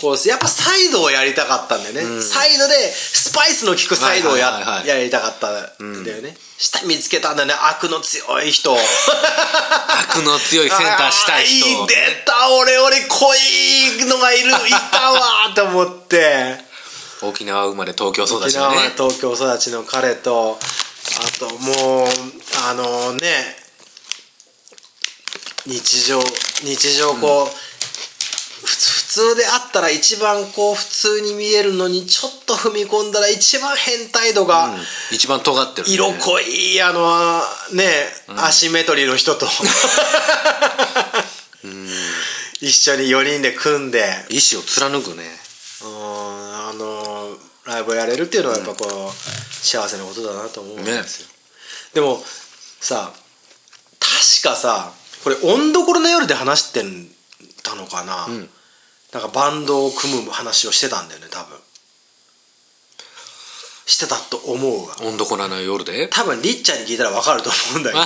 [0.00, 5.48] こうやっぱサイドをやりたかったんだよね、サイドでスパイスの効くサイドをや,、やりたかった
[5.82, 7.54] んだよね、下見つけたんだよね。
[7.54, 14.52] 悪の強い人 悪の強いセンターしたい人あー出た俺俺濃いのがいるい
[14.90, 16.70] たわと思って。
[17.22, 18.92] 沖縄生まれ東京育ちのね。
[18.96, 20.58] 東京育ちの彼と
[21.18, 22.08] あともう
[22.68, 23.59] あのね
[25.66, 26.20] 日常
[26.64, 27.46] 日常こう、
[28.66, 34.74] ふつ普通であったら一番こう普通に見えるのにちょっと踏み込んだら一番変態度が、
[35.10, 37.40] 一番尖ってる、ね、色濃いあの
[37.76, 37.84] ね、
[38.36, 39.46] アシンメトリーの人と。
[42.62, 44.26] 一緒に4人で組んで。
[44.28, 45.40] 意志を貫くね。
[45.82, 45.90] うん
[46.68, 49.12] あのライブをやれるっていうのはやっぱこう、
[49.64, 51.28] 幸せなことだなと思うんですよ、
[51.94, 52.22] でも
[52.80, 53.12] さ
[53.98, 54.92] 確かさ
[55.22, 56.84] これ「温どころの夜」で話して
[57.62, 58.48] たのかな、ん。
[59.12, 61.58] なんかバンドを組む話をしてたんだよね多分。
[63.86, 64.96] してたと思うわ。
[65.02, 66.06] 温どこらの夜で？
[66.08, 68.04] 多分りっちゃんに聞いたら分かると思うんだけど。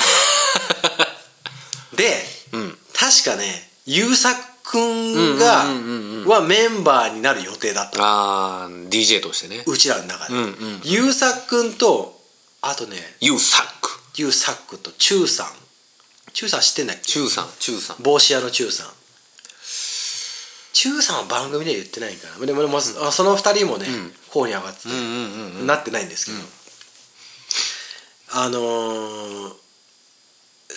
[1.96, 2.78] で、うん。
[2.94, 5.66] 確かね優作くんが、
[6.26, 8.02] はメンバーになる予定だった。
[8.02, 9.62] ああ DJ としてね。
[9.66, 10.80] うちらの中で、うんうん。
[10.84, 12.18] 優作くんと
[12.62, 15.46] あとねユーサック優作とチューさん
[16.34, 17.02] チューさん知ってんだっけ？
[17.04, 18.02] チューさんチューさん。
[18.02, 18.88] 帽子屋のチューさん。
[20.72, 23.86] チューさんは番組では言ってないんかなでもでも、あその二人もね、
[24.30, 25.10] 候補に上がってて、うんうんうん
[25.60, 25.66] うん。
[25.66, 26.38] なってないんですけど、
[28.42, 29.52] あのー、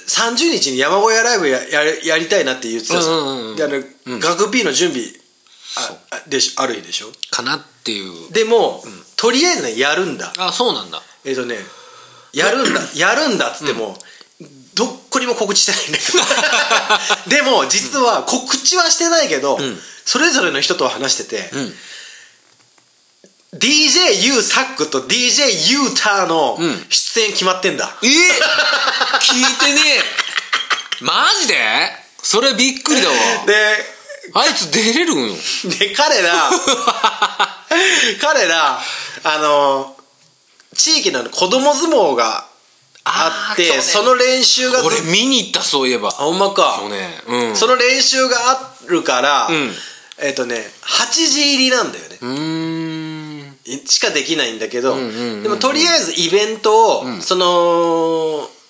[0.07, 3.81] 30日に山小屋ライブややりやりたいなって言ってたじゃん,、うんうんうんであの、
[4.19, 5.05] 学 P の準備
[5.77, 7.07] ああでしある日でしょ？
[7.31, 8.31] かなっていう。
[8.31, 8.83] でも、
[9.15, 10.31] とりあえずねやるんだ。
[10.37, 11.01] あそうなんだ。
[11.25, 11.55] えっ、とね
[12.33, 13.97] やるんだやるんだっつっても、
[15.17, 16.19] こにも告知してないんだけど。
[17.35, 19.81] でも実は告知はしてないけど、ん。
[20.05, 21.77] それぞれの人と話してて、うん。
[23.55, 26.85] DJU サックと DJU ターのうん。
[26.89, 30.03] 出演決まってんだ、え聞いてねえ。
[31.01, 32.07] マジで？
[32.21, 33.15] それびっくりだわ。
[33.45, 33.97] で
[34.33, 35.35] あいつ出れるんよ
[35.79, 36.49] で彼ら
[38.19, 38.79] 彼ら
[39.23, 39.95] あの
[40.75, 42.47] 地域の子供相撲が
[43.07, 46.09] あってその練習がず俺見に行ったそういえば。
[46.09, 46.79] あほんまか。
[46.81, 47.49] 去年。
[47.49, 47.55] うん。
[47.55, 49.71] その練習があるから、ん。
[50.19, 52.17] えっ、とね8時入りなんだよね。
[52.21, 53.87] うーん。
[53.87, 57.45] しかできないんだけど、んうんうんでもとりあえずイベントを、その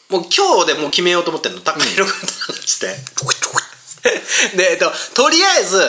[0.10, 1.62] もう今日でもう決めようと思ってるの。
[1.62, 2.88] 高弘君と話して、
[4.56, 5.82] で、えっと、とりあえず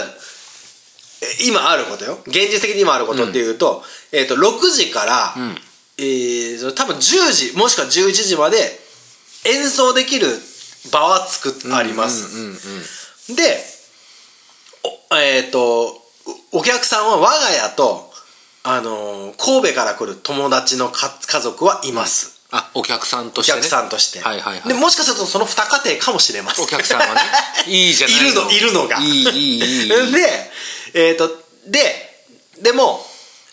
[1.20, 2.18] え今あることよ。
[2.26, 5.34] 現実的に今あることっていうと、えっと、6時から、
[5.98, 8.56] えー、多分10時、もしくは11時まで
[9.46, 10.26] 演奏できる
[10.92, 13.34] 場は作っあります。
[13.34, 13.42] で、
[15.12, 16.00] えっ、ー、と、
[16.52, 18.10] お客さんは我が家と、
[18.62, 22.38] あのー、神戸から来る友達の家族はいます。
[22.50, 24.20] あ、お客さんとして、ね、お客さんとして。
[24.20, 24.68] はいはいはい。
[24.68, 26.64] で、もしかするとその二家庭かもしれません。
[26.64, 27.20] お客さんはね。
[27.66, 28.98] いいじゃないいるの、 いるのが。
[29.00, 29.88] いい、いい、いい。
[30.12, 30.52] で、
[30.94, 31.30] えっ、ー、と、
[31.66, 32.24] で、
[32.62, 33.06] でも、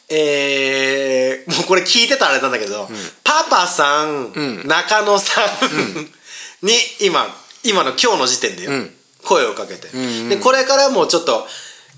[0.10, 2.88] えーもうこれ聞いてたらあれなんだけど、
[3.24, 4.68] パパさん、ん。
[4.68, 5.46] 中野さん
[6.66, 8.68] に今今の今日の時点で
[9.24, 9.90] 声をかけて、
[10.30, 11.48] でこれからもちょっと,、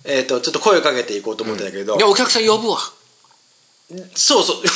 [0.06, 2.80] えー、とちょっと声をかけていこうと思ってたけど、いやお客さん呼ぶわ。
[4.16, 4.58] そうそう。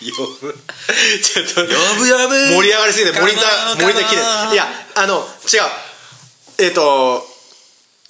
[0.00, 0.58] 呼ぶ。
[1.22, 2.46] ちょっと呼ぶ呼ぶ。
[2.56, 5.60] 盛り上がりすぎてモニターモニター切れいやあの違う。
[6.58, 7.26] えっ、と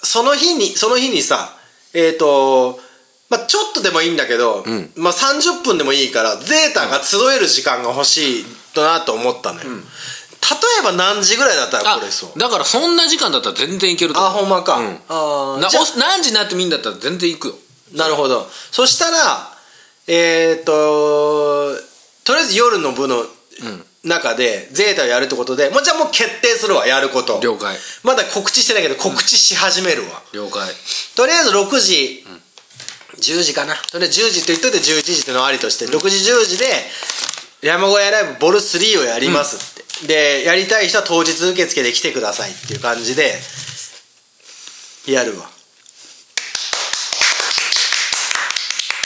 [0.03, 1.57] その日にその日にさ
[1.95, 2.79] えっ、と
[3.31, 4.91] まあちょっとでもいいんだけど、ん。
[4.97, 9.77] まあ30分でもいいからゼータが集える時間が欲しいとなと思ったのよ、例
[10.81, 12.39] えば何時ぐらいだったらあこれそう。
[12.39, 14.43] だからそんな時間だったら全然いけるとあ思う。
[14.43, 14.99] ほんまか、うん。
[15.09, 17.55] あなお何時になってもいいんだったら全然行くよ。
[17.95, 18.47] なるほど。
[18.71, 19.51] そしたら
[20.07, 21.75] えっ、と
[22.25, 23.25] とりあえず夜の部の
[24.05, 27.41] 中でゼータをやるってことでもうじゃあもう決定するわやること。
[27.41, 27.77] 了解。
[28.03, 30.69] まだ告知してないけど告知し始めるわ、了解。
[31.17, 32.27] とりあえず6時、
[33.17, 33.75] 10時かな。
[33.77, 36.67] とりあえず10時って言っといて11時ってのはありとして、6時10時で
[37.63, 43.41] 山小屋ライブボル3をやりますって、でやりたい人は当日受付で来てくださいっていう感じで
[45.07, 45.49] やるわ。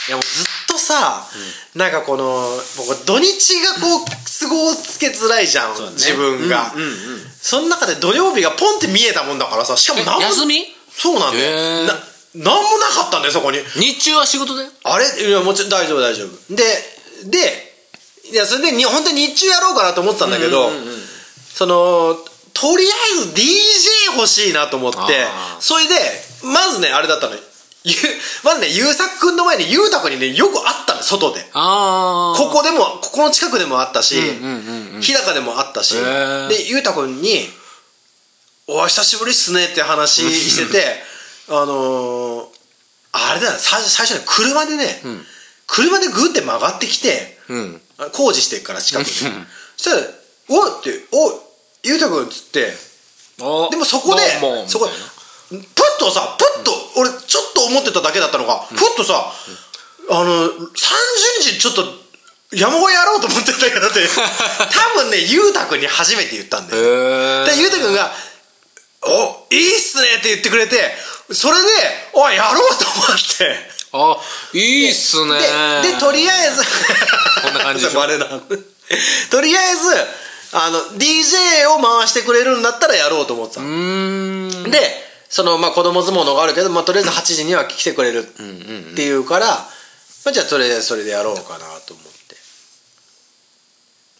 [0.07, 0.45] いやもうずっ
[0.89, 1.21] とさ、
[1.75, 6.93] なんかこの僕土日がこう都合つけづらいじゃん、自分が、うんうんうん。
[7.39, 10.65] その中で土曜日がポンって見えたもんだからさしかも何も休み？
[10.89, 11.93] そうなんだよ、な
[12.35, 13.59] なんもなかったんだよそこに。
[13.75, 15.05] 日中は仕事だよあれ？
[15.27, 16.55] いやもちろん大丈夫大丈夫。
[16.55, 16.63] で
[17.29, 17.37] で
[18.31, 20.69] いやそれでに本当に日中やろうかなと思ってたんだけど、
[21.53, 22.15] その
[22.53, 22.87] とりあ
[23.21, 24.99] えず DJ 欲しいなと思って
[25.59, 25.95] それで
[26.43, 27.35] まずねあれだったの
[27.83, 27.93] ゆ
[28.43, 31.45] まずね優作君の前に裕太君にねよく会ったの外で。
[31.53, 35.95] ああここでもここの近くでもあったし、うんうんうん日高でもあったし。
[35.95, 36.47] へー。
[36.49, 37.49] で裕太君に
[38.67, 41.03] 「お久しぶりっすね」って話してて
[41.47, 42.45] あのー
[43.11, 45.25] あれだよ最最初ね車でね、ん。
[45.65, 47.81] 車でグーって曲がってきてうん。
[48.13, 49.13] 工事してるから近くに
[49.77, 50.01] そしたら
[50.49, 51.33] 「おっ!」って「お
[51.83, 52.77] 裕太君」っつって
[53.71, 54.21] でもそこで
[54.67, 54.89] そこ
[55.49, 55.63] プッ
[55.99, 59.31] とさプッと、俺ちょっと思ってただけだったのが、プッとさ、
[60.11, 60.73] あの30
[61.41, 61.83] 日ちょっと
[62.51, 64.07] 山小屋やろうと思ってたけどって。
[64.09, 67.45] 多分ね裕太君に初めて言ったんだよ。
[67.45, 68.11] で裕太君が
[69.01, 70.97] 「おいいっすね」って言ってくれて
[71.31, 71.67] それで
[72.13, 73.79] 「おいやろう」と思って。
[73.91, 74.17] あ
[74.53, 75.39] いいっすね。
[75.81, 76.61] ででとりあえず
[77.41, 77.91] こんな感じで
[79.29, 80.07] とりあえず
[80.51, 83.61] あの DJ を回してくれるんだったらやろうと思ってた。
[84.69, 92.35] でそのまあ子供相撲のがあるけど、まあ、とりあえず8時には来てくれるっていうから、まあ、じゃあとりあえずそれでやろうかなと思って。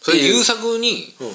[0.02, 1.28] それ優作にうん。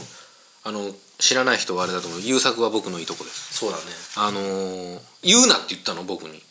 [0.67, 2.21] あの知らない人はあれだと思う。
[2.21, 3.53] 優作は僕のいとこです。
[3.53, 3.83] そうだね。
[4.17, 6.41] あのー言うなって言ったの僕に。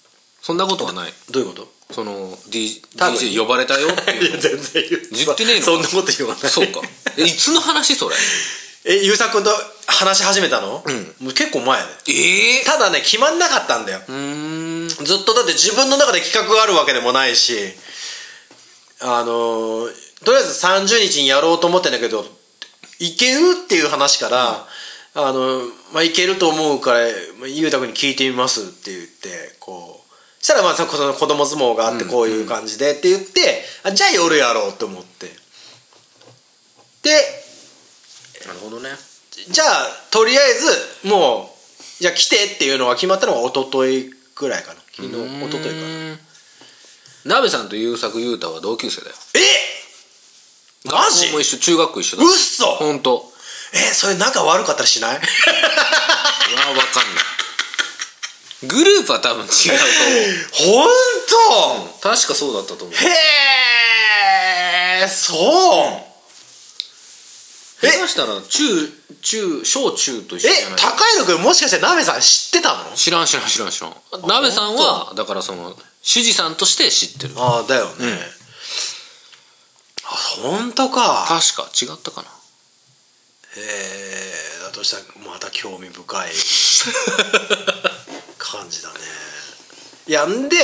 [0.41, 1.13] そんなことはない。
[1.31, 1.55] どういうこ
[1.89, 1.95] と？
[1.95, 6.51] その D- DJ 呼ばれたよってい やいう全然言ってねえのそんなこと言わない。
[6.51, 6.81] そうか。
[7.17, 8.17] えいつの話それ？
[8.85, 9.51] え優作君と
[9.87, 10.83] 話し始めたの？
[10.87, 11.27] うん。
[11.27, 11.89] もう結構前で。
[12.09, 12.65] ええ。
[12.65, 14.01] ただね決まんなかったんだよ。
[14.09, 14.89] うーん。
[14.89, 17.55] ずっとだって自分の中で企画があるわけでもないし
[19.01, 22.25] あのーとりあえず30日にやろうと思ってんだけど
[22.99, 24.67] いけるっていう話から、
[25.17, 25.61] あの
[25.93, 27.01] まあ、いけると思うから
[27.39, 35.27] まあ裕太君に聞いてみますって言ってこうそしたらまあそこの子供相撲があってこういう感じでって言って、あじゃあ夜やろうと思って。
[37.03, 37.11] で
[38.47, 38.91] なるほどね
[39.49, 41.55] じゃあとりあえずも
[41.99, 44.81] うじゃあ来てっていうのが決まったのが一昨日ぐらいかな。
[44.97, 45.15] 昨日一
[45.53, 47.37] 昨日かな。
[47.37, 49.17] 鍋さんと優作優太は同級生だよ。
[49.35, 51.33] えマジ？
[51.33, 52.25] も一緒中学校一緒だ。
[52.25, 53.33] うっそ本当。
[53.73, 55.17] えそれ仲悪かったりしない？
[55.19, 55.23] うわ
[56.75, 57.25] 分かんない。
[58.69, 59.55] グループは多分違うと
[60.55, 62.97] 本思う確かそうだったと思う。
[62.97, 63.11] 当へ
[65.05, 65.39] えそう。
[65.39, 66.14] え
[67.91, 70.79] 下手したら中中小中と一緒えじゃない？
[70.79, 72.95] 高井野君もしかして鍋さん知ってたの？
[72.95, 73.95] 知らん知らん知らん知らん。
[74.27, 77.35] 鍋さんはだからその主事さんとして知ってる。
[77.39, 78.19] ああだよね、
[80.05, 80.09] あ
[80.43, 81.25] 本当か。
[81.29, 82.29] 確か違ったかな。
[83.57, 84.33] へえ
[84.67, 86.31] だとしたらまた興味深い
[88.39, 88.95] 感じだね。
[90.07, 90.57] いやんで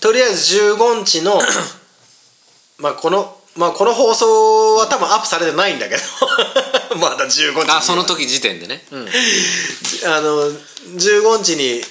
[0.00, 1.40] とりあえず15日の
[2.78, 6.02] まあこのまあこの放送は多分アップされてないんだけど。
[6.96, 7.70] まだ15日に。
[7.70, 9.08] あその時時点でね、うん、
[10.06, 10.50] あの
[10.96, 11.84] 15日に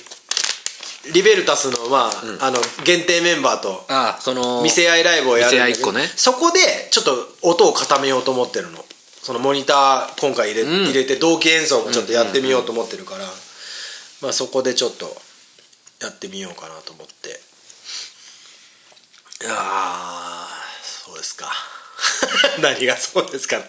[1.12, 6.14] リベルタスの,、まああの限定メンバーとあその見せ合いライブをやるんだけど見せ合いっ子ね。
[6.16, 8.84] そこでちょっと音を固めようと思ってるの。
[9.22, 10.86] そのモニター今回入れ,、ん。
[10.86, 13.26] 入れて同期演奏もちょっとやってみようと思ってるから、
[14.22, 15.22] まあそこでちょっと
[16.00, 17.42] やってみようかなと思って。
[19.46, 20.57] ああ
[21.18, 21.52] そうですか？
[22.62, 23.58] 何がそうですか？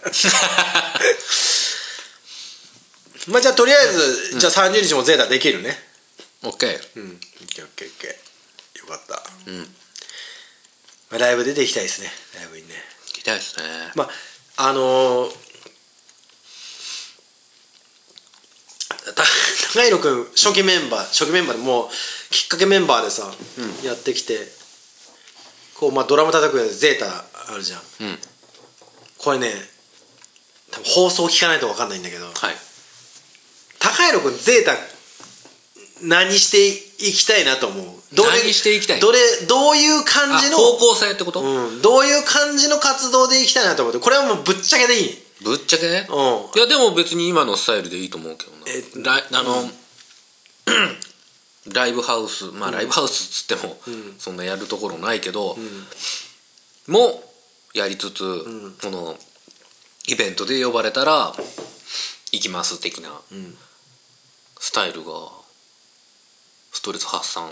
[3.29, 5.83] まあじゃあとりあえず、じゃあ30日もゼータできるね。
[6.43, 7.21] オッケーうん。
[7.41, 8.79] オッケーオッケーオッケー。
[8.81, 9.23] よかった。
[9.47, 9.59] うん。
[11.11, 12.13] まあライブ出ていきたいですね。
[12.37, 12.85] ライブにね。
[13.09, 13.93] 聞きたいですね。
[13.95, 14.05] ま
[14.57, 15.33] ああのー、
[19.15, 19.25] た
[19.73, 21.91] 高弘君初期メンバー初期メンバーでもう
[22.31, 23.33] きっかけメンバーでさ、
[23.85, 24.51] やってきて
[25.75, 27.81] こう、まあ、ドラム叩くやつゼータあるじゃん。
[27.81, 28.19] うん。
[29.19, 29.53] これね
[30.71, 32.35] 多分放送聞かないと分かんないんだけどはい。
[33.79, 34.73] 高弘君ゼータ
[36.03, 36.69] 何して
[37.09, 37.87] いきたいなと思う。
[38.15, 39.19] どれ何していきたいどれ
[39.49, 44.01] どういう感じのあ方向性ってこと、うん、どういう感じの活動でいきたいなと思って。
[44.01, 45.19] これはもうぶっちゃけでいい。
[45.45, 46.07] ぶっちゃけね？
[46.09, 46.17] うん。
[46.59, 48.59] いやでも別に今のスタイルでいいと思うけどな。
[48.67, 49.71] えライあの、
[51.75, 53.79] ライブハウスまあライブハウスっつっても、
[54.19, 55.57] そんなやるところないけど、
[56.87, 57.23] も
[57.75, 59.17] やりつつ、この
[60.07, 61.35] イベントで呼ばれたら
[62.33, 63.11] 行きます的な
[64.59, 65.13] スタイルが
[66.73, 67.51] ストレス発散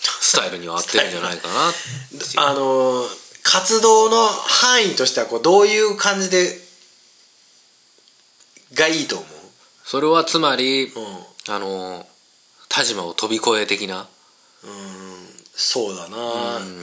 [0.00, 1.72] スタイルには合ってるんじゃないかなっ
[2.10, 2.22] ていう。
[2.40, 6.58] あのー活動の範囲としてはこうどういう感じで
[8.72, 9.26] がいいと思
[9.84, 11.54] それはつまり、ううん。
[11.54, 12.06] あの
[12.70, 14.08] 田島を飛び越え的な。
[15.54, 16.82] そうだな、うん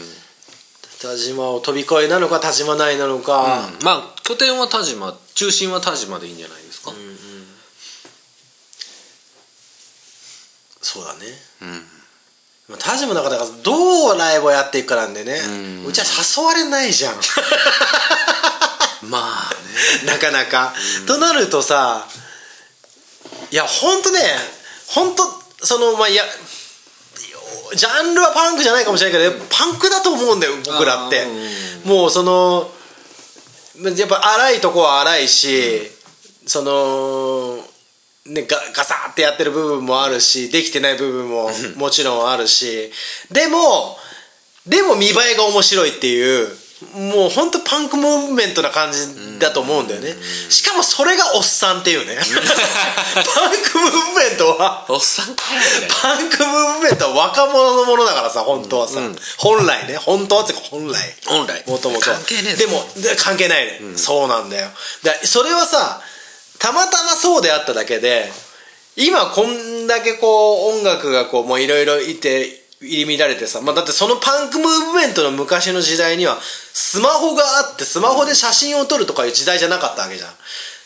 [1.02, 6.92] 田島を飛び越えなのか田島内なのか、まあ拠点は田島中心は田島でいいんじゃないですか。
[10.82, 11.20] そうだね。
[11.62, 11.70] うん。
[12.70, 15.40] まあ田島の中だからどうライブをやっていくかなんでね、
[15.84, 17.16] ううんちは誘われないじゃん。
[19.10, 19.62] まあね。
[20.06, 20.74] なかなか、
[21.08, 22.08] となるとさ
[23.50, 24.20] いやほんとね
[24.88, 25.24] ほんと
[25.64, 26.24] そのまあいや
[27.76, 31.26] ジャンルはパンクじゃないかもしれないけどパンクだと思うんだよ僕らって。
[31.86, 32.70] もうその
[33.98, 35.82] やっぱ荒いとこは荒いし、
[36.46, 37.58] その
[38.26, 42.92] ねガガサってやってる部分もあるしできてない部分も もちろんあるし。
[43.32, 43.98] でも
[44.68, 46.56] でも見栄えが面白いっていう
[46.96, 50.16] もう本当パンクムーブメントな感じだと思うんだよね。
[50.50, 52.18] しかもそれがおっさんっていうね。
[52.18, 54.86] パンクムーブメントは。
[54.90, 59.20] おっさんパンクムーブメントは若者のものだからさ本当はさ、うん。
[59.38, 59.96] 本来ね。
[59.98, 61.16] 本当はってか本来。
[61.28, 61.64] 本来。
[61.68, 62.66] もともと関係ねえぞ。
[62.66, 64.70] でもで関係ないね、そうなんだよ。
[65.04, 66.02] でそれはさ
[66.58, 68.32] たまたまそうであっただけで
[68.96, 80.30] 今こんだけこう音楽がこうもういろいろいて入り乱れてさ、まあ、だってそのパンクムーブメントの昔の時代にはスマホがあってスマホで写真を撮るとかいう時代じゃなかったわけじゃん。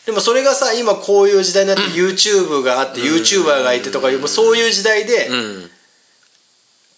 [0.06, 5.72] でもそれがさ今こういう時代になって YouTube があって YouTuber がいてとかいうそういう時代でうん。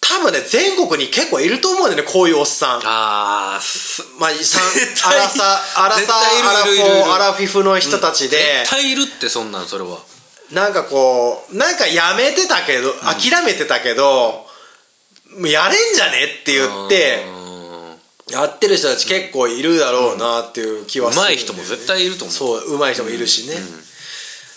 [0.00, 2.80] 多分ね全国に結構いると思うんだよねこういうおっさん。
[2.84, 4.32] ああすまあ、ア
[5.14, 9.98] ラサアラサアラフォアラフィフの人たちで、絶対いるってそんなんそれは。
[10.52, 14.47] なんかこうなんかやめてたけど諦めてたけど、
[15.36, 17.58] もうやれんじゃねって言ってうん。
[18.30, 21.30] やってる人たち結構いるだろうなっていう気はするね。
[21.30, 22.34] 上手い人も絶対いると思う。
[22.34, 23.54] そう上手い人もいるしね、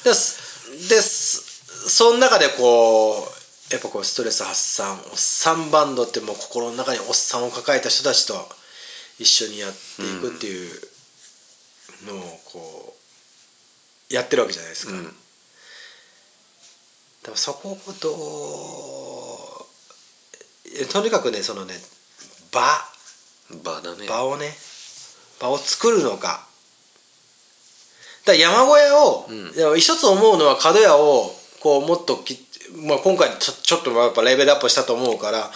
[0.04, 8.34] ですですその中でこうやっぱこうストレス発散おっさんバンドってもう心の中におっさんを抱えた人たちと
[9.20, 10.72] 一緒にやっていくっていう
[12.08, 12.96] のをこ
[14.10, 15.14] うやってるわけじゃないですか、うん。
[17.36, 18.14] そこをどう
[19.30, 19.31] え
[20.92, 21.74] とにかくねそのね
[22.52, 22.62] 場。
[23.64, 24.08] 場だね。
[24.08, 24.54] 場をね
[25.40, 26.48] 場を作るのか。
[28.26, 29.52] だ山小屋を、うん。
[29.54, 32.40] でも一つ思うのは角屋をこうもっとき、
[32.88, 35.50] まあ、今回ちょちょっとやっぱレベルアップしたと思うから、はい。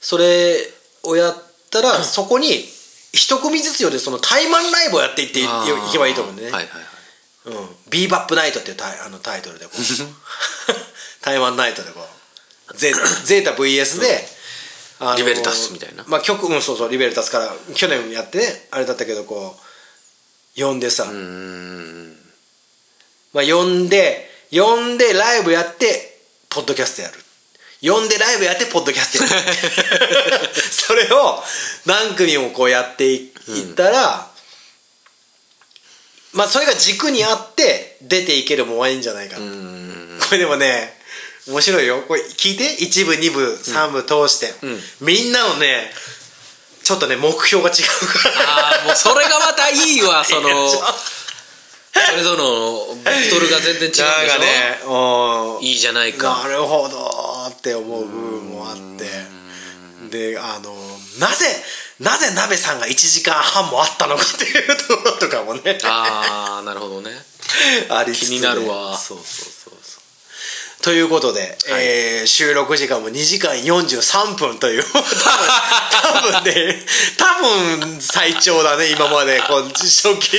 [0.00, 0.56] それ
[1.04, 1.36] をやっ
[1.70, 2.64] たら、 そこに
[3.12, 5.42] 一組ずつよりそのタイマンライブをやっていってい
[5.92, 6.90] けばいいと思うんでね、はいはいはい。
[7.46, 9.76] うん、ビーバップナイトっていうタイあのタイトルでこう。
[11.24, 12.76] 台湾ナイトでこう。
[12.76, 14.28] ゼータゼータ VS で、
[15.00, 16.04] あのリベルタスみたいな。
[16.06, 19.56] まあ曲うんそうそうリベルタスから去年やってねあれだったけどこ
[20.56, 21.10] う呼んでさ、ま
[23.40, 26.18] あ、呼んで呼んでライブやって
[26.50, 27.14] ポッドキャストやる。
[27.82, 30.52] 呼んでライブやってポッドキャストやる。
[30.54, 31.42] それを
[31.86, 34.30] 何組もこうやっていいったら、
[36.34, 39.42] まあそれが軸にあって出ていけるもんはいいんじゃないかこ
[40.32, 40.99] れでもね
[41.50, 42.02] 面白いよ。
[42.06, 42.76] これ聞いて。
[42.78, 44.80] 1部2部3部通して、うん。
[45.00, 45.90] みんなのね
[46.82, 47.84] ちょっとね目標が違う
[48.22, 48.48] から。
[48.48, 54.40] ああもうそれがまたいいわ そのそれぞれのベクトルが全然違うんでしょ？
[54.40, 54.80] ね
[55.58, 55.64] うん。
[55.64, 56.40] いいじゃないか。
[56.44, 59.10] なるほどって思う部分もあって。
[60.10, 60.74] であの
[61.18, 61.46] なぜ
[62.00, 65.78] なぜ鍋さんが1時間半もあったのかっていうところとかもね。
[65.84, 67.10] ああなるほどね。
[67.90, 68.18] ありね。
[68.18, 68.96] 気になるわ。
[68.98, 69.59] そうそうそう
[70.82, 75.00] ということで、えー収録時間も2時間43分という 多
[76.20, 76.86] 分多分ね
[77.16, 79.40] 多分最長だね今まで。
[79.42, 80.38] こう初期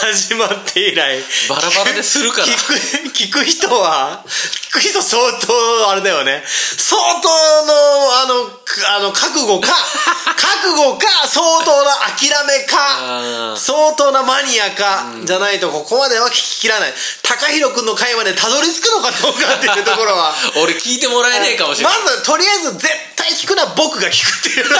[0.00, 1.24] 始まって以来。
[1.48, 2.46] バラバラでするから。
[2.46, 2.74] 聞く
[3.10, 6.44] 聞く人は聞く人相当あれだよね。
[6.76, 9.68] 相当のあのくあの覚悟か
[10.36, 16.94] 覚悟か相当な諦めか相当なマニアか、じゃないとここまでは聞ききらない。
[17.22, 20.34] 高弘君の回までたどり着くのかどうかっていうところは。
[20.62, 24.66] 俺聞いてもらえねえかもしれないまずとりあえず絶対聞くのは僕が聞くっていう。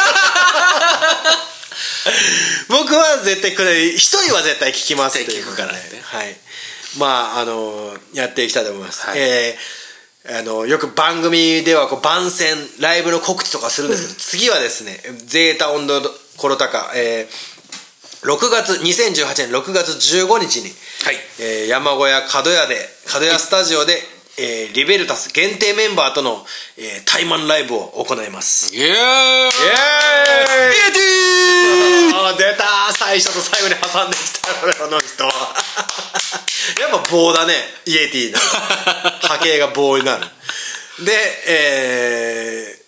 [2.68, 6.02] 僕は絶対これ一人は絶対聞きますっていうからね。
[6.04, 6.36] はい。
[6.98, 9.18] まああのやっていきたいと思います、はい。
[9.18, 9.82] えー
[10.24, 16.00] あのよく番組ではこう番宣ライブの告知とかするんですけど、次はですねゼータ温度
[16.36, 17.62] コロタカ、えー
[18.22, 20.70] 6月2018年6月15日に、
[21.04, 21.16] はい。
[21.40, 24.00] えー山小屋角屋で角屋スタジオで、
[24.38, 26.44] えーリベルタス限定メンバーとの、
[26.78, 28.74] えー、対マンライブを行います。
[28.74, 28.88] イエーイ。
[28.88, 29.02] イエー
[32.10, 32.14] イ。
[32.14, 34.48] あー出た最初と最後に挟んできた
[34.84, 35.24] この人。
[35.24, 35.32] は
[36.80, 37.54] やっぱ棒だね。
[37.86, 38.44] イエティになる
[39.22, 40.26] 波形が棒になる。
[41.04, 42.82] でえー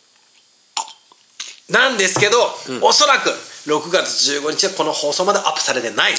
[1.70, 3.32] なんですけど、おそらく
[3.66, 6.14] 6月15日はこの放送までアップされてない。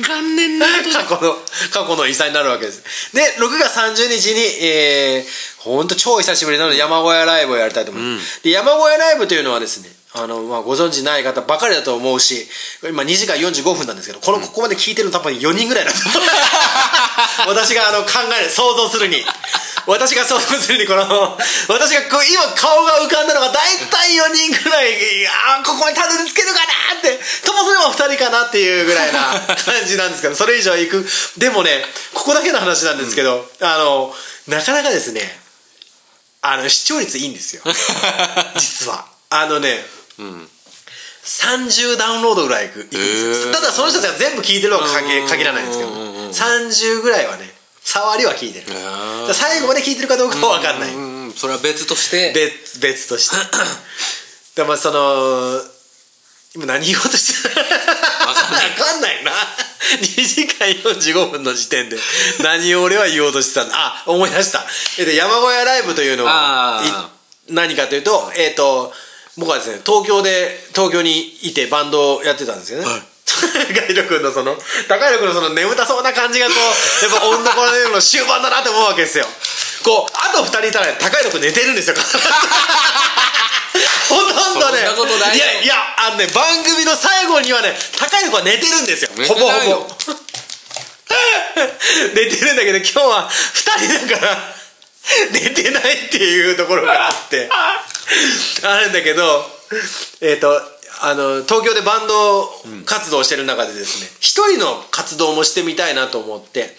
[0.00, 0.58] 残念。
[0.58, 1.36] な 過去の
[1.70, 2.82] 過去の遺産になるわけです。
[3.12, 12.46] で6月30日にえー、ほんと超久しぶりなので山小屋ライブをやりたいと思います、で山小屋ライブというのはですねあの、まあ、ご存知ない方ばかりだと思うし
[12.82, 15.98] 今2時間45分なんですけどこのここまで聞いてるの多分4人ぐらいだと。
[15.98, 16.18] 思
[17.48, 19.24] う私があの考える想像するに。
[19.86, 21.02] 私が想像するにこの
[21.68, 31.04] 私がこう今顔が浮かんだのが大体4人ぐらいああここにたどり着けるかなってともすれば2人かなっていうぐらいな感じなんですけど それ以上いく。
[31.36, 31.84] でもね
[32.14, 34.14] ここだけの話なんですけど、あの
[34.46, 35.40] なかなかですね
[36.42, 37.62] あの視聴率いいんですよ。
[38.56, 39.04] 実は。
[39.30, 39.84] あのね
[40.18, 40.48] うん。
[41.24, 45.90] 30ダウンロードぐらいいくんですただその人たちが全部聞いてるとは限限らないんですけど。
[45.90, 47.44] うんうんうんうん30ぐらいはね
[47.84, 48.66] 触りは聞いてる。
[49.34, 50.90] 最後まで聞いてるかどうかは分かんない。
[51.36, 52.32] それは別として。
[52.32, 53.36] 別別として。
[54.56, 55.60] でもその
[56.54, 57.54] 今何言おうとしてる？
[57.56, 58.70] わかんない。
[58.70, 59.32] 分かんないな。
[60.00, 61.96] 2時間45分の時点で。
[62.42, 63.74] 何を俺は言おうとしてたんだ？
[63.76, 64.64] あ思い出した。
[64.98, 67.10] えっと山小屋ライブというのは
[67.50, 68.92] 何かというとえっ、と
[69.38, 72.86] 僕はですね東京で東京にいてバンドをやってたんですよね、
[73.74, 74.56] ガイド君のその
[74.88, 76.58] 高弘君のその眠たそうな感じがこう
[77.04, 79.26] やっぱ女の子の終盤だなって思うわけですよ。
[79.82, 81.96] こうあと2人いたら高弘君寝てるんですよ。
[84.08, 84.80] ほとんどね。
[85.34, 89.10] いやいやあのね番組の最後にはね高弘君は寝てるんですよ。
[89.16, 89.88] 寝ほぼほぼ。
[92.14, 94.54] 寝て るんだけど今日は2人だから
[95.30, 97.48] 寝てないっていうところがあって
[98.64, 99.44] あるんだけど
[100.20, 100.60] えっ、と
[101.00, 102.48] あの東京でバンド
[102.84, 106.76] 活動してる中でですね一人の活動もしてみたいなと思って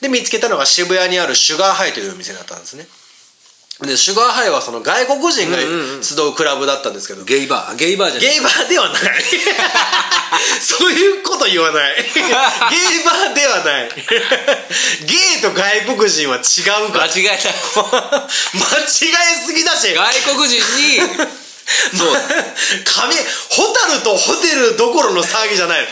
[0.00, 2.86] で見つけたのが渋谷にあるシュガーハイというお店だったんですね。
[3.82, 5.58] でシュガーハイはその外国人が
[6.00, 7.76] 集うクラブだったんですけど、ゲイバー。
[7.76, 8.30] ゲイバーじゃない。
[8.30, 9.00] ゲイバーではない。
[10.62, 11.96] そういうこと言わない。
[12.14, 12.24] ゲイ
[13.04, 13.90] バーではない。
[15.06, 17.06] ゲイと外国人は違うから。
[17.06, 17.50] 間違えた
[18.54, 19.92] 間違えすぎだし。
[19.92, 21.00] 外国人に。
[21.96, 22.16] そう
[22.84, 23.16] 髪
[23.48, 25.88] ホタルとホテルどころの騒ぎじゃない。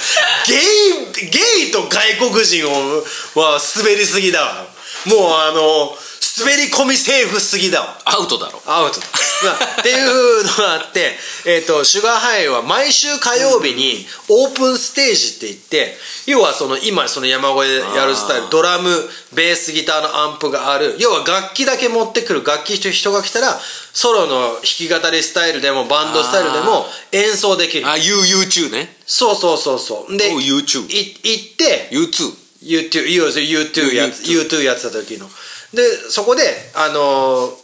[0.47, 3.05] ゲイゲイと外国人を
[3.35, 4.67] は滑りすぎだわ。
[5.07, 5.99] もうあの
[6.39, 7.99] 滑り込みセーフすぎだわ。
[8.07, 8.63] アウトだろ。
[8.65, 9.07] アウトだ。
[9.45, 20.95] まあっていうのがあって、 えー、とシュガーハイは毎週火曜日にオープンステージって言って要はその今その山越えでやるスタイルドラムベースギターのアンプがある。
[20.99, 23.61] 要は楽器だけ持ってくる楽器と人が来たら
[23.93, 27.87] ソロの弾き語りスタイルでもバンドスタイルでも演奏できる。
[27.87, 28.97] あ UU2 ね。
[29.07, 30.17] そうそうそうそう。
[30.17, 35.29] でお U2 い行って U2 U2 いいよ U2 やつ U2 やってた時の
[35.75, 36.43] でそこで
[36.75, 37.63] あのー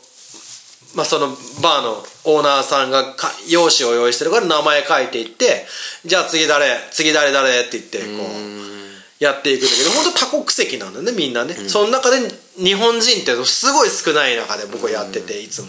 [0.96, 1.28] まあその
[1.62, 5.66] バーのオーナーさんがか用紙を用意してるから名前書いていって
[6.04, 12.18] じゃあ次誰次誰誰って言ってこうやっていくんだけど本当多国籍なんだよねみんなね、その中で
[12.56, 15.68] 日本人ってすごい少ない中で僕はやってていつも。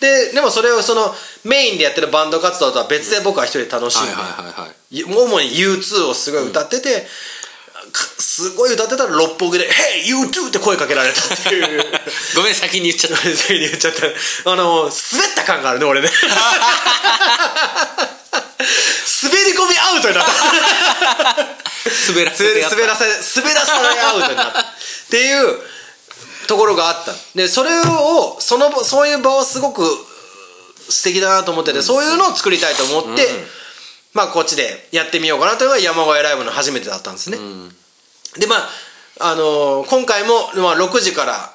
[0.00, 1.12] ででもそれをその
[1.44, 7.06] メインでやってるバンド活動とは別で僕は一人で楽しんで、主に U2 をすごい歌ってて、か
[7.96, 11.84] すごい歌ってたら六本木で「Hey U2!」って声かけられたっていう。
[12.34, 13.22] ごめん先に言っちゃった。
[13.36, 14.50] 先に言っちゃった。
[14.50, 16.10] あの滑った感があるね俺ね。
[20.04, 20.32] トになった。
[22.12, 24.60] 滑らせ滑らせ滑らされアウトになった。
[24.60, 24.64] っ
[25.10, 25.58] ていう
[26.46, 27.12] ところがあった。
[27.34, 29.82] でそれをそのそういう場をすごく
[30.88, 33.26] 素敵だなと思ってて、そういうのを作りたいと思って、
[34.12, 37.38] まあこっちでやってみようかなというのが山小屋ライブの初めてだったんですね、
[38.38, 38.68] でまあ
[39.20, 41.54] あのー今回も、まあ、6時から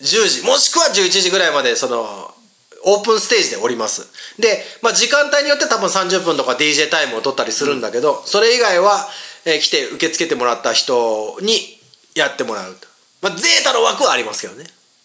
[0.00, 2.34] 10時もしくは11時ぐらいまでその
[2.86, 4.06] オープンステージでおります。
[4.38, 9.08] で、まあ、時間帯によって多分30分とか DJ タイムを取ったりするんだけど、それ以外は、
[9.46, 11.78] えー来て受け付けてもらった人に
[12.14, 12.86] やってもらうと、
[13.22, 14.64] まあ、ゼータの枠はありますけどね。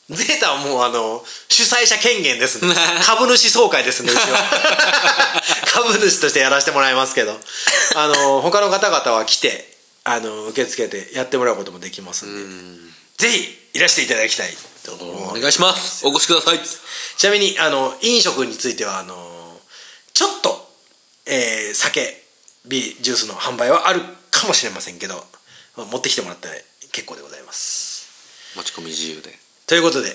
[0.09, 2.74] ゼータはもうあの主催者権限ですね。
[3.06, 5.43] 株主総会ですねうちは。
[5.72, 7.40] 株主としてやらせてもらいますけど。
[7.95, 9.69] あの他の方々は来て
[10.12, 12.90] あの受け付けてやってもらうこともできますんで。
[13.20, 14.52] ぜひいらしていただきたい
[14.86, 16.60] とお願いしますお越しください。
[16.60, 19.14] ちなみにあの飲食についてはあの
[20.14, 20.50] ちょっと、
[21.28, 22.24] えー酒
[22.66, 25.16] ビジュースの販売はあるかもしれませんけど、
[25.78, 26.48] まあ持ってきてもらって
[26.92, 28.56] 結構でございます。
[28.56, 29.38] 持ち込み自由で。
[29.68, 30.10] ということで、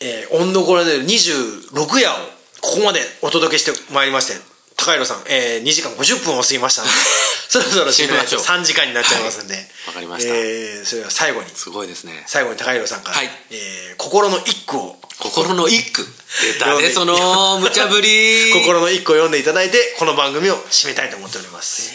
[0.00, 2.16] えー、温度これで26夜を
[2.60, 4.49] ここまでお届けしてまいりまして
[4.80, 6.94] 高弘さん、えー、2時間50分を過ぎましたので
[7.50, 8.42] そろそろ締めましょう。
[8.42, 9.56] 3時間になっちゃいますんで、
[9.88, 10.32] わかりました。
[10.32, 11.50] えーそれでは最後に。
[11.52, 12.22] すごいですね。
[12.28, 13.30] 最後に高弘さんから、はい。
[13.50, 14.96] えー心の一句を。
[15.18, 16.06] 心の一句。
[16.42, 18.52] 出たねその無茶ぶり。
[18.54, 21.90] 心の一句を読んでいただいてこの番組を締めたいと思っております、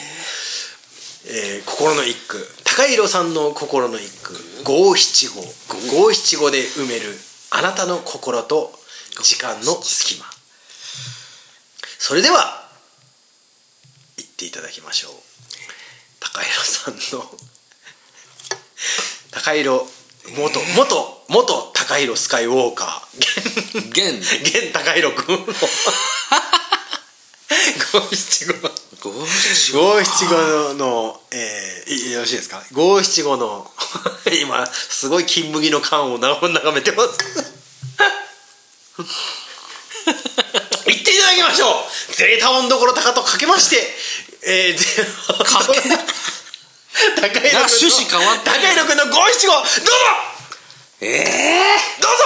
[1.27, 1.63] え。
[1.65, 2.45] ー心の一句。
[2.65, 4.37] 高弘さんの心の一句。
[4.63, 5.55] 五七五。
[5.87, 7.17] 五七五で埋める
[7.51, 8.77] あなたの心と
[9.21, 10.25] 時間の隙間。
[11.97, 12.64] それでは言
[14.35, 15.13] っていただきましょう。
[16.19, 17.25] 高弘さんの
[19.31, 19.85] 高弘
[20.35, 25.45] 元元元高弘スカイウォーカー現現高弘君の
[27.93, 28.53] 五七五。
[29.03, 32.61] 五七五の、えーいよろしいですか？
[32.73, 33.71] 五七五の
[34.41, 37.17] 今すごい金麦の缶を 眺めてます。
[38.97, 40.64] 言
[41.05, 42.13] っていただきましょう。
[42.15, 43.77] ゼータ温どころ高とかけまして
[44.47, 45.79] えー、ゼかけ。
[47.15, 49.69] 高弘君の趣旨変わった高弘君の五七五どうぞ！
[51.01, 52.23] ええどうぞ！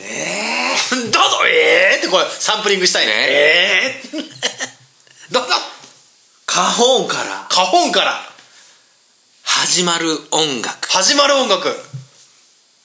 [0.00, 1.46] えー、どうぞ！
[1.46, 1.98] えー？
[1.98, 3.12] ってこれサンプリングしたいね。
[3.12, 3.18] ね。
[3.28, 4.22] えー、
[5.30, 5.54] どうぞ！
[6.46, 7.46] 花本から。
[7.50, 8.24] 花本から。
[9.44, 10.88] 始まる音楽。
[10.88, 11.78] 始まる音楽。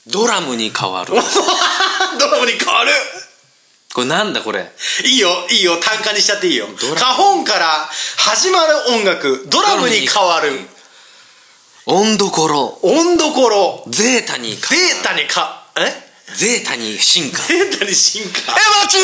[0.07, 1.13] ドラムに変わる。
[2.19, 2.91] ドラムに変わる
[3.93, 4.71] これなんだこれ？
[5.05, 5.77] いいよいいよ。
[5.79, 6.67] 単価にしちゃっていいよ。
[6.95, 9.45] 花本から始まる音楽。
[9.49, 10.49] ドラムに変わる。
[11.85, 12.79] 温どころ。
[12.81, 13.83] 温どころ。
[13.89, 15.93] ゼータにゼータにかえ？
[16.33, 17.37] ゼータに進化。
[17.43, 18.39] ゼータに進化。
[18.39, 19.03] エマチュー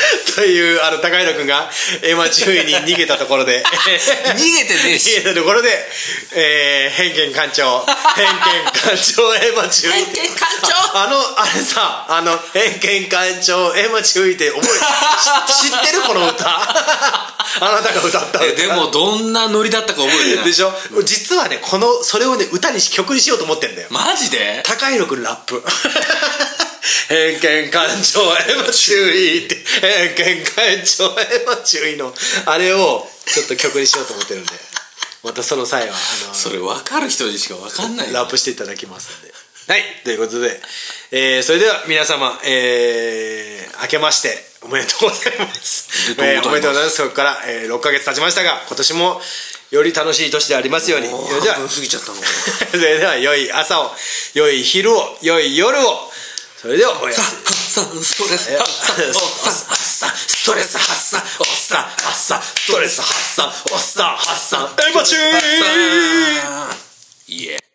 [0.34, 1.70] というあの高弘君が
[2.02, 3.62] エマ注意に逃げたところで。
[4.36, 5.90] 逃げてねえし逃げたところで、
[6.32, 7.84] えー、偏見館長。
[8.16, 8.34] 偏見
[8.72, 10.68] 館長エマ注意偏見館長。
[10.98, 14.68] ああのあれさあの偏見館長エマ注意って覚え
[15.52, 16.46] 知知ってるこの歌？
[17.60, 18.44] あなたが歌った歌。
[18.46, 20.44] えでもどんなノリだったか覚えてない？
[20.44, 20.72] でしょ？
[21.04, 23.88] 実はねこのそれをね歌にし曲にしようと思ってんだよ。
[23.90, 24.62] マジで？
[24.64, 25.62] 高弘君ラップ
[27.08, 32.12] 偏見感情エマ注意って偏見感情エマ注意の
[32.46, 34.52] あれをちょっと曲にしようと思ってるんで。
[35.22, 38.14] またその際はあのそれ分かる人にしか分かんないよ。
[38.14, 39.30] ラップしていただきますんで。
[39.70, 39.82] はい。
[40.02, 40.58] ということで、
[41.10, 46.14] えーそれでは皆様えー明けましておめでとうございます。
[46.18, 46.48] おめでとうございます。
[46.48, 46.96] えーおめでとうございます。
[46.96, 49.20] そこから、えー6ヶ月経ちましたが今年も
[49.70, 51.08] より楽しい年でありますように。
[51.08, 52.26] それでは過ぎちゃったのか
[52.72, 53.94] それでは良い朝を
[54.32, 56.10] 良い昼を良い夜を
[56.60, 57.46] それではおやすみ。
[57.48, 60.10] さストレスえ発散。
[60.10, 61.22] ストレス発散。
[61.40, 63.46] おっさん発散ストレス発散。
[63.72, 67.69] おっさん発散エマチューいえ